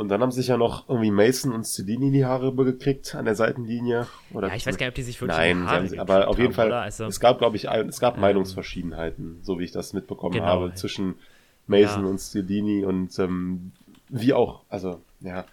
Und 0.00 0.08
dann 0.08 0.22
haben 0.22 0.30
sich 0.30 0.48
ja 0.48 0.56
noch 0.56 0.88
irgendwie 0.88 1.10
Mason 1.10 1.52
und 1.52 1.64
Cellini 1.64 2.10
die 2.10 2.24
Haare 2.24 2.54
gekriegt 2.54 3.14
an 3.14 3.26
der 3.26 3.34
Seitenlinie. 3.34 4.06
Oder 4.32 4.48
ja, 4.48 4.54
ich 4.54 4.64
weiß 4.64 4.78
gar 4.78 4.86
nicht, 4.86 4.92
ob 4.92 4.94
die 4.94 5.02
sich 5.02 5.20
wirklich 5.20 5.36
Nein, 5.36 5.66
Haare 5.66 5.88
sie, 5.88 5.98
aber 5.98 6.28
auf 6.28 6.38
jeden 6.38 6.54
Fall, 6.54 6.72
also, 6.72 7.04
es 7.04 7.20
gab, 7.20 7.36
glaube 7.36 7.56
ich, 7.56 7.68
es 7.68 8.00
gab 8.00 8.14
ähm, 8.14 8.22
Meinungsverschiedenheiten, 8.22 9.40
so 9.42 9.58
wie 9.58 9.64
ich 9.64 9.72
das 9.72 9.92
mitbekommen 9.92 10.32
genau. 10.32 10.46
habe, 10.46 10.72
zwischen 10.72 11.16
Mason 11.66 12.04
ja. 12.04 12.08
und 12.08 12.18
Cellini 12.18 12.82
und 12.86 13.18
ähm, 13.18 13.72
wie 14.08 14.32
auch, 14.32 14.62
also, 14.70 15.02
ja, 15.20 15.44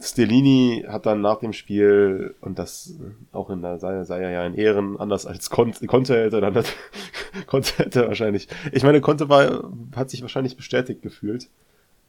Stellini 0.00 0.84
hat 0.88 1.06
dann 1.06 1.20
nach 1.20 1.38
dem 1.38 1.52
Spiel, 1.52 2.34
und 2.40 2.58
das 2.58 2.98
auch 3.30 3.50
in 3.50 3.62
der 3.62 3.78
sei, 3.78 4.02
sei 4.02 4.32
ja 4.32 4.44
in 4.44 4.54
Ehren, 4.54 4.98
anders 4.98 5.26
als 5.26 5.48
Conte, 5.48 5.86
Conte 5.86 6.16
hätte, 6.16 6.40
dann 6.40 6.56
hat, 6.56 6.74
Conte 7.46 7.72
hätte 7.76 8.08
wahrscheinlich, 8.08 8.48
ich 8.72 8.82
meine, 8.82 9.00
Conte 9.00 9.28
war, 9.28 9.70
hat 9.94 10.10
sich 10.10 10.22
wahrscheinlich 10.22 10.56
bestätigt 10.56 11.02
gefühlt. 11.02 11.48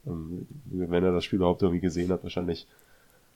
Ähm, 0.05 0.47
wenn 0.65 1.03
er 1.03 1.11
das 1.11 1.23
Spiel 1.23 1.37
überhaupt 1.37 1.61
irgendwie 1.61 1.81
gesehen 1.81 2.11
hat, 2.11 2.23
wahrscheinlich 2.23 2.67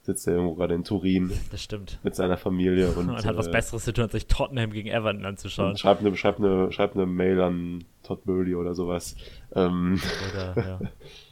sitzt 0.07 0.26
er 0.26 0.36
irgendwo 0.36 0.55
gerade 0.55 0.74
in 0.74 0.84
Turin. 0.84 1.32
Das 1.51 1.61
stimmt. 1.61 1.99
Mit 2.01 2.15
seiner 2.15 2.38
Familie. 2.38 2.89
Und, 2.95 3.09
und 3.09 3.26
hat 3.26 3.38
was 3.38 3.47
äh, 3.47 3.51
Besseres 3.51 3.84
zu 3.84 3.93
tun, 3.93 4.05
als 4.05 4.13
sich 4.13 4.28
Tottenham 4.28 4.72
gegen 4.72 4.89
Everton 4.89 5.26
anzuschauen. 5.26 5.78
Schreibt 5.78 6.01
eine, 6.01 6.15
schreibt, 6.15 6.39
eine, 6.39 6.72
schreibt 6.72 6.95
eine 6.95 7.05
Mail 7.05 7.41
an 7.41 7.84
Todd 8.03 8.24
Burley 8.24 8.55
oder 8.55 8.74
sowas. 8.74 9.15
Ähm. 9.53 9.99
Oder 10.32 10.53
ja, 10.57 10.80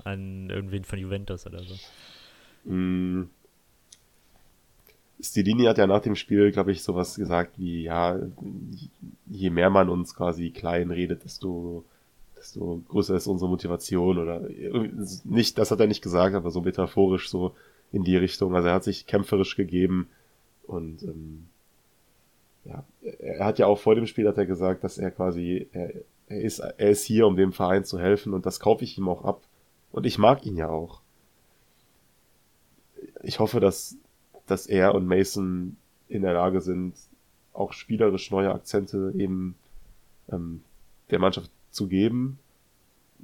an 0.04 0.50
irgendwen 0.50 0.84
von 0.84 1.00
Juventus 1.00 1.48
oder 1.48 1.62
so. 1.64 1.76
Mm. 2.70 3.30
Stilini 5.22 5.64
hat 5.64 5.78
ja 5.78 5.88
nach 5.88 6.02
dem 6.02 6.16
Spiel, 6.16 6.52
glaube 6.52 6.74
ich, 6.74 6.84
sowas 6.84 7.16
gesagt 7.16 7.58
wie, 7.58 7.84
ja, 7.84 8.20
je 9.28 9.50
mehr 9.50 9.70
man 9.70 9.88
uns 9.88 10.14
quasi 10.14 10.52
klein 10.52 10.92
redet, 10.92 11.24
desto, 11.24 11.86
so 12.56 12.82
größer 12.88 13.16
ist 13.16 13.28
unsere 13.28 13.50
Motivation 13.50 14.18
oder 14.18 14.42
nicht, 15.26 15.58
das 15.58 15.72
hat 15.72 15.80
er 15.80 15.88
nicht 15.88 16.02
gesagt, 16.02 16.36
aber 16.36 16.50
so 16.52 16.62
metaphorisch 16.62 17.30
so 17.30 17.54
in 17.92 18.04
die 18.04 18.18
Richtung. 18.18 18.56
Also 18.56 18.70
er 18.70 18.74
hat 18.76 18.84
sich 18.84 19.06
kämpferisch 19.06 19.56
gegeben 19.56 20.10
und 20.64 21.04
ähm, 21.04 21.48
ja, 22.64 22.84
er 23.20 23.46
hat 23.46 23.60
ja 23.60 23.68
auch 23.68 23.78
vor 23.78 23.94
dem 23.94 24.08
Spiel 24.08 24.28
hat 24.28 24.38
er 24.38 24.46
gesagt, 24.46 24.84
dass 24.84 24.98
er 24.98 25.12
quasi, 25.12 25.68
er, 25.74 25.92
er 26.28 26.42
ist, 26.42 26.60
er 26.60 26.90
ist 26.90 27.04
hier, 27.04 27.28
um 27.28 27.36
dem 27.36 27.54
Verein 27.54 27.84
zu 27.84 28.00
helfen 28.00 28.34
und 28.34 28.46
das 28.46 28.60
kaufe 28.60 28.84
ich 28.84 28.98
ihm 28.98 29.10
auch 29.10 29.24
ab. 29.24 29.42
Und 29.92 30.06
ich 30.06 30.18
mag 30.18 30.46
ihn 30.46 30.58
ja 30.58 30.70
auch. 30.70 31.02
Ich 33.22 33.40
hoffe, 33.40 33.60
dass, 33.60 33.98
dass 34.48 34.66
er 34.66 34.96
und 34.96 35.06
Mason 35.06 35.78
in 36.08 36.22
der 36.22 36.34
Lage 36.34 36.62
sind, 36.62 36.96
auch 37.54 37.74
spielerisch 37.74 38.32
neue 38.32 38.54
Akzente 38.54 39.14
eben 39.18 39.56
ähm, 40.32 40.62
der 41.12 41.20
Mannschaft 41.20 41.52
zu 41.70 41.88
geben. 41.88 42.40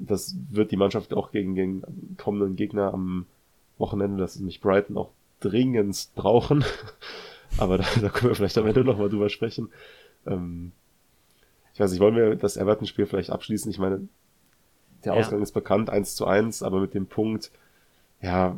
Das 0.07 0.35
wird 0.49 0.71
die 0.71 0.77
Mannschaft 0.77 1.13
auch 1.13 1.31
gegen 1.31 1.55
den 1.55 1.83
kommenden 2.17 2.55
Gegner 2.55 2.93
am 2.93 3.25
Wochenende, 3.77 4.21
das 4.21 4.35
ist 4.35 4.39
nämlich 4.39 4.61
Brighton, 4.61 4.97
auch 4.97 5.11
dringendst 5.39 6.15
brauchen. 6.15 6.63
Aber 7.57 7.77
da, 7.77 7.85
da 7.99 8.09
können 8.09 8.31
wir 8.31 8.35
vielleicht 8.35 8.57
am 8.57 8.67
Ende 8.67 8.83
nochmal 8.83 9.09
drüber 9.09 9.29
sprechen. 9.29 9.69
Ähm, 10.25 10.71
ich 11.73 11.79
weiß 11.79 11.91
nicht, 11.91 11.99
wollen 11.99 12.15
wir 12.15 12.35
das 12.35 12.57
Everton-Spiel 12.57 13.05
vielleicht 13.05 13.29
abschließen? 13.29 13.69
Ich 13.71 13.79
meine, 13.79 14.07
der 15.03 15.13
Ausgang 15.13 15.39
ja. 15.39 15.43
ist 15.43 15.51
bekannt, 15.51 15.89
1 15.89 16.15
zu 16.15 16.25
1, 16.25 16.63
aber 16.63 16.79
mit 16.79 16.93
dem 16.93 17.07
Punkt, 17.07 17.51
ja, 18.21 18.57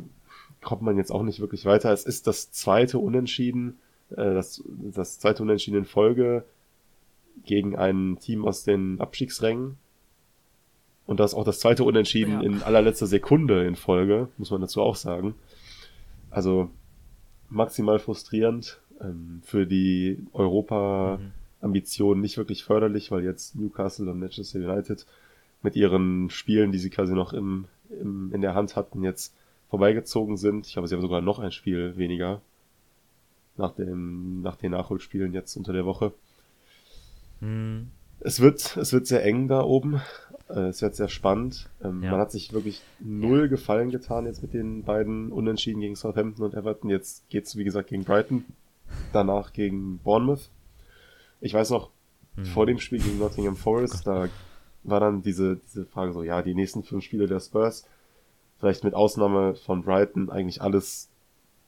kommt 0.60 0.82
man 0.82 0.96
jetzt 0.96 1.10
auch 1.10 1.22
nicht 1.22 1.40
wirklich 1.40 1.64
weiter. 1.64 1.92
Es 1.92 2.04
ist 2.04 2.26
das 2.26 2.50
zweite 2.52 2.98
Unentschieden, 2.98 3.78
äh, 4.10 4.34
das, 4.34 4.62
das 4.66 5.18
zweite 5.18 5.42
Unentschieden 5.42 5.78
in 5.78 5.84
Folge 5.84 6.44
gegen 7.44 7.76
ein 7.76 8.18
Team 8.20 8.44
aus 8.44 8.64
den 8.64 9.00
Abstiegsrängen. 9.00 9.78
Und 11.06 11.20
das 11.20 11.34
auch 11.34 11.44
das 11.44 11.60
zweite 11.60 11.84
Unentschieden 11.84 12.40
ja. 12.40 12.42
in 12.42 12.62
allerletzter 12.62 13.06
Sekunde 13.06 13.66
in 13.66 13.76
Folge, 13.76 14.28
muss 14.38 14.50
man 14.50 14.60
dazu 14.60 14.80
auch 14.80 14.96
sagen. 14.96 15.34
Also 16.30 16.70
maximal 17.50 17.98
frustrierend 17.98 18.80
ähm, 19.00 19.40
für 19.44 19.66
die 19.66 20.18
Europa-Ambitionen 20.32 22.20
nicht 22.20 22.38
wirklich 22.38 22.64
förderlich, 22.64 23.10
weil 23.10 23.24
jetzt 23.24 23.54
Newcastle 23.54 24.10
und 24.10 24.18
Manchester 24.18 24.58
United 24.58 25.06
mit 25.62 25.76
ihren 25.76 26.30
Spielen, 26.30 26.72
die 26.72 26.78
sie 26.78 26.90
quasi 26.90 27.14
noch 27.14 27.32
im, 27.32 27.66
im, 28.00 28.32
in 28.34 28.40
der 28.40 28.54
Hand 28.54 28.76
hatten, 28.76 29.02
jetzt 29.02 29.34
vorbeigezogen 29.68 30.36
sind. 30.36 30.66
Ich 30.66 30.74
glaube, 30.74 30.88
sie 30.88 30.94
haben 30.94 31.02
sogar 31.02 31.20
noch 31.20 31.38
ein 31.38 31.52
Spiel 31.52 31.96
weniger 31.96 32.40
nach, 33.56 33.74
dem, 33.74 34.42
nach 34.42 34.56
den 34.56 34.72
Nachholspielen 34.72 35.32
jetzt 35.32 35.56
unter 35.56 35.72
der 35.72 35.84
Woche. 35.84 36.12
Hm. 37.40 37.90
Es 38.20 38.40
wird, 38.40 38.76
es 38.76 38.92
wird 38.92 39.06
sehr 39.06 39.24
eng 39.24 39.48
da 39.48 39.62
oben. 39.62 40.00
Äh, 40.48 40.68
es 40.68 40.82
wird 40.82 40.94
sehr 40.94 41.08
spannend. 41.08 41.68
Ähm, 41.82 42.02
ja. 42.02 42.10
Man 42.10 42.20
hat 42.20 42.30
sich 42.30 42.52
wirklich 42.52 42.82
null 43.00 43.48
Gefallen 43.48 43.90
getan 43.90 44.26
jetzt 44.26 44.42
mit 44.42 44.54
den 44.54 44.82
beiden 44.82 45.32
Unentschieden 45.32 45.80
gegen 45.80 45.96
Southampton 45.96 46.44
und 46.44 46.54
Everton. 46.54 46.90
Jetzt 46.90 47.28
geht's 47.28 47.56
wie 47.56 47.64
gesagt, 47.64 47.88
gegen 47.88 48.04
Brighton. 48.04 48.44
Danach 49.12 49.52
gegen 49.52 49.98
Bournemouth. 49.98 50.50
Ich 51.40 51.54
weiß 51.54 51.70
noch, 51.70 51.90
hm. 52.36 52.44
vor 52.46 52.66
dem 52.66 52.78
Spiel 52.78 53.00
gegen 53.00 53.18
Nottingham 53.18 53.56
Forest, 53.56 54.06
da 54.06 54.28
war 54.82 55.00
dann 55.00 55.22
diese, 55.22 55.56
diese 55.56 55.86
Frage 55.86 56.12
so, 56.12 56.22
ja, 56.22 56.42
die 56.42 56.54
nächsten 56.54 56.82
fünf 56.82 57.04
Spiele 57.04 57.26
der 57.26 57.40
Spurs, 57.40 57.86
vielleicht 58.58 58.84
mit 58.84 58.94
Ausnahme 58.94 59.54
von 59.54 59.82
Brighton, 59.82 60.30
eigentlich 60.30 60.60
alles 60.60 61.08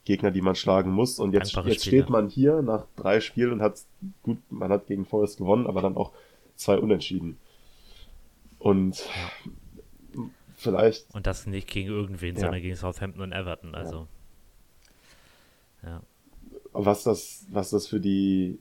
Gegner, 0.04 0.30
die 0.30 0.42
man 0.42 0.54
schlagen 0.54 0.90
muss. 0.90 1.18
Und 1.18 1.32
jetzt, 1.32 1.56
jetzt 1.64 1.84
steht 1.84 2.10
man 2.10 2.28
hier 2.28 2.62
nach 2.62 2.86
drei 2.94 3.20
Spielen 3.20 3.54
und 3.54 3.62
hat 3.62 3.80
gut, 4.22 4.38
man 4.50 4.70
hat 4.70 4.86
gegen 4.86 5.04
Forest 5.04 5.38
gewonnen, 5.38 5.66
aber 5.66 5.82
dann 5.82 5.96
auch 5.96 6.12
zwei 6.54 6.78
Unentschieden. 6.78 7.38
Und 8.66 9.08
vielleicht. 10.56 11.14
Und 11.14 11.28
das 11.28 11.46
nicht 11.46 11.68
gegen 11.68 11.88
irgendwen, 11.88 12.34
ja. 12.34 12.40
sondern 12.40 12.60
gegen 12.60 12.74
Southampton 12.74 13.22
und 13.22 13.30
Everton. 13.32 13.76
Also. 13.76 14.08
Ja. 15.84 15.88
ja. 15.88 16.02
Was 16.72 17.04
das, 17.04 17.46
was 17.48 17.70
das 17.70 17.86
für 17.86 18.00
die 18.00 18.58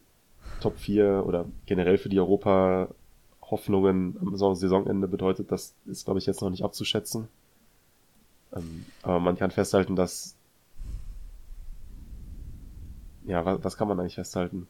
Top 0.61 0.77
4 0.77 1.23
oder 1.25 1.47
generell 1.65 1.97
für 1.97 2.09
die 2.09 2.19
Europa-Hoffnungen 2.19 4.15
am 4.21 4.37
Saisonende 4.37 5.07
bedeutet, 5.07 5.51
das 5.51 5.73
ist, 5.87 6.05
glaube 6.05 6.19
ich, 6.19 6.27
jetzt 6.27 6.41
noch 6.41 6.51
nicht 6.51 6.63
abzuschätzen. 6.63 7.27
Ähm, 8.55 8.85
aber 9.01 9.19
man 9.19 9.37
kann 9.37 9.49
festhalten, 9.49 9.95
dass. 9.95 10.35
Ja, 13.25 13.43
was, 13.43 13.63
was 13.63 13.75
kann 13.75 13.87
man 13.87 13.99
eigentlich 13.99 14.13
festhalten? 14.13 14.67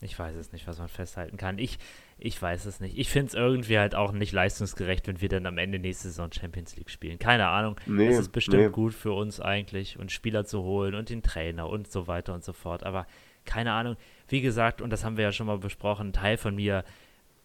Ich 0.00 0.16
weiß 0.16 0.36
es 0.36 0.52
nicht, 0.52 0.68
was 0.68 0.78
man 0.78 0.88
festhalten 0.88 1.36
kann. 1.36 1.58
Ich, 1.58 1.78
ich 2.18 2.40
weiß 2.40 2.66
es 2.66 2.78
nicht. 2.78 2.96
Ich 2.96 3.08
finde 3.08 3.28
es 3.28 3.34
irgendwie 3.34 3.78
halt 3.78 3.96
auch 3.96 4.12
nicht 4.12 4.32
leistungsgerecht, 4.32 5.08
wenn 5.08 5.20
wir 5.20 5.28
dann 5.28 5.44
am 5.46 5.58
Ende 5.58 5.80
nächste 5.80 6.08
Saison 6.08 6.30
Champions 6.30 6.76
League 6.76 6.90
spielen. 6.90 7.18
Keine 7.18 7.48
Ahnung. 7.48 7.76
Nee, 7.86 8.06
es 8.06 8.18
ist 8.18 8.32
bestimmt 8.32 8.62
nee. 8.62 8.70
gut 8.70 8.94
für 8.94 9.12
uns 9.12 9.40
eigentlich 9.40 9.98
und 9.98 10.12
Spieler 10.12 10.44
zu 10.44 10.62
holen 10.62 10.94
und 10.94 11.08
den 11.08 11.22
Trainer 11.22 11.68
und 11.68 11.90
so 11.90 12.06
weiter 12.06 12.32
und 12.32 12.44
so 12.44 12.52
fort. 12.52 12.84
Aber 12.84 13.06
keine 13.44 13.72
Ahnung. 13.72 13.96
Wie 14.28 14.40
gesagt, 14.40 14.80
und 14.82 14.90
das 14.90 15.04
haben 15.04 15.16
wir 15.16 15.24
ja 15.24 15.32
schon 15.32 15.48
mal 15.48 15.58
besprochen, 15.58 16.08
ein 16.08 16.12
Teil 16.12 16.36
von 16.36 16.54
mir 16.54 16.84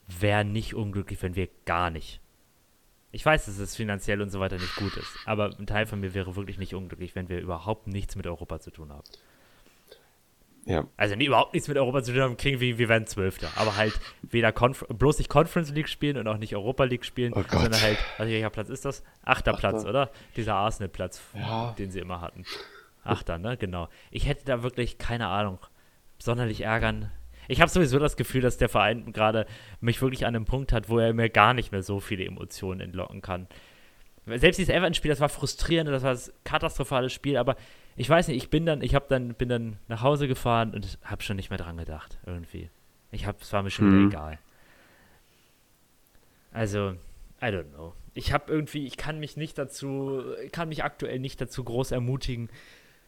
wäre 0.08 0.46
nicht 0.46 0.76
unglücklich, 0.76 1.22
wenn 1.24 1.36
wir 1.36 1.48
gar 1.66 1.90
nicht. 1.90 2.20
Ich 3.12 3.26
weiß, 3.26 3.46
dass 3.46 3.58
es 3.58 3.76
finanziell 3.76 4.22
und 4.22 4.30
so 4.30 4.40
weiter 4.40 4.58
nicht 4.58 4.76
gut 4.76 4.98
ist, 4.98 5.18
aber 5.26 5.56
ein 5.58 5.68
Teil 5.68 5.86
von 5.86 6.00
mir 6.00 6.14
wäre 6.14 6.36
wirklich 6.36 6.58
nicht 6.58 6.74
unglücklich, 6.74 7.16
wenn 7.16 7.30
wir 7.30 7.40
überhaupt 7.40 7.88
nichts 7.88 8.16
mit 8.16 8.26
Europa 8.28 8.60
zu 8.60 8.72
tun 8.72 8.92
haben. 8.92 9.04
Ja. 10.66 10.88
Also 10.96 11.16
nee, 11.16 11.26
überhaupt 11.26 11.54
nichts 11.54 11.68
mit 11.68 11.78
Europa 11.78 12.04
zu 12.04 12.14
tun 12.14 12.22
haben, 12.22 12.38
klingt 12.38 12.62
wie 12.62 12.78
wir 12.78 12.90
werden 12.90 13.06
Zwölfter. 13.06 13.50
Aber 13.56 13.76
halt 13.76 14.00
weder 14.22 14.52
Conf 14.52 14.86
bloß 14.88 15.18
nicht 15.18 15.30
Conference 15.30 15.72
League 15.72 15.90
spielen 15.90 16.18
und 16.18 16.28
auch 16.28 16.38
nicht 16.38 16.56
Europa 16.56 16.86
League 16.86 17.06
spielen, 17.06 17.34
oh 17.34 17.44
sondern 17.50 17.82
halt, 17.82 17.98
also 18.18 18.32
welcher 18.32 18.50
Platz 18.50 18.70
ist 18.70 18.86
das? 18.86 19.04
Achter, 19.24 19.54
Achter. 19.54 19.70
Platz, 19.70 19.86
oder? 19.86 20.10
Dieser 20.36 20.56
Arsenal-Platz, 20.56 21.22
ja. 21.36 21.76
den 21.78 21.92
sie 21.92 22.00
immer 22.00 22.22
hatten. 22.22 22.46
Achter, 23.04 23.38
ne? 23.38 23.58
Genau. 23.58 23.90
Ich 24.12 24.28
hätte 24.28 24.46
da 24.46 24.64
wirklich, 24.64 24.98
keine 24.98 25.28
Ahnung, 25.28 25.60
sonderlich 26.18 26.62
ärgern. 26.62 27.12
Ich 27.50 27.60
habe 27.60 27.70
sowieso 27.70 28.00
das 28.00 28.16
Gefühl, 28.16 28.42
dass 28.42 28.58
der 28.58 28.70
Verein 28.70 29.12
gerade 29.12 29.46
mich 29.82 30.02
wirklich 30.02 30.26
an 30.26 30.36
einem 30.36 30.46
Punkt 30.46 30.72
hat, 30.72 30.88
wo 30.88 31.00
er 31.00 31.14
mir 31.14 31.30
gar 31.30 31.54
nicht 31.54 31.74
mehr 31.74 31.84
so 31.84 32.00
viele 32.00 32.26
Emotionen 32.26 32.80
entlocken 32.80 33.22
kann. 33.22 33.48
Selbst 34.26 34.58
dieses 34.58 34.74
Everton-Spiel, 34.74 35.10
das 35.10 35.20
war 35.20 35.28
frustrierend, 35.28 35.90
das 35.90 36.04
war 36.04 36.14
ein 36.14 36.20
katastrophales 36.46 37.12
Spiel, 37.12 37.36
aber 37.36 37.58
ich 37.96 38.10
weiß 38.10 38.28
nicht, 38.28 38.38
ich 38.38 38.50
bin 38.50 38.66
dann, 38.66 38.82
ich 38.82 38.96
habe 38.96 39.06
dann, 39.08 39.34
bin 39.36 39.50
dann 39.50 39.78
nach 39.88 40.02
Hause 40.02 40.28
gefahren 40.28 40.74
und 40.74 40.98
habe 41.04 41.22
schon 41.22 41.36
nicht 41.36 41.50
mehr 41.50 41.60
dran 41.60 41.78
gedacht, 41.78 42.18
irgendwie. 42.26 42.70
Ich 43.12 43.26
habe, 43.26 43.38
es 43.42 43.54
war 43.54 43.64
mir 43.64 43.70
schon 43.70 43.88
mhm. 43.88 44.10
wieder 44.10 44.20
egal. 44.20 44.40
Also, 46.52 46.96
I 47.42 47.46
don't 47.46 47.72
know. 47.74 47.94
Ich 48.14 48.32
habe 48.32 48.52
irgendwie, 48.52 48.86
ich 48.86 48.98
kann 48.98 49.20
mich 49.20 49.38
nicht 49.38 49.58
dazu, 49.58 50.24
kann 50.52 50.70
mich 50.70 50.84
aktuell 50.84 51.20
nicht 51.20 51.42
dazu 51.42 51.64
groß 51.64 51.92
ermutigen, 51.92 52.50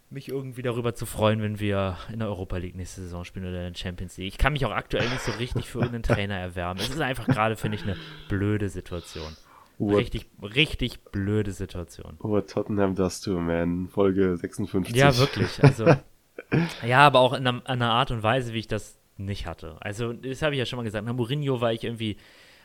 mich 0.10 0.30
irgendwie 0.30 0.62
darüber 0.62 0.94
zu 0.94 1.06
freuen, 1.06 1.42
wenn 1.42 1.60
wir 1.60 1.98
in 2.12 2.20
der 2.20 2.28
Europa 2.28 2.58
League 2.58 2.76
nächste 2.76 3.02
Saison 3.02 3.24
spielen 3.26 3.46
oder 3.48 3.66
in 3.66 3.74
der 3.74 3.80
Champions 3.80 4.18
League. 4.18 4.28
Ich 4.28 4.38
kann 4.38 4.54
mich 4.54 4.66
auch 4.66 4.72
aktuell 4.72 5.10
nicht 5.10 5.22
so 5.22 5.32
richtig 5.34 5.68
für 5.68 5.80
irgendeinen 5.80 6.04
Trainer 6.16 6.38
erwärmen. 6.38 6.80
Es 6.80 6.90
ist 6.90 7.02
einfach 7.02 7.28
gerade, 7.28 7.56
finde 7.56 7.78
ich, 7.78 7.84
eine 7.84 7.98
blöde 8.30 8.70
Situation. 8.70 9.36
What, 9.78 9.98
richtig, 9.98 10.28
richtig 10.42 11.04
blöde 11.12 11.52
Situation. 11.52 12.16
What 12.20 12.50
Tottenham 12.50 12.96
does 12.96 13.20
to 13.22 13.40
man, 13.40 13.88
Folge 13.90 14.38
56. 14.38 14.96
Ja, 14.96 15.18
wirklich. 15.18 15.64
Also, 15.64 15.86
ja, 16.86 17.00
aber 17.00 17.20
auch 17.20 17.34
in 17.34 17.46
einer, 17.46 17.68
einer, 17.68 17.92
Art 17.92 18.12
und 18.12 18.24
Weise, 18.24 18.54
wie 18.54 18.60
ich 18.60 18.68
das 18.68 18.98
nicht 19.18 19.46
hatte. 19.46 19.78
Also, 19.82 20.14
das 20.14 20.42
habe 20.42 20.56
ich 20.56 20.60
ja 20.60 20.66
schon 20.66 20.78
mal 20.78 20.84
gesagt. 20.84 21.06
Nach 21.06 21.14
Mourinho 21.14 21.60
war 21.60 21.74
ich 21.74 21.84
irgendwie, 21.84 22.18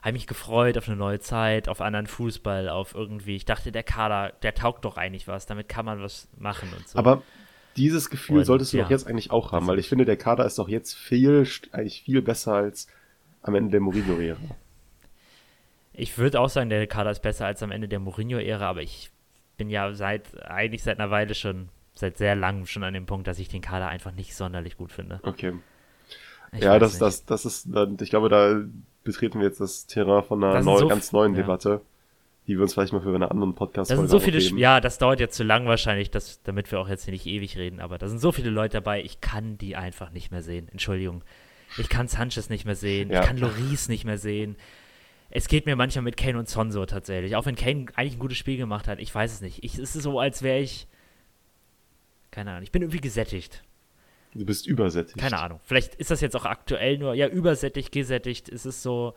habe 0.03 0.13
mich 0.13 0.27
gefreut 0.27 0.79
auf 0.79 0.89
eine 0.89 0.97
neue 0.97 1.21
Zeit, 1.21 1.69
auf 1.69 1.81
anderen 1.81 2.07
Fußball, 2.07 2.69
auf 2.69 2.95
irgendwie, 2.95 3.37
ich 3.37 3.45
dachte, 3.45 3.73
der 3.73 3.83
Kader, 3.83 4.33
der 4.43 4.55
taugt 4.55 4.85
doch 4.85 4.97
eigentlich 4.97 5.27
was, 5.27 5.47
damit 5.47 5.69
kann 5.69 5.85
man 5.85 6.01
was 6.03 6.29
machen 6.39 6.69
und 6.77 6.89
so. 6.89 6.99
Aber 6.99 7.23
dieses 7.77 8.11
Gefühl 8.11 8.39
und, 8.39 8.45
solltest 8.45 8.73
du 8.73 8.79
ja. 8.79 8.85
doch 8.85 8.91
jetzt 8.91 9.07
eigentlich 9.07 9.31
auch 9.31 9.53
haben, 9.53 9.67
weil 9.67 9.79
ich 9.79 9.89
finde, 9.89 10.05
der 10.05 10.17
Kader 10.17 10.45
ist 10.45 10.59
doch 10.59 10.69
jetzt 10.69 10.95
viel, 10.95 11.47
eigentlich 11.73 12.03
viel 12.03 12.23
besser 12.23 12.55
als 12.55 12.87
am 13.43 13.55
Ende 13.55 13.71
der 13.71 13.81
Mourinho-Ära. 13.81 14.39
Ich 16.01 16.17
würde 16.17 16.41
auch 16.41 16.49
sagen, 16.49 16.71
der 16.71 16.87
Kader 16.87 17.11
ist 17.11 17.21
besser 17.21 17.45
als 17.45 17.63
am 17.63 17.71
Ende 17.71 17.87
der 17.87 17.99
Mourinho-Ära, 18.01 18.67
aber 18.67 18.81
ich 18.81 19.11
bin 19.59 19.69
ja 19.69 19.93
seit, 19.93 20.43
eigentlich 20.51 20.83
seit 20.83 20.99
einer 20.99 21.11
Weile 21.11 21.35
schon, 21.35 21.69
seit 21.93 22.17
sehr 22.17 22.35
langem 22.35 22.65
schon 22.65 22.83
an 22.85 22.95
dem 22.95 23.05
Punkt, 23.05 23.27
dass 23.27 23.39
ich 23.39 23.49
den 23.49 23.61
Kader 23.61 23.89
einfach 23.89 24.13
nicht 24.13 24.35
sonderlich 24.35 24.79
gut 24.79 24.93
finde. 24.93 25.21
Okay. 25.23 25.53
Ich 26.53 26.63
ja, 26.63 26.79
das, 26.79 26.99
das, 26.99 27.27
das 27.27 27.45
ist, 27.45 27.69
ich 28.01 28.09
glaube, 28.09 28.31
da 28.31 28.63
betreten 29.05 29.41
wir 29.41 29.47
jetzt 29.47 29.61
das 29.61 29.87
Terrain 29.87 30.25
von 30.25 30.43
einer 30.43 30.63
neu, 30.63 30.79
so 30.79 30.89
ganz 30.89 31.13
neuen 31.13 31.35
ja. 31.35 31.43
Debatte, 31.43 31.83
die 32.47 32.57
wir 32.57 32.63
uns 32.63 32.73
vielleicht 32.73 32.95
mal 32.95 33.03
für 33.03 33.15
eine 33.15 33.31
anderen 33.31 33.55
podcast 33.55 33.91
Da 33.91 33.97
sind 33.97 34.09
so 34.09 34.21
viele, 34.21 34.39
ja, 34.59 34.81
das 34.81 34.97
dauert 34.97 35.21
jetzt 35.21 35.37
zu 35.37 35.45
lang 35.45 35.67
wahrscheinlich, 35.67 36.11
dass, 36.11 36.43
damit 36.43 36.73
wir 36.73 36.81
auch 36.81 36.89
jetzt 36.89 37.05
hier 37.05 37.13
nicht 37.13 37.27
ewig 37.27 37.59
reden, 37.59 37.79
aber 37.79 37.99
da 37.99 38.09
sind 38.09 38.21
so 38.21 38.33
viele 38.33 38.49
Leute 38.49 38.79
dabei, 38.79 39.03
ich 39.03 39.21
kann 39.21 39.59
die 39.59 39.77
einfach 39.77 40.13
nicht 40.13 40.31
mehr 40.31 40.43
sehen. 40.43 40.67
Entschuldigung. 40.73 41.23
Ich 41.77 41.91
kann 41.91 42.09
Sanchez 42.09 42.49
nicht 42.49 42.65
mehr 42.65 42.75
sehen, 42.75 43.11
ja. 43.11 43.21
ich 43.21 43.27
kann 43.27 43.37
Loris 43.37 43.89
nicht 43.89 44.07
mehr 44.07 44.19
sehen 44.19 44.57
es 45.31 45.47
geht 45.49 45.67
mir 45.67 45.77
manchmal 45.77 46.03
mit 46.03 46.17
Kane 46.17 46.39
und 46.39 46.49
Son 46.49 46.73
so 46.73 46.85
tatsächlich. 46.87 47.37
Auch 47.37 47.47
wenn 47.47 47.55
Kane 47.55 47.87
eigentlich 47.95 48.15
ein 48.15 48.19
gutes 48.19 48.39
Spiel 48.39 48.57
gemacht 48.57 48.89
hat, 48.89 48.99
ich 48.99 49.15
weiß 49.15 49.33
es 49.33 49.41
nicht. 49.41 49.63
Ich, 49.63 49.79
es 49.79 49.95
ist 49.95 50.03
so, 50.03 50.19
als 50.19 50.43
wäre 50.43 50.59
ich. 50.59 50.89
Keine 52.31 52.51
Ahnung, 52.51 52.63
ich 52.65 52.73
bin 52.73 52.83
irgendwie 52.83 53.01
gesättigt. 53.01 53.63
Du 54.35 54.45
bist 54.45 54.67
übersättigt. 54.67 55.19
Keine 55.19 55.39
Ahnung. 55.39 55.61
Vielleicht 55.65 55.97
ist 55.97 56.11
das 56.11 56.21
jetzt 56.21 56.37
auch 56.37 56.45
aktuell 56.45 56.99
nur, 56.99 57.15
ja, 57.15 57.29
übersättigt, 57.29 57.91
gesättigt. 57.93 58.49
Es 58.49 58.67
ist 58.67 58.83
so. 58.83 59.15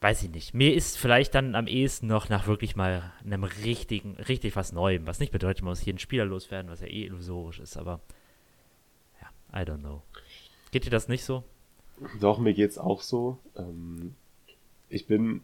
weiß 0.00 0.22
ich 0.22 0.30
nicht. 0.30 0.54
Mir 0.54 0.74
ist 0.74 0.98
vielleicht 0.98 1.34
dann 1.34 1.54
am 1.54 1.66
ehesten 1.66 2.06
noch 2.06 2.28
nach 2.28 2.46
wirklich 2.46 2.76
mal 2.76 3.12
einem 3.24 3.44
richtigen, 3.44 4.16
richtig 4.16 4.56
was 4.56 4.72
Neuem, 4.72 5.06
was 5.06 5.20
nicht 5.20 5.32
bedeutet, 5.32 5.62
man 5.62 5.70
muss 5.70 5.80
hier 5.80 5.92
einen 5.92 5.98
Spieler 5.98 6.24
loswerden, 6.24 6.70
was 6.70 6.80
ja 6.80 6.86
eh 6.86 7.04
illusorisch 7.04 7.58
ist, 7.60 7.76
aber 7.76 8.00
ja, 9.20 9.60
I 9.60 9.64
don't 9.64 9.78
know. 9.80 10.02
Geht 10.70 10.84
dir 10.84 10.90
das 10.90 11.08
nicht 11.08 11.24
so? 11.24 11.44
Doch, 12.20 12.38
mir 12.38 12.54
geht's 12.54 12.78
auch 12.78 13.02
so. 13.02 13.38
Ähm, 13.56 14.14
ich 14.88 15.06
bin, 15.06 15.42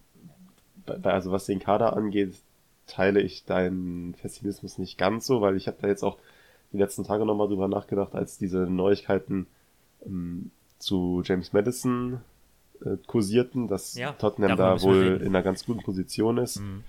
also 1.03 1.33
was 1.33 1.47
den 1.47 1.59
Kader 1.59 1.97
angeht, 1.97 2.35
teile 2.87 3.21
ich 3.21 3.45
deinen 3.45 4.15
Pessimismus 4.15 4.79
nicht 4.79 4.99
ganz 4.99 5.27
so, 5.27 5.41
weil 5.41 5.57
ich 5.57 5.67
habe 5.67 5.79
da 5.81 5.89
jetzt 5.89 6.03
auch 6.03 6.19
die 6.73 6.79
letzten 6.79 7.05
Tage 7.05 7.25
nochmal 7.25 7.49
drüber 7.49 7.69
nachgedacht, 7.69 8.15
als 8.15 8.39
diese 8.39 8.59
Neuigkeiten 8.59 9.47
ähm, 10.05 10.51
zu 10.79 11.23
James 11.25 11.53
Madison 11.53 12.21
äh, 12.85 12.97
kursierten, 13.07 13.69
dass 13.69 13.95
ja, 13.95 14.13
Tottenham 14.13 14.57
da 14.57 14.81
wohl 14.83 15.21
in 15.21 15.29
einer 15.29 15.43
ganz 15.43 15.65
guten 15.65 15.83
Position 15.83 16.39
ist. 16.39 16.61
Mhm. 16.61 16.85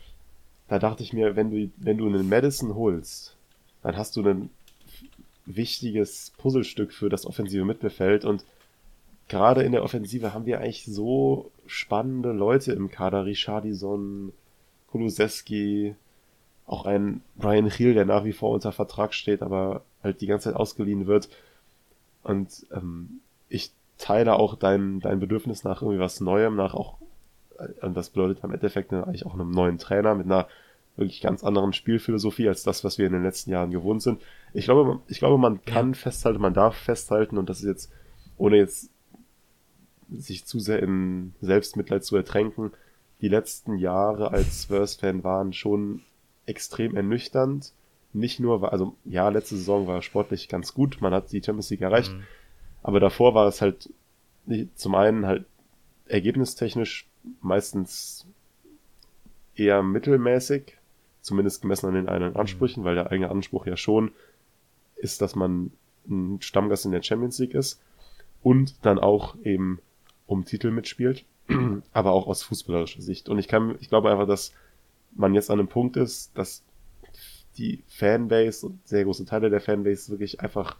Da 0.67 0.79
dachte 0.79 1.03
ich 1.03 1.13
mir, 1.13 1.35
wenn 1.35 1.51
du, 1.51 1.71
wenn 1.77 1.97
du 1.97 2.07
einen 2.07 2.27
Madison 2.27 2.75
holst, 2.75 3.35
dann 3.83 3.95
hast 3.95 4.15
du 4.15 4.27
ein 4.27 4.49
wichtiges 5.45 6.33
Puzzlestück 6.37 6.91
für 6.91 7.09
das 7.09 7.25
offensive 7.25 7.65
Mittelfeld 7.65 8.25
und 8.25 8.43
gerade 9.27 9.63
in 9.63 9.71
der 9.71 9.83
Offensive 9.83 10.33
haben 10.33 10.45
wir 10.45 10.59
eigentlich 10.59 10.85
so 10.85 11.51
spannende 11.65 12.31
Leute 12.31 12.73
im 12.73 12.89
Kader. 12.89 13.25
Richardison, 13.25 14.33
Kulusewski, 14.91 15.95
auch 16.67 16.85
ein 16.85 17.21
Brian 17.35 17.69
Hill, 17.69 17.93
der 17.93 18.05
nach 18.05 18.23
wie 18.23 18.33
vor 18.33 18.51
unter 18.51 18.71
Vertrag 18.71 19.13
steht, 19.13 19.41
aber 19.41 19.83
halt 20.03 20.21
die 20.21 20.27
ganze 20.27 20.49
Zeit 20.49 20.55
ausgeliehen 20.55 21.07
wird. 21.07 21.29
Und 22.23 22.65
ähm, 22.71 23.21
ich 23.49 23.71
teile 23.97 24.35
auch 24.35 24.55
dein, 24.55 24.99
dein 24.99 25.19
Bedürfnis 25.19 25.63
nach 25.63 25.81
irgendwie 25.81 25.99
was 25.99 26.21
Neuem, 26.21 26.55
nach 26.55 26.73
auch, 26.73 26.97
und 27.81 27.95
das 27.95 28.09
bedeutet 28.09 28.43
im 28.43 28.51
Endeffekt 28.51 28.91
eigentlich 28.93 29.25
auch 29.25 29.33
einem 29.33 29.51
neuen 29.51 29.77
Trainer 29.77 30.15
mit 30.15 30.25
einer 30.25 30.47
wirklich 30.97 31.21
ganz 31.21 31.43
anderen 31.43 31.73
Spielphilosophie 31.73 32.47
als 32.47 32.63
das, 32.63 32.83
was 32.83 32.97
wir 32.97 33.05
in 33.05 33.13
den 33.13 33.23
letzten 33.23 33.51
Jahren 33.51 33.71
gewohnt 33.71 34.01
sind. 34.01 34.21
Ich 34.53 34.65
glaube, 34.65 34.99
ich 35.07 35.19
glaube, 35.19 35.37
man 35.37 35.63
kann 35.65 35.93
festhalten, 35.93 36.41
man 36.41 36.53
darf 36.53 36.75
festhalten, 36.75 37.37
und 37.37 37.49
das 37.49 37.59
ist 37.59 37.67
jetzt, 37.67 37.91
ohne 38.37 38.57
jetzt 38.57 38.89
sich 40.19 40.45
zu 40.45 40.59
sehr 40.59 40.81
in 40.81 41.33
Selbstmitleid 41.41 42.03
zu 42.03 42.15
ertränken, 42.15 42.71
die 43.21 43.27
letzten 43.27 43.77
Jahre 43.77 44.31
als 44.31 44.63
Spurs-Fan 44.63 45.23
waren 45.23 45.53
schon 45.53 46.01
extrem 46.45 46.95
ernüchternd. 46.95 47.71
Nicht 48.13 48.39
nur, 48.39 48.71
also 48.71 48.95
ja, 49.05 49.29
letzte 49.29 49.57
Saison 49.57 49.87
war 49.87 50.01
sportlich 50.01 50.47
ganz 50.47 50.73
gut, 50.73 51.01
man 51.01 51.13
hat 51.13 51.31
die 51.31 51.43
Champions 51.43 51.69
League 51.69 51.81
erreicht, 51.81 52.11
mhm. 52.11 52.23
aber 52.83 52.99
davor 52.99 53.33
war 53.33 53.47
es 53.47 53.61
halt 53.61 53.89
zum 54.75 54.95
einen 54.95 55.25
halt 55.25 55.45
ergebnistechnisch 56.07 57.07
meistens 57.41 58.25
eher 59.55 59.81
mittelmäßig, 59.81 60.77
zumindest 61.21 61.61
gemessen 61.61 61.87
an 61.87 61.95
den 61.95 62.09
eigenen 62.09 62.33
mhm. 62.33 62.39
Ansprüchen, 62.39 62.83
mhm. 62.83 62.85
weil 62.85 62.95
der 62.95 63.11
eigene 63.11 63.31
Anspruch 63.31 63.65
ja 63.65 63.75
schon 63.75 64.11
ist, 64.95 65.21
dass 65.21 65.35
man 65.35 65.71
ein 66.07 66.41
Stammgast 66.41 66.85
in 66.85 66.91
der 66.91 67.01
Champions 67.01 67.39
League 67.39 67.53
ist 67.53 67.81
und 68.43 68.75
dann 68.85 68.99
auch 68.99 69.35
eben 69.43 69.79
um 70.27 70.45
Titel 70.45 70.71
mitspielt, 70.71 71.25
aber 71.91 72.11
auch 72.11 72.27
aus 72.27 72.43
fußballerischer 72.43 73.01
Sicht. 73.01 73.29
Und 73.29 73.39
ich 73.39 73.47
kann, 73.47 73.75
ich 73.79 73.89
glaube 73.89 74.11
einfach, 74.11 74.27
dass 74.27 74.53
man 75.13 75.33
jetzt 75.33 75.49
an 75.49 75.59
einem 75.59 75.67
Punkt 75.67 75.97
ist, 75.97 76.37
dass 76.37 76.63
die 77.57 77.83
Fanbase 77.87 78.65
und 78.65 78.87
sehr 78.87 79.03
große 79.05 79.25
Teile 79.25 79.49
der 79.49 79.61
Fanbase 79.61 80.11
wirklich 80.11 80.41
einfach 80.41 80.77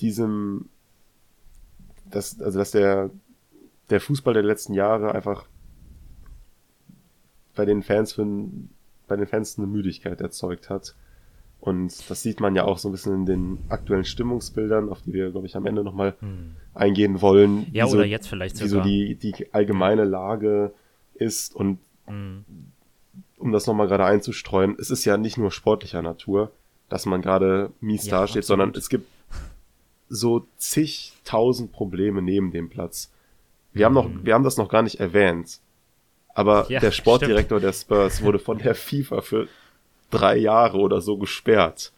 diesem, 0.00 0.68
dass, 2.10 2.40
also 2.40 2.58
dass 2.58 2.70
der, 2.70 3.10
der 3.90 4.00
Fußball 4.00 4.34
der 4.34 4.42
letzten 4.42 4.74
Jahre 4.74 5.14
einfach 5.14 5.46
bei 7.54 7.64
den 7.64 7.82
Fans 7.82 8.12
für, 8.12 8.26
bei 9.06 9.16
den 9.16 9.26
Fans 9.26 9.58
eine 9.58 9.66
Müdigkeit 9.66 10.20
erzeugt 10.20 10.70
hat. 10.70 10.94
Und 11.64 12.10
das 12.10 12.20
sieht 12.20 12.40
man 12.40 12.54
ja 12.54 12.64
auch 12.64 12.76
so 12.76 12.90
ein 12.90 12.92
bisschen 12.92 13.14
in 13.14 13.24
den 13.24 13.58
aktuellen 13.70 14.04
Stimmungsbildern, 14.04 14.90
auf 14.90 15.00
die 15.00 15.14
wir, 15.14 15.30
glaube 15.30 15.46
ich, 15.46 15.56
am 15.56 15.64
Ende 15.64 15.82
nochmal 15.82 16.14
hm. 16.20 16.56
eingehen 16.74 17.22
wollen. 17.22 17.66
Ja, 17.72 17.86
oder 17.86 18.04
jetzt 18.04 18.28
vielleicht 18.28 18.58
sogar. 18.58 18.84
Wie 18.84 19.14
so 19.14 19.18
die, 19.18 19.32
die 19.32 19.54
allgemeine 19.54 20.04
Lage 20.04 20.74
ist. 21.14 21.56
Und 21.56 21.78
hm. 22.04 22.44
um 23.38 23.50
das 23.50 23.66
nochmal 23.66 23.86
gerade 23.86 24.04
einzustreuen, 24.04 24.76
es 24.78 24.90
ist 24.90 25.06
ja 25.06 25.16
nicht 25.16 25.38
nur 25.38 25.50
sportlicher 25.50 26.02
Natur, 26.02 26.52
dass 26.90 27.06
man 27.06 27.22
gerade 27.22 27.70
mies 27.80 28.04
ja, 28.04 28.20
dasteht, 28.20 28.42
absolut. 28.42 28.44
sondern 28.44 28.78
es 28.78 28.90
gibt 28.90 29.08
so 30.10 30.46
zigtausend 30.58 31.72
Probleme 31.72 32.20
neben 32.20 32.50
dem 32.50 32.68
Platz. 32.68 33.10
Wir 33.72 33.86
haben 33.86 33.94
noch, 33.94 34.04
hm. 34.04 34.20
wir 34.22 34.34
haben 34.34 34.44
das 34.44 34.58
noch 34.58 34.68
gar 34.68 34.82
nicht 34.82 35.00
erwähnt. 35.00 35.60
Aber 36.34 36.70
ja, 36.70 36.80
der 36.80 36.90
Sportdirektor 36.90 37.58
stimmt. 37.58 37.62
der 37.62 37.72
Spurs 37.72 38.22
wurde 38.22 38.38
von 38.38 38.58
der 38.58 38.74
FIFA 38.74 39.22
für 39.22 39.48
drei 40.18 40.36
Jahre 40.36 40.78
oder 40.78 41.00
so 41.00 41.18
gesperrt. 41.18 41.92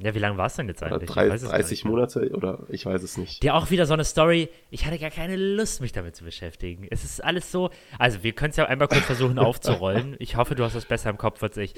Ja, 0.00 0.14
wie 0.14 0.20
lange 0.20 0.38
war 0.38 0.46
es 0.46 0.54
denn 0.54 0.68
jetzt 0.68 0.80
eigentlich? 0.80 1.10
Drei, 1.10 1.28
30 1.28 1.84
Monate 1.84 2.30
oder 2.30 2.60
ich 2.68 2.86
weiß 2.86 3.02
es 3.02 3.16
nicht. 3.16 3.42
Ja, 3.42 3.54
auch 3.54 3.70
wieder 3.70 3.84
so 3.84 3.94
eine 3.94 4.04
Story. 4.04 4.48
Ich 4.70 4.86
hatte 4.86 4.96
gar 4.96 5.10
keine 5.10 5.34
Lust, 5.34 5.80
mich 5.80 5.90
damit 5.90 6.14
zu 6.14 6.22
beschäftigen. 6.22 6.86
Es 6.88 7.02
ist 7.02 7.22
alles 7.22 7.50
so. 7.50 7.70
Also, 7.98 8.22
wir 8.22 8.32
können 8.32 8.50
es 8.50 8.56
ja 8.56 8.66
einmal 8.66 8.86
kurz 8.86 9.02
versuchen 9.02 9.38
aufzurollen. 9.40 10.14
Ich 10.20 10.36
hoffe, 10.36 10.54
du 10.54 10.62
hast 10.62 10.76
das 10.76 10.84
besser 10.84 11.10
im 11.10 11.18
Kopf 11.18 11.42
als 11.42 11.56
ich. 11.56 11.74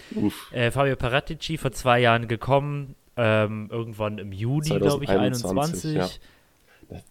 Äh, 0.52 0.70
Fabio 0.70 0.96
Paratici 0.96 1.56
vor 1.56 1.72
zwei 1.72 1.98
Jahren 2.00 2.28
gekommen, 2.28 2.94
ähm, 3.16 3.68
irgendwann 3.72 4.18
im 4.18 4.32
Juni, 4.32 4.68
glaube 4.68 5.04
ich, 5.04 5.10
21. 5.10 5.94
Ja. 5.94 6.08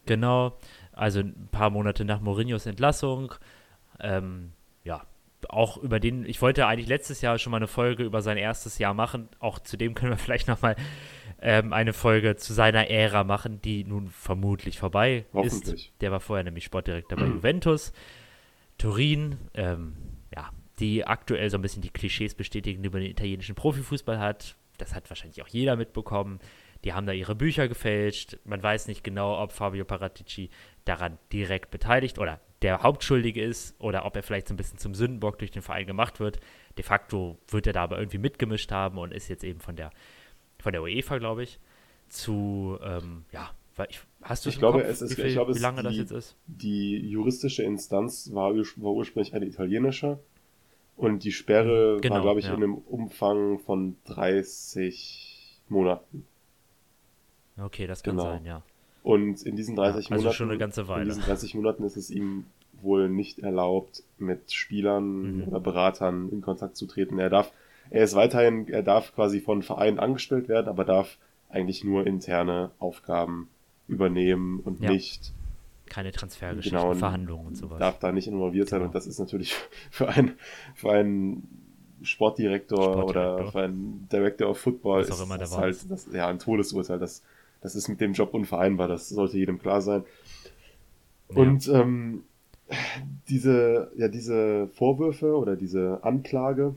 Genau. 0.05 0.57
Also 0.91 1.21
ein 1.21 1.47
paar 1.51 1.71
Monate 1.71 2.05
nach 2.05 2.21
Mourinhos 2.21 2.67
Entlassung. 2.67 3.33
Ähm, 3.99 4.51
auch 5.47 5.77
über 5.77 5.99
den, 5.99 6.25
ich 6.25 6.41
wollte 6.41 6.67
eigentlich 6.67 6.89
letztes 6.89 7.21
Jahr 7.21 7.37
schon 7.37 7.51
mal 7.51 7.57
eine 7.57 7.67
Folge 7.67 8.03
über 8.03 8.21
sein 8.21 8.37
erstes 8.37 8.77
Jahr 8.77 8.93
machen. 8.93 9.29
Auch 9.39 9.59
zu 9.59 9.77
dem 9.77 9.93
können 9.93 10.11
wir 10.11 10.17
vielleicht 10.17 10.47
nochmal 10.47 10.75
ähm, 11.41 11.73
eine 11.73 11.93
Folge 11.93 12.35
zu 12.35 12.53
seiner 12.53 12.89
Ära 12.89 13.23
machen, 13.23 13.61
die 13.61 13.83
nun 13.83 14.09
vermutlich 14.09 14.79
vorbei 14.79 15.25
ist. 15.43 15.91
Der 16.01 16.11
war 16.11 16.19
vorher 16.19 16.43
nämlich 16.43 16.65
Sportdirektor 16.65 17.17
bei 17.17 17.25
Juventus. 17.25 17.93
Turin, 18.77 19.37
ähm, 19.53 19.95
ja, 20.35 20.49
die 20.79 21.05
aktuell 21.05 21.49
so 21.49 21.57
ein 21.57 21.61
bisschen 21.61 21.81
die 21.81 21.89
Klischees 21.89 22.35
bestätigen, 22.35 22.83
die 22.83 22.89
man 22.89 23.01
den 23.01 23.11
italienischen 23.11 23.55
Profifußball 23.55 24.19
hat. 24.19 24.55
Das 24.77 24.95
hat 24.95 25.09
wahrscheinlich 25.09 25.41
auch 25.41 25.47
jeder 25.47 25.75
mitbekommen. 25.75 26.39
Die 26.85 26.93
haben 26.93 27.05
da 27.05 27.11
ihre 27.11 27.35
Bücher 27.35 27.67
gefälscht. 27.67 28.37
Man 28.45 28.63
weiß 28.63 28.87
nicht 28.87 29.03
genau, 29.03 29.41
ob 29.41 29.51
Fabio 29.51 29.83
Paratici 29.83 30.49
daran 30.85 31.17
direkt 31.31 31.71
beteiligt 31.71 32.19
oder 32.19 32.39
der 32.61 32.83
Hauptschuldige 32.83 33.41
ist 33.41 33.75
oder 33.79 34.05
ob 34.05 34.15
er 34.15 34.23
vielleicht 34.23 34.47
so 34.47 34.53
ein 34.53 34.57
bisschen 34.57 34.79
zum 34.79 34.93
Sündenbock 34.93 35.39
durch 35.39 35.51
den 35.51 35.61
Verein 35.61 35.87
gemacht 35.87 36.19
wird. 36.19 36.39
De 36.77 36.83
facto 36.83 37.37
wird 37.47 37.67
er 37.67 37.73
da 37.73 37.83
aber 37.83 37.97
irgendwie 37.97 38.17
mitgemischt 38.17 38.71
haben 38.71 38.97
und 38.97 39.13
ist 39.13 39.29
jetzt 39.29 39.43
eben 39.43 39.59
von 39.59 39.75
der, 39.75 39.91
von 40.59 40.73
der 40.73 40.81
UEFA, 40.81 41.17
glaube 41.17 41.43
ich, 41.43 41.59
zu, 42.09 42.77
ähm, 42.83 43.23
ja, 43.31 43.51
ich, 43.87 44.01
hast 44.21 44.45
du 44.45 44.49
ich 44.49 44.59
glaube, 44.59 44.79
Kopf, 44.79 44.89
es 44.89 45.01
ist, 45.01 45.11
wie, 45.11 45.15
viel, 45.15 45.25
ich 45.27 45.33
glaube, 45.33 45.55
wie 45.55 45.59
lange 45.59 45.81
die, 45.81 45.87
das 45.87 45.95
jetzt 45.95 46.11
ist? 46.11 46.35
Die 46.47 46.97
juristische 47.09 47.63
Instanz 47.63 48.31
war, 48.33 48.53
war 48.53 48.91
ursprünglich 48.91 49.33
eine 49.33 49.45
italienische 49.45 50.19
und 50.97 51.23
die 51.23 51.31
Sperre 51.31 51.99
genau, 52.01 52.15
war, 52.15 52.21
glaube 52.23 52.39
ich, 52.41 52.47
ja. 52.47 52.53
in 52.53 52.63
einem 52.63 52.75
Umfang 52.75 53.59
von 53.59 53.95
30 54.05 55.61
Monaten. 55.69 56.27
Okay, 57.57 57.87
das 57.87 58.03
kann 58.03 58.17
genau. 58.17 58.29
sein, 58.29 58.45
ja. 58.45 58.63
Und 59.03 59.43
in 59.43 59.55
diesen 59.55 59.75
30 59.75 60.05
ja, 60.05 60.11
also 60.11 60.23
Monaten, 60.23 60.35
schon 60.35 60.49
eine 60.49 60.57
ganze 60.57 60.87
Weile. 60.87 61.03
in 61.03 61.09
diesen 61.09 61.23
30 61.23 61.55
Monaten 61.55 61.83
ist 61.83 61.97
es 61.97 62.09
ihm 62.09 62.45
wohl 62.81 63.09
nicht 63.09 63.39
erlaubt, 63.39 64.03
mit 64.17 64.51
Spielern 64.51 65.37
mhm. 65.37 65.43
oder 65.47 65.59
Beratern 65.59 66.29
in 66.29 66.41
Kontakt 66.41 66.77
zu 66.77 66.85
treten. 66.85 67.19
Er 67.19 67.29
darf, 67.29 67.51
er 67.89 68.03
ist 68.03 68.15
weiterhin, 68.15 68.67
er 68.67 68.83
darf 68.83 69.13
quasi 69.15 69.41
von 69.41 69.63
Vereinen 69.63 69.99
angestellt 69.99 70.47
werden, 70.47 70.67
aber 70.67 70.85
darf 70.85 71.17
eigentlich 71.49 71.83
nur 71.83 72.05
interne 72.05 72.71
Aufgaben 72.79 73.49
übernehmen 73.87 74.59
und 74.59 74.81
ja. 74.81 74.91
nicht 74.91 75.33
keine 75.89 76.11
Transfergeschichten, 76.11 76.79
genau, 76.79 76.93
Verhandlungen 76.93 77.47
und 77.47 77.57
sowas. 77.57 77.79
Darf 77.79 77.97
da 77.97 78.11
nicht 78.11 78.27
involviert 78.27 78.69
sein 78.69 78.79
genau. 78.79 78.89
und 78.89 78.95
das 78.95 79.07
ist 79.07 79.19
natürlich 79.19 79.55
für 79.89 80.07
einen, 80.07 80.37
für 80.75 80.91
einen 80.91 81.47
Sportdirektor, 82.03 82.93
Sportdirektor, 82.93 83.35
oder 83.35 83.51
für 83.51 83.61
einen 83.61 84.07
Director 84.11 84.49
of 84.49 84.59
Football 84.59 85.01
ist 85.01 85.09
das 85.09 85.57
halt 85.57 85.91
das, 85.91 86.07
ja, 86.13 86.27
ein 86.27 86.39
Todesurteil. 86.39 86.99
Das 86.99 87.23
das 87.61 87.75
ist 87.75 87.87
mit 87.87 88.01
dem 88.01 88.13
Job 88.13 88.33
unvereinbar, 88.33 88.87
das 88.87 89.09
sollte 89.09 89.37
jedem 89.37 89.59
klar 89.59 89.81
sein. 89.81 90.03
Ja. 91.29 91.35
Und 91.35 91.67
ähm, 91.67 92.23
diese, 93.27 93.91
ja, 93.95 94.07
diese 94.07 94.67
Vorwürfe 94.67 95.35
oder 95.35 95.55
diese 95.55 96.03
Anklage, 96.03 96.75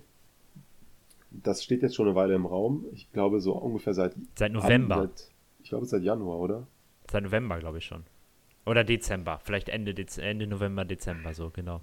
das 1.31 1.63
steht 1.63 1.83
jetzt 1.83 1.95
schon 1.95 2.07
eine 2.07 2.15
Weile 2.15 2.35
im 2.35 2.47
Raum. 2.47 2.85
Ich 2.93 3.11
glaube, 3.13 3.41
so 3.41 3.53
ungefähr 3.55 3.95
seit. 3.95 4.15
Seit 4.35 4.53
November. 4.53 4.97
An, 4.97 5.01
seit, 5.09 5.31
ich 5.63 5.69
glaube, 5.71 5.87
seit 5.87 6.03
Januar, 6.03 6.39
oder? 6.39 6.67
Seit 7.11 7.23
November, 7.23 7.59
glaube 7.59 7.79
ich 7.79 7.85
schon. 7.85 8.05
Oder 8.67 8.85
Dezember. 8.85 9.41
Vielleicht 9.43 9.69
Ende, 9.69 9.95
Dez 9.95 10.19
Ende 10.19 10.47
November, 10.47 10.85
Dezember, 10.85 11.35
so, 11.35 11.51
genau. 11.51 11.81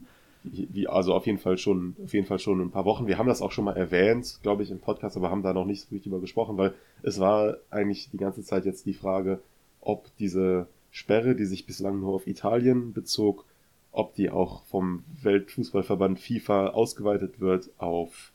Wie, 0.52 0.88
also 0.88 1.14
auf 1.14 1.28
jeden 1.28 1.38
Fall 1.38 1.58
schon, 1.58 1.96
auf 2.04 2.14
jeden 2.14 2.26
Fall 2.26 2.40
schon 2.40 2.60
ein 2.60 2.72
paar 2.72 2.86
Wochen. 2.86 3.08
Wir 3.08 3.18
haben 3.18 3.28
das 3.28 3.42
auch 3.42 3.52
schon 3.52 3.66
mal 3.66 3.78
erwähnt, 3.78 4.40
glaube 4.42 4.64
ich, 4.64 4.72
im 4.72 4.80
Podcast, 4.80 5.16
aber 5.16 5.30
haben 5.30 5.44
da 5.44 5.54
noch 5.54 5.66
nicht 5.66 5.82
so 5.82 5.88
richtig 5.90 6.04
drüber 6.04 6.22
gesprochen, 6.22 6.58
weil 6.58 6.74
es 7.04 7.20
war 7.20 7.58
eigentlich 7.70 8.10
die 8.12 8.18
ganze 8.18 8.44
Zeit 8.44 8.66
jetzt 8.66 8.86
die 8.86 8.94
Frage, 8.94 9.42
ob 9.82 10.10
diese 10.18 10.68
Sperre, 10.92 11.36
die 11.36 11.46
sich 11.46 11.66
bislang 11.66 12.00
nur 12.00 12.14
auf 12.14 12.26
Italien 12.26 12.94
bezog, 12.94 13.46
ob 13.92 14.16
die 14.16 14.30
auch 14.30 14.64
vom 14.66 15.04
Weltfußballverband 15.22 16.20
FIFA 16.20 16.70
ausgeweitet 16.70 17.40
wird 17.40 17.70
auf 17.78 18.32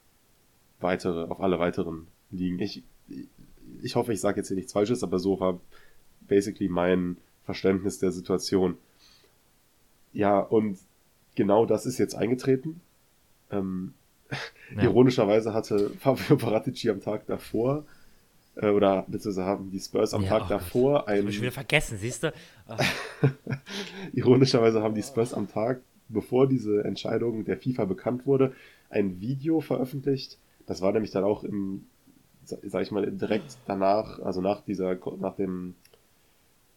weitere, 0.81 1.25
auf 1.25 1.41
alle 1.41 1.59
weiteren 1.59 2.07
Ligen. 2.31 2.59
Ich, 2.61 2.83
ich 3.83 3.97
hoffe, 3.97 4.13
ich 4.13 4.21
sage 4.21 4.39
jetzt 4.39 4.49
hier 4.49 4.57
nichts 4.57 4.73
Falsches, 4.73 5.03
aber 5.03 5.19
so 5.19 5.41
war 5.41 5.61
basically 6.29 6.69
mein 6.69 7.17
Verständnis 7.45 7.99
der 7.99 8.13
Situation. 8.13 8.77
Ja, 10.13 10.39
und 10.39 10.79
genau 11.35 11.67
das 11.67 11.87
ist 11.87 11.99
jetzt 11.99 12.15
eingetreten. 12.15 12.81
Ähm, 13.51 13.95
ja. 14.77 14.85
Ironischerweise 14.85 15.55
hatte 15.55 15.91
Fabio 15.99 16.37
Paratici 16.37 16.91
am 16.91 17.01
Tag 17.01 17.27
davor 17.27 17.85
äh, 18.57 18.69
oder 18.69 19.05
beziehungsweise 19.09 19.45
haben 19.45 19.71
die 19.71 19.81
Spurs 19.81 20.15
am 20.15 20.23
ja, 20.23 20.31
Tag 20.31 20.43
oh 20.47 20.49
davor 20.49 21.09
ein. 21.09 21.29
Ich 21.29 21.37
schon 21.37 21.43
wieder 21.43 21.53
vergessen, 21.53 21.99
siehst 21.99 22.23
du? 22.23 22.33
Ironischerweise 24.13 24.83
haben 24.83 24.95
die 24.95 25.03
Spurs 25.03 25.35
am 25.35 25.49
Tag, 25.49 25.81
bevor 26.09 26.47
diese 26.49 26.85
Entscheidung 26.85 27.45
der 27.45 27.59
FIFA 27.59 27.85
bekannt 27.85 28.27
wurde, 28.27 28.53
ein 28.91 29.21
Video 29.21 29.61
veröffentlicht. 29.61 30.39
Das 30.67 30.81
war 30.81 30.93
nämlich 30.93 31.11
dann 31.11 31.25
auch 31.25 31.45
im, 31.45 31.87
sag 32.45 32.83
ich 32.83 32.91
mal, 32.91 33.11
direkt 33.11 33.59
danach, 33.67 34.19
also 34.21 34.41
nach 34.41 34.63
dieser, 34.63 34.99
nach 35.21 35.37
dem 35.37 35.75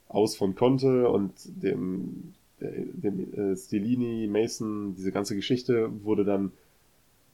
Aus 0.10 0.36
von 0.36 0.56
Conte 0.56 1.10
und 1.10 1.34
dem, 1.46 2.34
dem 2.60 3.34
äh, 3.34 3.56
Stilini, 3.56 4.28
Mason, 4.28 4.96
diese 4.96 5.12
ganze 5.12 5.36
Geschichte 5.36 5.90
wurde 6.04 6.26
dann 6.26 6.52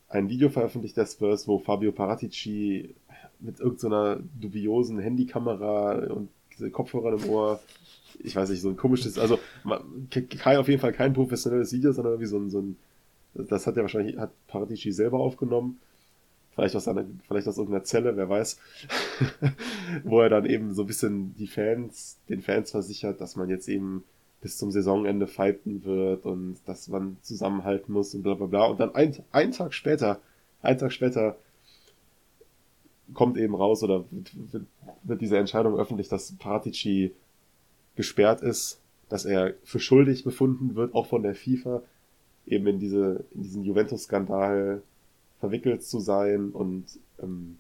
ein 0.09 0.30
Video 0.30 0.49
veröffentlicht 0.49 0.97
der 0.97 1.05
Spurs, 1.05 1.47
wo 1.47 1.59
Fabio 1.59 1.91
Paratici 1.91 2.93
mit 3.39 3.59
irgendeiner 3.59 4.17
so 4.17 4.24
dubiosen 4.39 4.99
Handykamera 4.99 6.05
und 6.13 6.30
Kopfhörern 6.71 7.19
im 7.19 7.30
Ohr, 7.30 7.59
ich 8.24 8.36
weiß 8.36 8.49
nicht, 8.49 8.61
so 8.61 8.69
ein 8.69 8.78
komisches, 8.78 9.17
also 9.17 9.39
kein, 10.39 10.57
auf 10.57 10.67
jeden 10.67 10.80
Fall 10.80 10.93
kein 10.93 11.13
professionelles 11.13 11.74
Video, 11.74 11.91
sondern 11.91 12.13
irgendwie 12.13 12.30
so 12.30 12.38
ein, 12.38 12.49
so 12.49 12.59
ein 12.59 12.78
das 13.34 13.65
hat 13.65 13.78
er 13.78 13.84
wahrscheinlich, 13.84 14.17
hat 14.17 14.32
Paratici 14.47 14.91
selber 14.91 15.19
aufgenommen. 15.19 15.80
Vielleicht 16.53 16.76
aus, 16.76 16.88
einer, 16.88 17.05
vielleicht 17.28 17.47
aus 17.47 17.57
irgendeiner 17.57 17.84
Zelle, 17.84 18.15
wer 18.15 18.30
weiß. 18.30 18.59
wo 20.03 20.21
er 20.21 20.30
dann 20.30 20.45
eben 20.45 20.74
so 20.76 20.84
ein 20.84 20.88
bisschen 20.88 21.34
die 21.36 21.47
Fans, 21.47 22.19
den 22.30 22.43
Fans 22.43 22.69
versichert, 22.69 23.19
dass 23.19 23.36
man 23.36 23.49
jetzt 23.49 23.67
eben 23.67 24.03
bis 24.43 24.57
zum 24.57 24.71
Saisonende 24.71 25.25
fighten 25.25 25.85
wird 25.85 26.25
und 26.25 26.57
dass 26.65 26.89
man 26.89 27.17
zusammenhalten 27.21 27.93
muss 27.93 28.13
und 28.13 28.23
bla 28.23 28.33
bla 28.33 28.45
bla. 28.45 28.65
Und 28.65 28.79
dann 28.79 28.93
ein, 28.93 29.15
einen 29.31 29.53
Tag 29.53 29.73
später, 29.73 30.19
einen 30.61 30.77
Tag 30.77 30.91
später 30.91 31.37
kommt 33.13 33.37
eben 33.37 33.55
raus 33.55 33.83
oder 33.83 34.03
wird, 34.11 34.65
wird 35.03 35.21
diese 35.21 35.37
Entscheidung 35.37 35.79
öffentlich, 35.79 36.09
dass 36.09 36.33
Partici 36.33 37.13
gesperrt 37.95 38.41
ist, 38.41 38.81
dass 39.07 39.23
er 39.23 39.53
für 39.63 39.79
schuldig 39.79 40.25
befunden 40.25 40.75
wird, 40.75 40.93
auch 40.93 41.05
von 41.07 41.23
der 41.23 41.35
FIFA, 41.35 41.81
eben 42.45 42.67
in 42.67 42.79
diese, 42.79 43.23
in 43.31 43.43
diesen 43.43 43.63
Juventus-Skandal 43.63 44.81
verwickelt 45.39 45.83
zu 45.83 45.99
sein 45.99 46.49
und 46.49 46.85
ähm, 47.21 47.57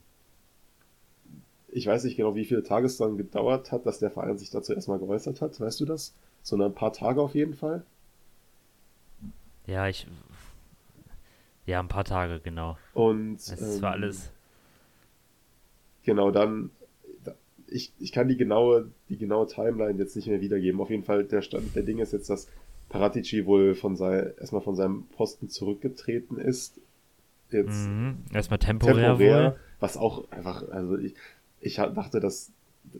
ich 1.69 1.87
weiß 1.87 2.03
nicht 2.03 2.17
genau, 2.17 2.35
wie 2.35 2.45
viele 2.45 2.63
Tage 2.63 2.87
es 2.87 2.97
dann 2.97 3.17
gedauert 3.17 3.71
hat, 3.71 3.85
dass 3.85 3.99
der 3.99 4.11
Verein 4.11 4.37
sich 4.37 4.51
dazu 4.51 4.73
erstmal 4.73 4.99
geäußert 4.99 5.41
hat. 5.41 5.59
Weißt 5.59 5.79
du 5.79 5.85
das? 5.85 6.13
Sondern 6.43 6.71
ein 6.71 6.75
paar 6.75 6.93
Tage 6.93 7.21
auf 7.21 7.33
jeden 7.33 7.55
Fall. 7.55 7.83
Ja, 9.65 9.87
ich. 9.87 10.05
Ja, 11.65 11.79
ein 11.79 11.87
paar 11.87 12.03
Tage, 12.03 12.39
genau. 12.39 12.77
Und. 12.93 13.35
Es 13.37 13.77
ähm, 13.77 13.81
war 13.81 13.93
alles. 13.93 14.31
Genau, 16.03 16.29
dann. 16.29 16.69
Ich, 17.67 17.91
ich 17.97 18.11
kann 18.11 18.27
die 18.27 18.37
genaue, 18.37 18.91
die 19.09 19.17
genaue 19.17 19.47
Timeline 19.47 19.97
jetzt 19.97 20.15
nicht 20.15 20.27
mehr 20.27 20.41
wiedergeben. 20.41 20.79
Auf 20.79 20.91
jeden 20.91 21.03
Fall, 21.03 21.23
der 21.23 21.41
Stand 21.41 21.75
der 21.75 21.81
Dinge 21.81 22.03
ist 22.03 22.13
jetzt, 22.13 22.29
dass 22.29 22.47
Paratici 22.89 23.47
wohl 23.47 23.73
von 23.73 23.95
sei, 23.95 24.33
erstmal 24.39 24.61
von 24.61 24.75
seinem 24.75 25.05
Posten 25.07 25.49
zurückgetreten 25.49 26.37
ist. 26.37 26.79
Jetzt 27.49 27.87
mhm. 27.87 28.17
Erstmal 28.31 28.59
temporär, 28.59 29.15
temporär 29.15 29.51
wohl. 29.51 29.59
was 29.79 29.97
auch 29.97 30.29
einfach, 30.29 30.69
also 30.69 30.97
ich, 30.97 31.15
ich 31.61 31.75
dachte, 31.75 32.19
dass, 32.19 32.51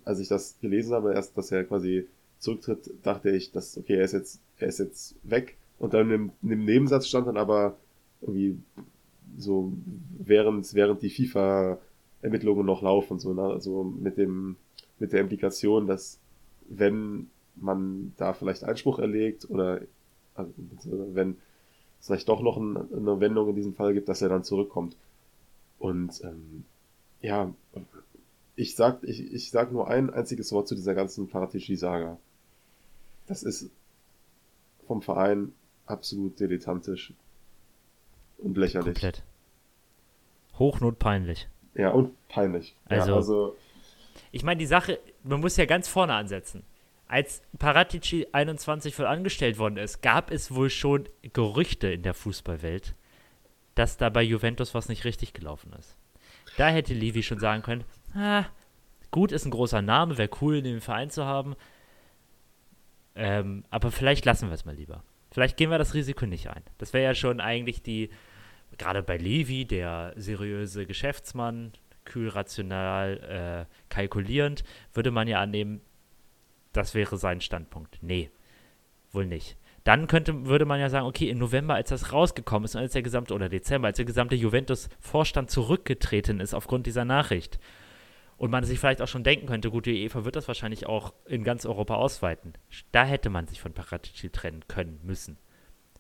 als 0.06 0.20
ich 0.20 0.30
das 0.30 0.58
gelesen 0.62 0.94
habe, 0.94 1.14
erst, 1.14 1.38
dass 1.38 1.52
er 1.52 1.66
quasi 1.66 2.08
zurücktritt, 2.44 2.90
dachte 3.04 3.32
ich, 3.32 3.52
dass, 3.52 3.78
okay, 3.78 3.96
er 3.96 4.04
ist 4.04 4.14
jetzt, 4.14 4.42
er 4.58 4.68
ist 4.68 4.80
jetzt 4.80 5.16
weg. 5.24 5.58
Und 5.80 5.94
dann 5.94 6.12
im, 6.12 6.32
im 6.44 6.66
Nebensatz 6.66 7.08
stand 7.08 7.28
dann 7.28 7.38
aber 7.38 7.78
irgendwie 8.22 8.58
so, 9.38 9.74
während, 10.20 10.74
während 10.74 11.02
die 11.02 11.10
FIFA-Ermittlungen 11.10 12.66
noch 12.66 12.82
laufen, 12.82 13.20
so, 13.20 13.34
ne? 13.34 13.44
also 13.44 13.84
mit 13.84 14.18
dem, 14.18 14.58
mit 15.00 15.14
der 15.14 15.22
Implikation, 15.22 15.88
dass 15.88 16.20
wenn 16.70 17.30
man 17.56 18.14
da 18.18 18.34
vielleicht 18.34 18.64
Einspruch 18.64 19.00
erlegt 19.00 19.50
oder 19.50 19.82
also, 20.36 20.52
wenn 20.86 21.38
es 22.00 22.08
vielleicht 22.08 22.30
doch 22.30 22.42
noch 22.42 22.58
ein, 22.58 22.78
eine 22.78 23.20
Wendung 23.20 23.50
in 23.50 23.56
diesem 23.56 23.74
Fall 23.74 23.94
gibt, 23.94 24.10
dass 24.10 24.22
er 24.22 24.30
dann 24.30 24.44
zurückkommt. 24.44 24.96
Und 25.80 26.22
ähm, 26.24 26.66
ja, 27.22 27.54
ich 28.56 28.76
sag, 28.76 29.04
ich, 29.04 29.34
ich 29.34 29.52
sag 29.52 29.72
nur 29.72 29.88
ein 29.88 30.10
einziges 30.10 30.52
Wort 30.52 30.68
zu 30.68 30.76
dieser 30.76 30.96
ganzen 30.96 31.28
Paratici-Saga. 31.28 32.18
Das 33.34 33.42
ist 33.42 33.72
vom 34.86 35.02
Verein 35.02 35.54
absolut 35.88 36.40
dilettantisch 36.40 37.14
und 38.38 38.58
lächerlich. 38.58 38.94
Komplett. 38.94 39.24
Hochnotpeinlich. 40.60 41.48
Ja, 41.74 41.90
und 41.90 42.12
peinlich. 42.28 42.76
Also, 42.86 43.10
ja, 43.10 43.16
also 43.16 43.58
ich 44.32 44.44
meine, 44.44 44.60
die 44.60 44.68
Sache, 44.68 45.00
man 45.24 45.40
muss 45.40 45.58
ja 45.58 45.66
ganz 45.66 45.88
vorne 45.88 46.14
ansetzen. 46.14 46.64
Als 47.08 47.42
Paratici 47.58 48.28
21 48.32 48.94
voll 48.94 49.08
angestellt 49.08 49.58
worden 49.58 49.78
ist, 49.78 50.02
gab 50.02 50.32
es 50.32 50.54
wohl 50.54 50.70
schon 50.70 51.10
Gerüchte 51.34 51.88
in 51.88 52.04
der 52.04 52.14
Fußballwelt, 52.14 52.94
dass 53.74 53.98
da 53.98 54.10
bei 54.10 54.22
Juventus 54.22 54.76
was 54.76 54.90
nicht 54.90 55.06
richtig 55.06 55.34
gelaufen 55.34 55.74
ist. 55.80 55.96
Da 56.58 56.70
hätte 56.70 56.94
Levi 56.94 57.24
schon 57.24 57.40
sagen 57.40 57.64
können, 57.64 57.84
ah, 58.14 58.46
gut 59.10 59.32
ist 59.32 59.46
ein 59.46 59.52
großer 59.52 59.82
Name, 59.82 60.20
wäre 60.20 60.30
cool, 60.42 60.62
dem 60.62 60.82
Verein 60.82 61.10
zu 61.10 61.26
haben, 61.26 61.56
ähm, 63.16 63.64
aber 63.70 63.92
vielleicht 63.92 64.26
lassen 64.26 64.50
wir 64.50 64.54
es 64.54 64.66
mal 64.66 64.76
lieber. 64.76 65.04
Vielleicht 65.32 65.58
gehen 65.58 65.72
wir 65.72 65.78
das 65.78 65.94
Risiko 65.94 66.26
nicht 66.26 66.50
ein. 66.50 66.64
Das 66.78 66.94
wäre 66.94 67.04
ja 67.04 67.16
schon 67.16 67.40
eigentlich 67.40 67.82
die, 67.82 68.10
gerade 68.78 69.04
bei 69.04 69.18
Levi, 69.18 69.66
der 69.66 70.14
seriöse 70.16 70.86
Geschäftsmann, 70.86 71.74
kühl, 72.06 72.30
rational, 72.30 73.68
äh, 73.70 73.74
kalkulierend, 73.90 74.64
würde 74.94 75.12
man 75.12 75.28
ja 75.28 75.42
annehmen, 75.42 75.82
das 76.72 76.94
wäre 76.94 77.18
sein 77.18 77.42
Standpunkt. 77.42 78.00
Nee, 78.02 78.30
wohl 79.12 79.26
nicht. 79.26 79.58
Dann 79.84 80.08
könnte, 80.08 80.46
würde 80.46 80.66
man 80.66 80.80
ja 80.80 80.90
sagen, 80.90 81.06
okay, 81.06 81.30
im 81.30 81.40
November, 81.40 81.76
als 81.76 81.90
das 81.90 82.14
rausgekommen 82.14 82.66
ist 82.66 82.76
und 82.76 82.82
als 82.82 82.94
der 82.94 83.02
gesamte, 83.02 83.34
oder 83.34 83.50
Dezember, 83.50 83.88
als 83.88 83.98
der 83.98 84.06
gesamte 84.06 84.36
Juventus-Vorstand 84.36 85.52
zurückgetreten 85.52 86.40
ist 86.40 86.54
aufgrund 86.54 86.88
dieser 86.88 87.06
Nachricht, 87.06 87.60
und 88.44 88.52
man 88.52 88.66
sich 88.66 88.78
vielleicht 88.78 89.02
auch 89.02 89.08
schon 89.08 89.24
denken 89.24 89.46
könnte, 89.46 89.72
gut, 89.72 89.86
die 89.86 90.04
UEFA 90.04 90.26
wird 90.26 90.36
das 90.36 90.50
wahrscheinlich 90.50 90.86
auch 90.86 91.14
in 91.26 91.46
ganz 91.46 91.66
Europa 91.66 91.96
ausweiten. 91.96 92.52
Da 92.92 93.06
hätte 93.06 93.30
man 93.30 93.48
sich 93.48 93.62
von 93.62 93.72
Paratici 93.72 94.32
trennen 94.32 94.66
können 94.68 95.00
müssen. 95.02 95.38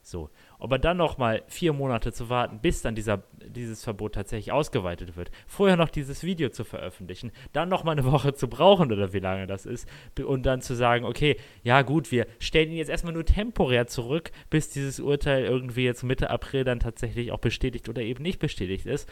So. 0.01 0.29
Aber 0.59 0.77
dann 0.77 0.97
noch 0.97 1.17
mal 1.17 1.43
vier 1.47 1.71
Monate 1.71 2.11
zu 2.11 2.27
warten, 2.27 2.59
bis 2.59 2.81
dann 2.81 2.95
dieser, 2.95 3.23
dieses 3.47 3.85
Verbot 3.85 4.15
tatsächlich 4.15 4.51
ausgeweitet 4.51 5.15
wird, 5.15 5.31
vorher 5.47 5.77
noch 5.77 5.87
dieses 5.87 6.25
Video 6.25 6.49
zu 6.49 6.65
veröffentlichen, 6.65 7.31
dann 7.53 7.69
noch 7.69 7.85
mal 7.85 7.93
eine 7.93 8.03
Woche 8.03 8.33
zu 8.33 8.49
brauchen 8.49 8.91
oder 8.91 9.13
wie 9.13 9.19
lange 9.19 9.47
das 9.47 9.65
ist 9.65 9.87
und 10.25 10.45
dann 10.45 10.59
zu 10.59 10.75
sagen, 10.75 11.05
okay, 11.05 11.37
ja 11.63 11.81
gut, 11.81 12.11
wir 12.11 12.27
stellen 12.39 12.71
ihn 12.71 12.77
jetzt 12.77 12.89
erstmal 12.89 13.13
nur 13.13 13.23
temporär 13.23 13.87
zurück, 13.87 14.31
bis 14.49 14.69
dieses 14.69 14.99
Urteil 14.99 15.45
irgendwie 15.45 15.85
jetzt 15.85 16.03
Mitte 16.03 16.29
April 16.29 16.65
dann 16.65 16.81
tatsächlich 16.81 17.31
auch 17.31 17.39
bestätigt 17.39 17.87
oder 17.87 18.01
eben 18.01 18.21
nicht 18.21 18.39
bestätigt 18.39 18.85
ist. 18.85 19.07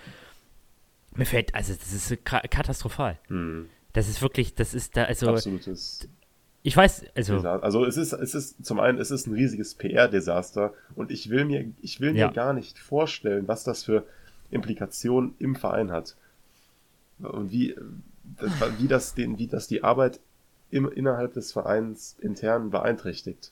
Mir 1.15 1.25
fällt, 1.25 1.53
also 1.55 1.73
das 1.73 1.93
ist 1.93 2.25
katastrophal. 2.25 3.19
Hm. 3.27 3.69
Das 3.93 4.07
ist 4.07 4.21
wirklich, 4.21 4.55
das 4.55 4.73
ist 4.73 4.95
da, 4.95 5.03
also. 5.05 5.29
Absolutes. 5.29 6.07
Ich 6.63 6.77
weiß, 6.77 7.05
also. 7.15 7.37
Also 7.39 7.85
es 7.85 7.97
ist, 7.97 8.13
es 8.13 8.35
ist, 8.35 8.63
zum 8.63 8.79
einen, 8.79 8.99
es 8.99 9.11
ist 9.11 9.27
ein 9.27 9.33
riesiges 9.33 9.75
PR-Desaster 9.75 10.73
und 10.95 11.11
ich 11.11 11.29
will 11.29 11.45
mir, 11.45 11.71
ich 11.81 11.99
will 11.99 12.15
ja. 12.15 12.27
mir 12.27 12.33
gar 12.33 12.53
nicht 12.53 12.77
vorstellen, 12.77 13.47
was 13.47 13.63
das 13.63 13.83
für 13.83 14.05
Implikationen 14.51 15.33
im 15.39 15.55
Verein 15.55 15.91
hat. 15.91 16.15
Und 17.19 17.51
wie, 17.51 17.75
das, 18.39 18.51
wie 18.79 18.87
das 18.87 19.15
den, 19.15 19.39
wie 19.39 19.47
das 19.47 19.67
die 19.67 19.83
Arbeit 19.83 20.19
im, 20.69 20.89
innerhalb 20.89 21.33
des 21.33 21.51
Vereins 21.51 22.15
intern 22.19 22.69
beeinträchtigt. 22.69 23.51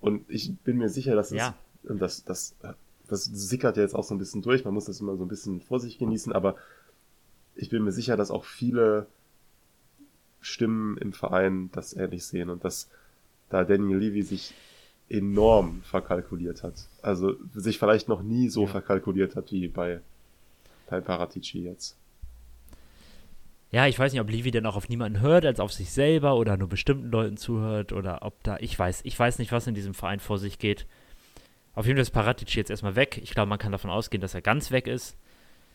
Und 0.00 0.28
ich 0.28 0.56
bin 0.58 0.78
mir 0.78 0.88
sicher, 0.88 1.14
dass 1.14 1.30
es, 1.30 1.38
ja. 1.38 1.54
und 1.84 2.00
das, 2.00 2.24
das 2.24 2.54
das 3.08 3.24
sickert 3.24 3.76
ja 3.76 3.82
jetzt 3.82 3.94
auch 3.94 4.04
so 4.04 4.14
ein 4.14 4.18
bisschen 4.18 4.42
durch, 4.42 4.64
man 4.64 4.74
muss 4.74 4.86
das 4.86 5.00
immer 5.00 5.16
so 5.16 5.24
ein 5.24 5.28
bisschen 5.28 5.60
vor 5.60 5.80
sich 5.80 5.98
genießen, 5.98 6.32
aber 6.32 6.56
ich 7.54 7.68
bin 7.68 7.84
mir 7.84 7.92
sicher, 7.92 8.16
dass 8.16 8.30
auch 8.30 8.44
viele 8.44 9.06
Stimmen 10.40 10.96
im 10.96 11.12
Verein 11.12 11.70
das 11.72 11.94
ähnlich 11.94 12.24
sehen 12.24 12.50
und 12.50 12.64
dass 12.64 12.88
da 13.48 13.64
Daniel 13.64 13.98
Levy 13.98 14.22
sich 14.22 14.54
enorm 15.08 15.82
verkalkuliert 15.82 16.62
hat. 16.62 16.88
Also 17.02 17.36
sich 17.54 17.78
vielleicht 17.78 18.08
noch 18.08 18.22
nie 18.22 18.48
so 18.48 18.62
ja. 18.62 18.68
verkalkuliert 18.68 19.36
hat 19.36 19.52
wie 19.52 19.68
bei, 19.68 20.00
bei 20.88 21.00
Paratici 21.00 21.60
jetzt. 21.60 21.96
ja, 23.70 23.86
ich 23.86 23.98
weiß 23.98 24.12
nicht, 24.12 24.20
ob 24.20 24.30
Levi 24.30 24.50
denn 24.50 24.66
auch 24.66 24.76
auf 24.76 24.88
niemanden 24.88 25.20
hört, 25.20 25.44
als 25.44 25.60
auf 25.60 25.72
sich 25.72 25.90
selber 25.90 26.36
oder 26.36 26.56
nur 26.56 26.68
bestimmten 26.68 27.10
Leuten 27.10 27.36
zuhört 27.36 27.92
oder 27.92 28.22
ob 28.22 28.42
da, 28.42 28.56
ich 28.60 28.78
weiß, 28.78 29.02
ich 29.04 29.18
weiß 29.18 29.38
nicht, 29.38 29.52
was 29.52 29.66
in 29.66 29.74
diesem 29.74 29.94
Verein 29.94 30.20
vor 30.20 30.38
sich 30.38 30.58
geht. 30.58 30.86
Auf 31.74 31.86
jeden 31.86 31.96
Fall 31.96 32.02
ist 32.02 32.10
Paratici 32.10 32.58
jetzt 32.58 32.70
erstmal 32.70 32.96
weg. 32.96 33.18
Ich 33.22 33.30
glaube, 33.30 33.48
man 33.48 33.58
kann 33.58 33.72
davon 33.72 33.90
ausgehen, 33.90 34.20
dass 34.20 34.34
er 34.34 34.42
ganz 34.42 34.70
weg 34.70 34.86
ist. 34.86 35.16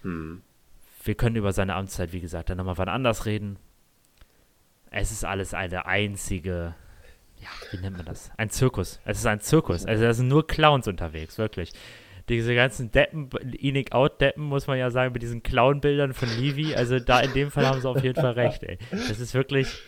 Hm. 0.03 0.41
Wir 1.03 1.15
können 1.15 1.35
über 1.35 1.53
seine 1.53 1.75
Amtszeit, 1.75 2.13
wie 2.13 2.19
gesagt, 2.19 2.49
dann 2.49 2.57
nochmal 2.57 2.77
wann 2.77 2.89
anders 2.89 3.25
reden. 3.25 3.57
Es 4.91 5.11
ist 5.11 5.25
alles 5.25 5.53
eine 5.53 5.85
einzige, 5.85 6.75
ja, 7.37 7.49
wie 7.71 7.77
nennt 7.77 7.97
man 7.97 8.05
das? 8.05 8.31
Ein 8.37 8.49
Zirkus. 8.49 8.99
Es 9.05 9.19
ist 9.19 9.25
ein 9.25 9.39
Zirkus. 9.39 9.85
Also 9.85 10.03
da 10.03 10.13
sind 10.13 10.27
nur 10.27 10.45
Clowns 10.47 10.87
unterwegs, 10.87 11.37
wirklich. 11.37 11.71
Diese 12.29 12.53
ganzen 12.55 12.91
Deppen, 12.91 13.29
Inik 13.57 13.93
Out 13.93 14.19
Deppen, 14.19 14.43
muss 14.43 14.67
man 14.67 14.77
ja 14.77 14.91
sagen, 14.91 15.13
mit 15.13 15.21
diesen 15.21 15.43
Clown-Bildern 15.43 16.13
von 16.13 16.29
Levi. 16.37 16.75
Also 16.75 16.99
da 16.99 17.21
in 17.21 17.33
dem 17.33 17.51
Fall 17.51 17.65
haben 17.65 17.79
sie 17.79 17.89
auf 17.89 18.03
jeden 18.03 18.19
Fall 18.19 18.33
recht, 18.33 18.63
ey. 18.63 18.77
Das 18.91 19.19
ist 19.19 19.33
wirklich, 19.33 19.81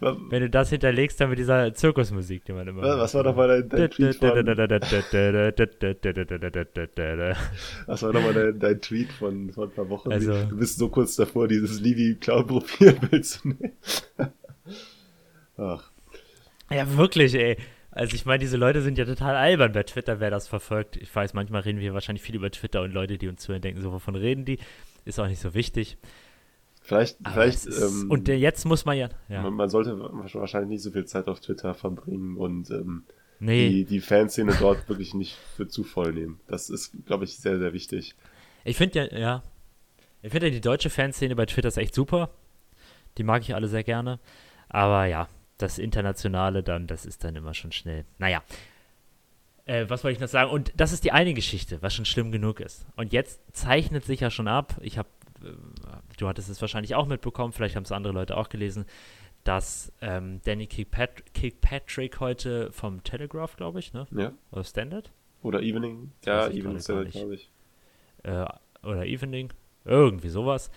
wenn 0.00 0.42
du 0.42 0.50
das 0.50 0.70
hinterlegst, 0.70 1.20
dann 1.20 1.30
mit 1.30 1.38
dieser 1.38 1.72
Zirkusmusik, 1.74 2.44
die 2.44 2.52
man 2.52 2.68
immer. 2.68 2.82
Was 2.82 3.14
war 3.14 3.22
nochmal 3.22 3.48
dein, 3.48 3.68
dein 3.68 3.90
Tweet 3.90 4.16
von. 4.16 4.28
Was 7.86 8.02
war 8.02 8.12
nochmal 8.12 8.34
dein, 8.34 8.58
dein 8.58 8.80
Tweet 8.80 9.12
von 9.12 9.52
vor 9.52 9.64
ein 9.64 9.70
paar 9.70 9.88
Wochen? 9.88 10.12
Also, 10.12 10.44
du 10.44 10.56
bist 10.56 10.78
so 10.78 10.88
kurz 10.88 11.16
davor, 11.16 11.48
dieses 11.48 11.80
Levi-Clown-Profilbild 11.80 13.24
zu 13.24 13.48
nehmen. 13.48 13.72
Ach. 15.56 15.90
Ja, 16.70 16.96
wirklich, 16.96 17.34
ey. 17.34 17.56
Also 17.96 18.14
ich 18.14 18.26
meine, 18.26 18.40
diese 18.40 18.58
Leute 18.58 18.82
sind 18.82 18.98
ja 18.98 19.06
total 19.06 19.36
albern 19.36 19.72
bei 19.72 19.82
Twitter, 19.82 20.20
wer 20.20 20.30
das 20.30 20.48
verfolgt. 20.48 20.96
Ich 20.96 21.14
weiß, 21.14 21.32
manchmal 21.32 21.62
reden 21.62 21.80
wir 21.80 21.94
wahrscheinlich 21.94 22.22
viel 22.22 22.34
über 22.34 22.50
Twitter 22.50 22.82
und 22.82 22.92
Leute, 22.92 23.16
die 23.16 23.26
uns 23.26 23.40
zuhören, 23.40 23.62
denken 23.62 23.80
so, 23.80 23.90
wovon 23.90 24.16
reden 24.16 24.44
die? 24.44 24.58
Ist 25.06 25.18
auch 25.18 25.28
nicht 25.28 25.40
so 25.40 25.54
wichtig. 25.54 25.96
Vielleicht, 26.86 27.18
Aber 27.24 27.34
vielleicht. 27.34 27.66
Ähm, 27.66 28.08
und 28.10 28.28
jetzt 28.28 28.64
muss 28.64 28.84
man 28.84 28.96
ja. 28.96 29.08
ja. 29.28 29.42
Man, 29.42 29.54
man, 29.54 29.68
sollte 29.68 29.98
wahrscheinlich 29.98 30.68
nicht 30.68 30.82
so 30.82 30.92
viel 30.92 31.04
Zeit 31.04 31.26
auf 31.26 31.40
Twitter 31.40 31.74
verbringen 31.74 32.36
und 32.36 32.70
ähm, 32.70 33.02
nee. 33.40 33.68
die, 33.68 33.84
die 33.84 34.00
Fanszene 34.00 34.54
dort 34.60 34.88
wirklich 34.88 35.12
nicht 35.12 35.36
für 35.56 35.66
zu 35.66 35.82
voll 35.82 36.12
nehmen. 36.12 36.38
Das 36.46 36.70
ist, 36.70 36.92
glaube 37.04 37.24
ich, 37.24 37.38
sehr, 37.38 37.58
sehr 37.58 37.72
wichtig. 37.72 38.14
Ich 38.62 38.76
finde 38.76 39.10
ja, 39.10 39.18
ja. 39.18 39.42
Ich 40.22 40.30
finde 40.30 40.46
ja 40.46 40.52
die 40.52 40.60
deutsche 40.60 40.88
Fanszene 40.88 41.34
bei 41.34 41.46
Twitter 41.46 41.66
ist 41.66 41.76
echt 41.76 41.92
super. 41.92 42.30
Die 43.18 43.24
mag 43.24 43.42
ich 43.42 43.56
alle 43.56 43.66
sehr 43.66 43.82
gerne. 43.82 44.20
Aber 44.68 45.06
ja, 45.06 45.28
das 45.58 45.78
Internationale 45.78 46.62
dann, 46.62 46.86
das 46.86 47.04
ist 47.04 47.24
dann 47.24 47.34
immer 47.34 47.52
schon 47.52 47.72
schnell. 47.72 48.04
Naja. 48.18 48.44
Äh, 49.64 49.86
was 49.88 50.04
wollte 50.04 50.14
ich 50.14 50.20
noch 50.20 50.28
sagen? 50.28 50.52
Und 50.52 50.72
das 50.76 50.92
ist 50.92 51.02
die 51.02 51.10
eine 51.10 51.34
Geschichte, 51.34 51.82
was 51.82 51.94
schon 51.94 52.04
schlimm 52.04 52.30
genug 52.30 52.60
ist. 52.60 52.86
Und 52.94 53.12
jetzt 53.12 53.40
zeichnet 53.52 54.04
sich 54.04 54.20
ja 54.20 54.30
schon 54.30 54.46
ab, 54.46 54.76
ich 54.80 54.98
habe 54.98 55.08
äh, 55.42 55.48
du 56.16 56.28
hattest 56.28 56.48
es 56.48 56.60
wahrscheinlich 56.60 56.94
auch 56.94 57.06
mitbekommen, 57.06 57.52
vielleicht 57.52 57.76
haben 57.76 57.84
es 57.84 57.92
andere 57.92 58.12
Leute 58.12 58.36
auch 58.36 58.48
gelesen, 58.48 58.86
dass 59.44 59.92
ähm, 60.00 60.40
Danny 60.44 60.66
Kirkpatrick 60.66 62.20
heute 62.20 62.72
vom 62.72 63.04
Telegraph, 63.04 63.56
glaube 63.56 63.78
ich, 63.78 63.92
ne? 63.92 64.06
Ja. 64.10 64.32
Oder 64.50 64.64
Standard? 64.64 65.12
Oder 65.42 65.62
Evening. 65.62 66.12
Ja, 66.24 66.48
Evening 66.48 66.80
Standard, 66.80 67.12
glaube 67.12 67.34
ich. 67.34 67.50
Äh, 68.24 68.44
oder 68.82 69.06
Evening. 69.06 69.52
Irgendwie 69.84 70.30
sowas 70.30 70.70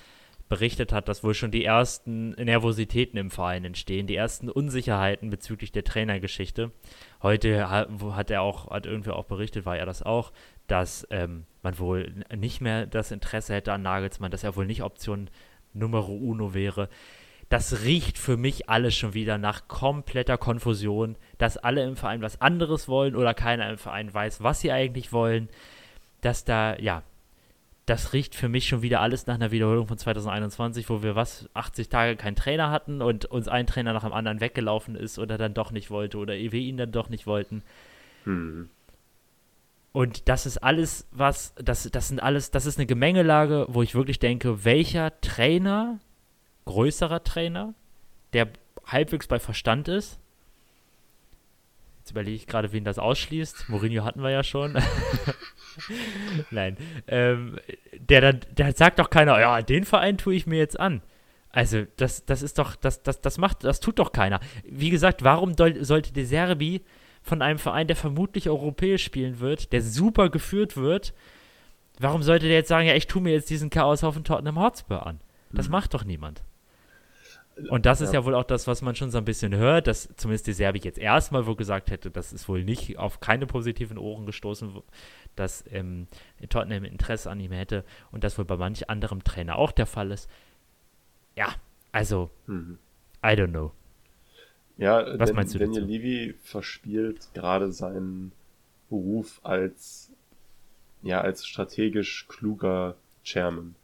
berichtet 0.50 0.92
hat, 0.92 1.08
dass 1.08 1.24
wohl 1.24 1.36
schon 1.36 1.52
die 1.52 1.64
ersten 1.64 2.32
Nervositäten 2.32 3.18
im 3.18 3.30
Verein 3.30 3.64
entstehen, 3.66 4.08
die 4.08 4.16
ersten 4.16 4.50
Unsicherheiten 4.50 5.30
bezüglich 5.30 5.72
der 5.72 5.84
Trainergeschichte. 5.84 6.72
Heute 7.22 7.70
hat 7.70 8.32
er 8.32 8.42
auch, 8.42 8.70
hat 8.72 8.88
irgendwer 8.88 9.16
auch 9.16 9.26
berichtet, 9.26 9.66
war 9.66 9.78
er 9.78 9.86
das 9.86 10.02
auch, 10.02 10.32
dass 10.68 11.08
ähm, 11.12 11.46
man 11.62 11.78
wohl 11.80 12.14
nicht 12.36 12.62
mehr 12.62 12.86
das 12.86 13.12
Interesse 13.12 13.54
hätte 13.54 13.74
an 13.74 13.82
Nagelsmann, 13.82 14.32
dass 14.32 14.44
er 14.44 14.56
wohl 14.56 14.66
nicht 14.66 14.84
Option 14.84 15.30
Numero 15.74 16.14
uno 16.14 16.54
wäre. 16.54 16.90
Das 17.50 17.84
riecht 17.84 18.18
für 18.20 18.38
mich 18.38 18.70
alles 18.70 18.96
schon 18.96 19.16
wieder 19.16 19.38
nach 19.40 19.68
kompletter 19.68 20.38
Konfusion, 20.38 21.16
dass 21.40 21.58
alle 21.58 21.84
im 21.84 21.96
Verein 21.96 22.22
was 22.22 22.42
anderes 22.42 22.88
wollen 22.88 23.16
oder 23.16 23.34
keiner 23.34 23.70
im 23.70 23.78
Verein 23.78 24.14
weiß, 24.14 24.44
was 24.44 24.62
sie 24.62 24.72
eigentlich 24.72 25.12
wollen. 25.12 25.50
Dass 26.22 26.44
da, 26.44 26.78
ja, 26.78 27.02
das 27.88 28.14
riecht 28.14 28.36
für 28.36 28.50
mich 28.50 28.68
schon 28.68 28.84
wieder 28.84 29.02
alles 29.02 29.26
nach 29.26 29.34
einer 29.34 29.50
Wiederholung 29.50 29.88
von 29.88 29.98
2021, 29.98 30.90
wo 30.90 31.02
wir 31.02 31.16
was 31.16 31.50
80 31.56 31.90
Tage 31.90 32.16
keinen 32.18 32.36
Trainer 32.36 32.70
hatten 32.70 33.02
und 33.02 33.26
uns 33.26 33.48
ein 33.48 33.66
Trainer 33.66 33.94
nach 33.94 34.04
dem 34.04 34.14
anderen 34.14 34.42
weggelaufen 34.42 34.96
ist 34.96 35.18
oder 35.18 35.40
dann 35.40 35.56
doch 35.56 35.72
nicht 35.72 35.90
wollte 35.90 36.20
oder 36.20 36.34
wir 36.34 36.54
ihn 36.54 36.78
dann 36.78 36.92
doch 36.92 37.10
nicht 37.10 37.26
wollten. 37.26 37.64
Hm. 38.26 38.70
Und 39.92 40.30
das 40.30 40.46
ist 40.46 40.58
alles, 40.58 41.08
was, 41.12 41.54
das, 41.56 41.90
das 41.92 42.10
sind 42.10 42.22
alles, 42.22 42.52
das 42.52 42.66
ist 42.66 42.78
eine 42.78 42.86
Gemengelage, 42.86 43.66
wo 43.70 43.82
ich 43.82 43.96
wirklich 43.96 44.20
denke, 44.20 44.64
welcher 44.64 45.20
Trainer, 45.22 46.00
größerer 46.66 47.24
Trainer, 47.24 47.74
der 48.34 48.50
halbwegs 48.86 49.28
bei 49.28 49.40
Verstand 49.40 49.88
ist, 49.88 50.20
Jetzt 52.10 52.14
überlege 52.14 52.38
ich 52.38 52.48
gerade, 52.48 52.72
wen 52.72 52.84
das 52.84 52.98
ausschließt. 52.98 53.70
Mourinho 53.70 54.04
hatten 54.04 54.24
wir 54.24 54.32
ja 54.32 54.42
schon. 54.42 54.76
Nein. 56.50 56.76
Ähm, 57.08 57.60
der 58.00 58.22
dann, 58.22 58.40
der 58.50 58.74
sagt 58.74 58.98
doch 58.98 59.12
keiner, 59.12 59.40
ja, 59.40 59.62
den 59.62 59.84
Verein 59.84 60.18
tue 60.18 60.34
ich 60.34 60.48
mir 60.48 60.58
jetzt 60.58 60.80
an. 60.80 61.04
Also, 61.52 61.86
das, 61.98 62.26
das 62.26 62.42
ist 62.42 62.58
doch, 62.58 62.76
das, 62.76 63.04
das, 63.04 63.22
das 63.22 63.38
macht, 63.38 63.64
das 63.64 63.80
tut 63.80 64.00
doch 64.00 64.12
keiner. 64.12 64.40
Wie 64.64 64.90
gesagt, 64.90 65.24
warum 65.24 65.54
sollte 65.56 66.12
De 66.12 66.24
Serbi 66.24 66.82
von 67.30 67.42
einem 67.42 67.60
Verein, 67.60 67.88
der 67.88 67.96
vermutlich 67.96 68.50
europäisch 68.50 69.04
spielen 69.04 69.40
wird, 69.40 69.72
der 69.72 69.82
super 69.82 70.30
geführt 70.30 70.76
wird, 70.76 71.14
warum 72.00 72.24
sollte 72.24 72.48
der 72.48 72.56
jetzt 72.56 72.68
sagen, 72.68 72.88
ja, 72.88 72.96
ich 72.96 73.08
tue 73.08 73.22
mir 73.22 73.32
jetzt 73.32 73.50
diesen 73.50 73.70
Chaoshaufen 73.70 74.24
Tottenham 74.24 74.60
Hotspur 74.60 75.06
an? 75.06 75.22
Das 75.52 75.68
mhm. 75.68 75.74
macht 75.74 75.94
doch 75.94 76.04
niemand. 76.04 76.44
Und 77.70 77.86
das 77.86 78.00
ist 78.00 78.14
ja. 78.14 78.22
ja 78.22 78.26
wohl 78.26 78.36
auch 78.36 78.44
das, 78.44 78.68
was 78.68 78.82
man 78.82 78.96
schon 78.96 79.12
so 79.12 79.18
ein 79.18 79.26
bisschen 79.26 79.54
hört, 79.54 79.88
dass 79.88 80.10
zumindest 80.16 80.48
die 80.48 80.54
Serbik 80.54 80.86
jetzt 80.86 80.98
erstmal 80.98 81.46
wohl 81.46 81.58
gesagt 81.58 81.92
hätte, 81.92 82.10
das 82.10 82.32
ist 82.32 82.48
wohl 82.48 82.64
nicht 82.64 82.98
auf 82.98 83.20
keine 83.20 83.48
positiven 83.48 83.98
Ohren 83.98 84.26
gestoßen, 84.26 84.82
dass 85.36 85.66
ähm, 85.72 86.08
Tottenham 86.48 86.86
Interesse 86.86 87.30
an 87.30 87.40
ihm 87.40 87.52
hätte 87.52 87.84
und 88.12 88.24
das 88.24 88.38
wohl 88.38 88.46
bei 88.46 88.56
manch 88.56 88.90
anderem 88.90 89.24
Trainer 89.24 89.58
auch 89.58 89.72
der 89.72 89.88
Fall 89.88 90.12
ist. 90.12 90.30
Ja, 91.36 91.54
also, 91.92 92.32
mhm. 92.48 92.80
I 93.24 93.30
don't 93.30 93.50
know. 93.50 93.74
Ja, 94.80 95.20
was 95.20 95.34
meinst 95.34 95.54
du 95.54 95.60
Daniel 95.60 95.82
dazu? 95.82 95.92
Levy 95.92 96.36
verspielt 96.42 97.30
gerade 97.34 97.72
seinen 97.72 98.32
Beruf 98.90 99.40
als 99.44 100.12
ja, 101.02 101.22
als 101.22 101.46
strategisch 101.46 102.28
kluger 102.28 102.96
Chairman. 103.24 103.76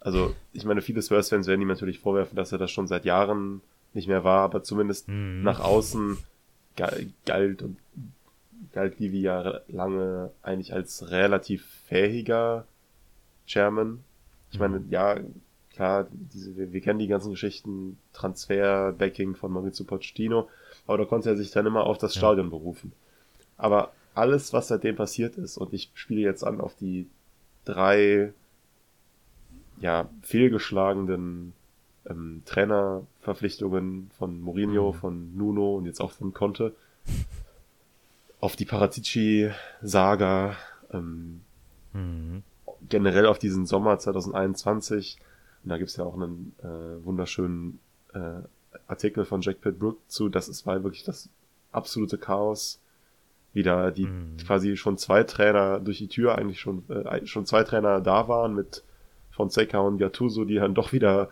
Also, 0.00 0.34
ich 0.52 0.64
meine, 0.64 0.82
viele 0.82 1.02
Spurs-Fans 1.02 1.46
werden 1.46 1.62
ihm 1.62 1.68
natürlich 1.68 1.98
vorwerfen, 1.98 2.36
dass 2.36 2.52
er 2.52 2.58
das 2.58 2.70
schon 2.70 2.86
seit 2.86 3.04
Jahren 3.04 3.60
nicht 3.94 4.08
mehr 4.08 4.24
war, 4.24 4.42
aber 4.42 4.62
zumindest 4.62 5.08
mhm. 5.08 5.42
nach 5.42 5.60
außen 5.60 6.18
galt 6.76 7.62
und 7.62 7.78
galt 8.72 9.00
Levy 9.00 9.22
ja 9.22 9.60
lange 9.68 10.30
eigentlich 10.42 10.74
als 10.74 11.10
relativ 11.10 11.64
fähiger 11.86 12.66
Chairman. 13.46 14.04
Ich 14.50 14.58
meine, 14.58 14.80
mhm. 14.80 14.90
ja, 14.90 15.16
klar, 15.76 16.06
diese, 16.10 16.56
wir, 16.56 16.72
wir, 16.72 16.80
kennen 16.80 16.98
die 16.98 17.06
ganzen 17.06 17.30
Geschichten, 17.30 17.98
Transfer, 18.12 18.92
Backing 18.92 19.36
von 19.36 19.52
Maurizio 19.52 19.84
Pochettino, 19.84 20.48
aber 20.86 20.98
da 20.98 21.04
konnte 21.04 21.28
er 21.28 21.36
sich 21.36 21.50
dann 21.50 21.66
immer 21.66 21.84
auf 21.84 21.98
das 21.98 22.14
ja. 22.14 22.20
Stadion 22.20 22.50
berufen. 22.50 22.92
Aber 23.58 23.92
alles, 24.14 24.52
was 24.52 24.68
seitdem 24.68 24.96
passiert 24.96 25.36
ist, 25.36 25.58
und 25.58 25.72
ich 25.74 25.90
spiele 25.94 26.22
jetzt 26.22 26.42
an 26.42 26.60
auf 26.60 26.74
die 26.74 27.06
drei 27.64 28.32
ja, 29.78 30.08
fehlgeschlagenen 30.22 31.52
ähm, 32.08 32.42
Trainerverpflichtungen 32.46 34.10
von 34.16 34.40
Mourinho, 34.40 34.92
mhm. 34.92 34.96
von 34.96 35.36
Nuno 35.36 35.76
und 35.76 35.84
jetzt 35.84 36.00
auch 36.00 36.12
von 36.12 36.32
Conte 36.32 36.74
auf 38.40 38.56
die 38.56 38.64
Paratici-Saga, 38.64 40.56
ähm, 40.92 41.42
mhm. 41.92 42.42
generell 42.88 43.26
auf 43.26 43.38
diesen 43.38 43.66
Sommer 43.66 43.98
2021. 43.98 45.18
Und 45.66 45.70
da 45.70 45.78
gibt's 45.78 45.96
ja 45.96 46.04
auch 46.04 46.14
einen 46.14 46.54
äh, 46.62 47.04
wunderschönen 47.04 47.80
äh, 48.14 48.38
Artikel 48.86 49.24
von 49.24 49.40
Jack 49.40 49.60
Pitt-Brook 49.60 49.98
zu, 50.06 50.28
das 50.28 50.48
ist 50.48 50.64
war 50.64 50.84
wirklich 50.84 51.02
das 51.02 51.28
absolute 51.72 52.18
Chaos. 52.18 52.78
Wieder 53.52 53.90
die 53.90 54.06
mhm. 54.06 54.36
quasi 54.46 54.76
schon 54.76 54.96
zwei 54.96 55.24
Trainer 55.24 55.80
durch 55.80 55.98
die 55.98 56.06
Tür 56.06 56.38
eigentlich 56.38 56.60
schon 56.60 56.88
äh, 56.88 57.26
schon 57.26 57.46
zwei 57.46 57.64
Trainer 57.64 58.00
da 58.00 58.28
waren 58.28 58.54
mit 58.54 58.84
Fonseca 59.32 59.80
und 59.80 59.98
Gattuso, 59.98 60.44
die 60.44 60.54
dann 60.54 60.74
doch 60.74 60.92
wieder 60.92 61.30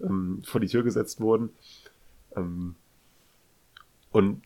ähm, 0.00 0.40
vor 0.42 0.62
die 0.62 0.68
Tür 0.68 0.82
gesetzt 0.82 1.20
wurden. 1.20 1.50
Ähm, 2.34 2.76
und 4.10 4.40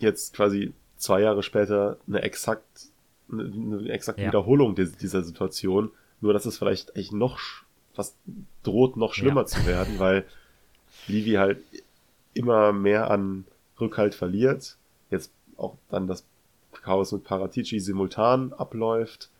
jetzt 0.00 0.34
quasi 0.34 0.74
zwei 0.98 1.22
Jahre 1.22 1.42
später 1.42 1.96
eine 2.06 2.20
exakt 2.20 2.90
eine, 3.32 3.44
eine 3.44 3.88
exakte 3.88 4.20
ja. 4.20 4.28
Wiederholung 4.28 4.74
dieser, 4.74 4.98
dieser 4.98 5.24
Situation, 5.24 5.90
nur 6.20 6.34
dass 6.34 6.44
es 6.44 6.58
vielleicht 6.58 6.94
echt 6.94 7.14
noch 7.14 7.38
was 7.96 8.14
droht 8.62 8.96
noch 8.96 9.14
schlimmer 9.14 9.42
ja. 9.42 9.46
zu 9.46 9.66
werden, 9.66 9.98
weil 9.98 10.24
Livi 11.06 11.32
halt 11.32 11.58
immer 12.34 12.72
mehr 12.72 13.10
an 13.10 13.44
Rückhalt 13.80 14.14
verliert. 14.14 14.76
Jetzt 15.10 15.32
auch 15.56 15.76
dann 15.90 16.06
das 16.06 16.24
Chaos 16.72 17.12
mit 17.12 17.24
Paratici 17.24 17.80
simultan 17.80 18.52
abläuft 18.52 19.30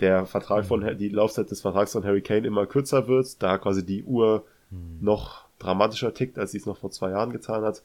der 0.00 0.26
Vertrag 0.26 0.66
von, 0.66 0.98
die 0.98 1.08
Laufzeit 1.08 1.50
des 1.50 1.62
Vertrags 1.62 1.92
von 1.92 2.04
Harry 2.04 2.20
Kane 2.20 2.46
immer 2.46 2.66
kürzer 2.66 3.08
wird, 3.08 3.42
da 3.42 3.58
quasi 3.58 3.84
die 3.84 4.04
Uhr 4.04 4.44
hm. 4.70 4.98
noch 5.00 5.46
dramatischer 5.58 6.12
tickt, 6.12 6.38
als 6.38 6.52
sie 6.52 6.58
es 6.58 6.66
noch 6.66 6.76
vor 6.76 6.90
zwei 6.90 7.10
Jahren 7.10 7.32
getan 7.32 7.64
hat. 7.64 7.82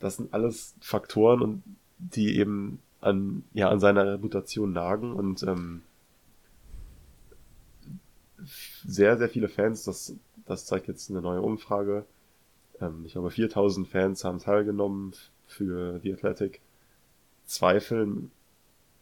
Das 0.00 0.16
sind 0.16 0.32
alles 0.32 0.74
Faktoren 0.80 1.42
und 1.42 1.62
die 1.98 2.38
eben 2.38 2.80
an, 3.00 3.44
ja, 3.52 3.68
an 3.68 3.80
seiner 3.80 4.14
Reputation 4.14 4.72
nagen 4.72 5.12
und 5.12 5.42
ähm, 5.42 5.82
sehr, 8.86 9.16
sehr 9.16 9.28
viele 9.28 9.48
Fans, 9.48 9.84
das, 9.84 10.14
das 10.46 10.66
zeigt 10.66 10.88
jetzt 10.88 11.10
eine 11.10 11.20
neue 11.20 11.40
Umfrage. 11.40 12.04
Ähm, 12.80 13.02
ich 13.06 13.12
glaube, 13.12 13.30
4000 13.30 13.88
Fans 13.88 14.24
haben 14.24 14.38
teilgenommen 14.38 15.14
für 15.46 16.00
The 16.00 16.12
Athletic, 16.12 16.60
zweifeln 17.44 18.30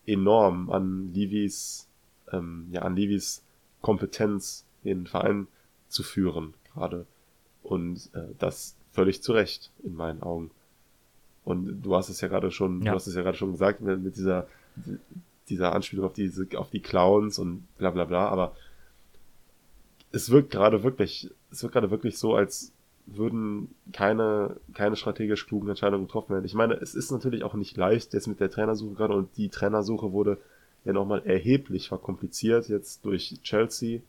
enorm 0.06 0.70
an 0.70 1.12
Levis, 1.12 1.88
ähm, 2.32 2.68
ja, 2.70 2.82
an 2.82 2.96
Levis 2.96 3.44
Kompetenz, 3.80 4.64
den 4.84 5.06
Verein 5.06 5.46
zu 5.88 6.02
führen, 6.02 6.54
gerade. 6.72 7.06
Und 7.62 8.10
äh, 8.14 8.34
das 8.38 8.76
völlig 8.90 9.22
zu 9.22 9.32
Recht, 9.32 9.70
in 9.82 9.94
meinen 9.94 10.22
Augen. 10.22 10.50
Und 11.44 11.82
du 11.82 11.96
hast 11.96 12.08
es 12.08 12.20
ja 12.20 12.28
gerade 12.28 12.50
schon, 12.50 12.82
ja. 12.82 12.92
du 12.92 12.96
hast 12.96 13.06
es 13.06 13.14
ja 13.14 13.22
gerade 13.22 13.36
schon 13.36 13.52
gesagt, 13.52 13.80
mit, 13.80 14.16
dieser, 14.16 14.46
dieser 15.48 15.74
Anspielung 15.74 16.06
auf 16.06 16.12
diese, 16.12 16.46
auf 16.56 16.70
die 16.70 16.80
Clowns 16.80 17.38
und 17.38 17.66
bla 17.78 17.90
bla 17.90 18.04
bla, 18.04 18.28
aber 18.28 18.54
es 20.12 20.30
wirkt 20.30 20.50
gerade 20.50 20.82
wirklich, 20.82 21.30
es 21.50 21.62
wirkt 21.62 21.72
gerade 21.72 21.90
wirklich 21.90 22.18
so, 22.18 22.34
als 22.34 22.72
würden 23.06 23.74
keine, 23.92 24.56
keine 24.74 24.96
strategisch 24.96 25.46
klugen 25.46 25.68
Entscheidungen 25.68 26.06
getroffen 26.06 26.34
werden. 26.34 26.44
Ich 26.44 26.54
meine, 26.54 26.74
es 26.74 26.94
ist 26.94 27.10
natürlich 27.10 27.42
auch 27.42 27.54
nicht 27.54 27.76
leicht 27.76 28.14
jetzt 28.14 28.28
mit 28.28 28.38
der 28.38 28.50
Trainersuche 28.50 28.94
gerade 28.94 29.14
und 29.14 29.36
die 29.36 29.48
Trainersuche 29.48 30.12
wurde 30.12 30.38
ja 30.84 30.92
nochmal 30.92 31.22
erheblich 31.24 31.88
verkompliziert 31.88 32.68
jetzt 32.68 33.04
durch 33.04 33.38
Chelsea 33.42 34.00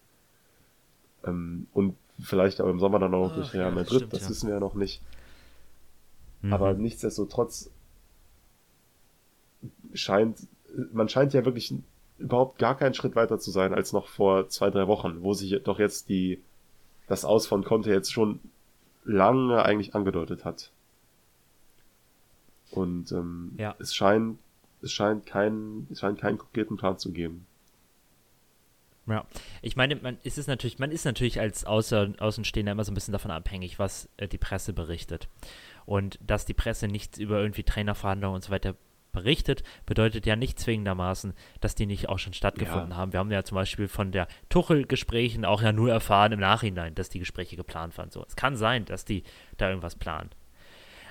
ähm, 1.25 1.67
und 1.73 1.95
vielleicht 2.21 2.61
auch 2.61 2.69
im 2.69 2.79
Sommer 2.79 2.99
dann 2.99 3.13
auch 3.13 3.29
noch 3.29 3.35
durch 3.35 3.53
Real 3.53 3.71
Madrid, 3.71 3.97
stimmt, 3.97 4.13
das 4.13 4.23
ja. 4.23 4.29
wissen 4.29 4.47
wir 4.47 4.55
ja 4.55 4.59
noch 4.59 4.75
nicht. 4.75 5.01
Mhm. 6.41 6.53
Aber 6.53 6.73
nichtsdestotrotz 6.73 7.71
scheint, 9.93 10.39
man 10.91 11.09
scheint 11.09 11.33
ja 11.33 11.45
wirklich 11.45 11.73
überhaupt 12.23 12.57
gar 12.57 12.77
keinen 12.77 12.93
Schritt 12.93 13.15
weiter 13.15 13.37
zu 13.37 13.51
sein 13.51 13.73
als 13.73 13.91
noch 13.91 14.07
vor 14.07 14.47
zwei, 14.47 14.69
drei 14.69 14.87
Wochen, 14.87 15.21
wo 15.21 15.33
sich 15.33 15.61
doch 15.63 15.77
jetzt 15.77 16.09
die, 16.09 16.41
das 17.07 17.25
Aus 17.25 17.45
von 17.45 17.63
Conte 17.63 17.91
jetzt 17.91 18.13
schon 18.13 18.39
lange 19.03 19.63
eigentlich 19.63 19.93
angedeutet 19.93 20.45
hat. 20.45 20.71
Und 22.71 23.11
ähm, 23.11 23.51
ja. 23.57 23.75
es 23.77 23.93
scheint, 23.93 24.39
es 24.81 24.91
scheint 24.91 25.25
keinen, 25.25 25.87
es 25.91 25.99
scheint 25.99 26.19
keinen 26.19 26.37
konkreten 26.37 26.77
Plan 26.77 26.97
zu 26.97 27.11
geben. 27.11 27.45
Ja, 29.05 29.25
ich 29.61 29.75
meine, 29.75 29.97
man 29.97 30.17
ist 30.23 30.37
es 30.37 30.47
natürlich, 30.47 30.79
man 30.79 30.91
ist 30.91 31.03
natürlich 31.03 31.41
als 31.41 31.65
Außer, 31.65 32.13
Außenstehender 32.19 32.71
immer 32.71 32.85
so 32.85 32.91
ein 32.93 32.95
bisschen 32.95 33.11
davon 33.11 33.31
abhängig, 33.31 33.77
was 33.77 34.07
äh, 34.15 34.29
die 34.29 34.37
Presse 34.37 34.71
berichtet. 34.71 35.27
Und 35.85 36.17
dass 36.25 36.45
die 36.45 36.53
Presse 36.53 36.87
nichts 36.87 37.19
über 37.19 37.41
irgendwie 37.41 37.63
Trainerverhandlungen 37.63 38.35
und 38.35 38.43
so 38.45 38.51
weiter 38.51 38.75
berichtet, 39.13 39.63
bedeutet 39.85 40.25
ja 40.25 40.35
nicht 40.35 40.59
zwingendermaßen, 40.59 41.33
dass 41.61 41.75
die 41.75 41.85
nicht 41.85 42.09
auch 42.09 42.19
schon 42.19 42.33
stattgefunden 42.33 42.91
ja. 42.91 42.97
haben. 42.97 43.13
Wir 43.13 43.19
haben 43.19 43.31
ja 43.31 43.43
zum 43.43 43.55
Beispiel 43.55 43.87
von 43.87 44.11
der 44.11 44.27
Tuchel-Gesprächen 44.49 45.45
auch 45.45 45.61
ja 45.61 45.71
nur 45.71 45.91
erfahren 45.91 46.33
im 46.33 46.39
Nachhinein, 46.39 46.95
dass 46.95 47.09
die 47.09 47.19
Gespräche 47.19 47.55
geplant 47.55 47.97
waren. 47.97 48.09
So, 48.09 48.25
es 48.27 48.35
kann 48.35 48.57
sein, 48.57 48.83
dass 48.85 49.05
die 49.05 49.23
da 49.57 49.69
irgendwas 49.69 49.95
planen. 49.95 50.31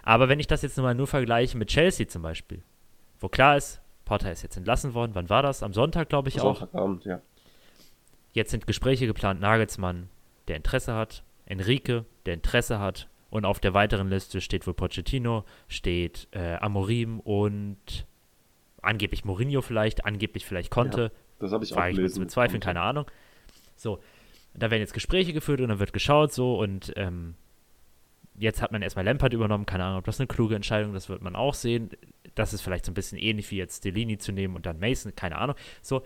Aber 0.02 0.28
wenn 0.28 0.40
ich 0.40 0.48
das 0.48 0.62
jetzt 0.62 0.76
mal 0.76 0.94
nur 0.94 1.06
vergleiche 1.06 1.56
mit 1.56 1.68
Chelsea 1.68 2.08
zum 2.08 2.22
Beispiel, 2.22 2.62
wo 3.20 3.28
klar 3.28 3.56
ist, 3.56 3.80
Potter 4.04 4.32
ist 4.32 4.42
jetzt 4.42 4.56
entlassen 4.56 4.94
worden, 4.94 5.12
wann 5.14 5.30
war 5.30 5.42
das? 5.42 5.62
Am 5.62 5.72
Sonntag, 5.72 6.08
glaube 6.08 6.28
ich 6.28 6.40
auch. 6.40 6.58
Sonntagabend, 6.58 7.04
ja. 7.04 7.22
Jetzt 8.32 8.50
sind 8.50 8.66
Gespräche 8.66 9.06
geplant, 9.06 9.40
Nagelsmann, 9.40 10.08
der 10.48 10.56
Interesse 10.56 10.94
hat, 10.94 11.22
Enrique, 11.46 12.04
der 12.26 12.34
Interesse 12.34 12.78
hat, 12.78 13.08
und 13.32 13.46
auf 13.46 13.60
der 13.60 13.72
weiteren 13.72 14.10
Liste 14.10 14.42
steht 14.42 14.66
wohl 14.66 14.74
Pochettino, 14.74 15.46
steht 15.66 16.28
äh, 16.32 16.56
Amorim 16.56 17.18
und 17.18 18.06
angeblich 18.82 19.24
Mourinho 19.24 19.62
vielleicht, 19.62 20.04
angeblich 20.04 20.44
vielleicht 20.44 20.70
Conte. 20.70 21.04
Ja, 21.04 21.10
das 21.38 21.52
habe 21.52 21.64
ich 21.64 21.74
auch 21.74 21.82
gelesen. 21.82 22.20
Mit 22.20 22.30
Zweifeln, 22.30 22.60
keine 22.60 22.82
Ahnung. 22.82 23.06
So, 23.74 24.00
da 24.52 24.70
werden 24.70 24.82
jetzt 24.82 24.92
Gespräche 24.92 25.32
geführt 25.32 25.62
und 25.62 25.70
dann 25.70 25.78
wird 25.78 25.94
geschaut 25.94 26.34
so 26.34 26.58
und 26.58 26.92
ähm, 26.96 27.34
jetzt 28.36 28.60
hat 28.60 28.70
man 28.70 28.82
erstmal 28.82 29.06
Lampard 29.06 29.32
übernommen, 29.32 29.64
keine 29.64 29.84
Ahnung, 29.84 30.00
ob 30.00 30.04
das 30.04 30.20
eine 30.20 30.26
kluge 30.26 30.54
Entscheidung, 30.54 30.92
das 30.92 31.08
wird 31.08 31.22
man 31.22 31.34
auch 31.34 31.54
sehen. 31.54 31.88
Das 32.34 32.52
ist 32.52 32.60
vielleicht 32.60 32.84
so 32.84 32.92
ein 32.92 32.94
bisschen 32.94 33.16
ähnlich 33.16 33.50
wie 33.50 33.56
jetzt 33.56 33.82
Delini 33.86 34.18
zu 34.18 34.32
nehmen 34.32 34.56
und 34.56 34.66
dann 34.66 34.78
Mason, 34.78 35.16
keine 35.16 35.38
Ahnung. 35.38 35.56
So, 35.80 36.02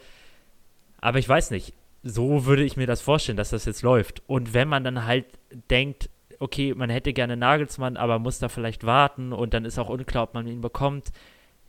aber 1.01 1.19
ich 1.19 1.29
weiß 1.29 1.51
nicht, 1.51 1.75
so 2.05 2.47
würde 2.47 2.63
ich 2.63 2.77
mir 2.77 2.87
das 2.87 3.01
vorstellen, 3.01 3.37
dass 3.37 3.51
das 3.51 3.65
jetzt 3.65 3.83
läuft. 3.83 4.23
Und 4.29 4.55
wenn 4.55 4.69
man 4.69 4.85
dann 4.85 5.07
halt 5.07 5.27
denkt, 5.73 6.09
okay, 6.39 6.75
man 6.75 6.91
hätte 6.91 7.13
gerne 7.13 7.37
Nagelsmann, 7.37 7.97
aber 7.97 8.19
muss 8.19 8.39
da 8.39 8.49
vielleicht 8.49 8.85
warten 8.85 9.33
und 9.33 9.55
dann 9.55 9.65
ist 9.65 9.79
auch 9.79 9.89
unklar, 9.89 10.25
ob 10.25 10.35
man 10.35 10.47
ihn 10.47 10.61
bekommt. 10.61 11.13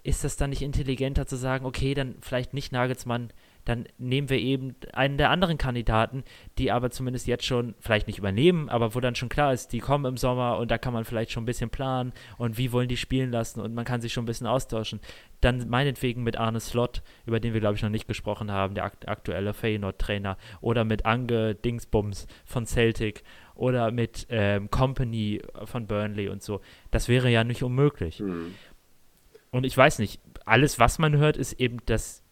Ist 0.03 0.23
das 0.23 0.37
dann 0.37 0.51
nicht 0.51 0.61
intelligenter 0.61 1.25
zu 1.25 1.35
sagen, 1.35 1.65
okay, 1.65 1.93
dann 1.93 2.15
vielleicht 2.21 2.53
nicht 2.53 2.71
Nagelsmann, 2.71 3.29
dann 3.67 3.85
nehmen 3.97 4.29
wir 4.29 4.39
eben 4.39 4.75
einen 4.93 5.17
der 5.17 5.29
anderen 5.29 5.57
Kandidaten, 5.57 6.23
die 6.57 6.71
aber 6.71 6.89
zumindest 6.89 7.27
jetzt 7.27 7.45
schon 7.45 7.75
vielleicht 7.81 8.07
nicht 8.07 8.17
übernehmen, 8.17 8.69
aber 8.69 8.95
wo 8.95 9.01
dann 9.01 9.15
schon 9.15 9.27
klar 9.27 9.51
ist, 9.51 9.73
die 9.73 9.79
kommen 9.79 10.05
im 10.05 10.15
Sommer 10.15 10.57
und 10.57 10.71
da 10.71 10.77
kann 10.77 10.93
man 10.93 11.03
vielleicht 11.03 11.31
schon 11.31 11.43
ein 11.43 11.47
bisschen 11.47 11.69
planen 11.69 12.13
und 12.37 12.57
wie 12.57 12.71
wollen 12.71 12.87
die 12.87 12.95
spielen 12.95 13.29
lassen 13.29 13.59
und 13.59 13.73
man 13.73 13.83
kann 13.83 13.99
sich 13.99 14.13
schon 14.13 14.23
ein 14.23 14.27
bisschen 14.27 14.47
austauschen. 14.47 15.01
Dann 15.41 15.69
meinetwegen 15.69 16.23
mit 16.23 16.37
Arne 16.37 16.59
Slot, 16.59 17.03
über 17.25 17.39
den 17.39 17.53
wir 17.53 17.59
glaube 17.59 17.75
ich 17.75 17.83
noch 17.83 17.89
nicht 17.89 18.07
gesprochen 18.07 18.51
haben, 18.51 18.73
der 18.73 18.85
aktuelle 18.85 19.53
Feyenoord-Trainer, 19.53 20.37
oder 20.61 20.83
mit 20.83 21.05
Ange 21.05 21.55
Dingsbums 21.55 22.27
von 22.45 22.65
Celtic 22.65 23.23
oder 23.55 23.91
mit 23.91 24.27
ähm, 24.29 24.69
Company 24.71 25.41
von 25.65 25.87
Burnley 25.87 26.29
und 26.29 26.41
so. 26.41 26.61
Das 26.91 27.07
wäre 27.07 27.29
ja 27.29 27.43
nicht 27.43 27.63
unmöglich. 27.63 28.19
Mhm. 28.19 28.55
Und 29.51 29.65
ich 29.65 29.75
weiß 29.75 29.99
nicht, 29.99 30.21
alles, 30.45 30.79
was 30.79 30.99
man 30.99 31.17
hört, 31.17 31.37
ist 31.37 31.53
eben 31.53 31.77
das, 31.85 32.23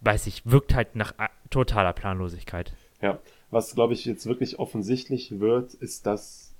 weiß 0.00 0.26
ich, 0.26 0.46
wirkt 0.46 0.74
halt 0.74 0.96
nach 0.96 1.12
äh, 1.18 1.28
totaler 1.50 1.92
Planlosigkeit. 1.92 2.74
Ja, 3.00 3.20
was 3.50 3.74
glaube 3.74 3.94
ich 3.94 4.04
jetzt 4.04 4.26
wirklich 4.26 4.58
offensichtlich 4.58 5.38
wird, 5.38 5.74
ist, 5.74 6.06
dass 6.06 6.54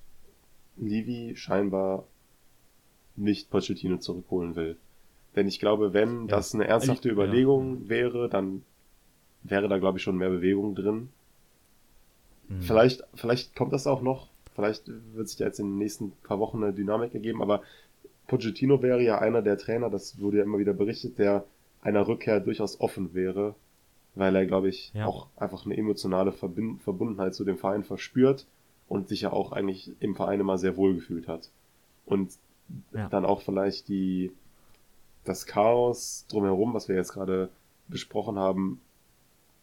Levy 0.76 1.34
scheinbar 1.36 2.06
nicht 3.16 3.50
Pochettino 3.50 3.98
zurückholen 3.98 4.56
will. 4.56 4.76
Denn 5.36 5.48
ich 5.48 5.58
glaube, 5.58 5.92
wenn 5.92 6.22
ja. 6.22 6.36
das 6.36 6.54
eine 6.54 6.66
ernsthafte 6.66 7.08
Überlegung 7.08 7.84
ja. 7.84 7.88
wäre, 7.88 8.28
dann 8.28 8.62
wäre 9.42 9.68
da, 9.68 9.78
glaube 9.78 9.98
ich, 9.98 10.04
schon 10.04 10.16
mehr 10.16 10.30
Bewegung 10.30 10.74
drin. 10.74 11.08
Mhm. 12.48 12.62
Vielleicht, 12.62 13.04
vielleicht 13.14 13.54
kommt 13.56 13.72
das 13.72 13.86
auch 13.86 14.02
noch. 14.02 14.28
Vielleicht 14.54 14.84
wird 15.14 15.28
sich 15.28 15.38
da 15.38 15.46
jetzt 15.46 15.58
in 15.58 15.72
den 15.72 15.78
nächsten 15.78 16.12
paar 16.22 16.38
Wochen 16.38 16.62
eine 16.62 16.72
Dynamik 16.72 17.14
ergeben, 17.14 17.42
aber 17.42 17.62
Pochettino 18.28 18.82
wäre 18.82 19.02
ja 19.02 19.18
einer 19.18 19.42
der 19.42 19.58
Trainer, 19.58 19.90
das 19.90 20.20
wurde 20.20 20.38
ja 20.38 20.44
immer 20.44 20.58
wieder 20.58 20.72
berichtet, 20.72 21.18
der 21.18 21.44
einer 21.82 22.06
Rückkehr 22.06 22.40
durchaus 22.40 22.80
offen 22.80 23.14
wäre, 23.14 23.54
weil 24.14 24.34
er, 24.36 24.46
glaube 24.46 24.68
ich, 24.68 24.92
ja. 24.94 25.06
auch 25.06 25.26
einfach 25.36 25.66
eine 25.66 25.76
emotionale 25.76 26.32
Verbind 26.32 26.82
Verbundenheit 26.82 27.34
zu 27.34 27.44
dem 27.44 27.58
Verein 27.58 27.82
verspürt 27.82 28.46
und 28.88 29.08
sich 29.08 29.22
ja 29.22 29.32
auch 29.32 29.52
eigentlich 29.52 29.90
im 30.00 30.14
Verein 30.14 30.40
immer 30.40 30.56
sehr 30.56 30.76
wohl 30.76 30.94
gefühlt 30.94 31.28
hat. 31.28 31.50
Und 32.06 32.32
dann 33.10 33.24
auch 33.24 33.42
vielleicht 33.42 33.88
die, 33.88 34.32
das 35.24 35.46
Chaos 35.46 36.26
drumherum, 36.28 36.74
was 36.74 36.88
wir 36.88 36.96
jetzt 36.96 37.12
gerade 37.12 37.48
besprochen 37.88 38.38
haben, 38.38 38.80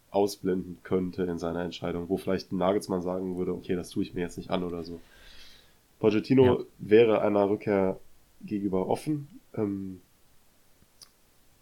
ausblenden 0.10 0.78
könnte 0.84 1.24
in 1.24 1.38
seiner 1.38 1.64
Entscheidung, 1.64 2.10
wo 2.10 2.18
vielleicht 2.18 2.52
ein 2.52 2.58
Nagelsmann 2.58 3.02
sagen 3.02 3.38
würde, 3.38 3.54
okay, 3.54 3.76
das 3.76 3.90
tue 3.90 4.04
ich 4.04 4.14
mir 4.14 4.22
jetzt 4.22 4.38
nicht 4.38 4.50
an 4.50 4.64
oder 4.64 4.84
so. 4.84 5.00
Pochettino 6.00 6.60
ja. 6.60 6.66
wäre 6.80 7.22
einer 7.22 7.50
Rückkehr 7.50 8.00
gegenüber 8.42 8.88
offen 8.88 9.28
ähm, 9.56 10.02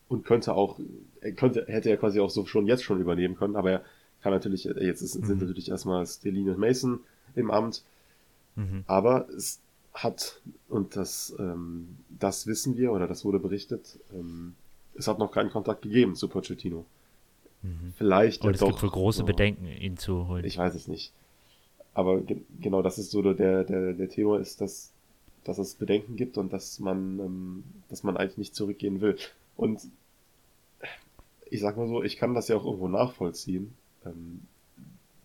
und 0.08 0.26
könnte 0.26 0.56
auch, 0.56 0.80
er 1.22 1.34
könnte, 1.34 1.66
hätte 1.68 1.90
er 1.90 1.98
quasi 1.98 2.20
auch 2.20 2.30
so 2.30 2.46
schon 2.46 2.66
jetzt 2.66 2.84
schon 2.84 3.00
übernehmen 3.00 3.36
können, 3.36 3.56
aber 3.56 3.72
er 3.72 3.84
kann 4.22 4.34
natürlich, 4.34 4.64
jetzt 4.64 5.02
ist, 5.02 5.20
mhm. 5.20 5.26
sind 5.26 5.42
natürlich 5.42 5.70
erstmal 5.70 6.06
Stelline 6.08 6.52
und 6.52 6.60
Mason 6.60 7.02
im 7.36 7.52
Amt, 7.52 7.84
mhm. 8.56 8.84
aber 8.88 9.30
es 9.30 9.60
hat, 10.04 10.42
und 10.68 10.96
das, 10.96 11.36
ähm, 11.40 11.98
das 12.10 12.48
wissen 12.48 12.78
wir, 12.78 12.92
oder 12.92 13.08
das 13.08 13.26
wurde 13.26 13.40
berichtet, 13.40 14.00
ähm, 14.14 14.56
es 14.96 15.08
hat 15.08 15.20
noch 15.20 15.32
keinen 15.32 15.50
Kontakt 15.50 15.82
gegeben 15.82 16.16
zu 16.16 16.28
Pochettino. 16.28 16.86
Mhm. 17.62 17.94
Vielleicht. 17.98 18.44
Und 18.44 18.54
es 18.54 18.60
doch, 18.60 18.70
gibt 18.70 18.84
wohl 18.84 18.90
große 18.90 19.20
so, 19.20 19.26
Bedenken, 19.26 19.68
ihn 19.68 19.98
zu 19.98 20.28
holen. 20.28 20.46
Ich 20.46 20.58
weiß 20.58 20.76
es 20.76 20.88
nicht. 20.88 21.12
Aber 21.94 22.22
ge 22.22 22.38
genau, 22.62 22.82
das 22.82 22.98
ist 22.98 23.12
so 23.12 23.22
der, 23.22 23.64
der, 23.64 23.94
der 23.94 24.10
Thema 24.10 24.40
ist, 24.40 24.62
dass, 24.62 24.92
dass 25.44 25.58
es 25.58 25.76
Bedenken 25.76 26.16
gibt 26.16 26.38
und 26.38 26.54
dass 26.54 26.80
man, 26.80 27.20
ähm, 27.20 27.64
dass 27.90 28.04
man 28.04 28.18
eigentlich 28.18 28.38
nicht 28.38 28.56
zurückgehen 28.56 29.02
will. 29.02 29.18
Und 29.58 29.82
ich 31.50 31.62
sag 31.62 31.78
mal 31.78 31.88
so, 31.88 32.04
ich 32.04 32.18
kann 32.18 32.34
das 32.34 32.48
ja 32.48 32.56
auch 32.56 32.66
irgendwo 32.66 32.88
nachvollziehen. 32.88 33.74
Ähm, 34.06 34.42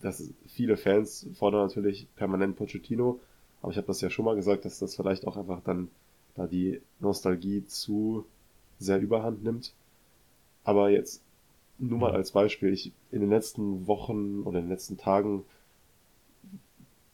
dass 0.00 0.30
viele 0.46 0.76
Fans 0.76 1.26
fordern 1.34 1.66
natürlich 1.66 2.06
permanent 2.14 2.56
Pochettino, 2.56 3.20
aber 3.64 3.70
ich 3.70 3.78
habe 3.78 3.86
das 3.86 4.02
ja 4.02 4.10
schon 4.10 4.26
mal 4.26 4.36
gesagt, 4.36 4.66
dass 4.66 4.78
das 4.78 4.94
vielleicht 4.94 5.26
auch 5.26 5.38
einfach 5.38 5.62
dann 5.62 5.88
da 6.34 6.46
die 6.46 6.82
Nostalgie 7.00 7.64
zu 7.64 8.26
sehr 8.78 9.00
überhand 9.00 9.42
nimmt. 9.42 9.72
Aber 10.64 10.90
jetzt 10.90 11.22
nur 11.78 11.98
mal 11.98 12.12
als 12.12 12.32
Beispiel, 12.32 12.74
ich 12.74 12.92
in 13.10 13.22
den 13.22 13.30
letzten 13.30 13.86
Wochen 13.86 14.42
oder 14.42 14.58
in 14.58 14.66
den 14.66 14.70
letzten 14.70 14.98
Tagen 14.98 15.46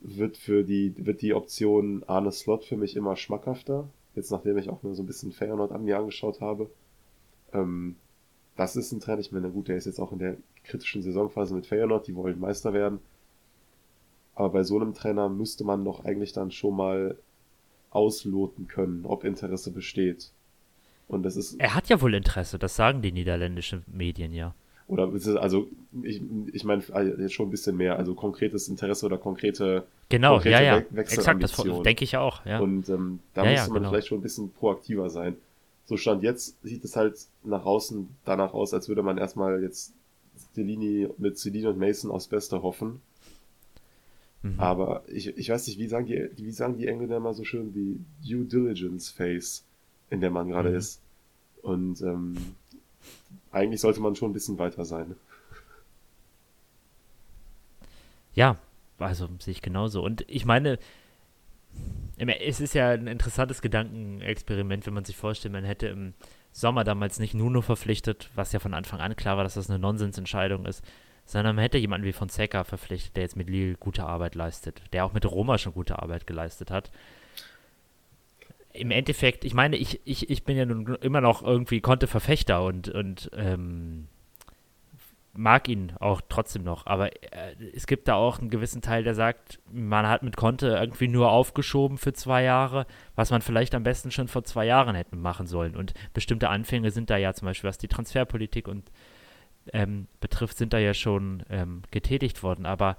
wird 0.01 0.37
für 0.37 0.65
die, 0.65 0.93
wird 0.97 1.23
die 1.23 1.35
Option 1.35 2.03
Arne 2.09 2.33
Slot 2.33 2.65
für 2.65 2.77
mich 2.77 2.97
immer 2.97 3.15
schmackhafter. 3.15 3.89
Jetzt 4.17 4.33
nachdem 4.33 4.59
ich 4.59 4.71
auch 4.71 4.83
nur 4.83 4.97
so 4.97 5.05
ein 5.05 5.07
bisschen 5.07 5.31
Feyenoord 5.31 5.71
an 5.71 5.85
mir 5.85 6.01
angeschaut 6.01 6.41
habe. 6.41 6.69
Ähm, 7.53 7.95
das 8.57 8.75
ist 8.75 8.91
ein 8.91 8.99
Trainer, 8.99 9.21
ich 9.21 9.31
meine, 9.31 9.51
gut, 9.51 9.69
der 9.69 9.77
ist 9.77 9.87
jetzt 9.87 10.01
auch 10.01 10.11
in 10.11 10.19
der 10.19 10.37
kritischen 10.65 11.03
Saisonphase 11.03 11.55
mit 11.55 11.69
Feyenoord, 11.69 12.09
die 12.09 12.17
wollen 12.17 12.41
Meister 12.41 12.73
werden. 12.73 12.99
Aber 14.41 14.49
bei 14.49 14.63
so 14.63 14.81
einem 14.81 14.95
Trainer 14.95 15.29
müsste 15.29 15.65
man 15.65 15.85
doch 15.85 16.07
eigentlich 16.07 16.33
dann 16.33 16.51
schon 16.51 16.75
mal 16.75 17.15
ausloten 17.91 18.69
können, 18.69 19.05
ob 19.05 19.23
Interesse 19.25 19.71
besteht. 19.71 20.31
Und 21.09 21.25
das 21.25 21.37
ist. 21.37 21.61
Er 21.61 21.75
hat 21.75 21.91
ja 21.91 22.01
wohl 22.01 22.15
Interesse, 22.15 22.59
das 22.59 22.75
sagen 22.75 23.03
die 23.03 23.13
niederländischen 23.13 23.85
Medien 23.87 24.33
ja. 24.33 24.55
Oder 24.87 25.11
also 25.41 25.69
ich, 26.03 26.23
ich 26.53 26.65
meine 26.65 26.83
jetzt 27.19 27.35
schon 27.35 27.49
ein 27.49 27.51
bisschen 27.51 27.77
mehr, 27.77 27.99
also 27.99 28.15
konkretes 28.15 28.67
Interesse 28.69 29.05
oder 29.05 29.19
konkrete 29.19 29.85
Genau, 30.09 30.37
konkrete 30.37 30.55
ja, 30.55 30.79
ja. 30.79 30.85
We 30.89 31.03
Exakt, 31.03 31.43
das 31.43 31.55
denke 31.85 32.05
ich 32.05 32.17
auch, 32.17 32.45
ja. 32.47 32.61
Und 32.61 32.89
ähm, 32.89 33.21
da 33.35 33.45
ja, 33.45 33.51
müsste 33.51 33.67
ja, 33.67 33.73
man 33.75 33.83
genau. 33.83 33.91
vielleicht 33.91 34.09
schon 34.09 34.21
ein 34.21 34.23
bisschen 34.23 34.51
proaktiver 34.53 35.11
sein. 35.11 35.37
So 35.85 35.99
stand 35.99 36.23
jetzt 36.23 36.57
sieht 36.63 36.83
es 36.83 36.97
halt 36.97 37.19
nach 37.45 37.67
außen 37.67 38.09
danach 38.25 38.55
aus, 38.55 38.73
als 38.73 38.89
würde 38.89 39.03
man 39.03 39.19
erstmal 39.19 39.63
jetzt 39.63 39.93
Stellini 40.53 41.11
mit 41.19 41.39
Celine 41.39 41.69
und 41.69 41.79
Mason 41.79 42.11
aufs 42.11 42.27
Beste 42.27 42.63
hoffen. 42.63 43.03
Mhm. 44.43 44.59
Aber 44.59 45.03
ich, 45.07 45.37
ich 45.37 45.51
weiß 45.51 45.67
nicht, 45.67 45.79
wie 45.79 45.89
sagen 45.89 46.07
die, 46.07 46.31
wie 46.37 46.51
sagen 46.51 46.79
die 46.79 46.87
Engländer 46.87 47.19
immer 47.19 47.35
so 47.35 47.45
schön 47.45 47.75
wie 47.75 48.01
Due 48.27 48.45
Diligence 48.45 49.11
Phase, 49.11 49.63
in 50.09 50.21
der 50.21 50.31
man 50.31 50.49
gerade 50.49 50.71
mhm. 50.71 50.77
ist. 50.77 51.03
Und 51.63 52.01
ähm, 52.01 52.37
eigentlich 53.53 53.81
sollte 53.81 54.01
man 54.01 54.17
schon 54.17 54.31
ein 54.31 54.35
bisschen 54.35 54.59
weiter 54.59 54.85
sein. 54.85 55.15
Ja, 58.35 58.57
also 58.99 59.29
sehe 59.39 59.53
ich 59.53 59.63
genauso. 59.63 60.03
Und 60.03 60.25
ich 60.29 60.45
meine, 60.45 60.79
es 62.17 62.61
ist 62.61 62.75
ja 62.75 62.91
ein 62.91 63.07
interessantes 63.07 63.63
Gedankenexperiment, 63.63 64.87
wenn 64.87 64.95
man 64.95 65.05
sich 65.05 65.17
vorstellt, 65.17 65.53
man 65.53 65.65
hätte 65.65 65.89
im 65.89 66.15
Sommer 66.53 66.85
damals 66.85 67.19
nicht 67.19 67.35
Nuno 67.35 67.61
verpflichtet, 67.61 68.31
was 68.35 68.53
ja 68.53 68.59
von 68.59 68.75
Anfang 68.75 69.01
an 69.01 69.17
klar 69.17 69.37
war, 69.37 69.45
dass 69.45 69.55
das 69.55 69.71
eine 69.71 69.79
Nonsensentscheidung 69.79 70.67
ist, 70.67 70.85
sondern 71.31 71.57
man 71.57 71.63
hätte 71.63 71.79
jemanden 71.79 72.07
wie 72.07 72.13
Fonseca 72.13 72.65
verpflichtet, 72.65 73.17
der 73.17 73.23
jetzt 73.23 73.37
mit 73.37 73.49
Lille 73.49 73.75
gute 73.77 74.05
Arbeit 74.05 74.35
leistet, 74.35 74.83
der 74.93 75.05
auch 75.05 75.13
mit 75.13 75.25
Roma 75.25 75.59
schon 75.59 75.75
gute 75.75 76.01
Arbeit 76.01 76.27
geleistet 76.27 76.71
hat. 76.71 76.91
Im 78.73 78.91
Endeffekt, 78.91 79.45
ich 79.45 79.55
meine, 79.55 79.77
ich, 79.77 80.01
ich, 80.05 80.29
ich 80.31 80.45
bin 80.45 80.57
ja 80.57 80.65
nun 80.65 80.97
immer 80.97 81.21
noch 81.21 81.43
irgendwie 81.43 81.81
Konte-Verfechter 81.81 82.65
und, 82.65 82.89
und 82.89 83.31
ähm, 83.37 84.09
mag 85.33 85.69
ihn 85.69 85.93
auch 86.01 86.21
trotzdem 86.29 86.65
noch, 86.65 86.87
aber 86.87 87.13
äh, 87.33 87.55
es 87.75 87.87
gibt 87.87 88.09
da 88.09 88.15
auch 88.15 88.41
einen 88.41 88.51
gewissen 88.51 88.83
Teil, 88.83 89.05
der 89.05 89.15
sagt, 89.15 89.61
man 89.71 90.09
hat 90.09 90.23
mit 90.23 90.37
Conte 90.37 90.69
irgendwie 90.69 91.09
nur 91.09 91.31
aufgeschoben 91.31 91.99
für 91.99 92.13
zwei 92.13 92.43
Jahre, 92.43 92.87
was 93.15 93.31
man 93.31 93.41
vielleicht 93.41 93.75
am 93.75 93.85
besten 93.85 94.11
schon 94.11 94.29
vor 94.29 94.43
zwei 94.43 94.67
Jahren 94.67 94.97
hätte 94.97 95.15
machen 95.15 95.47
sollen. 95.47 95.77
Und 95.77 95.95
bestimmte 96.13 96.49
Anfänge 96.49 96.91
sind 96.91 97.11
da 97.11 97.17
ja 97.17 97.33
zum 97.35 97.47
Beispiel, 97.47 97.69
was 97.69 97.79
die 97.79 97.89
Transferpolitik 97.89 98.67
und 98.67 98.91
ähm, 99.73 100.07
betrifft, 100.21 100.57
sind 100.57 100.73
da 100.73 100.79
ja 100.79 100.95
schon 100.95 101.43
ähm, 101.51 101.83
getätigt 101.91 102.43
worden. 102.43 102.67
Aber 102.67 102.97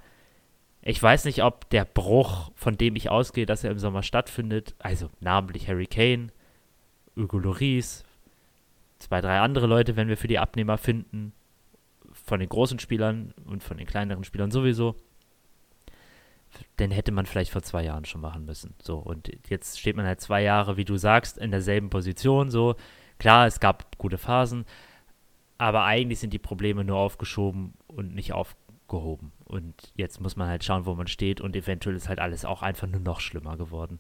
ich 0.82 1.02
weiß 1.02 1.26
nicht, 1.26 1.44
ob 1.44 1.70
der 1.70 1.86
Bruch, 1.86 2.52
von 2.56 2.78
dem 2.78 2.96
ich 2.96 3.10
ausgehe, 3.10 3.46
dass 3.46 3.64
er 3.64 3.72
im 3.72 3.80
Sommer 3.80 4.04
stattfindet, 4.04 4.76
also 4.80 5.10
namentlich 5.20 5.68
Harry 5.68 5.88
Kane, 5.88 6.30
Hugo 7.16 7.38
Loris, 7.38 8.04
zwei, 9.00 9.22
drei 9.22 9.40
andere 9.40 9.68
Leute, 9.68 9.96
wenn 9.96 10.08
wir 10.08 10.18
für 10.18 10.28
die 10.28 10.40
Abnehmer 10.40 10.78
finden, 10.78 11.34
von 12.14 12.40
den 12.40 12.50
großen 12.50 12.80
Spielern 12.80 13.34
und 13.46 13.64
von 13.64 13.78
den 13.78 13.88
kleineren 13.88 14.24
Spielern 14.24 14.52
sowieso, 14.52 14.96
den 16.80 16.92
hätte 16.92 17.12
man 17.12 17.26
vielleicht 17.26 17.52
vor 17.52 17.62
zwei 17.62 17.84
Jahren 17.84 18.06
schon 18.06 18.22
machen 18.22 18.46
müssen. 18.46 18.76
So, 18.82 18.98
und 18.98 19.32
jetzt 19.50 19.80
steht 19.80 19.96
man 19.96 20.06
halt 20.06 20.20
zwei 20.20 20.42
Jahre, 20.42 20.78
wie 20.78 20.86
du 20.86 20.98
sagst, 20.98 21.38
in 21.38 21.52
derselben 21.52 21.90
Position. 21.90 22.50
So, 22.50 22.76
klar, 23.20 23.48
es 23.48 23.60
gab 23.60 23.98
gute 23.98 24.18
Phasen, 24.18 24.66
aber 25.62 25.84
eigentlich 25.84 26.18
sind 26.18 26.34
die 26.34 26.40
Probleme 26.40 26.84
nur 26.84 26.98
aufgeschoben 26.98 27.76
und 27.86 28.16
nicht 28.16 28.34
aufgehoben. 28.34 29.32
Und 29.46 29.76
jetzt 29.96 30.20
muss 30.20 30.36
man 30.36 30.48
halt 30.48 30.64
schauen, 30.64 30.88
wo 30.88 30.96
man 30.96 31.06
steht 31.06 31.40
und 31.40 31.56
eventuell 31.56 31.96
ist 31.96 32.10
halt 32.10 32.18
alles 32.18 32.46
auch 32.46 32.64
einfach 32.64 32.88
nur 32.88 33.00
noch 33.00 33.20
schlimmer 33.20 33.58
geworden. 33.58 34.00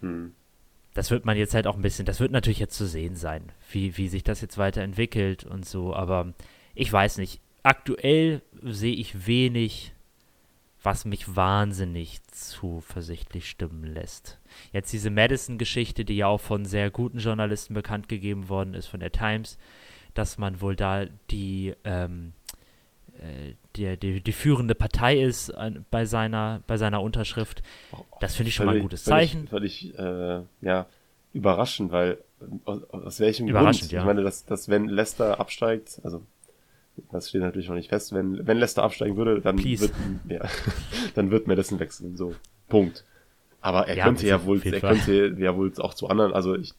Hm. 0.00 0.32
Das 0.94 1.10
wird 1.10 1.26
man 1.26 1.36
jetzt 1.36 1.52
halt 1.52 1.66
auch 1.66 1.76
ein 1.76 1.82
bisschen, 1.82 2.06
das 2.06 2.20
wird 2.20 2.32
natürlich 2.32 2.58
jetzt 2.58 2.74
zu 2.74 2.86
sehen 2.86 3.16
sein, 3.16 3.52
wie, 3.70 3.98
wie 3.98 4.08
sich 4.08 4.24
das 4.24 4.40
jetzt 4.40 4.56
weiterentwickelt 4.56 5.44
und 5.44 5.66
so, 5.66 5.94
aber 5.94 6.32
ich 6.74 6.90
weiß 6.90 7.18
nicht. 7.18 7.38
Aktuell 7.62 8.40
sehe 8.62 8.94
ich 8.94 9.26
wenig, 9.26 9.92
was 10.82 11.04
mich 11.04 11.36
wahnsinnig 11.36 12.22
zuversichtlich 12.28 13.50
stimmen 13.50 13.84
lässt. 13.84 14.38
Jetzt 14.72 14.90
diese 14.94 15.10
Madison-Geschichte, 15.10 16.06
die 16.06 16.16
ja 16.16 16.28
auch 16.28 16.40
von 16.40 16.64
sehr 16.64 16.90
guten 16.90 17.18
Journalisten 17.18 17.74
bekannt 17.74 18.08
gegeben 18.08 18.48
worden 18.48 18.72
ist, 18.72 18.86
von 18.86 19.00
der 19.00 19.12
Times, 19.12 19.58
dass 20.16 20.38
man 20.38 20.60
wohl 20.60 20.76
da 20.76 21.06
die, 21.30 21.74
ähm, 21.84 22.32
äh, 23.18 23.54
die, 23.76 23.96
die, 23.96 24.20
die, 24.20 24.32
führende 24.32 24.74
Partei 24.74 25.20
ist 25.20 25.50
äh, 25.50 25.72
bei, 25.90 26.04
seiner, 26.04 26.62
bei 26.66 26.76
seiner 26.76 27.02
Unterschrift. 27.02 27.62
Das 28.20 28.34
finde 28.34 28.48
ich 28.48 28.54
schon 28.54 28.66
mal 28.66 28.76
ein 28.76 28.82
gutes 28.82 29.04
Zeichen. 29.04 29.46
Völlig, 29.48 29.94
völlig 29.96 30.42
äh, 30.42 30.66
ja, 30.66 30.86
überraschend, 31.32 31.92
weil 31.92 32.18
aus, 32.64 32.82
aus 32.90 33.20
welchem 33.20 33.46
Grund? 33.48 33.92
Ja. 33.92 34.00
Ich 34.00 34.06
meine, 34.06 34.22
dass, 34.22 34.44
dass 34.44 34.68
wenn 34.68 34.88
Leicester 34.88 35.40
absteigt, 35.40 36.00
also 36.02 36.22
das 37.10 37.28
steht 37.28 37.42
natürlich 37.42 37.68
noch 37.68 37.74
nicht 37.74 37.90
fest. 37.90 38.12
Wenn, 38.14 38.46
wenn 38.46 38.58
Leicester 38.58 38.82
absteigen 38.82 39.16
würde, 39.16 39.40
dann 39.40 39.62
wird, 39.62 39.92
ja, 40.28 40.40
dann 41.14 41.30
wird 41.30 41.46
Madison 41.46 41.78
wechseln. 41.78 42.16
So. 42.16 42.34
Punkt. 42.68 43.04
Aber 43.60 43.88
er 43.88 43.96
ja, 43.96 44.04
könnte 44.04 44.26
ja 44.26 44.44
wohl, 44.44 44.62
er 44.64 44.80
könnte 44.80 45.36
ja 45.38 45.56
wohl 45.56 45.72
auch 45.78 45.94
zu 45.94 46.08
anderen, 46.08 46.32
also 46.32 46.54
ich 46.54 46.72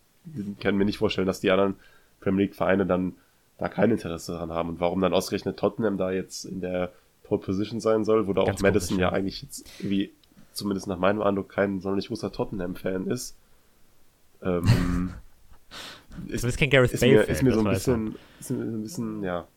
kann 0.60 0.76
mir 0.76 0.86
nicht 0.86 0.98
vorstellen, 0.98 1.28
dass 1.28 1.40
die 1.40 1.52
anderen 1.52 1.76
Premier 2.20 2.46
League 2.46 2.56
Vereine 2.56 2.86
dann 2.86 3.14
da 3.58 3.70
kein 3.70 3.92
Interesse 3.92 4.34
daran 4.34 4.52
haben. 4.52 4.70
Und 4.70 4.80
warum 4.80 5.02
dann 5.02 5.14
ausgerechnet 5.14 5.58
Tottenham 5.58 5.98
da 5.98 6.12
jetzt 6.12 6.46
in 6.46 6.62
der 6.62 6.92
Pole 7.24 7.42
Position 7.42 7.80
sein 7.80 8.06
soll, 8.06 8.28
wo 8.28 8.34
da 8.34 8.42
auch 8.42 8.60
Madison 8.60 9.00
ja 9.00 9.12
eigentlich 9.12 9.42
jetzt 9.42 9.68
irgendwie, 9.80 10.14
zumindest 10.54 10.88
nach 10.88 10.98
meinem 10.98 11.22
Eindruck, 11.22 11.50
kein 11.50 11.80
sonderlich 11.80 12.08
großer 12.08 12.32
Tottenham-Fan 12.32 13.08
ist. 13.08 13.38
Ähm, 14.42 15.14
ist, 16.28 16.44
du 16.44 16.48
bist 16.48 16.58
kein 16.58 16.70
Gareth 16.70 16.94
ist 16.94 17.02
Bale 17.02 17.14
mir, 17.14 17.24
ist 17.24 17.44
mir 17.44 17.54
so 17.54 17.60
ein 17.60 17.66
bisschen, 17.66 18.16
ist 18.40 18.52
mir 18.52 18.58
so 18.58 18.78
ein 18.78 18.84
bisschen, 18.84 19.24
ja, 19.24 19.48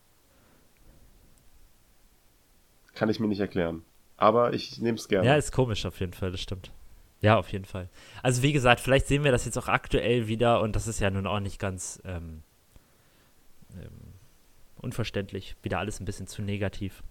kann 2.93 3.09
ich 3.09 3.19
mir 3.19 3.27
nicht 3.27 3.39
erklären. 3.39 3.83
Aber 4.17 4.53
ich 4.53 4.79
nehme 4.79 4.97
es 4.97 5.07
gerne. 5.07 5.27
Ja, 5.27 5.35
ist 5.35 5.51
komisch 5.51 5.85
auf 5.85 5.99
jeden 5.99 6.13
Fall, 6.13 6.31
das 6.31 6.41
stimmt. 6.41 6.71
Ja, 7.21 7.37
auf 7.37 7.51
jeden 7.51 7.65
Fall. 7.65 7.89
Also 8.21 8.43
wie 8.43 8.51
gesagt, 8.51 8.79
vielleicht 8.79 9.07
sehen 9.07 9.23
wir 9.23 9.31
das 9.31 9.45
jetzt 9.45 9.57
auch 9.57 9.67
aktuell 9.67 10.27
wieder 10.27 10.61
und 10.61 10.75
das 10.75 10.87
ist 10.87 10.99
ja 10.99 11.09
nun 11.09 11.25
auch 11.27 11.39
nicht 11.39 11.59
ganz 11.59 12.01
ähm, 12.05 12.43
ähm, 13.77 14.13
unverständlich. 14.77 15.55
Wieder 15.61 15.79
alles 15.79 15.99
ein 15.99 16.05
bisschen 16.05 16.27
zu 16.27 16.41
negativ. 16.41 17.03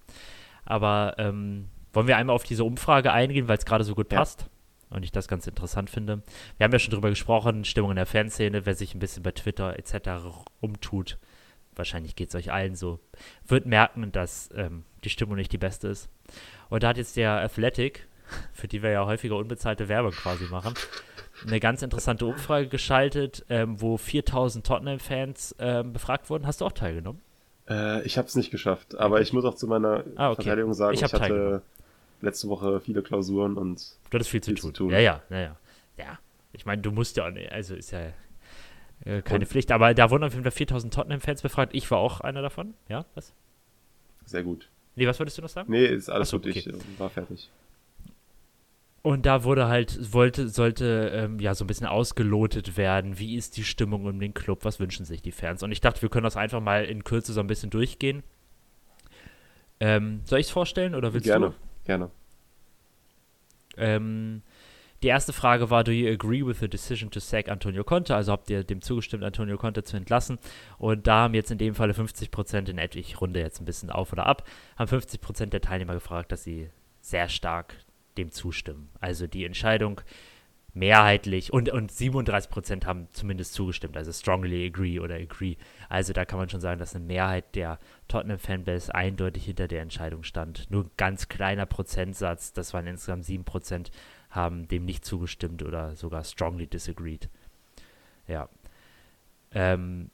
Aber 0.65 1.15
ähm, 1.19 1.69
wollen 1.93 2.07
wir 2.07 2.17
einmal 2.17 2.37
auf 2.37 2.45
diese 2.45 2.65
Umfrage 2.65 3.13
eingehen, 3.13 3.49
weil 3.49 3.59
es 3.59 3.65
gerade 3.65 3.85
so 3.85 3.95
gut 3.95 4.13
ja. 4.13 4.19
passt 4.19 4.49
und 4.91 5.05
ich 5.05 5.13
das 5.13 5.29
ganz 5.29 5.47
interessant 5.47 5.89
finde. 5.89 6.23
Wir 6.57 6.65
haben 6.65 6.73
ja 6.73 6.79
schon 6.79 6.93
drüber 6.93 7.09
gesprochen, 7.11 7.65
Stimmung 7.65 7.91
in 7.91 7.97
der 7.97 8.07
Fanszene, 8.07 8.67
wer 8.67 8.75
sich 8.75 8.95
ein 8.95 8.99
bisschen 8.99 9.23
bei 9.23 9.33
Twitter 9.33 9.79
etc. 9.79 10.45
umtut, 10.61 11.19
wahrscheinlich 11.75 12.17
geht 12.17 12.29
es 12.29 12.35
euch 12.35 12.53
allen 12.53 12.75
so, 12.75 13.01
wird 13.47 13.67
merken, 13.67 14.13
dass 14.13 14.51
ähm, 14.55 14.85
die 15.05 15.11
Stimmung 15.11 15.37
nicht 15.37 15.53
die 15.53 15.59
beste 15.59 15.89
ist. 15.89 16.09
Und 16.69 16.83
da 16.83 16.89
hat 16.89 16.97
jetzt 16.97 17.17
der 17.17 17.41
Athletic, 17.41 18.07
für 18.53 18.69
die 18.69 18.83
wir 18.83 18.91
ja 18.91 19.07
häufiger 19.07 19.37
unbezahlte 19.37 19.89
Werbung 19.89 20.13
quasi 20.13 20.45
machen, 20.45 20.75
eine 21.47 21.61
ganz 21.61 21.82
interessante 21.82 22.26
Umfrage 22.26 22.68
geschaltet, 22.68 23.45
ähm, 23.49 23.80
wo 23.80 23.97
4000 23.97 24.66
Tottenham-Fans 24.66 25.57
ähm, 25.59 25.93
befragt 25.93 26.30
wurden. 26.30 26.47
Hast 26.47 26.61
du 26.61 26.66
auch 26.66 26.72
teilgenommen? 26.72 27.20
Äh, 27.68 28.03
ich 28.03 28.18
habe 28.18 28.28
es 28.28 28.34
nicht 28.34 28.51
geschafft, 28.51 28.99
aber 28.99 29.20
ich 29.20 29.32
muss 29.32 29.45
auch 29.45 29.55
zu 29.55 29.66
meiner 29.66 30.05
ah, 30.16 30.30
okay. 30.30 30.43
Verteidigung 30.43 30.74
sagen, 30.74 30.95
ich, 30.95 31.03
ich 31.03 31.12
hatte 31.12 31.62
letzte 32.20 32.49
Woche 32.49 32.80
viele 32.80 33.03
Klausuren 33.03 33.57
und 33.57 33.80
du 34.11 34.14
hattest 34.14 34.30
viel, 34.30 34.43
viel 34.43 34.57
zu, 34.57 34.62
tun. 34.62 34.74
zu, 34.74 34.84
tun. 34.84 34.91
Ja, 34.91 34.99
ja, 34.99 35.22
ja, 35.30 35.38
ja. 35.38 35.57
Ja, 35.97 36.18
ich 36.53 36.66
meine, 36.66 36.82
du 36.82 36.91
musst 36.91 37.16
ja 37.16 37.26
auch 37.26 37.30
nicht, 37.30 37.53
also 37.53 37.74
ist 37.74 37.91
ja 37.93 38.01
äh, 39.05 39.22
keine 39.22 39.45
und? 39.45 39.47
Pflicht, 39.47 39.70
aber 39.72 39.95
da 39.95 40.11
wurden 40.11 40.24
auf 40.24 40.32
jeden 40.32 40.45
Fall 40.45 40.53
4000 40.53 40.93
Tottenham-Fans 40.93 41.43
befragt. 41.43 41.74
Ich 41.74 41.91
war 41.91 41.99
auch 41.99 42.20
einer 42.20 42.43
davon. 42.43 42.74
Ja, 42.88 43.05
was? 43.14 43.32
Sehr 44.24 44.43
gut. 44.43 44.68
Nee, 44.97 45.07
was 45.07 45.18
wolltest 45.18 45.38
du 45.38 45.43
noch 45.43 45.49
sagen? 45.49 45.70
Nee, 45.70 45.86
ist 45.86 46.11
alles 46.11 46.30
so, 46.30 46.38
gut, 46.38 46.51
okay. 46.51 46.59
ich 46.59 46.66
äh, 46.66 46.99
war 46.99 47.11
fertig. 47.11 47.51
Und 49.03 49.25
da 49.25 49.45
wurde 49.45 49.67
halt, 49.69 50.13
wollte, 50.13 50.49
sollte 50.49 51.11
ähm, 51.15 51.39
ja 51.39 51.55
so 51.55 51.65
ein 51.65 51.67
bisschen 51.67 51.87
ausgelotet 51.87 52.77
werden, 52.77 53.19
wie 53.19 53.37
ist 53.37 53.57
die 53.57 53.65
Stimmung 53.65 54.05
um 54.05 54.21
den 54.21 54.35
Club, 54.35 54.65
was 54.65 54.79
wünschen 54.79 55.07
sich 55.07 55.23
die 55.23 55.33
Fans. 55.33 55.63
Und 55.63 55.73
ich 55.73 55.81
dachte, 55.81 56.03
wir 56.03 56.11
können 56.11 56.25
das 56.25 56.37
einfach 56.37 56.61
mal 56.61 56.85
in 56.85 57.03
Kürze 57.03 57.33
so 57.33 57.41
ein 57.41 57.47
bisschen 57.47 57.71
durchgehen. 57.71 58.23
Ähm, 59.81 60.21
soll 60.25 60.41
ich 60.41 60.47
es 60.47 60.53
vorstellen 60.53 60.95
oder 60.95 61.15
willst 61.15 61.25
gerne, 61.25 61.47
du? 61.47 61.55
Gerne, 61.85 62.11
gerne. 63.77 63.97
Ähm, 63.97 64.43
die 65.03 65.09
erste 65.09 65.33
Frage 65.33 65.71
war, 65.71 65.83
do 65.83 65.93
you 65.93 66.13
agree 66.13 66.45
with 66.45 66.61
the 66.61 66.69
decision 66.69 67.11
to 67.11 67.21
sack 67.21 67.49
Antonio 67.49 67.85
Conte? 67.85 68.15
Also 68.15 68.33
habt 68.33 68.51
ihr 68.51 68.65
dem 68.65 68.83
zugestimmt, 68.83 69.25
Antonio 69.25 69.57
Conte 69.57 69.83
zu 69.83 69.97
entlassen? 69.97 70.39
Und 70.77 71.07
da 71.07 71.23
haben 71.23 71.33
jetzt 71.33 71.51
in 71.51 71.57
dem 71.57 71.75
Falle 71.75 71.95
50 71.95 72.31
Prozent, 72.31 72.69
in 72.69 72.77
etwa, 72.77 72.99
ich 72.99 73.19
runde 73.19 73.41
jetzt 73.41 73.63
ein 73.63 73.65
bisschen 73.65 73.89
auf 73.89 74.13
oder 74.13 74.27
ab, 74.27 74.47
haben 74.77 74.89
50 74.89 75.23
Prozent 75.23 75.53
der 75.55 75.63
Teilnehmer 75.63 75.95
gefragt, 75.95 76.33
dass 76.33 76.45
sie 76.45 76.69
sehr 77.01 77.31
stark 77.31 77.77
dem 78.17 78.31
zustimmen. 78.31 78.91
Also 79.01 79.27
die 79.27 79.45
Entscheidung 79.45 80.01
mehrheitlich 80.73 81.53
und, 81.53 81.69
und 81.71 81.91
37% 81.91 82.85
haben 82.85 83.09
zumindest 83.13 83.55
zugestimmt, 83.55 83.97
also 83.97 84.13
strongly 84.13 84.67
agree 84.67 85.01
oder 85.01 85.17
agree. 85.17 85.57
Also 85.89 86.13
da 86.13 86.25
kann 86.25 86.39
man 86.39 86.49
schon 86.49 86.61
sagen, 86.61 86.79
dass 86.79 86.95
eine 86.95 87.05
Mehrheit 87.05 87.55
der 87.55 87.79
Tottenham-Fanbase 88.09 88.95
eindeutig 88.95 89.45
hinter 89.45 89.67
der 89.67 89.83
Entscheidung 89.83 90.23
stand. 90.23 90.71
Nur 90.71 90.85
ein 90.85 90.91
ganz 90.97 91.29
kleiner 91.29 91.67
Prozentsatz, 91.67 92.53
das 92.53 92.73
waren 92.73 92.87
insgesamt 92.87 93.25
7% 93.25 93.91
haben 94.31 94.69
dem 94.69 94.85
nicht 94.85 95.05
zugestimmt 95.05 95.63
oder 95.63 95.97
sogar 95.97 96.23
strongly 96.23 96.67
disagreed. 96.67 97.29
Ja. 98.29 98.49
Ähm, 99.53 100.11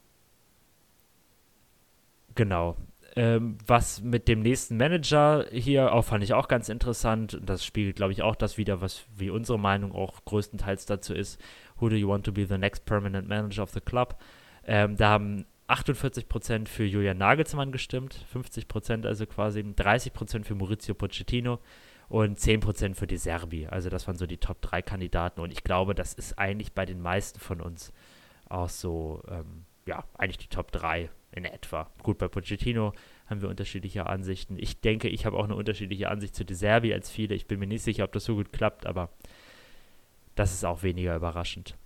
genau. 2.35 2.77
Ähm, 3.19 3.57
was 3.67 4.03
mit 4.03 4.29
dem 4.29 4.41
nächsten 4.41 4.77
Manager 4.77 5.47
hier 5.51 5.95
auch 5.95 6.05
fand 6.05 6.23
ich 6.23 6.35
auch 6.35 6.49
ganz 6.49 6.69
interessant. 6.69 7.41
Das 7.43 7.65
spiegelt, 7.65 7.97
glaube 7.97 8.13
ich, 8.13 8.23
auch 8.23 8.37
das 8.37 8.59
wieder, 8.59 8.83
was 8.83 9.07
wie 9.17 9.31
unsere 9.31 9.59
Meinung 9.59 9.93
auch 9.93 10.23
größtenteils 10.27 10.85
dazu 10.85 11.15
ist. 11.15 11.41
Who 11.79 11.89
do 11.89 11.97
you 11.97 12.09
want 12.09 12.27
to 12.27 12.33
be 12.33 12.47
the 12.47 12.59
next 12.59 12.85
permanent 12.85 13.27
manager 13.27 13.63
of 13.63 13.71
the 13.71 13.81
club? 13.81 14.19
Ähm, 14.67 14.97
da 14.97 15.09
haben 15.09 15.47
48% 15.69 16.69
für 16.69 16.85
Julian 16.85 17.17
Nagelsmann 17.17 17.73
gestimmt, 17.73 18.25
50% 18.35 19.07
also 19.07 19.25
quasi, 19.27 19.61
30% 19.61 20.45
für 20.45 20.55
Maurizio 20.55 20.95
Pochettino 20.95 21.59
und 22.09 22.39
10% 22.39 22.95
für 22.95 23.07
die 23.07 23.17
Serbi. 23.17 23.67
Also 23.67 23.89
das 23.89 24.07
waren 24.07 24.17
so 24.17 24.27
die 24.27 24.39
Top 24.39 24.61
3 24.61 24.83
Kandidaten 24.83 25.41
und 25.41 25.53
ich 25.53 25.65
glaube, 25.65 25.95
das 25.95 26.13
ist 26.13 26.39
eigentlich 26.39 26.75
bei 26.75 26.85
den 26.85 27.01
meisten 27.01 27.41
von 27.41 27.63
uns 27.63 27.93
auch 28.49 28.69
so, 28.69 29.23
ähm, 29.29 29.65
ja, 29.87 30.05
eigentlich 30.19 30.39
die 30.39 30.49
Top 30.49 30.71
3 30.71 31.09
in 31.33 31.45
etwa. 31.45 31.91
Gut, 32.03 32.19
bei 32.19 32.29
Pochettino 32.29 32.93
haben 33.27 33.43
wir 33.43 33.49
unterschiedliche 33.49 34.07
Ansichten. 34.07 34.57
Ich 34.59 34.81
denke, 34.81 35.09
ich 35.09 35.27
habe 35.27 35.37
auch 35.37 35.45
eine 35.45 35.57
unterschiedliche 35.57 36.09
Ansicht 36.09 36.35
zu 36.35 36.45
De 36.45 36.57
Serbi 36.57 36.95
als 36.95 37.11
viele. 37.11 37.35
Ich 37.35 37.47
bin 37.47 37.59
mir 37.59 37.67
nicht 37.67 37.83
sicher, 37.83 38.05
ob 38.05 38.13
das 38.13 38.25
so 38.25 38.37
gut 38.37 38.53
klappt, 38.53 38.87
aber 38.87 39.11
das 40.35 40.53
ist 40.53 40.65
auch 40.65 40.83
weniger 40.83 41.17
überraschend. 41.17 41.77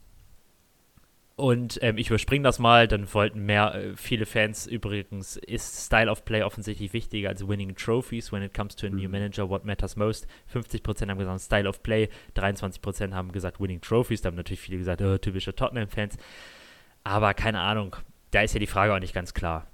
Und 1.40 1.78
ähm, 1.80 1.96
ich 1.96 2.08
überspringe 2.08 2.44
das 2.44 2.58
mal, 2.58 2.86
dann 2.86 3.12
wollten 3.14 3.46
mehr, 3.46 3.74
äh, 3.74 3.96
viele 3.96 4.26
Fans 4.26 4.66
übrigens, 4.66 5.36
ist 5.36 5.86
Style 5.86 6.10
of 6.10 6.26
Play 6.26 6.42
offensichtlich 6.42 6.92
wichtiger 6.92 7.30
als 7.30 7.48
winning 7.48 7.74
trophies 7.74 8.30
when 8.30 8.42
it 8.42 8.52
comes 8.52 8.76
to 8.76 8.86
a 8.86 8.90
new 8.90 9.06
mhm. 9.06 9.12
manager, 9.12 9.48
what 9.48 9.64
matters 9.64 9.96
most. 9.96 10.26
50% 10.52 11.08
haben 11.08 11.18
gesagt 11.18 11.40
Style 11.40 11.66
of 11.66 11.82
Play, 11.82 12.10
23% 12.36 13.14
haben 13.14 13.32
gesagt 13.32 13.58
winning 13.58 13.80
trophies, 13.80 14.20
da 14.20 14.26
haben 14.26 14.36
natürlich 14.36 14.60
viele 14.60 14.76
gesagt, 14.76 15.00
oh, 15.00 15.16
typische 15.16 15.54
Tottenham-Fans. 15.54 16.18
Aber 17.04 17.32
keine 17.32 17.60
Ahnung, 17.60 17.96
da 18.30 18.42
ist 18.42 18.54
ja 18.54 18.60
die 18.60 18.66
Frage 18.66 18.94
auch 18.94 19.00
nicht 19.00 19.14
ganz 19.14 19.34
klar. 19.34 19.66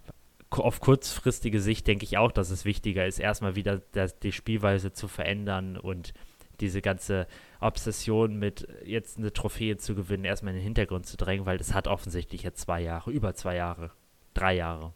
Auf 0.50 0.80
kurzfristige 0.80 1.60
Sicht 1.60 1.86
denke 1.86 2.04
ich 2.04 2.18
auch, 2.18 2.32
dass 2.32 2.50
es 2.50 2.64
wichtiger 2.64 3.06
ist, 3.06 3.18
erstmal 3.18 3.56
wieder 3.56 3.82
das, 3.92 4.18
die 4.18 4.32
Spielweise 4.32 4.92
zu 4.92 5.08
verändern 5.08 5.76
und 5.76 6.14
diese 6.60 6.80
ganze 6.80 7.26
Obsession 7.60 8.36
mit 8.36 8.66
jetzt 8.84 9.18
eine 9.18 9.32
Trophäe 9.32 9.76
zu 9.76 9.94
gewinnen, 9.94 10.24
erstmal 10.24 10.52
in 10.54 10.60
den 10.60 10.64
Hintergrund 10.64 11.06
zu 11.06 11.16
drängen, 11.16 11.46
weil 11.46 11.58
das 11.58 11.74
hat 11.74 11.88
offensichtlich 11.88 12.42
jetzt 12.42 12.60
zwei 12.60 12.80
Jahre, 12.80 13.10
über 13.10 13.34
zwei 13.34 13.56
Jahre, 13.56 13.90
drei 14.34 14.54
Jahre 14.54 14.92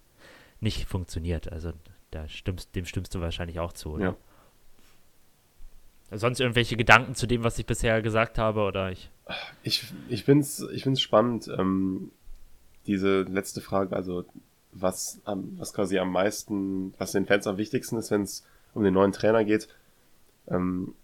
nicht 0.60 0.86
funktioniert. 0.86 1.52
Also 1.52 1.72
da 2.10 2.28
stimmst, 2.28 2.74
dem 2.74 2.86
stimmst 2.86 3.14
du 3.14 3.20
wahrscheinlich 3.20 3.60
auch 3.60 3.72
zu, 3.72 3.90
oder? 3.92 4.16
Ja. 6.10 6.16
Sonst 6.16 6.40
irgendwelche 6.40 6.76
Gedanken 6.76 7.14
zu 7.14 7.26
dem, 7.26 7.44
was 7.44 7.58
ich 7.58 7.66
bisher 7.66 8.02
gesagt 8.02 8.36
habe, 8.36 8.62
oder 8.62 8.90
ich? 8.90 9.10
Ich, 9.62 9.84
ich 10.08 10.24
finde 10.24 10.42
es 10.42 10.60
ich 10.72 10.82
find's 10.82 11.00
spannend. 11.00 11.48
Ähm, 11.56 12.10
diese 12.90 13.22
letzte 13.22 13.60
Frage, 13.60 13.94
also 13.94 14.24
was, 14.72 15.20
am, 15.24 15.58
was 15.58 15.72
quasi 15.72 15.98
am 15.98 16.12
meisten, 16.12 16.94
was 16.98 17.12
den 17.12 17.26
Fans 17.26 17.46
am 17.46 17.56
wichtigsten 17.56 17.96
ist, 17.96 18.10
wenn 18.10 18.22
es 18.22 18.44
um 18.74 18.84
den 18.84 18.94
neuen 18.94 19.12
Trainer 19.12 19.44
geht. 19.44 19.68
Ähm, 20.48 20.94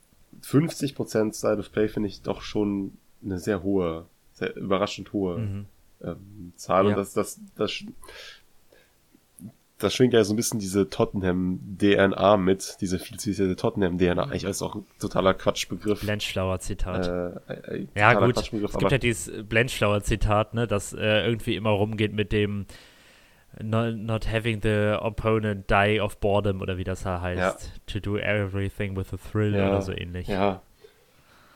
50% 0.42 1.36
Style 1.36 1.58
of 1.58 1.72
Play 1.72 1.88
finde 1.88 2.08
ich 2.08 2.22
doch 2.22 2.42
schon 2.42 2.92
eine 3.24 3.38
sehr 3.38 3.62
hohe, 3.62 4.06
sehr 4.32 4.54
überraschend 4.56 5.12
hohe 5.12 5.38
mhm. 5.38 5.66
ähm, 6.02 6.52
Zahl. 6.56 6.84
Ja. 6.84 6.90
Und 6.90 6.96
das, 6.96 7.12
das, 7.12 7.40
das, 7.56 7.82
das 9.78 9.94
schwingt 9.94 10.14
ja 10.14 10.24
so 10.24 10.32
ein 10.32 10.36
bisschen 10.36 10.58
diese 10.58 10.88
Tottenham-DNA 10.88 12.36
mit, 12.38 12.78
diese 12.80 12.98
viel 12.98 13.18
zitierte 13.18 13.56
Tottenham-DNA. 13.56 14.22
Eigentlich 14.22 14.44
ist 14.44 14.62
auch 14.62 14.74
ein 14.74 14.86
totaler 14.98 15.34
Quatschbegriff. 15.34 16.00
Blenchflower-Zitat. 16.00 17.06
Äh, 17.06 17.52
äh, 17.52 17.86
ja, 17.94 18.14
gut. 18.14 18.38
Es 18.38 18.78
gibt 18.78 18.92
ja 18.92 18.98
dieses 18.98 19.44
Blenchflower-Zitat, 19.46 20.54
ne, 20.54 20.66
das 20.66 20.94
äh, 20.94 21.26
irgendwie 21.26 21.56
immer 21.56 21.70
rumgeht 21.70 22.14
mit 22.14 22.32
dem 22.32 22.64
not, 23.62 23.96
not, 23.96 24.26
having 24.32 24.62
the 24.62 24.96
opponent 24.98 25.70
die 25.70 26.00
of 26.00 26.18
boredom 26.20 26.62
oder 26.62 26.78
wie 26.78 26.84
das 26.84 27.02
da 27.02 27.20
heißt. 27.20 27.38
Ja. 27.38 27.56
To 27.86 28.00
do 28.00 28.16
everything 28.16 28.96
with 28.96 29.12
a 29.12 29.18
thrill 29.18 29.54
ja. 29.54 29.68
oder 29.68 29.82
so 29.82 29.92
ähnlich. 29.92 30.28
Ja. 30.28 30.62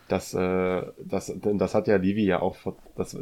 Das, 0.09 0.35
äh, 0.35 0.83
das, 0.99 1.33
das 1.41 1.75
hat 1.75 1.87
ja 1.87 1.97
Livi 1.97 2.27
ja 2.27 2.43
auch, 2.43 2.57
das, 2.97 3.17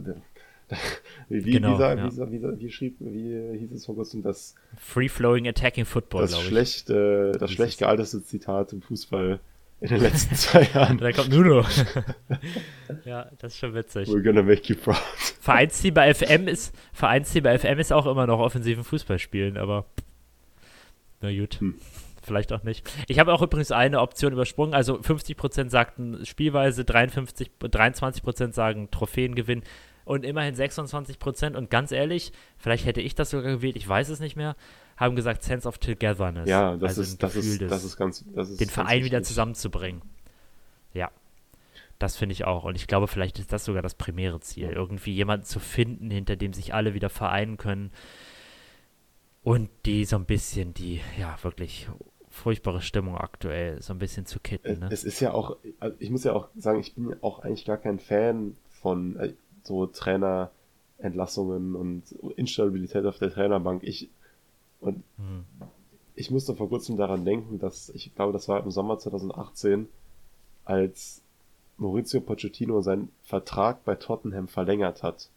wie, 1.28 1.52
genau, 1.52 1.72
dieser, 1.72 1.96
ja. 1.96 2.08
dieser, 2.08 2.26
dieser, 2.26 2.58
wie 2.58 2.70
schrieb, 2.70 2.96
wie 3.00 3.58
hieß 3.58 3.72
es 3.72 3.86
vor 3.86 3.94
kurzem, 3.94 4.22
das 4.22 4.54
Free-Flowing 4.76 5.48
Attacking 5.48 5.84
Football, 5.84 6.22
das 6.22 6.40
schlecht, 6.40 6.90
äh, 6.90 7.32
das 7.32 7.52
schlecht 7.52 7.78
gealterte 7.78 8.22
Zitat 8.22 8.72
im 8.72 8.82
Fußball 8.82 9.40
in 9.80 9.88
den 9.88 10.00
letzten 10.00 10.34
zwei 10.36 10.62
Jahren. 10.62 10.98
da 10.98 11.12
kommt 11.12 11.30
Nuno. 11.30 11.64
ja, 13.04 13.30
das 13.38 13.54
ist 13.54 13.58
schon 13.58 13.74
witzig. 13.74 14.08
We're 14.08 14.22
gonna 14.22 14.42
make 14.42 14.72
you 14.72 14.76
proud. 14.76 14.96
Vereinsziel 15.40 15.92
bei 15.92 16.12
FM 16.12 16.48
ist, 16.48 16.74
Vereinsziel 16.92 17.42
bei 17.42 17.58
FM 17.58 17.78
ist 17.78 17.92
auch 17.92 18.06
immer 18.06 18.26
noch 18.26 18.40
offensiven 18.40 18.84
Fußball 18.84 19.18
spielen, 19.18 19.56
aber 19.56 19.86
na 21.20 21.32
gut. 21.32 21.60
Hm. 21.60 21.74
Vielleicht 22.22 22.52
auch 22.52 22.62
nicht. 22.62 22.86
Ich 23.08 23.18
habe 23.18 23.32
auch 23.32 23.40
übrigens 23.40 23.72
eine 23.72 24.00
Option 24.00 24.34
übersprungen. 24.34 24.74
Also 24.74 24.96
50% 24.96 25.70
sagten 25.70 26.26
Spielweise, 26.26 26.84
53, 26.84 27.50
23% 27.62 28.52
sagen 28.52 28.90
Trophäengewinn 28.90 29.62
und 30.08 30.24
immerhin 30.24 30.54
26 30.54 31.18
Prozent. 31.18 31.54
Und 31.54 31.68
ganz 31.68 31.92
ehrlich, 31.92 32.32
vielleicht 32.56 32.86
hätte 32.86 33.02
ich 33.02 33.14
das 33.14 33.30
sogar 33.30 33.52
gewählt, 33.52 33.76
ich 33.76 33.86
weiß 33.86 34.08
es 34.08 34.20
nicht 34.20 34.36
mehr, 34.36 34.56
haben 34.96 35.14
gesagt 35.16 35.42
Sense 35.42 35.68
of 35.68 35.76
Togetherness. 35.76 36.48
Ja, 36.48 36.76
das 36.76 36.90
also 36.90 37.02
ist, 37.02 37.22
das 37.22 37.36
ist, 37.36 37.60
das 37.60 37.84
ist 37.84 37.96
ganz, 37.98 38.24
das 38.34 38.48
ist 38.48 38.60
den 38.60 38.70
Verein 38.70 39.04
wieder 39.04 39.22
zusammenzubringen. 39.22 40.00
Ja. 40.94 41.10
Das 41.98 42.16
finde 42.16 42.32
ich 42.32 42.44
auch. 42.44 42.64
Und 42.64 42.76
ich 42.76 42.86
glaube, 42.86 43.06
vielleicht 43.06 43.38
ist 43.38 43.52
das 43.52 43.64
sogar 43.64 43.82
das 43.82 43.94
primäre 43.94 44.40
Ziel. 44.40 44.70
Irgendwie 44.70 45.12
jemanden 45.12 45.44
zu 45.44 45.60
finden, 45.60 46.10
hinter 46.10 46.36
dem 46.36 46.54
sich 46.54 46.72
alle 46.72 46.94
wieder 46.94 47.10
vereinen 47.10 47.58
können. 47.58 47.90
Und 49.42 49.68
die 49.84 50.04
so 50.04 50.16
ein 50.16 50.24
bisschen, 50.24 50.72
die, 50.74 51.00
ja, 51.18 51.36
wirklich 51.42 51.88
furchtbare 52.30 52.80
Stimmung 52.80 53.18
aktuell 53.18 53.82
so 53.82 53.92
ein 53.92 53.98
bisschen 53.98 54.24
zu 54.24 54.40
kitten. 54.40 54.78
Ne? 54.78 54.88
Es 54.90 55.04
ist 55.04 55.20
ja 55.20 55.32
auch, 55.32 55.56
also 55.80 55.96
ich 55.98 56.10
muss 56.10 56.24
ja 56.24 56.32
auch 56.32 56.48
sagen, 56.56 56.80
ich 56.80 56.94
bin 56.94 57.14
auch 57.20 57.40
eigentlich 57.40 57.64
gar 57.64 57.78
kein 57.78 57.98
Fan 57.98 58.56
von, 58.80 59.16
äh, 59.16 59.34
so 59.68 59.86
Trainerentlassungen 59.86 61.76
und 61.76 62.10
Instabilität 62.36 63.04
auf 63.04 63.18
der 63.18 63.32
Trainerbank. 63.32 63.84
Ich, 63.84 64.10
und 64.80 65.04
hm. 65.16 65.44
ich 66.14 66.30
musste 66.30 66.56
vor 66.56 66.68
kurzem 66.68 66.96
daran 66.96 67.24
denken, 67.24 67.58
dass, 67.58 67.90
ich 67.90 68.14
glaube, 68.14 68.32
das 68.32 68.48
war 68.48 68.62
im 68.64 68.70
Sommer 68.70 68.98
2018, 68.98 69.88
als 70.64 71.22
Maurizio 71.76 72.20
Pochettino 72.20 72.82
seinen 72.82 73.10
Vertrag 73.22 73.84
bei 73.84 73.94
Tottenham 73.94 74.48
verlängert 74.48 75.02
hat. 75.02 75.30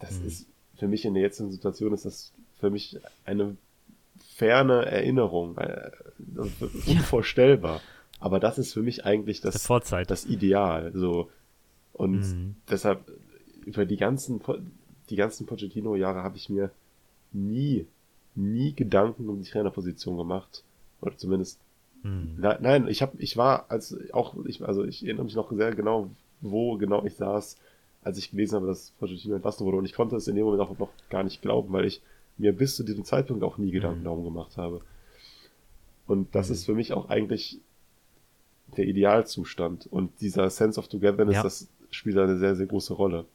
Das 0.00 0.18
hm. 0.18 0.26
ist 0.26 0.46
für 0.76 0.88
mich 0.88 1.04
in 1.04 1.14
der 1.14 1.22
jetzigen 1.22 1.52
Situation 1.52 1.94
ist 1.94 2.04
das 2.04 2.32
für 2.58 2.70
mich 2.70 2.98
eine 3.24 3.56
ferne 4.34 4.84
Erinnerung, 4.86 5.56
äh, 5.58 5.90
unvorstellbar. 6.86 7.80
Aber 8.18 8.40
das 8.40 8.58
ist 8.58 8.72
für 8.72 8.82
mich 8.82 9.04
eigentlich 9.04 9.40
das, 9.40 9.54
das 10.08 10.24
Ideal. 10.24 10.92
So, 10.94 11.30
und 12.02 12.18
mhm. 12.18 12.56
deshalb, 12.68 13.00
über 13.64 13.86
die 13.86 13.96
ganzen, 13.96 14.40
die 15.08 15.14
ganzen 15.14 15.46
Pochettino-Jahre 15.46 16.24
habe 16.24 16.36
ich 16.36 16.50
mir 16.50 16.72
nie, 17.30 17.86
nie 18.34 18.74
Gedanken 18.74 19.28
um 19.28 19.40
die 19.40 19.48
Trainerposition 19.48 20.16
gemacht. 20.16 20.64
Oder 21.00 21.16
zumindest, 21.16 21.60
mhm. 22.02 22.34
na, 22.38 22.58
nein, 22.60 22.88
ich 22.88 23.02
habe, 23.02 23.16
ich 23.18 23.36
war, 23.36 23.70
als 23.70 23.96
auch, 24.12 24.34
ich, 24.46 24.60
also 24.64 24.82
ich 24.84 25.04
erinnere 25.04 25.26
mich 25.26 25.36
noch 25.36 25.52
sehr 25.52 25.76
genau, 25.76 26.10
wo 26.40 26.76
genau 26.76 27.04
ich 27.04 27.14
saß, 27.14 27.56
als 28.02 28.18
ich 28.18 28.32
gelesen 28.32 28.56
habe, 28.56 28.66
dass 28.66 28.90
Pochettino 28.98 29.36
entlassen 29.36 29.64
wurde. 29.64 29.76
Und 29.76 29.84
ich 29.84 29.94
konnte 29.94 30.16
es 30.16 30.26
in 30.26 30.34
dem 30.34 30.44
Moment 30.44 30.62
auch 30.62 30.76
noch 30.76 30.90
gar 31.08 31.22
nicht 31.22 31.40
glauben, 31.40 31.72
weil 31.72 31.84
ich 31.84 32.02
mir 32.36 32.52
bis 32.52 32.74
zu 32.74 32.82
diesem 32.82 33.04
Zeitpunkt 33.04 33.44
auch 33.44 33.58
nie 33.58 33.70
Gedanken 33.70 34.00
mhm. 34.00 34.04
darum 34.06 34.24
gemacht 34.24 34.56
habe. 34.56 34.80
Und 36.08 36.34
das 36.34 36.48
mhm. 36.48 36.54
ist 36.54 36.64
für 36.64 36.74
mich 36.74 36.94
auch 36.94 37.10
eigentlich 37.10 37.60
der 38.76 38.86
Idealzustand. 38.86 39.86
Und 39.86 40.20
dieser 40.20 40.50
Sense 40.50 40.80
of 40.80 40.88
Togetherness, 40.88 41.36
ja. 41.36 41.42
das 41.44 41.68
spielt 41.92 42.18
eine 42.18 42.38
sehr, 42.38 42.56
sehr 42.56 42.66
große 42.66 42.94
Rolle. 42.94 43.26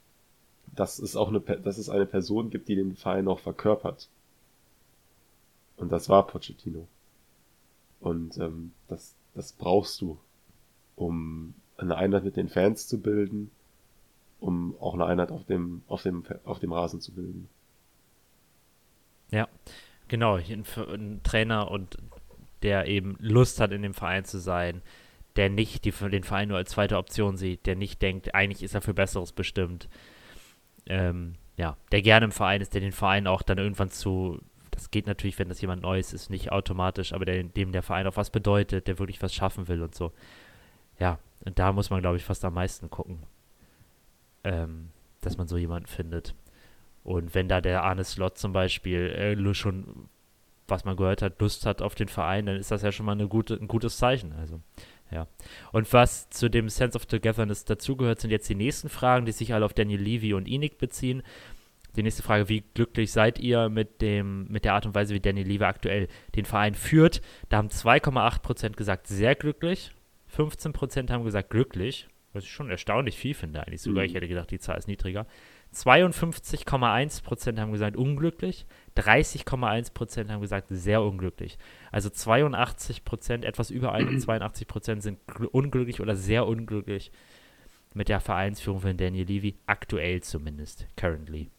Dass 0.75 0.99
es 0.99 1.15
auch 1.15 1.29
eine, 1.29 1.39
dass 1.39 1.77
es 1.77 1.89
eine 1.89 2.05
Person 2.05 2.49
gibt, 2.49 2.67
die 2.67 2.75
den 2.75 2.95
Verein 2.95 3.27
auch 3.27 3.39
verkörpert. 3.39 4.09
Und 5.77 5.91
das 5.91 6.09
war 6.09 6.27
Pochettino. 6.27 6.87
Und 7.99 8.37
ähm, 8.37 8.73
das, 8.87 9.15
das 9.33 9.53
brauchst 9.53 10.01
du, 10.01 10.19
um 10.95 11.53
eine 11.77 11.95
Einheit 11.95 12.23
mit 12.23 12.35
den 12.35 12.49
Fans 12.49 12.87
zu 12.87 12.99
bilden, 12.99 13.51
um 14.39 14.75
auch 14.79 14.93
eine 14.93 15.05
Einheit 15.05 15.31
auf 15.31 15.45
dem, 15.45 15.83
auf 15.87 16.03
dem, 16.03 16.23
auf 16.43 16.59
dem 16.59 16.73
Rasen 16.73 16.99
zu 16.99 17.13
bilden. 17.13 17.47
Ja, 19.31 19.47
genau. 20.07 20.35
Ein, 20.35 20.65
ein 20.75 21.21
Trainer 21.23 21.71
und 21.71 21.97
der 22.63 22.87
eben 22.87 23.15
Lust 23.19 23.59
hat, 23.59 23.71
in 23.71 23.83
dem 23.83 23.93
Verein 23.93 24.25
zu 24.25 24.39
sein, 24.39 24.81
der 25.37 25.49
nicht 25.49 25.85
die, 25.85 25.91
den 25.91 26.23
Verein 26.23 26.49
nur 26.49 26.57
als 26.57 26.71
zweite 26.71 26.97
Option 26.97 27.37
sieht, 27.37 27.65
der 27.65 27.75
nicht 27.75 28.01
denkt, 28.01 28.33
eigentlich 28.35 28.63
ist 28.63 28.75
er 28.75 28.81
für 28.81 28.93
Besseres 28.93 29.31
bestimmt. 29.31 29.87
Ähm, 30.87 31.35
ja, 31.57 31.77
der 31.91 32.01
gerne 32.01 32.25
im 32.25 32.31
Verein 32.31 32.61
ist, 32.61 32.73
der 32.73 32.81
den 32.81 32.91
Verein 32.91 33.27
auch 33.27 33.41
dann 33.41 33.57
irgendwann 33.57 33.89
zu, 33.89 34.39
das 34.71 34.91
geht 34.91 35.07
natürlich, 35.07 35.39
wenn 35.39 35.49
das 35.49 35.61
jemand 35.61 35.81
Neues 35.81 36.13
ist, 36.13 36.29
nicht 36.29 36.51
automatisch, 36.51 37.13
aber 37.13 37.25
der, 37.25 37.43
dem 37.43 37.71
der 37.71 37.83
Verein 37.83 38.07
auch 38.07 38.17
was 38.17 38.29
bedeutet, 38.29 38.87
der 38.87 38.99
wirklich 38.99 39.21
was 39.21 39.33
schaffen 39.33 39.67
will 39.67 39.81
und 39.81 39.95
so. 39.95 40.11
Ja, 40.99 41.19
und 41.45 41.59
da 41.59 41.71
muss 41.71 41.89
man, 41.89 42.01
glaube 42.01 42.17
ich, 42.17 42.23
fast 42.23 42.43
am 42.45 42.53
meisten 42.53 42.89
gucken, 42.89 43.19
ähm, 44.43 44.89
dass 45.21 45.37
man 45.37 45.47
so 45.47 45.57
jemanden 45.57 45.87
findet. 45.87 46.35
Und 47.03 47.33
wenn 47.35 47.47
da 47.47 47.61
der 47.61 47.83
Arne 47.83 48.03
Slot 48.03 48.37
zum 48.37 48.53
Beispiel 48.53 48.99
äh, 48.99 49.53
schon, 49.53 50.09
was 50.67 50.83
man 50.83 50.97
gehört 50.97 51.21
hat, 51.21 51.39
Lust 51.39 51.65
hat 51.65 51.81
auf 51.81 51.95
den 51.95 52.09
Verein, 52.09 52.45
dann 52.45 52.57
ist 52.57 52.71
das 52.71 52.81
ja 52.81 52.91
schon 52.91 53.05
mal 53.05 53.15
gute, 53.27 53.53
ein 53.53 53.67
gutes 53.67 53.97
Zeichen. 53.97 54.33
Also, 54.33 54.59
ja. 55.11 55.27
Und 55.71 55.91
was 55.93 56.29
zu 56.29 56.49
dem 56.49 56.69
Sense 56.69 56.97
of 56.97 57.05
Togetherness 57.05 57.65
dazugehört, 57.65 58.19
sind 58.19 58.31
jetzt 58.31 58.49
die 58.49 58.55
nächsten 58.55 58.89
Fragen, 58.89 59.25
die 59.25 59.31
sich 59.31 59.53
alle 59.53 59.65
auf 59.65 59.73
Daniel 59.73 60.01
Levy 60.01 60.33
und 60.33 60.47
Inik 60.47 60.77
beziehen. 60.77 61.23
Die 61.95 62.03
nächste 62.03 62.21
Frage, 62.21 62.47
wie 62.49 62.63
glücklich 62.73 63.11
seid 63.11 63.39
ihr 63.39 63.69
mit, 63.69 64.01
dem, 64.01 64.47
mit 64.49 64.65
der 64.65 64.73
Art 64.73 64.85
und 64.85 64.93
Weise, 64.93 65.13
wie 65.13 65.19
Daniel 65.19 65.47
Levy 65.47 65.63
aktuell 65.63 66.07
den 66.35 66.45
Verein 66.45 66.75
führt? 66.75 67.21
Da 67.49 67.57
haben 67.57 67.69
2,8% 67.69 68.73
gesagt, 68.75 69.07
sehr 69.07 69.33
glücklich. 69.35 69.91
15% 70.35 71.09
haben 71.09 71.23
gesagt, 71.23 71.49
glücklich. 71.49 72.07
Was 72.33 72.43
ich 72.43 72.51
schon 72.51 72.69
erstaunlich 72.69 73.17
viel 73.17 73.33
finde 73.33 73.65
eigentlich 73.65 73.81
sogar. 73.81 74.03
Mhm. 74.03 74.09
Ich 74.09 74.15
hätte 74.15 74.27
gedacht, 74.27 74.51
die 74.51 74.59
Zahl 74.59 74.77
ist 74.77 74.87
niedriger. 74.87 75.25
52,1% 75.85 77.59
haben 77.59 77.71
gesagt 77.71 77.97
unglücklich, 77.97 78.65
30,1% 78.95 80.29
haben 80.29 80.41
gesagt 80.41 80.67
sehr 80.69 81.01
unglücklich. 81.01 81.57
Also 81.91 82.09
82%, 82.09 83.43
etwas 83.43 83.69
über 83.69 83.93
82% 83.93 85.01
sind 85.01 85.19
unglücklich 85.51 86.01
oder 86.01 86.15
sehr 86.15 86.47
unglücklich 86.47 87.11
mit 87.93 88.09
der 88.09 88.19
Vereinsführung 88.19 88.81
von 88.81 88.97
Daniel 88.97 89.27
Levy, 89.27 89.55
aktuell 89.65 90.21
zumindest, 90.21 90.87
currently. 90.95 91.49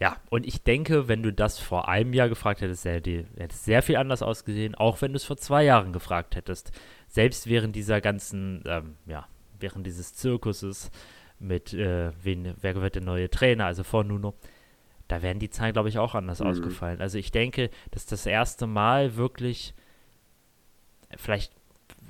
Ja, 0.00 0.16
und 0.28 0.46
ich 0.46 0.62
denke, 0.62 1.06
wenn 1.08 1.22
du 1.22 1.32
das 1.32 1.58
vor 1.58 1.88
einem 1.88 2.12
Jahr 2.12 2.28
gefragt 2.28 2.60
hättest, 2.60 2.84
hätte 2.84 3.26
es 3.36 3.64
sehr 3.64 3.82
viel 3.82 3.96
anders 3.96 4.22
ausgesehen, 4.22 4.74
auch 4.74 5.00
wenn 5.00 5.12
du 5.12 5.16
es 5.16 5.24
vor 5.24 5.36
zwei 5.36 5.64
Jahren 5.64 5.92
gefragt 5.92 6.34
hättest. 6.34 6.72
Selbst 7.08 7.46
während 7.46 7.76
dieser 7.76 8.00
ganzen, 8.00 8.64
ähm, 8.66 8.96
ja, 9.06 9.28
während 9.60 9.86
dieses 9.86 10.14
Zirkuses 10.14 10.90
mit, 11.46 11.72
äh, 11.72 12.12
wen, 12.22 12.54
wer 12.60 12.74
wird 12.76 12.96
der 12.96 13.02
neue 13.02 13.30
Trainer, 13.30 13.66
also 13.66 13.84
vor 13.84 14.04
Nuno, 14.04 14.34
da 15.08 15.22
wären 15.22 15.38
die 15.38 15.50
Zahlen, 15.50 15.72
glaube 15.72 15.88
ich, 15.88 15.98
auch 15.98 16.14
anders 16.14 16.40
mhm. 16.40 16.46
ausgefallen. 16.46 17.00
Also 17.00 17.18
ich 17.18 17.30
denke, 17.30 17.70
dass 17.90 18.06
das 18.06 18.26
erste 18.26 18.66
Mal 18.66 19.16
wirklich, 19.16 19.74
vielleicht 21.16 21.52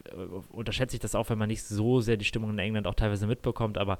äh, 0.06 0.16
unterschätze 0.52 0.96
ich 0.96 1.00
das 1.00 1.14
auch, 1.14 1.28
wenn 1.30 1.38
man 1.38 1.48
nicht 1.48 1.64
so 1.64 2.00
sehr 2.00 2.16
die 2.16 2.24
Stimmung 2.24 2.50
in 2.50 2.58
England 2.58 2.86
auch 2.86 2.94
teilweise 2.94 3.26
mitbekommt, 3.26 3.78
aber 3.78 3.98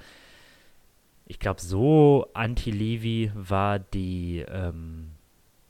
ich 1.26 1.38
glaube, 1.38 1.60
so 1.60 2.26
anti-Levi 2.34 3.32
war 3.34 3.78
die, 3.78 4.44
ähm, 4.46 5.10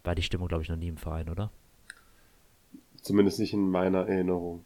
war 0.03 0.15
die 0.15 0.23
Stimmung, 0.23 0.49
glaube 0.49 0.62
ich, 0.62 0.69
noch 0.69 0.77
nie 0.77 0.89
im 0.89 0.97
Verein, 0.97 1.28
oder? 1.28 1.51
Zumindest 3.01 3.39
nicht 3.39 3.53
in 3.53 3.70
meiner 3.70 4.09
Erinnerung. 4.09 4.65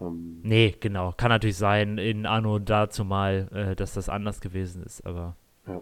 Ähm, 0.00 0.40
nee, 0.42 0.74
genau. 0.78 1.12
Kann 1.16 1.30
natürlich 1.30 1.56
sein, 1.56 1.98
in 1.98 2.26
Anno 2.26 2.58
dazu 2.58 3.04
mal, 3.04 3.48
äh, 3.52 3.76
dass 3.76 3.94
das 3.94 4.08
anders 4.08 4.40
gewesen 4.40 4.82
ist, 4.82 5.06
aber. 5.06 5.36
Ja. 5.66 5.80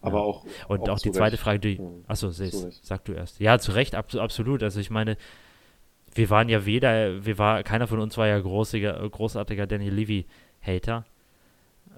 Aber 0.00 0.18
ja. 0.18 0.24
auch. 0.24 0.46
Und 0.68 0.80
auch, 0.80 0.94
auch 0.94 0.98
die 0.98 1.12
zweite 1.12 1.34
Recht. 1.34 1.42
Frage, 1.42 1.58
die. 1.60 1.80
Achso, 2.06 2.30
sag 2.30 3.04
du 3.04 3.12
erst. 3.12 3.40
Ja, 3.40 3.58
zu 3.58 3.72
Recht, 3.72 3.94
ab, 3.94 4.14
absolut. 4.14 4.62
Also 4.62 4.80
ich 4.80 4.90
meine, 4.90 5.16
wir 6.14 6.30
waren 6.30 6.48
ja 6.48 6.66
weder, 6.66 7.24
wir 7.24 7.38
war, 7.38 7.62
keiner 7.62 7.86
von 7.86 8.00
uns 8.00 8.16
war 8.18 8.26
ja 8.26 8.38
großiger, 8.38 9.08
großartiger 9.08 9.66
Danny 9.66 9.88
Levy-Hater 9.88 11.04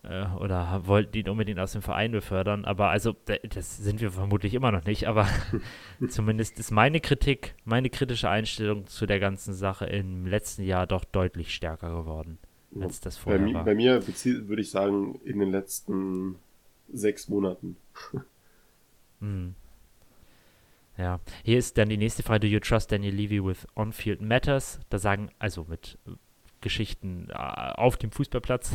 äh, 0.05 0.26
oder 0.39 0.82
wollten 0.86 1.16
ihn 1.16 1.28
unbedingt 1.28 1.59
aus 1.59 1.72
dem 1.72 1.82
Verein 1.82 2.12
befördern. 2.12 2.64
Aber 2.64 2.90
also, 2.90 3.14
das 3.55 3.78
sind 3.78 4.01
wir 4.01 4.10
vermutlich 4.10 4.55
immer 4.55 4.72
noch 4.72 4.85
nicht. 4.85 5.09
Aber 5.09 5.26
zumindest 6.09 6.59
ist 6.59 6.70
meine 6.70 7.01
Kritik, 7.01 7.55
meine 7.64 7.90
kritische 7.90 8.28
Einstellung 8.28 8.86
zu 8.86 9.06
der 9.06 9.20
ganzen 9.20 9.55
Sache 9.55 9.86
im 9.86 10.26
letzten 10.26 10.62
Jahr 10.62 10.86
doch 10.86 11.05
deutlich 11.05 11.55
stärker 11.55 11.90
geworden, 11.90 12.39
als 12.81 13.01
das 13.01 13.16
vorher 13.16 13.44
bei, 13.44 13.55
war. 13.55 13.64
Bei 13.64 13.74
mir 13.74 14.06
würde 14.06 14.62
ich 14.62 14.70
sagen, 14.70 15.20
in 15.24 15.39
den 15.39 15.51
letzten 15.51 16.36
sechs 16.93 17.28
Monaten. 17.28 17.76
hm. 19.20 19.55
Ja, 20.97 21.18
hier 21.43 21.59
ist 21.59 21.76
dann 21.76 21.89
die 21.89 21.97
nächste 21.97 22.22
Frage: 22.22 22.40
Do 22.40 22.47
you 22.47 22.60
trust 22.60 22.93
Daniel 22.93 23.14
Levy 23.14 23.44
with 23.44 23.66
on-field 23.74 24.20
matters? 24.20 24.78
Da 24.90 24.98
sagen, 24.98 25.31
also 25.40 25.66
mit 25.68 25.98
Geschichten 26.60 27.28
äh, 27.31 27.35
auf 27.35 27.97
dem 27.97 28.10
Fußballplatz, 28.10 28.72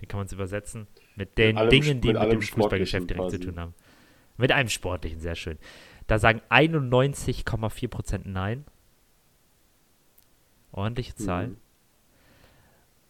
wie 0.00 0.06
kann 0.06 0.18
man 0.18 0.26
es 0.26 0.32
übersetzen? 0.32 0.86
Mit 1.16 1.38
den 1.38 1.56
mit 1.56 1.72
Dingen, 1.72 2.00
die 2.00 2.08
mit, 2.12 2.20
mit 2.20 2.32
dem 2.32 2.42
Fußballgeschäft 2.42 3.10
direkt 3.10 3.24
quasi. 3.24 3.40
zu 3.40 3.46
tun 3.46 3.60
haben. 3.60 3.74
Mit 4.36 4.52
einem 4.52 4.68
sportlichen, 4.68 5.20
sehr 5.20 5.34
schön. 5.34 5.58
Da 6.06 6.18
sagen 6.18 6.40
91,4% 6.50 8.22
Nein. 8.24 8.64
Ordentliche 10.72 11.14
Zahl. 11.14 11.48
Mhm. 11.48 11.56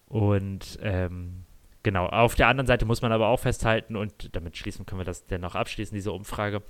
Und 0.09 0.79
ähm, 0.83 1.45
genau, 1.83 2.07
auf 2.07 2.35
der 2.35 2.49
anderen 2.49 2.67
Seite 2.67 2.85
muss 2.85 3.01
man 3.01 3.13
aber 3.13 3.29
auch 3.29 3.39
festhalten, 3.39 3.97
und 3.97 4.35
damit 4.35 4.57
schließen 4.57 4.87
können 4.87 5.01
wir 5.01 5.05
das 5.05 5.27
dennoch 5.27 5.55
abschließen, 5.55 5.95
diese 5.95 6.13
Umfrage, 6.13 6.63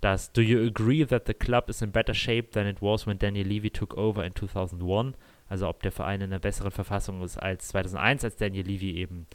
dass 0.00 0.32
Do 0.32 0.42
you 0.42 0.64
agree 0.66 1.04
that 1.04 1.26
the 1.26 1.34
club 1.34 1.68
is 1.68 1.82
in 1.82 1.90
better 1.90 2.14
shape 2.14 2.50
than 2.50 2.66
it 2.66 2.80
was 2.80 3.06
when 3.06 3.18
Daniel 3.18 3.46
Levy 3.46 3.70
took 3.70 3.96
over 3.96 4.24
in 4.24 4.34
2001? 4.34 5.16
Also 5.48 5.68
ob 5.68 5.82
der 5.82 5.92
Verein 5.92 6.20
in 6.20 6.30
einer 6.30 6.40
besseren 6.40 6.70
Verfassung 6.70 7.22
ist 7.22 7.36
als 7.36 7.68
2001, 7.68 8.24
als 8.24 8.36
Daniel 8.36 8.66
Levy 8.66 8.92
eben 8.96 9.26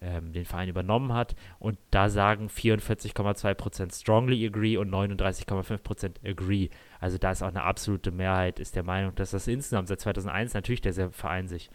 ähm, 0.00 0.32
den 0.32 0.44
Verein 0.44 0.68
übernommen 0.68 1.12
hat. 1.12 1.36
Und 1.58 1.78
da 1.90 2.08
sagen 2.08 2.48
44,2% 2.48 3.94
strongly 3.94 4.46
agree 4.46 4.76
und 4.76 4.90
39,5% 4.90 6.26
agree. 6.26 6.70
Also 7.00 7.18
da 7.18 7.32
ist 7.32 7.42
auch 7.42 7.48
eine 7.48 7.62
absolute 7.62 8.10
Mehrheit, 8.10 8.60
ist 8.60 8.76
der 8.76 8.82
Meinung, 8.82 9.14
dass 9.14 9.30
das 9.30 9.46
insgesamt 9.46 9.88
seit 9.88 10.00
2001 10.00 10.54
natürlich 10.54 10.80
der 10.80 11.10
Verein 11.10 11.48
sich 11.48 11.70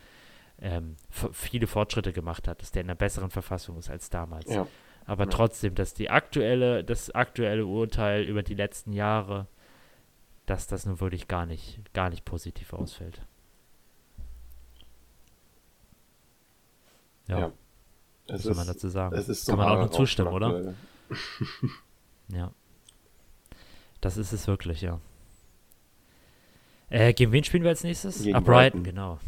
ähm, 0.60 0.96
viele 1.10 1.68
Fortschritte 1.68 2.14
gemacht 2.14 2.48
hat, 2.48 2.62
dass 2.62 2.72
der 2.72 2.82
in 2.82 2.90
einer 2.90 2.96
besseren 2.96 3.30
Verfassung 3.30 3.78
ist 3.78 3.90
als 3.90 4.10
damals. 4.10 4.52
Ja. 4.52 4.68
Aber 5.06 5.26
ja. 5.26 5.30
trotzdem, 5.30 5.76
dass 5.76 5.94
die 5.94 6.10
aktuelle, 6.10 6.84
das 6.84 7.12
aktuelle 7.12 7.66
Urteil 7.66 8.24
über 8.24 8.42
die 8.42 8.56
letzten 8.56 8.94
Jahre, 8.94 9.48
dass 10.46 10.66
das 10.68 10.86
nun 10.86 11.00
wirklich 11.00 11.28
gar 11.28 11.46
nicht, 11.46 11.80
gar 11.94 12.10
nicht 12.10 12.26
positiv 12.26 12.74
ausfällt. 12.74 13.22
ja. 17.28 17.40
ja. 17.40 17.52
Was 18.28 18.44
soll 18.44 18.56
man 18.56 18.68
dazu 18.68 18.90
sagen? 18.90 19.16
Kann 19.16 19.58
man 19.58 19.68
auch 19.68 19.80
nur 19.80 19.92
zustimmen, 19.92 20.34
oder? 20.34 20.74
ja. 22.30 22.52
Das 24.02 24.18
ist 24.18 24.34
es 24.34 24.48
wirklich, 24.48 24.82
ja. 24.82 25.00
Äh, 26.90 27.14
gegen 27.14 27.32
wen 27.32 27.44
spielen 27.44 27.64
wir 27.64 27.70
als 27.70 27.84
nächstes? 27.84 28.24
Gegen 28.24 28.36
ah, 28.36 28.40
Brighton, 28.40 28.84
Brighton, 28.84 28.84
genau. 28.84 29.20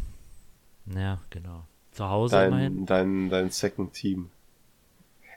Ja, 0.94 1.20
genau. 1.30 1.66
Zu 1.92 2.08
Hause 2.08 2.36
dein, 2.36 2.48
immerhin. 2.48 2.86
Dein, 2.86 3.28
dein 3.28 3.50
Second 3.50 3.92
Team. 3.92 4.30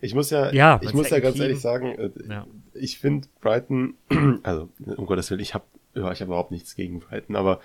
Ich 0.02 0.16
muss 0.16 0.30
ja, 0.30 0.52
ja 0.52 0.80
ich 0.82 0.94
muss 0.94 1.10
ja 1.10 1.20
ganz 1.20 1.36
Team. 1.36 1.44
ehrlich 1.44 1.62
sagen, 1.62 1.88
äh, 1.88 2.10
ja. 2.28 2.46
ich 2.74 3.00
finde 3.00 3.28
Brighton, 3.40 3.96
also 4.44 4.70
um 4.86 5.06
Gottes 5.06 5.30
Willen, 5.30 5.42
ich 5.42 5.54
habe 5.54 5.66
ja, 5.94 6.12
ich 6.12 6.22
hab 6.22 6.28
überhaupt 6.28 6.52
nichts 6.52 6.76
gegen 6.76 7.00
Brighton, 7.00 7.36
aber 7.36 7.60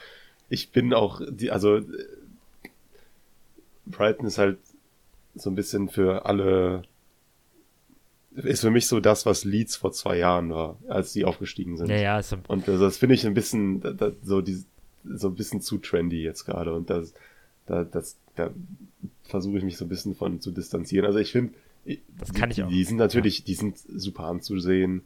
ich 0.49 0.71
bin 0.71 0.93
auch, 0.93 1.21
die, 1.29 1.51
also 1.51 1.81
Brighton 3.87 4.27
ist 4.27 4.39
halt 4.39 4.59
so 5.37 5.51
ein 5.51 5.55
bisschen 5.55 5.89
für 5.89 6.27
alle 6.27 6.83
ist 8.35 8.61
für 8.61 8.71
mich 8.71 8.87
so 8.87 9.01
das, 9.01 9.25
was 9.25 9.45
Leeds 9.45 9.77
vor 9.77 9.93
zwei 9.93 10.19
Jahren 10.19 10.51
war, 10.51 10.79
als 10.89 11.15
die 11.15 11.25
aufgestiegen 11.25 11.79
sind. 11.79 11.89
Ja, 11.89 11.97
ja, 11.97 12.23
so 12.23 12.37
und 12.49 12.69
das, 12.69 12.81
das 12.81 12.99
finde 12.99 13.15
ich 13.15 13.27
ein 13.27 13.35
bisschen 13.35 13.81
das, 13.81 14.13
so 14.23 14.43
die, 14.43 14.63
so 15.05 15.29
ein 15.29 15.35
bisschen 15.35 15.61
zu 15.61 15.79
trendy 15.79 16.23
jetzt 16.23 16.45
gerade 16.45 16.75
und 16.75 16.91
das 16.91 17.15
da 17.67 17.85
das 17.85 18.17
da 18.35 18.51
versuche 19.25 19.59
ich 19.59 19.65
mich 19.65 19.77
so 19.77 19.85
ein 19.85 19.89
bisschen 19.89 20.15
von 20.15 20.41
zu 20.41 20.51
distanzieren. 20.51 21.07
Also 21.07 21.19
ich 21.19 21.33
finde 21.33 21.55
das 22.19 22.33
kann 22.33 22.51
ich 22.51 22.63
auch. 22.63 22.69
Die 22.69 22.85
sind 22.85 22.97
natürlich, 22.97 23.41
ja. 23.41 23.45
die 23.47 23.55
sind 23.55 23.79
super 23.79 24.25
anzusehen, 24.25 25.03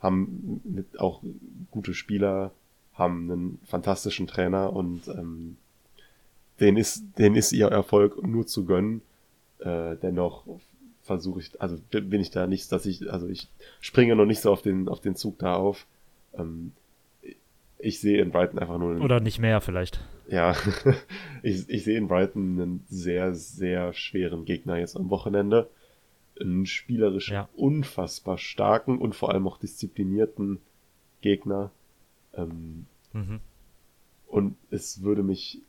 haben 0.00 0.60
mit 0.64 0.98
auch 0.98 1.22
gute 1.70 1.94
Spieler, 1.94 2.52
haben 2.94 3.30
einen 3.30 3.58
fantastischen 3.64 4.26
Trainer 4.26 4.72
und 4.72 5.08
ähm, 5.08 5.56
denen 6.58 6.76
ist, 6.76 7.04
denen 7.18 7.36
ist 7.36 7.52
ihr 7.52 7.68
Erfolg 7.68 8.22
nur 8.22 8.46
zu 8.46 8.64
gönnen. 8.64 9.02
Äh, 9.60 9.96
dennoch 9.96 10.44
versuche 11.02 11.40
ich, 11.40 11.60
also 11.60 11.78
bin 11.90 12.20
ich 12.20 12.30
da 12.30 12.46
nicht, 12.46 12.70
dass 12.72 12.86
ich, 12.86 13.10
also 13.12 13.28
ich 13.28 13.48
springe 13.80 14.16
noch 14.16 14.26
nicht 14.26 14.40
so 14.40 14.52
auf 14.52 14.62
den, 14.62 14.88
auf 14.88 15.00
den 15.00 15.16
Zug 15.16 15.38
da 15.38 15.54
auf. 15.54 15.86
Ähm, 16.34 16.72
ich 17.78 18.00
sehe 18.00 18.20
in 18.20 18.30
Brighton 18.30 18.58
einfach 18.58 18.78
nur. 18.78 18.92
Einen, 18.92 19.02
Oder 19.02 19.20
nicht 19.20 19.38
mehr 19.38 19.60
vielleicht. 19.60 20.00
Ja, 20.28 20.54
ich, 21.42 21.68
ich 21.68 21.84
sehe 21.84 21.96
in 21.96 22.08
Brighton 22.08 22.60
einen 22.60 22.84
sehr, 22.88 23.34
sehr 23.34 23.92
schweren 23.92 24.44
Gegner 24.44 24.76
jetzt 24.76 24.96
am 24.96 25.10
Wochenende. 25.10 25.68
Einen 26.40 26.66
spielerisch 26.66 27.30
ja. 27.30 27.48
unfassbar 27.54 28.38
starken 28.38 28.98
und 28.98 29.14
vor 29.14 29.30
allem 29.30 29.46
auch 29.46 29.58
disziplinierten 29.58 30.58
Gegner. 31.20 31.70
Ähm, 32.34 32.86
mhm. 33.12 33.40
Und 34.26 34.56
es 34.70 35.02
würde 35.02 35.22
mich 35.22 35.60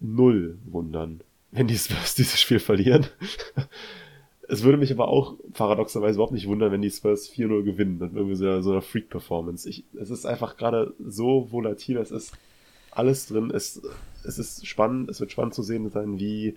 null 0.00 0.58
wundern, 0.64 1.20
wenn 1.50 1.66
die 1.66 1.76
Spurs 1.76 2.14
dieses 2.16 2.40
Spiel 2.40 2.60
verlieren. 2.60 3.06
es 4.48 4.62
würde 4.62 4.78
mich 4.78 4.92
aber 4.92 5.08
auch 5.08 5.36
paradoxerweise 5.52 6.14
überhaupt 6.16 6.32
nicht 6.32 6.48
wundern, 6.48 6.72
wenn 6.72 6.82
die 6.82 6.90
Spurs 6.90 7.30
4-0 7.30 7.62
gewinnen 7.64 7.98
mit 7.98 8.14
irgendwie 8.14 8.36
so, 8.36 8.60
so 8.60 8.72
einer 8.72 8.82
Freak-Performance. 8.82 9.70
Es 9.98 10.10
ist 10.10 10.26
einfach 10.26 10.56
gerade 10.56 10.94
so 10.98 11.50
volatil, 11.50 11.98
es 11.98 12.10
ist 12.10 12.32
alles 12.90 13.26
drin. 13.26 13.50
Es, 13.54 13.82
es 14.24 14.38
ist 14.38 14.66
spannend, 14.66 15.10
es 15.10 15.20
wird 15.20 15.32
spannend 15.32 15.54
zu 15.54 15.62
sehen 15.62 15.88
sein, 15.90 16.18
wie 16.18 16.56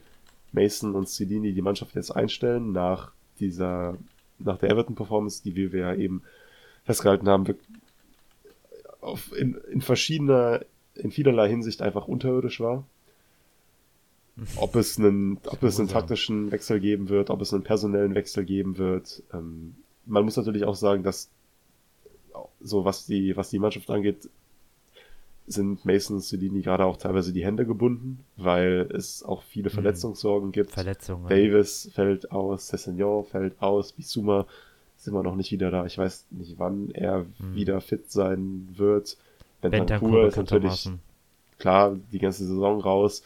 Mason 0.51 0.95
und 0.95 1.07
Celini 1.07 1.53
die 1.53 1.61
Mannschaft 1.61 1.95
jetzt 1.95 2.11
einstellen 2.11 2.71
nach 2.71 3.11
dieser, 3.39 3.97
nach 4.39 4.57
der 4.57 4.71
Everton-Performance, 4.71 5.43
die 5.43 5.55
wir 5.55 5.79
ja 5.79 5.93
eben 5.93 6.23
festgehalten 6.83 7.27
haben, 7.27 7.45
auf, 9.01 9.35
in, 9.35 9.55
in 9.71 9.81
verschiedener, 9.81 10.61
in 10.95 11.11
vielerlei 11.11 11.49
Hinsicht 11.49 11.81
einfach 11.81 12.07
unterirdisch 12.07 12.59
war. 12.59 12.85
Ob 14.55 14.75
es 14.75 14.97
einen, 14.97 15.37
ob 15.45 15.63
es 15.63 15.79
einen 15.79 15.89
taktischen 15.89 16.51
Wechsel 16.51 16.79
geben 16.79 17.09
wird, 17.09 17.29
ob 17.29 17.41
es 17.41 17.53
einen 17.53 17.63
personellen 17.63 18.15
Wechsel 18.15 18.45
geben 18.45 18.77
wird. 18.77 19.23
Ähm, 19.33 19.75
man 20.05 20.25
muss 20.25 20.37
natürlich 20.37 20.65
auch 20.65 20.75
sagen, 20.75 21.03
dass 21.03 21.29
so 22.59 22.85
was 22.85 23.05
die, 23.05 23.35
was 23.35 23.49
die 23.49 23.59
Mannschaft 23.59 23.89
angeht, 23.89 24.29
sind 25.47 25.85
Mason 25.85 26.17
und 26.17 26.21
Celini 26.21 26.61
gerade 26.61 26.85
auch 26.85 26.97
teilweise 26.97 27.33
die 27.33 27.43
Hände 27.43 27.65
gebunden, 27.65 28.23
weil 28.37 28.87
es 28.93 29.23
auch 29.23 29.43
viele 29.43 29.69
hm. 29.69 29.73
Verletzungssorgen 29.73 30.51
gibt. 30.51 30.71
Verletzungen. 30.71 31.27
Davis 31.27 31.89
fällt 31.93 32.31
aus, 32.31 32.67
Cessignon 32.67 33.25
fällt 33.25 33.61
aus, 33.61 33.91
Bisuma 33.91 34.45
ist 34.97 35.07
immer 35.07 35.23
noch 35.23 35.35
nicht 35.35 35.51
wieder 35.51 35.71
da. 35.71 35.85
Ich 35.85 35.97
weiß 35.97 36.27
nicht, 36.31 36.59
wann 36.59 36.91
er 36.91 37.25
hm. 37.37 37.55
wieder 37.55 37.81
fit 37.81 38.11
sein 38.11 38.69
wird. 38.75 39.17
Bentancur 39.61 40.27
ist 40.27 40.37
natürlich 40.37 40.89
klar 41.57 41.97
die 42.11 42.19
ganze 42.19 42.45
Saison 42.45 42.79
raus. 42.79 43.23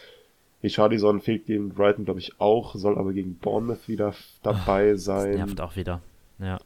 Richardison 0.66 1.22
fehlt 1.22 1.46
gegen 1.46 1.70
Brighton, 1.70 2.06
glaube 2.06 2.20
ich, 2.20 2.40
auch, 2.40 2.76
soll 2.76 2.98
aber 2.98 3.14
gegen 3.14 3.36
Bournemouth 3.36 3.88
wieder 3.88 4.14
dabei 4.44 4.96
sein. 4.96 5.32
Das 5.32 5.38
nervt 5.38 5.62
auch 5.62 5.76
wieder. 5.76 6.02
Ja 6.40 6.60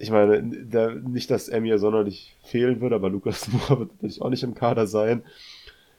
ich 0.00 0.10
meine, 0.10 0.42
der, 0.42 0.94
nicht, 0.94 1.30
dass 1.30 1.48
er 1.48 1.60
mir 1.60 1.78
sonderlich 1.78 2.34
fehlen 2.42 2.80
würde, 2.80 2.94
aber 2.94 3.10
Lukas 3.10 3.48
Moore 3.52 3.80
wird 3.80 3.92
natürlich 3.92 4.22
auch 4.22 4.30
nicht 4.30 4.42
im 4.42 4.54
Kader 4.54 4.86
sein. 4.86 5.22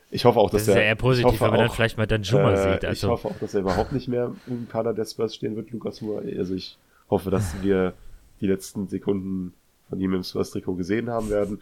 Ich 0.09 0.25
hoffe 0.25 0.39
auch, 0.39 0.49
dass 0.49 0.65
das 0.65 0.69
er. 0.69 0.73
ist 0.73 0.77
ja 0.79 0.87
eher 0.87 0.95
positiv, 0.95 1.39
wenn 1.39 1.51
man 1.51 1.59
dann 1.59 1.69
vielleicht 1.69 1.97
mal 1.97 2.07
dann 2.07 2.23
Juma 2.23 2.51
äh, 2.51 2.73
sieht. 2.73 2.85
Also. 2.85 3.07
Ich 3.07 3.11
hoffe 3.11 3.27
auch, 3.29 3.39
dass 3.39 3.53
er 3.53 3.61
überhaupt 3.61 3.91
nicht 3.93 4.07
mehr 4.07 4.33
im 4.47 4.67
Kader 4.67 4.93
der 4.93 5.05
Spurs 5.05 5.35
stehen 5.35 5.55
wird, 5.55 5.69
Lukas 5.71 6.01
Moore. 6.01 6.23
Also 6.37 6.55
ich 6.55 6.77
hoffe, 7.09 7.29
dass 7.29 7.55
wir 7.61 7.93
die 8.41 8.47
letzten 8.47 8.87
Sekunden 8.87 9.53
von 9.87 10.01
ihm 10.01 10.13
im 10.15 10.23
Spurs-Trikot 10.23 10.75
gesehen 10.75 11.09
haben 11.09 11.29
werden. 11.29 11.61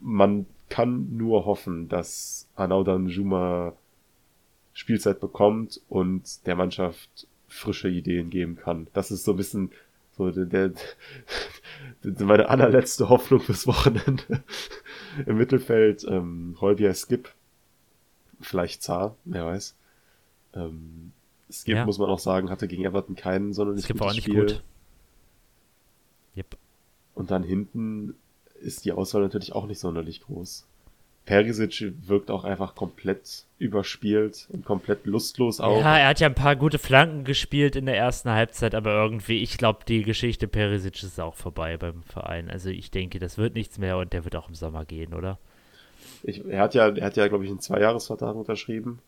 Man 0.00 0.46
kann 0.68 1.16
nur 1.16 1.46
hoffen, 1.46 1.88
dass 1.88 2.48
Anaudan 2.56 3.06
Juma 3.06 3.74
Spielzeit 4.74 5.20
bekommt 5.20 5.80
und 5.88 6.46
der 6.46 6.56
Mannschaft 6.56 7.26
frische 7.48 7.88
Ideen 7.88 8.28
geben 8.28 8.56
kann. 8.56 8.88
Das 8.92 9.10
ist 9.10 9.24
so 9.24 9.32
ein 9.32 9.36
bisschen 9.36 9.70
so, 10.16 10.30
der, 10.30 10.44
der, 10.44 10.72
der, 12.02 12.26
meine 12.26 12.48
allerletzte 12.48 13.08
Hoffnung 13.08 13.40
fürs 13.40 13.66
Wochenende. 13.66 14.42
Im 15.26 15.36
Mittelfeld, 15.38 16.04
ähm, 16.08 16.56
Holbier 16.60 16.94
Skip. 16.94 17.32
Vielleicht 18.40 18.82
Zar, 18.82 19.16
wer 19.24 19.46
weiß. 19.46 19.76
Ähm, 20.54 21.12
Skip, 21.50 21.76
ja. 21.76 21.84
muss 21.84 21.98
man 21.98 22.10
auch 22.10 22.18
sagen, 22.18 22.50
hatte 22.50 22.68
gegen 22.68 22.84
Everton 22.84 23.16
keinen 23.16 23.52
sonderlich 23.52 23.84
Skip 23.84 23.98
gutes 23.98 24.14
nicht 24.14 24.24
Spiel. 24.24 24.40
Gut. 24.40 24.62
Yep. 26.36 26.56
Und 27.14 27.30
dann 27.30 27.44
hinten 27.44 28.14
ist 28.60 28.84
die 28.84 28.92
Auswahl 28.92 29.22
natürlich 29.22 29.52
auch 29.52 29.66
nicht 29.66 29.78
sonderlich 29.78 30.22
groß. 30.22 30.66
Perisic 31.26 31.94
wirkt 32.06 32.30
auch 32.30 32.44
einfach 32.44 32.74
komplett 32.74 33.44
überspielt 33.58 34.46
und 34.50 34.64
komplett 34.64 35.06
lustlos 35.06 35.58
auch. 35.58 35.80
Ja, 35.80 35.96
er 35.96 36.08
hat 36.08 36.20
ja 36.20 36.26
ein 36.26 36.34
paar 36.34 36.54
gute 36.54 36.78
Flanken 36.78 37.24
gespielt 37.24 37.76
in 37.76 37.86
der 37.86 37.96
ersten 37.96 38.30
Halbzeit, 38.30 38.74
aber 38.74 38.92
irgendwie, 38.94 39.42
ich 39.42 39.56
glaube, 39.56 39.80
die 39.88 40.02
Geschichte 40.02 40.48
Perisic 40.48 41.02
ist 41.02 41.18
auch 41.18 41.34
vorbei 41.34 41.78
beim 41.78 42.02
Verein. 42.02 42.50
Also 42.50 42.68
ich 42.68 42.90
denke, 42.90 43.18
das 43.18 43.38
wird 43.38 43.54
nichts 43.54 43.78
mehr 43.78 43.96
und 43.96 44.12
der 44.12 44.24
wird 44.24 44.36
auch 44.36 44.48
im 44.48 44.54
Sommer 44.54 44.84
gehen, 44.84 45.14
oder? 45.14 45.38
Ich, 46.22 46.44
er 46.44 46.60
hat 46.60 46.74
ja, 46.74 46.88
er 46.88 47.06
hat 47.06 47.16
ja, 47.16 47.28
glaube 47.28 47.44
ich, 47.44 47.50
einen 47.50 47.60
Zweijahresvertrag 47.60 48.34
unterschrieben. 48.34 48.98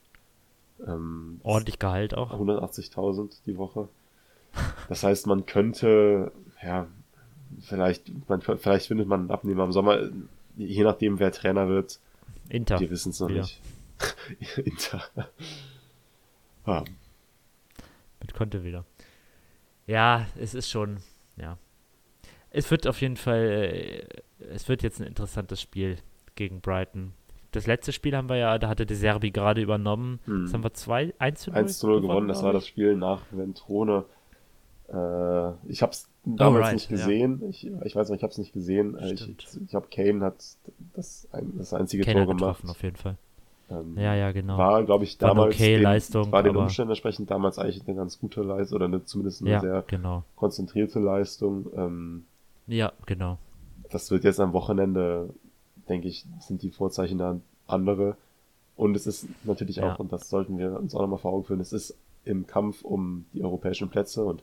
Ähm, 0.87 1.41
Ordentlich 1.43 1.79
Gehalt 1.79 2.15
auch. 2.15 2.33
180.000 2.33 3.31
die 3.45 3.59
Woche. 3.59 3.89
Das 4.89 5.03
heißt, 5.03 5.27
man 5.27 5.45
könnte, 5.45 6.33
ja, 6.63 6.87
vielleicht, 7.61 8.11
man, 8.29 8.41
vielleicht 8.41 8.87
findet 8.87 9.07
man 9.07 9.21
einen 9.21 9.31
Abnehmer 9.31 9.65
im 9.65 9.73
Sommer, 9.73 10.09
je 10.57 10.83
nachdem, 10.83 11.19
wer 11.19 11.33
Trainer 11.33 11.69
wird, 11.69 11.99
Inter. 12.49 12.77
Die 12.77 12.91
wissen 12.91 13.11
es 13.11 13.21
noch 13.21 13.31
ja. 13.31 13.43
nicht. 13.43 13.61
Inter. 14.65 15.05
ah. 16.65 16.85
Mit 18.21 18.35
Konte 18.35 18.65
wieder. 18.65 18.85
Ja, 19.87 20.27
es 20.37 20.55
ist 20.55 20.69
schon, 20.71 20.99
ja. 21.37 21.59
Es 22.51 22.71
wird 22.71 22.87
auf 22.87 23.01
jeden 23.01 23.17
Fall, 23.17 23.45
äh, 23.45 24.07
es 24.53 24.69
wird 24.69 24.83
jetzt 24.83 25.01
ein 25.01 25.07
interessantes 25.07 25.61
Spiel 25.61 25.99
gegen 26.35 26.61
Brighton. 26.61 27.13
Das 27.53 27.67
letzte 27.67 27.93
Spiel 27.93 28.17
haben 28.17 28.29
wir 28.29 28.37
ja, 28.37 28.59
da 28.59 28.69
hatte 28.69 28.87
De 28.87 28.97
Serbi 28.97 29.31
gerade 29.31 29.61
übernommen. 29.61 30.21
Hm. 30.27 30.45
Das 30.45 30.53
haben 30.53 30.65
wir 30.65 30.75
2, 30.75 31.15
1 31.19 31.41
zu 31.41 31.51
0, 31.51 31.59
1 31.59 31.79
zu 31.79 31.87
0 31.87 32.01
gewonnen, 32.03 32.29
das 32.29 32.43
war 32.43 32.53
das 32.53 32.67
Spiel 32.67 32.97
nach 32.97 33.23
Ventrone. 33.31 34.05
Äh, 34.89 35.53
ich 35.71 35.83
habe 35.83 35.93
es 35.93 36.09
damals 36.27 36.61
oh, 36.61 36.65
right, 36.65 36.75
nicht 36.75 36.89
gesehen. 36.89 37.39
Ja. 37.41 37.49
Ich, 37.49 37.67
ich 37.85 37.97
weiß 37.97 38.09
noch, 38.09 38.17
ich 38.17 38.23
habe 38.23 38.33
es 38.33 38.39
nicht 38.39 38.53
gesehen. 38.53 38.97
Äh, 38.97 39.17
Stimmt. 39.17 39.45
Ich, 39.49 39.63
ich 39.63 39.69
glaube, 39.69 39.87
Kane 39.91 40.25
hat 40.25 40.37
das, 40.95 41.29
ein, 41.33 41.53
das 41.57 41.73
einzige 41.73 42.05
Kane 42.05 42.25
Tor 42.25 42.35
gemacht. 42.35 42.65
auf 42.69 42.83
jeden 42.83 42.97
Fall. 42.97 43.17
Ähm, 43.71 43.97
ja, 43.97 44.15
ja, 44.15 44.33
genau. 44.33 44.59
War, 44.59 44.85
glaube 44.85 45.05
ich, 45.05 45.19
damals. 45.19 45.39
War 45.39 45.47
okay 45.47 45.75
den, 45.75 45.83
Leistung. 45.83 46.33
War 46.33 46.43
den 46.43 46.57
Umständen 46.57 46.91
entsprechend 46.91 47.31
damals 47.31 47.59
eigentlich 47.59 47.87
eine 47.87 47.97
ganz 47.97 48.19
gute 48.19 48.43
Leistung 48.43 48.77
oder 48.77 48.87
eine, 48.87 49.05
zumindest 49.05 49.43
eine 49.43 49.51
ja, 49.51 49.61
sehr 49.61 49.85
genau. 49.87 50.25
konzentrierte 50.37 51.01
Leistung. 51.01 51.67
Ähm, 51.77 52.25
ja, 52.67 52.93
genau. 53.07 53.39
Das 53.91 54.11
wird 54.11 54.25
jetzt 54.25 54.41
am 54.41 54.53
Wochenende, 54.53 55.31
denke 55.89 56.09
ich, 56.09 56.27
sind 56.41 56.63
die 56.63 56.71
Vorzeichen 56.71 57.19
da 57.19 57.41
andere. 57.67 58.17
Und 58.77 58.97
es 58.97 59.07
ist 59.07 59.27
natürlich 59.45 59.81
auch, 59.81 59.87
ja. 59.87 59.95
und 59.95 60.13
das 60.13 60.29
sollten 60.29 60.59
wir 60.59 60.79
uns 60.79 60.95
auch 60.95 61.01
nochmal 61.01 61.19
vor 61.19 61.33
Augen 61.33 61.45
führen, 61.45 61.61
es 61.61 61.73
ist 61.73 61.97
im 62.25 62.47
Kampf 62.47 62.83
um 62.83 63.25
die 63.33 63.43
europäischen 63.43 63.89
Plätze 63.89 64.25
und 64.25 64.43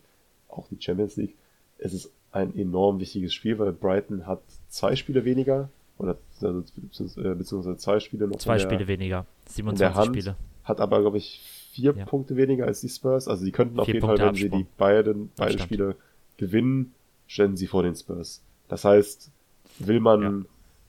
auch 0.50 0.68
die 0.70 0.82
Champions 0.82 1.18
League, 1.18 1.36
es 1.84 1.94
ist 1.94 2.12
ein 2.32 2.58
enorm 2.58 3.00
wichtiges 3.00 3.34
Spiel, 3.34 3.60
weil 3.60 3.74
Brighton 3.74 4.26
hat 4.26 4.42
zwei 4.70 4.96
Spiele 4.96 5.26
weniger 5.26 5.70
oder 5.98 6.18
also, 6.42 6.60
äh, 6.60 7.36
beziehungsweise 7.36 7.78
zwei 7.78 8.00
Spiele 8.00 8.28
noch. 8.28 8.38
Zwei 8.38 8.58
der, 8.58 8.64
Spiele 8.64 8.88
weniger, 8.88 9.26
27 9.46 9.96
Hand, 9.96 10.16
Spiele. 10.16 10.36
Hat 10.64 10.80
aber, 10.80 11.02
glaube 11.02 11.18
ich, 11.18 11.42
vier 11.72 11.94
ja. 11.96 12.06
Punkte 12.06 12.36
weniger 12.36 12.66
als 12.66 12.82
die 12.82 12.90
Spurs. 12.90 13.28
Also 13.28 13.44
sie 13.44 13.52
könnten 13.52 13.80
auf 13.80 13.88
jeden 13.88 14.00
Punkte 14.00 14.18
Fall, 14.18 14.26
wenn 14.26 14.30
Absprung. 14.30 14.60
sie 14.60 14.64
die 14.64 14.68
beiden, 14.78 15.32
beide 15.36 15.60
Spiele 15.60 15.96
gewinnen, 16.38 16.94
stellen 17.28 17.58
sie 17.58 17.68
vor 17.68 17.84
den 17.84 17.96
Spurs. 17.96 18.42
Das 18.70 18.86
heißt, 18.86 19.30
will 19.80 20.00
man 20.00 20.22
ja. 20.22 20.46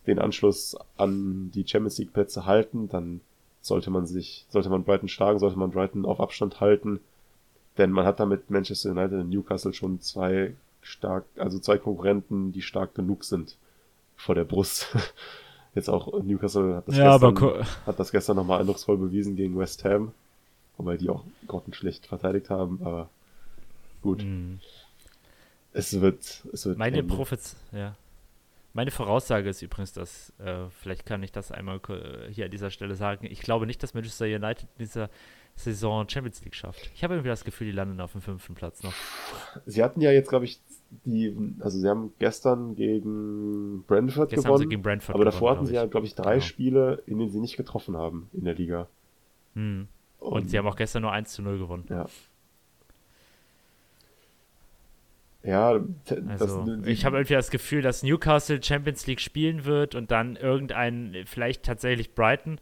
den 0.07 0.19
Anschluss 0.19 0.77
an 0.97 1.51
die 1.53 1.67
Champions 1.67 1.99
League 1.99 2.13
Plätze 2.13 2.47
halten, 2.47 2.89
dann 2.89 3.21
sollte 3.61 3.91
man 3.91 4.07
sich, 4.07 4.47
sollte 4.49 4.69
man 4.69 4.85
Brighton 4.85 5.09
schlagen, 5.09 5.39
sollte 5.39 5.59
man 5.59 5.71
Brighton 5.71 6.05
auf 6.05 6.21
Abstand 6.21 6.61
halten. 6.61 7.01
Denn 7.79 7.91
man 7.91 8.07
hat 8.07 8.21
damit 8.21 8.51
Manchester 8.51 8.93
United 8.93 9.19
und 9.19 9.31
Newcastle 9.31 9.75
schon 9.75 10.01
zwei 10.01 10.55
stark, 10.85 11.25
also 11.37 11.59
zwei 11.59 11.79
Konkurrenten, 11.79 12.53
die 12.53 12.63
stark 12.63 12.95
genug 12.95 13.25
sind 13.25 13.57
vor 14.17 14.35
der 14.35 14.45
Brust. 14.45 14.95
Jetzt 15.75 15.89
auch 15.91 16.23
Newcastle 16.23 16.77
hat 16.77 16.87
das, 16.87 16.97
ja, 16.97 17.19
gestern, 17.19 17.67
hat 17.87 17.99
das 17.99 18.13
gestern 18.13 18.37
nochmal 18.37 18.61
eindrucksvoll 18.61 18.97
bewiesen 18.97 19.35
gegen 19.35 19.59
West 19.59 19.85
Ham, 19.85 20.13
wobei 20.77 20.97
die 20.97 21.11
auch 21.11 21.25
grottenschlecht 21.49 22.07
verteidigt 22.07 22.49
haben, 22.49 22.81
aber 22.85 23.09
gut. 24.01 24.23
Mm. 24.23 24.61
Es 25.73 26.01
wird, 26.01 26.45
es 26.53 26.67
wird. 26.67 26.79
Meine 26.79 27.03
Profits, 27.03 27.57
ja. 27.73 27.97
Meine 28.73 28.91
Voraussage 28.91 29.49
ist 29.49 29.63
übrigens, 29.63 29.93
dass, 29.93 30.33
äh, 30.39 30.67
vielleicht 30.81 31.07
kann 31.07 31.23
ich 31.23 31.33
das 31.33 31.51
einmal 31.51 31.81
hier 32.31 32.45
an 32.45 32.51
dieser 32.51 32.71
Stelle 32.71 32.95
sagen, 32.95 33.27
ich 33.29 33.41
glaube 33.41 33.67
nicht, 33.67 33.83
dass 33.83 33.95
Manchester 33.95 34.27
United 34.27 34.69
in 34.79 34.85
dieser 34.85 35.11
Saison 35.57 36.09
Champions 36.09 36.45
League 36.45 36.55
schafft. 36.55 36.91
Ich 36.95 37.05
habe 37.05 37.15
irgendwie 37.15 37.29
das 37.29 37.45
Gefühl, 37.45 37.69
die 37.69 37.73
landen 37.73 38.01
auf 38.01 38.13
dem 38.13 38.21
fünften 38.21 38.55
Platz 38.55 38.83
noch. 38.83 38.93
Sie 39.67 39.83
hatten 39.83 40.01
ja 40.01 40.11
jetzt, 40.11 40.29
glaube 40.29 40.45
ich, 40.45 40.61
die, 41.05 41.37
also 41.61 41.79
sie 41.79 41.89
haben 41.89 42.13
gestern 42.19 42.75
gegen 42.75 43.85
Brentford 43.87 44.31
gestern 44.31 44.53
gewonnen. 44.53 44.69
gegen 44.69 44.83
Brentford 44.83 45.15
aber 45.15 45.25
davor 45.25 45.53
hatten 45.53 45.67
sie 45.67 45.75
ja, 45.75 45.87
glaube 45.87 46.07
ich, 46.07 46.15
drei 46.15 46.35
genau. 46.35 46.45
Spiele, 46.45 47.03
in 47.07 47.19
denen 47.19 47.31
sie 47.31 47.41
nicht 47.41 47.57
getroffen 47.57 47.97
haben 47.97 48.29
in 48.33 48.45
der 48.45 48.55
Liga. 48.55 48.89
Hm. 49.55 49.89
Und, 50.19 50.33
Und, 50.33 50.51
sie 50.51 50.59
haben 50.59 50.67
auch 50.67 50.77
gestern 50.77 51.03
nur 51.03 51.13
1 51.13 51.33
zu 51.33 51.43
0 51.43 51.59
gewonnen. 51.59 51.85
Ja. 51.89 52.07
Ja, 55.43 55.79
also, 56.29 56.65
das, 56.65 56.87
ich 56.87 57.05
habe 57.05 57.19
irgendwie 57.19 57.35
das 57.35 57.51
Gefühl, 57.51 57.83
dass 57.83 58.03
Newcastle 58.03 58.63
Champions 58.63 59.07
League 59.07 59.21
spielen 59.21 59.67
wird 59.67 59.95
und 59.95 60.11
dann 60.11 60.37
irgendein, 60.37 61.15
vielleicht 61.27 61.65
tatsächlich 61.65 62.15
Brighton 62.15 62.59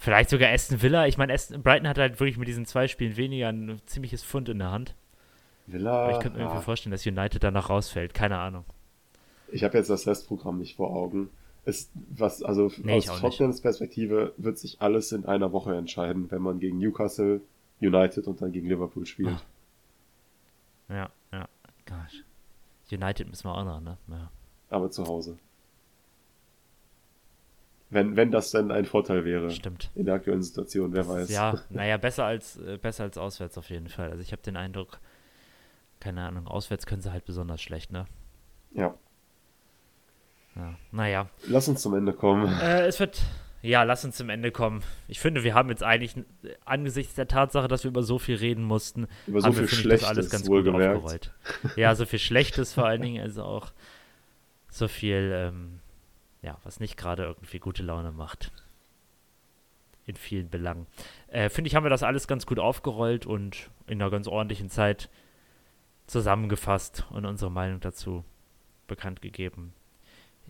Vielleicht 0.00 0.30
sogar 0.30 0.50
Aston 0.50 0.80
Villa. 0.80 1.08
Ich 1.08 1.18
meine, 1.18 1.34
Brighton 1.34 1.88
hat 1.88 1.98
halt 1.98 2.20
wirklich 2.20 2.38
mit 2.38 2.46
diesen 2.46 2.64
zwei 2.64 2.86
Spielen 2.86 3.16
weniger 3.16 3.48
ein 3.48 3.80
ziemliches 3.84 4.22
Fund 4.22 4.48
in 4.48 4.60
der 4.60 4.70
Hand. 4.70 4.94
Villa. 5.72 6.04
Aber 6.04 6.12
ich 6.12 6.20
könnte 6.20 6.38
mir 6.38 6.44
ja. 6.44 6.50
irgendwie 6.50 6.64
vorstellen, 6.64 6.92
dass 6.92 7.06
United 7.06 7.42
danach 7.42 7.70
rausfällt. 7.70 8.14
Keine 8.14 8.38
Ahnung. 8.38 8.64
Ich 9.50 9.64
habe 9.64 9.78
jetzt 9.78 9.90
das 9.90 10.06
Restprogramm 10.06 10.58
nicht 10.58 10.76
vor 10.76 10.90
Augen. 10.90 11.30
es, 11.64 11.90
was, 11.94 12.42
also 12.42 12.70
Nee, 12.78 12.98
aus 12.98 13.20
Tottenhams 13.20 13.60
Perspektive 13.60 14.34
wird 14.36 14.58
sich 14.58 14.80
alles 14.80 15.12
in 15.12 15.24
einer 15.24 15.52
Woche 15.52 15.74
entscheiden, 15.74 16.30
wenn 16.30 16.42
man 16.42 16.60
gegen 16.60 16.78
Newcastle, 16.78 17.40
United 17.80 18.26
und 18.26 18.40
dann 18.42 18.52
gegen 18.52 18.68
Liverpool 18.68 19.06
spielt. 19.06 19.28
Ah. 20.88 20.94
Ja, 20.94 21.10
ja. 21.32 21.48
Gosh. 21.86 22.24
United 22.90 23.28
müssen 23.28 23.44
wir 23.44 23.54
auch 23.54 23.64
noch, 23.64 23.80
ne? 23.80 23.98
Ja. 24.08 24.30
Aber 24.70 24.90
zu 24.90 25.06
Hause. 25.06 25.38
Wenn, 27.90 28.16
wenn 28.16 28.30
das 28.30 28.50
denn 28.50 28.70
ein 28.70 28.84
Vorteil 28.84 29.24
wäre 29.24 29.50
Stimmt. 29.50 29.90
in 29.94 30.04
der 30.04 30.16
aktuellen 30.16 30.42
Situation, 30.42 30.92
wer 30.92 31.08
weiß. 31.08 31.30
Ja, 31.30 31.58
naja, 31.70 31.96
besser 31.96 32.24
als, 32.24 32.58
äh, 32.58 32.76
besser 32.76 33.04
als 33.04 33.16
auswärts 33.16 33.56
auf 33.56 33.70
jeden 33.70 33.88
Fall. 33.88 34.10
Also 34.10 34.22
ich 34.22 34.32
habe 34.32 34.42
den 34.42 34.56
Eindruck, 34.56 35.00
keine 36.00 36.26
Ahnung, 36.26 36.46
auswärts 36.46 36.86
können 36.86 37.02
sie 37.02 37.12
halt 37.12 37.24
besonders 37.24 37.60
schlecht, 37.62 37.92
ne? 37.92 38.06
ja. 38.72 38.94
Ja. 40.56 40.74
Naja. 40.90 41.28
Lass 41.46 41.68
uns 41.68 41.82
zum 41.82 41.94
Ende 41.94 42.12
kommen. 42.12 42.52
Äh, 42.60 42.86
es 42.86 42.98
wird. 42.98 43.22
Ja, 43.62 43.84
lass 43.84 44.04
uns 44.04 44.16
zum 44.16 44.28
Ende 44.28 44.50
kommen. 44.50 44.82
Ich 45.06 45.20
finde, 45.20 45.44
wir 45.44 45.54
haben 45.54 45.68
jetzt 45.68 45.84
eigentlich 45.84 46.16
äh, 46.16 46.22
angesichts 46.64 47.14
der 47.14 47.28
Tatsache, 47.28 47.68
dass 47.68 47.84
wir 47.84 47.90
über 47.90 48.02
so 48.02 48.18
viel 48.18 48.36
reden 48.36 48.64
mussten, 48.64 49.06
Über 49.28 49.40
so 49.40 49.46
haben 49.46 49.52
viel 49.54 49.62
wir, 49.62 49.68
finde 49.68 49.94
ich, 49.94 50.00
das 50.00 50.00
Schlechtes, 50.00 50.08
alles 50.08 50.30
ganz 50.30 50.42
gut 50.46 50.56
wohlgemerkt. 50.56 50.96
aufgerollt. 50.96 51.32
Ja, 51.76 51.94
so 51.94 52.06
viel 52.06 52.18
Schlechtes 52.18 52.72
vor 52.72 52.86
allen 52.86 53.02
Dingen, 53.02 53.22
also 53.22 53.44
auch 53.44 53.72
so 54.68 54.88
viel, 54.88 55.32
ähm, 55.32 55.80
ja, 56.42 56.56
was 56.64 56.80
nicht 56.80 56.96
gerade 56.96 57.24
irgendwie 57.24 57.58
gute 57.60 57.82
Laune 57.84 58.10
macht. 58.10 58.50
In 60.06 60.16
vielen 60.16 60.50
Belangen. 60.50 60.86
Äh, 61.28 61.50
finde 61.50 61.68
ich, 61.68 61.74
haben 61.76 61.84
wir 61.84 61.90
das 61.90 62.02
alles 62.02 62.26
ganz 62.26 62.46
gut 62.46 62.58
aufgerollt 62.58 63.26
und 63.26 63.70
in 63.86 64.00
einer 64.00 64.10
ganz 64.10 64.26
ordentlichen 64.26 64.70
Zeit 64.70 65.08
zusammengefasst 66.08 67.06
und 67.10 67.24
unsere 67.24 67.50
Meinung 67.50 67.78
dazu 67.80 68.24
bekannt 68.88 69.22
gegeben. 69.22 69.72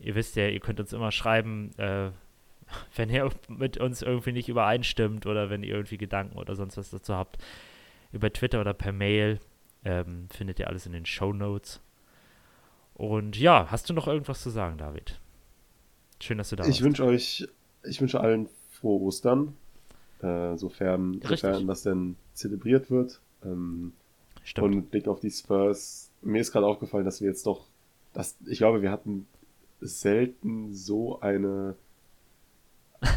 Ihr 0.01 0.15
wisst 0.15 0.37
ja, 0.37 0.49
ihr 0.49 0.61
könnt 0.61 0.81
uns 0.81 0.93
immer 0.93 1.13
schreiben, 1.13 1.77
äh, 1.79 2.11
wenn 2.97 3.11
ihr 3.11 3.29
mit 3.49 3.77
uns 3.79 4.01
irgendwie 4.01 4.33
nicht 4.33 4.49
übereinstimmt 4.49 5.27
oder 5.27 5.51
wenn 5.51 5.63
ihr 5.63 5.75
irgendwie 5.75 5.99
Gedanken 5.99 6.39
oder 6.39 6.55
sonst 6.57 6.77
was 6.77 6.91
dazu 6.91 7.15
habt, 7.15 7.39
über 8.13 8.33
Twitter 8.33 8.61
oder 8.61 8.73
per 8.73 8.93
Mail. 8.93 9.39
Ähm, 9.85 10.29
findet 10.31 10.59
ihr 10.59 10.67
alles 10.67 10.87
in 10.87 10.93
den 10.93 11.07
Show 11.07 11.33
Notes. 11.33 11.81
Und 12.95 13.39
ja, 13.39 13.69
hast 13.71 13.89
du 13.89 13.95
noch 13.95 14.09
irgendwas 14.09 14.43
zu 14.43 14.51
sagen, 14.51 14.77
David? 14.77 15.21
Schön, 16.21 16.39
dass 16.39 16.51
du 16.51 16.57
da 16.57 16.65
Ich 16.65 16.71
warst. 16.71 16.83
wünsche 16.83 17.05
euch, 17.05 17.47
ich 17.85 18.01
wünsche 18.01 18.21
allen 18.21 18.49
frohe 18.71 19.01
Ostern, 19.03 19.55
äh, 20.21 20.57
sofern, 20.57 21.15
Richtig. 21.15 21.41
sofern 21.41 21.67
das 21.69 21.83
denn 21.85 22.17
zelebriert 22.35 22.91
wird. 22.91 23.21
Ähm, 23.45 23.93
Stimmt. 24.49 24.75
und 24.75 24.91
Blick 24.91 25.07
auf 25.09 25.21
die 25.21 25.31
Spurs, 25.31 26.11
mir 26.23 26.41
ist 26.41 26.53
gerade 26.53 26.67
aufgefallen, 26.67 27.05
dass 27.05 27.21
wir 27.21 27.29
jetzt 27.29 27.47
doch, 27.47 27.67
dass, 28.15 28.37
ich 28.47 28.59
glaube, 28.59 28.83
wir 28.83 28.91
hatten 28.91 29.27
selten 29.81 30.73
so 30.75 31.21
eine, 31.21 31.77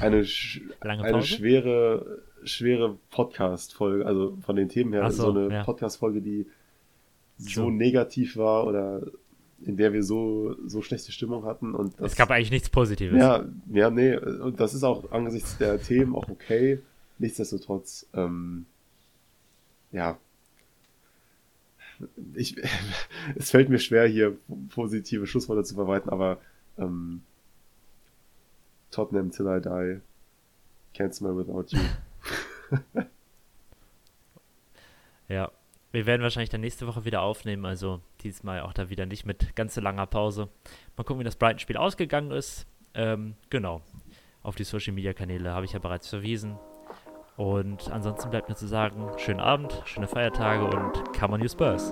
eine, 0.02 0.22
sch- 0.24 0.62
eine 0.82 1.24
schwere, 1.24 2.22
schwere 2.44 2.98
Podcast-Folge, 3.12 4.06
also 4.06 4.38
von 4.42 4.56
den 4.56 4.70
Themen 4.70 4.94
her, 4.94 5.10
so, 5.12 5.32
so, 5.32 5.40
eine 5.40 5.54
ja. 5.54 5.64
Podcast-Folge, 5.64 6.22
die 6.22 6.46
so 7.38 7.64
True. 7.64 7.72
negativ 7.72 8.38
war 8.38 8.68
oder 8.68 9.02
in 9.64 9.78
der 9.78 9.94
wir 9.94 10.04
so, 10.04 10.56
so 10.68 10.82
schlechte 10.82 11.12
Stimmung 11.12 11.46
hatten 11.46 11.74
und 11.76 11.94
das 12.00 12.12
es 12.12 12.18
gab 12.18 12.30
eigentlich 12.32 12.52
nichts 12.52 12.70
Positives. 12.70 13.18
ja, 13.18 13.46
ja, 13.72 13.90
nee, 13.90 14.16
und 14.18 14.60
das 14.60 14.74
ist 14.74 14.84
auch 14.84 15.12
angesichts 15.12 15.58
der 15.58 15.80
Themen 15.82 16.16
auch 16.16 16.28
okay. 16.30 16.80
Nichtsdestotrotz, 17.20 18.08
ähm, 18.16 18.66
ja, 19.92 20.18
ich, 22.34 22.56
es 23.36 23.52
fällt 23.52 23.70
mir 23.70 23.80
schwer, 23.80 24.08
hier 24.08 24.38
positive 24.70 25.28
Schlussworte 25.28 25.64
zu 25.64 25.76
verwalten, 25.76 26.10
aber 26.10 26.40
ähm, 26.78 27.22
Tottenham 28.92 29.32
till 29.32 29.48
I 29.48 29.62
die, 29.62 30.02
can't 30.98 31.14
smell 31.14 31.36
without 31.38 31.66
you. 31.76 31.80
Ja. 35.32 35.52
Wir 35.94 36.06
werden 36.06 36.22
wahrscheinlich 36.22 36.50
dann 36.50 36.62
nächste 36.62 36.88
Woche 36.88 37.04
wieder 37.04 37.22
aufnehmen, 37.22 37.66
also 37.66 38.00
diesmal 38.24 38.62
auch 38.62 38.72
da 38.72 38.90
wieder 38.90 39.06
nicht 39.06 39.26
mit 39.26 39.56
ganz 39.58 39.76
so 39.76 39.82
langer 39.82 40.06
Pause. 40.06 40.48
Mal 40.96 41.04
gucken, 41.04 41.20
wie 41.20 41.26
das 41.26 41.36
Brighton-Spiel 41.36 41.76
ausgegangen 41.76 42.32
ist. 42.32 42.66
Ähm, 42.94 43.36
genau. 43.50 43.82
Auf 44.42 44.56
die 44.56 44.64
Social-Media-Kanäle 44.64 45.52
habe 45.52 45.66
ich 45.66 45.74
ja 45.74 45.80
bereits 45.80 46.08
verwiesen. 46.08 46.58
Und 47.42 47.92
ansonsten 47.92 48.30
bleibt 48.30 48.50
mir 48.50 48.56
zu 48.56 48.68
sagen, 48.68 49.10
schönen 49.18 49.40
Abend, 49.40 49.82
schöne 49.86 50.08
Feiertage 50.08 50.64
und 50.64 51.12
come 51.20 51.34
on 51.34 51.42
you 51.42 51.50
Spurs. 51.50 51.92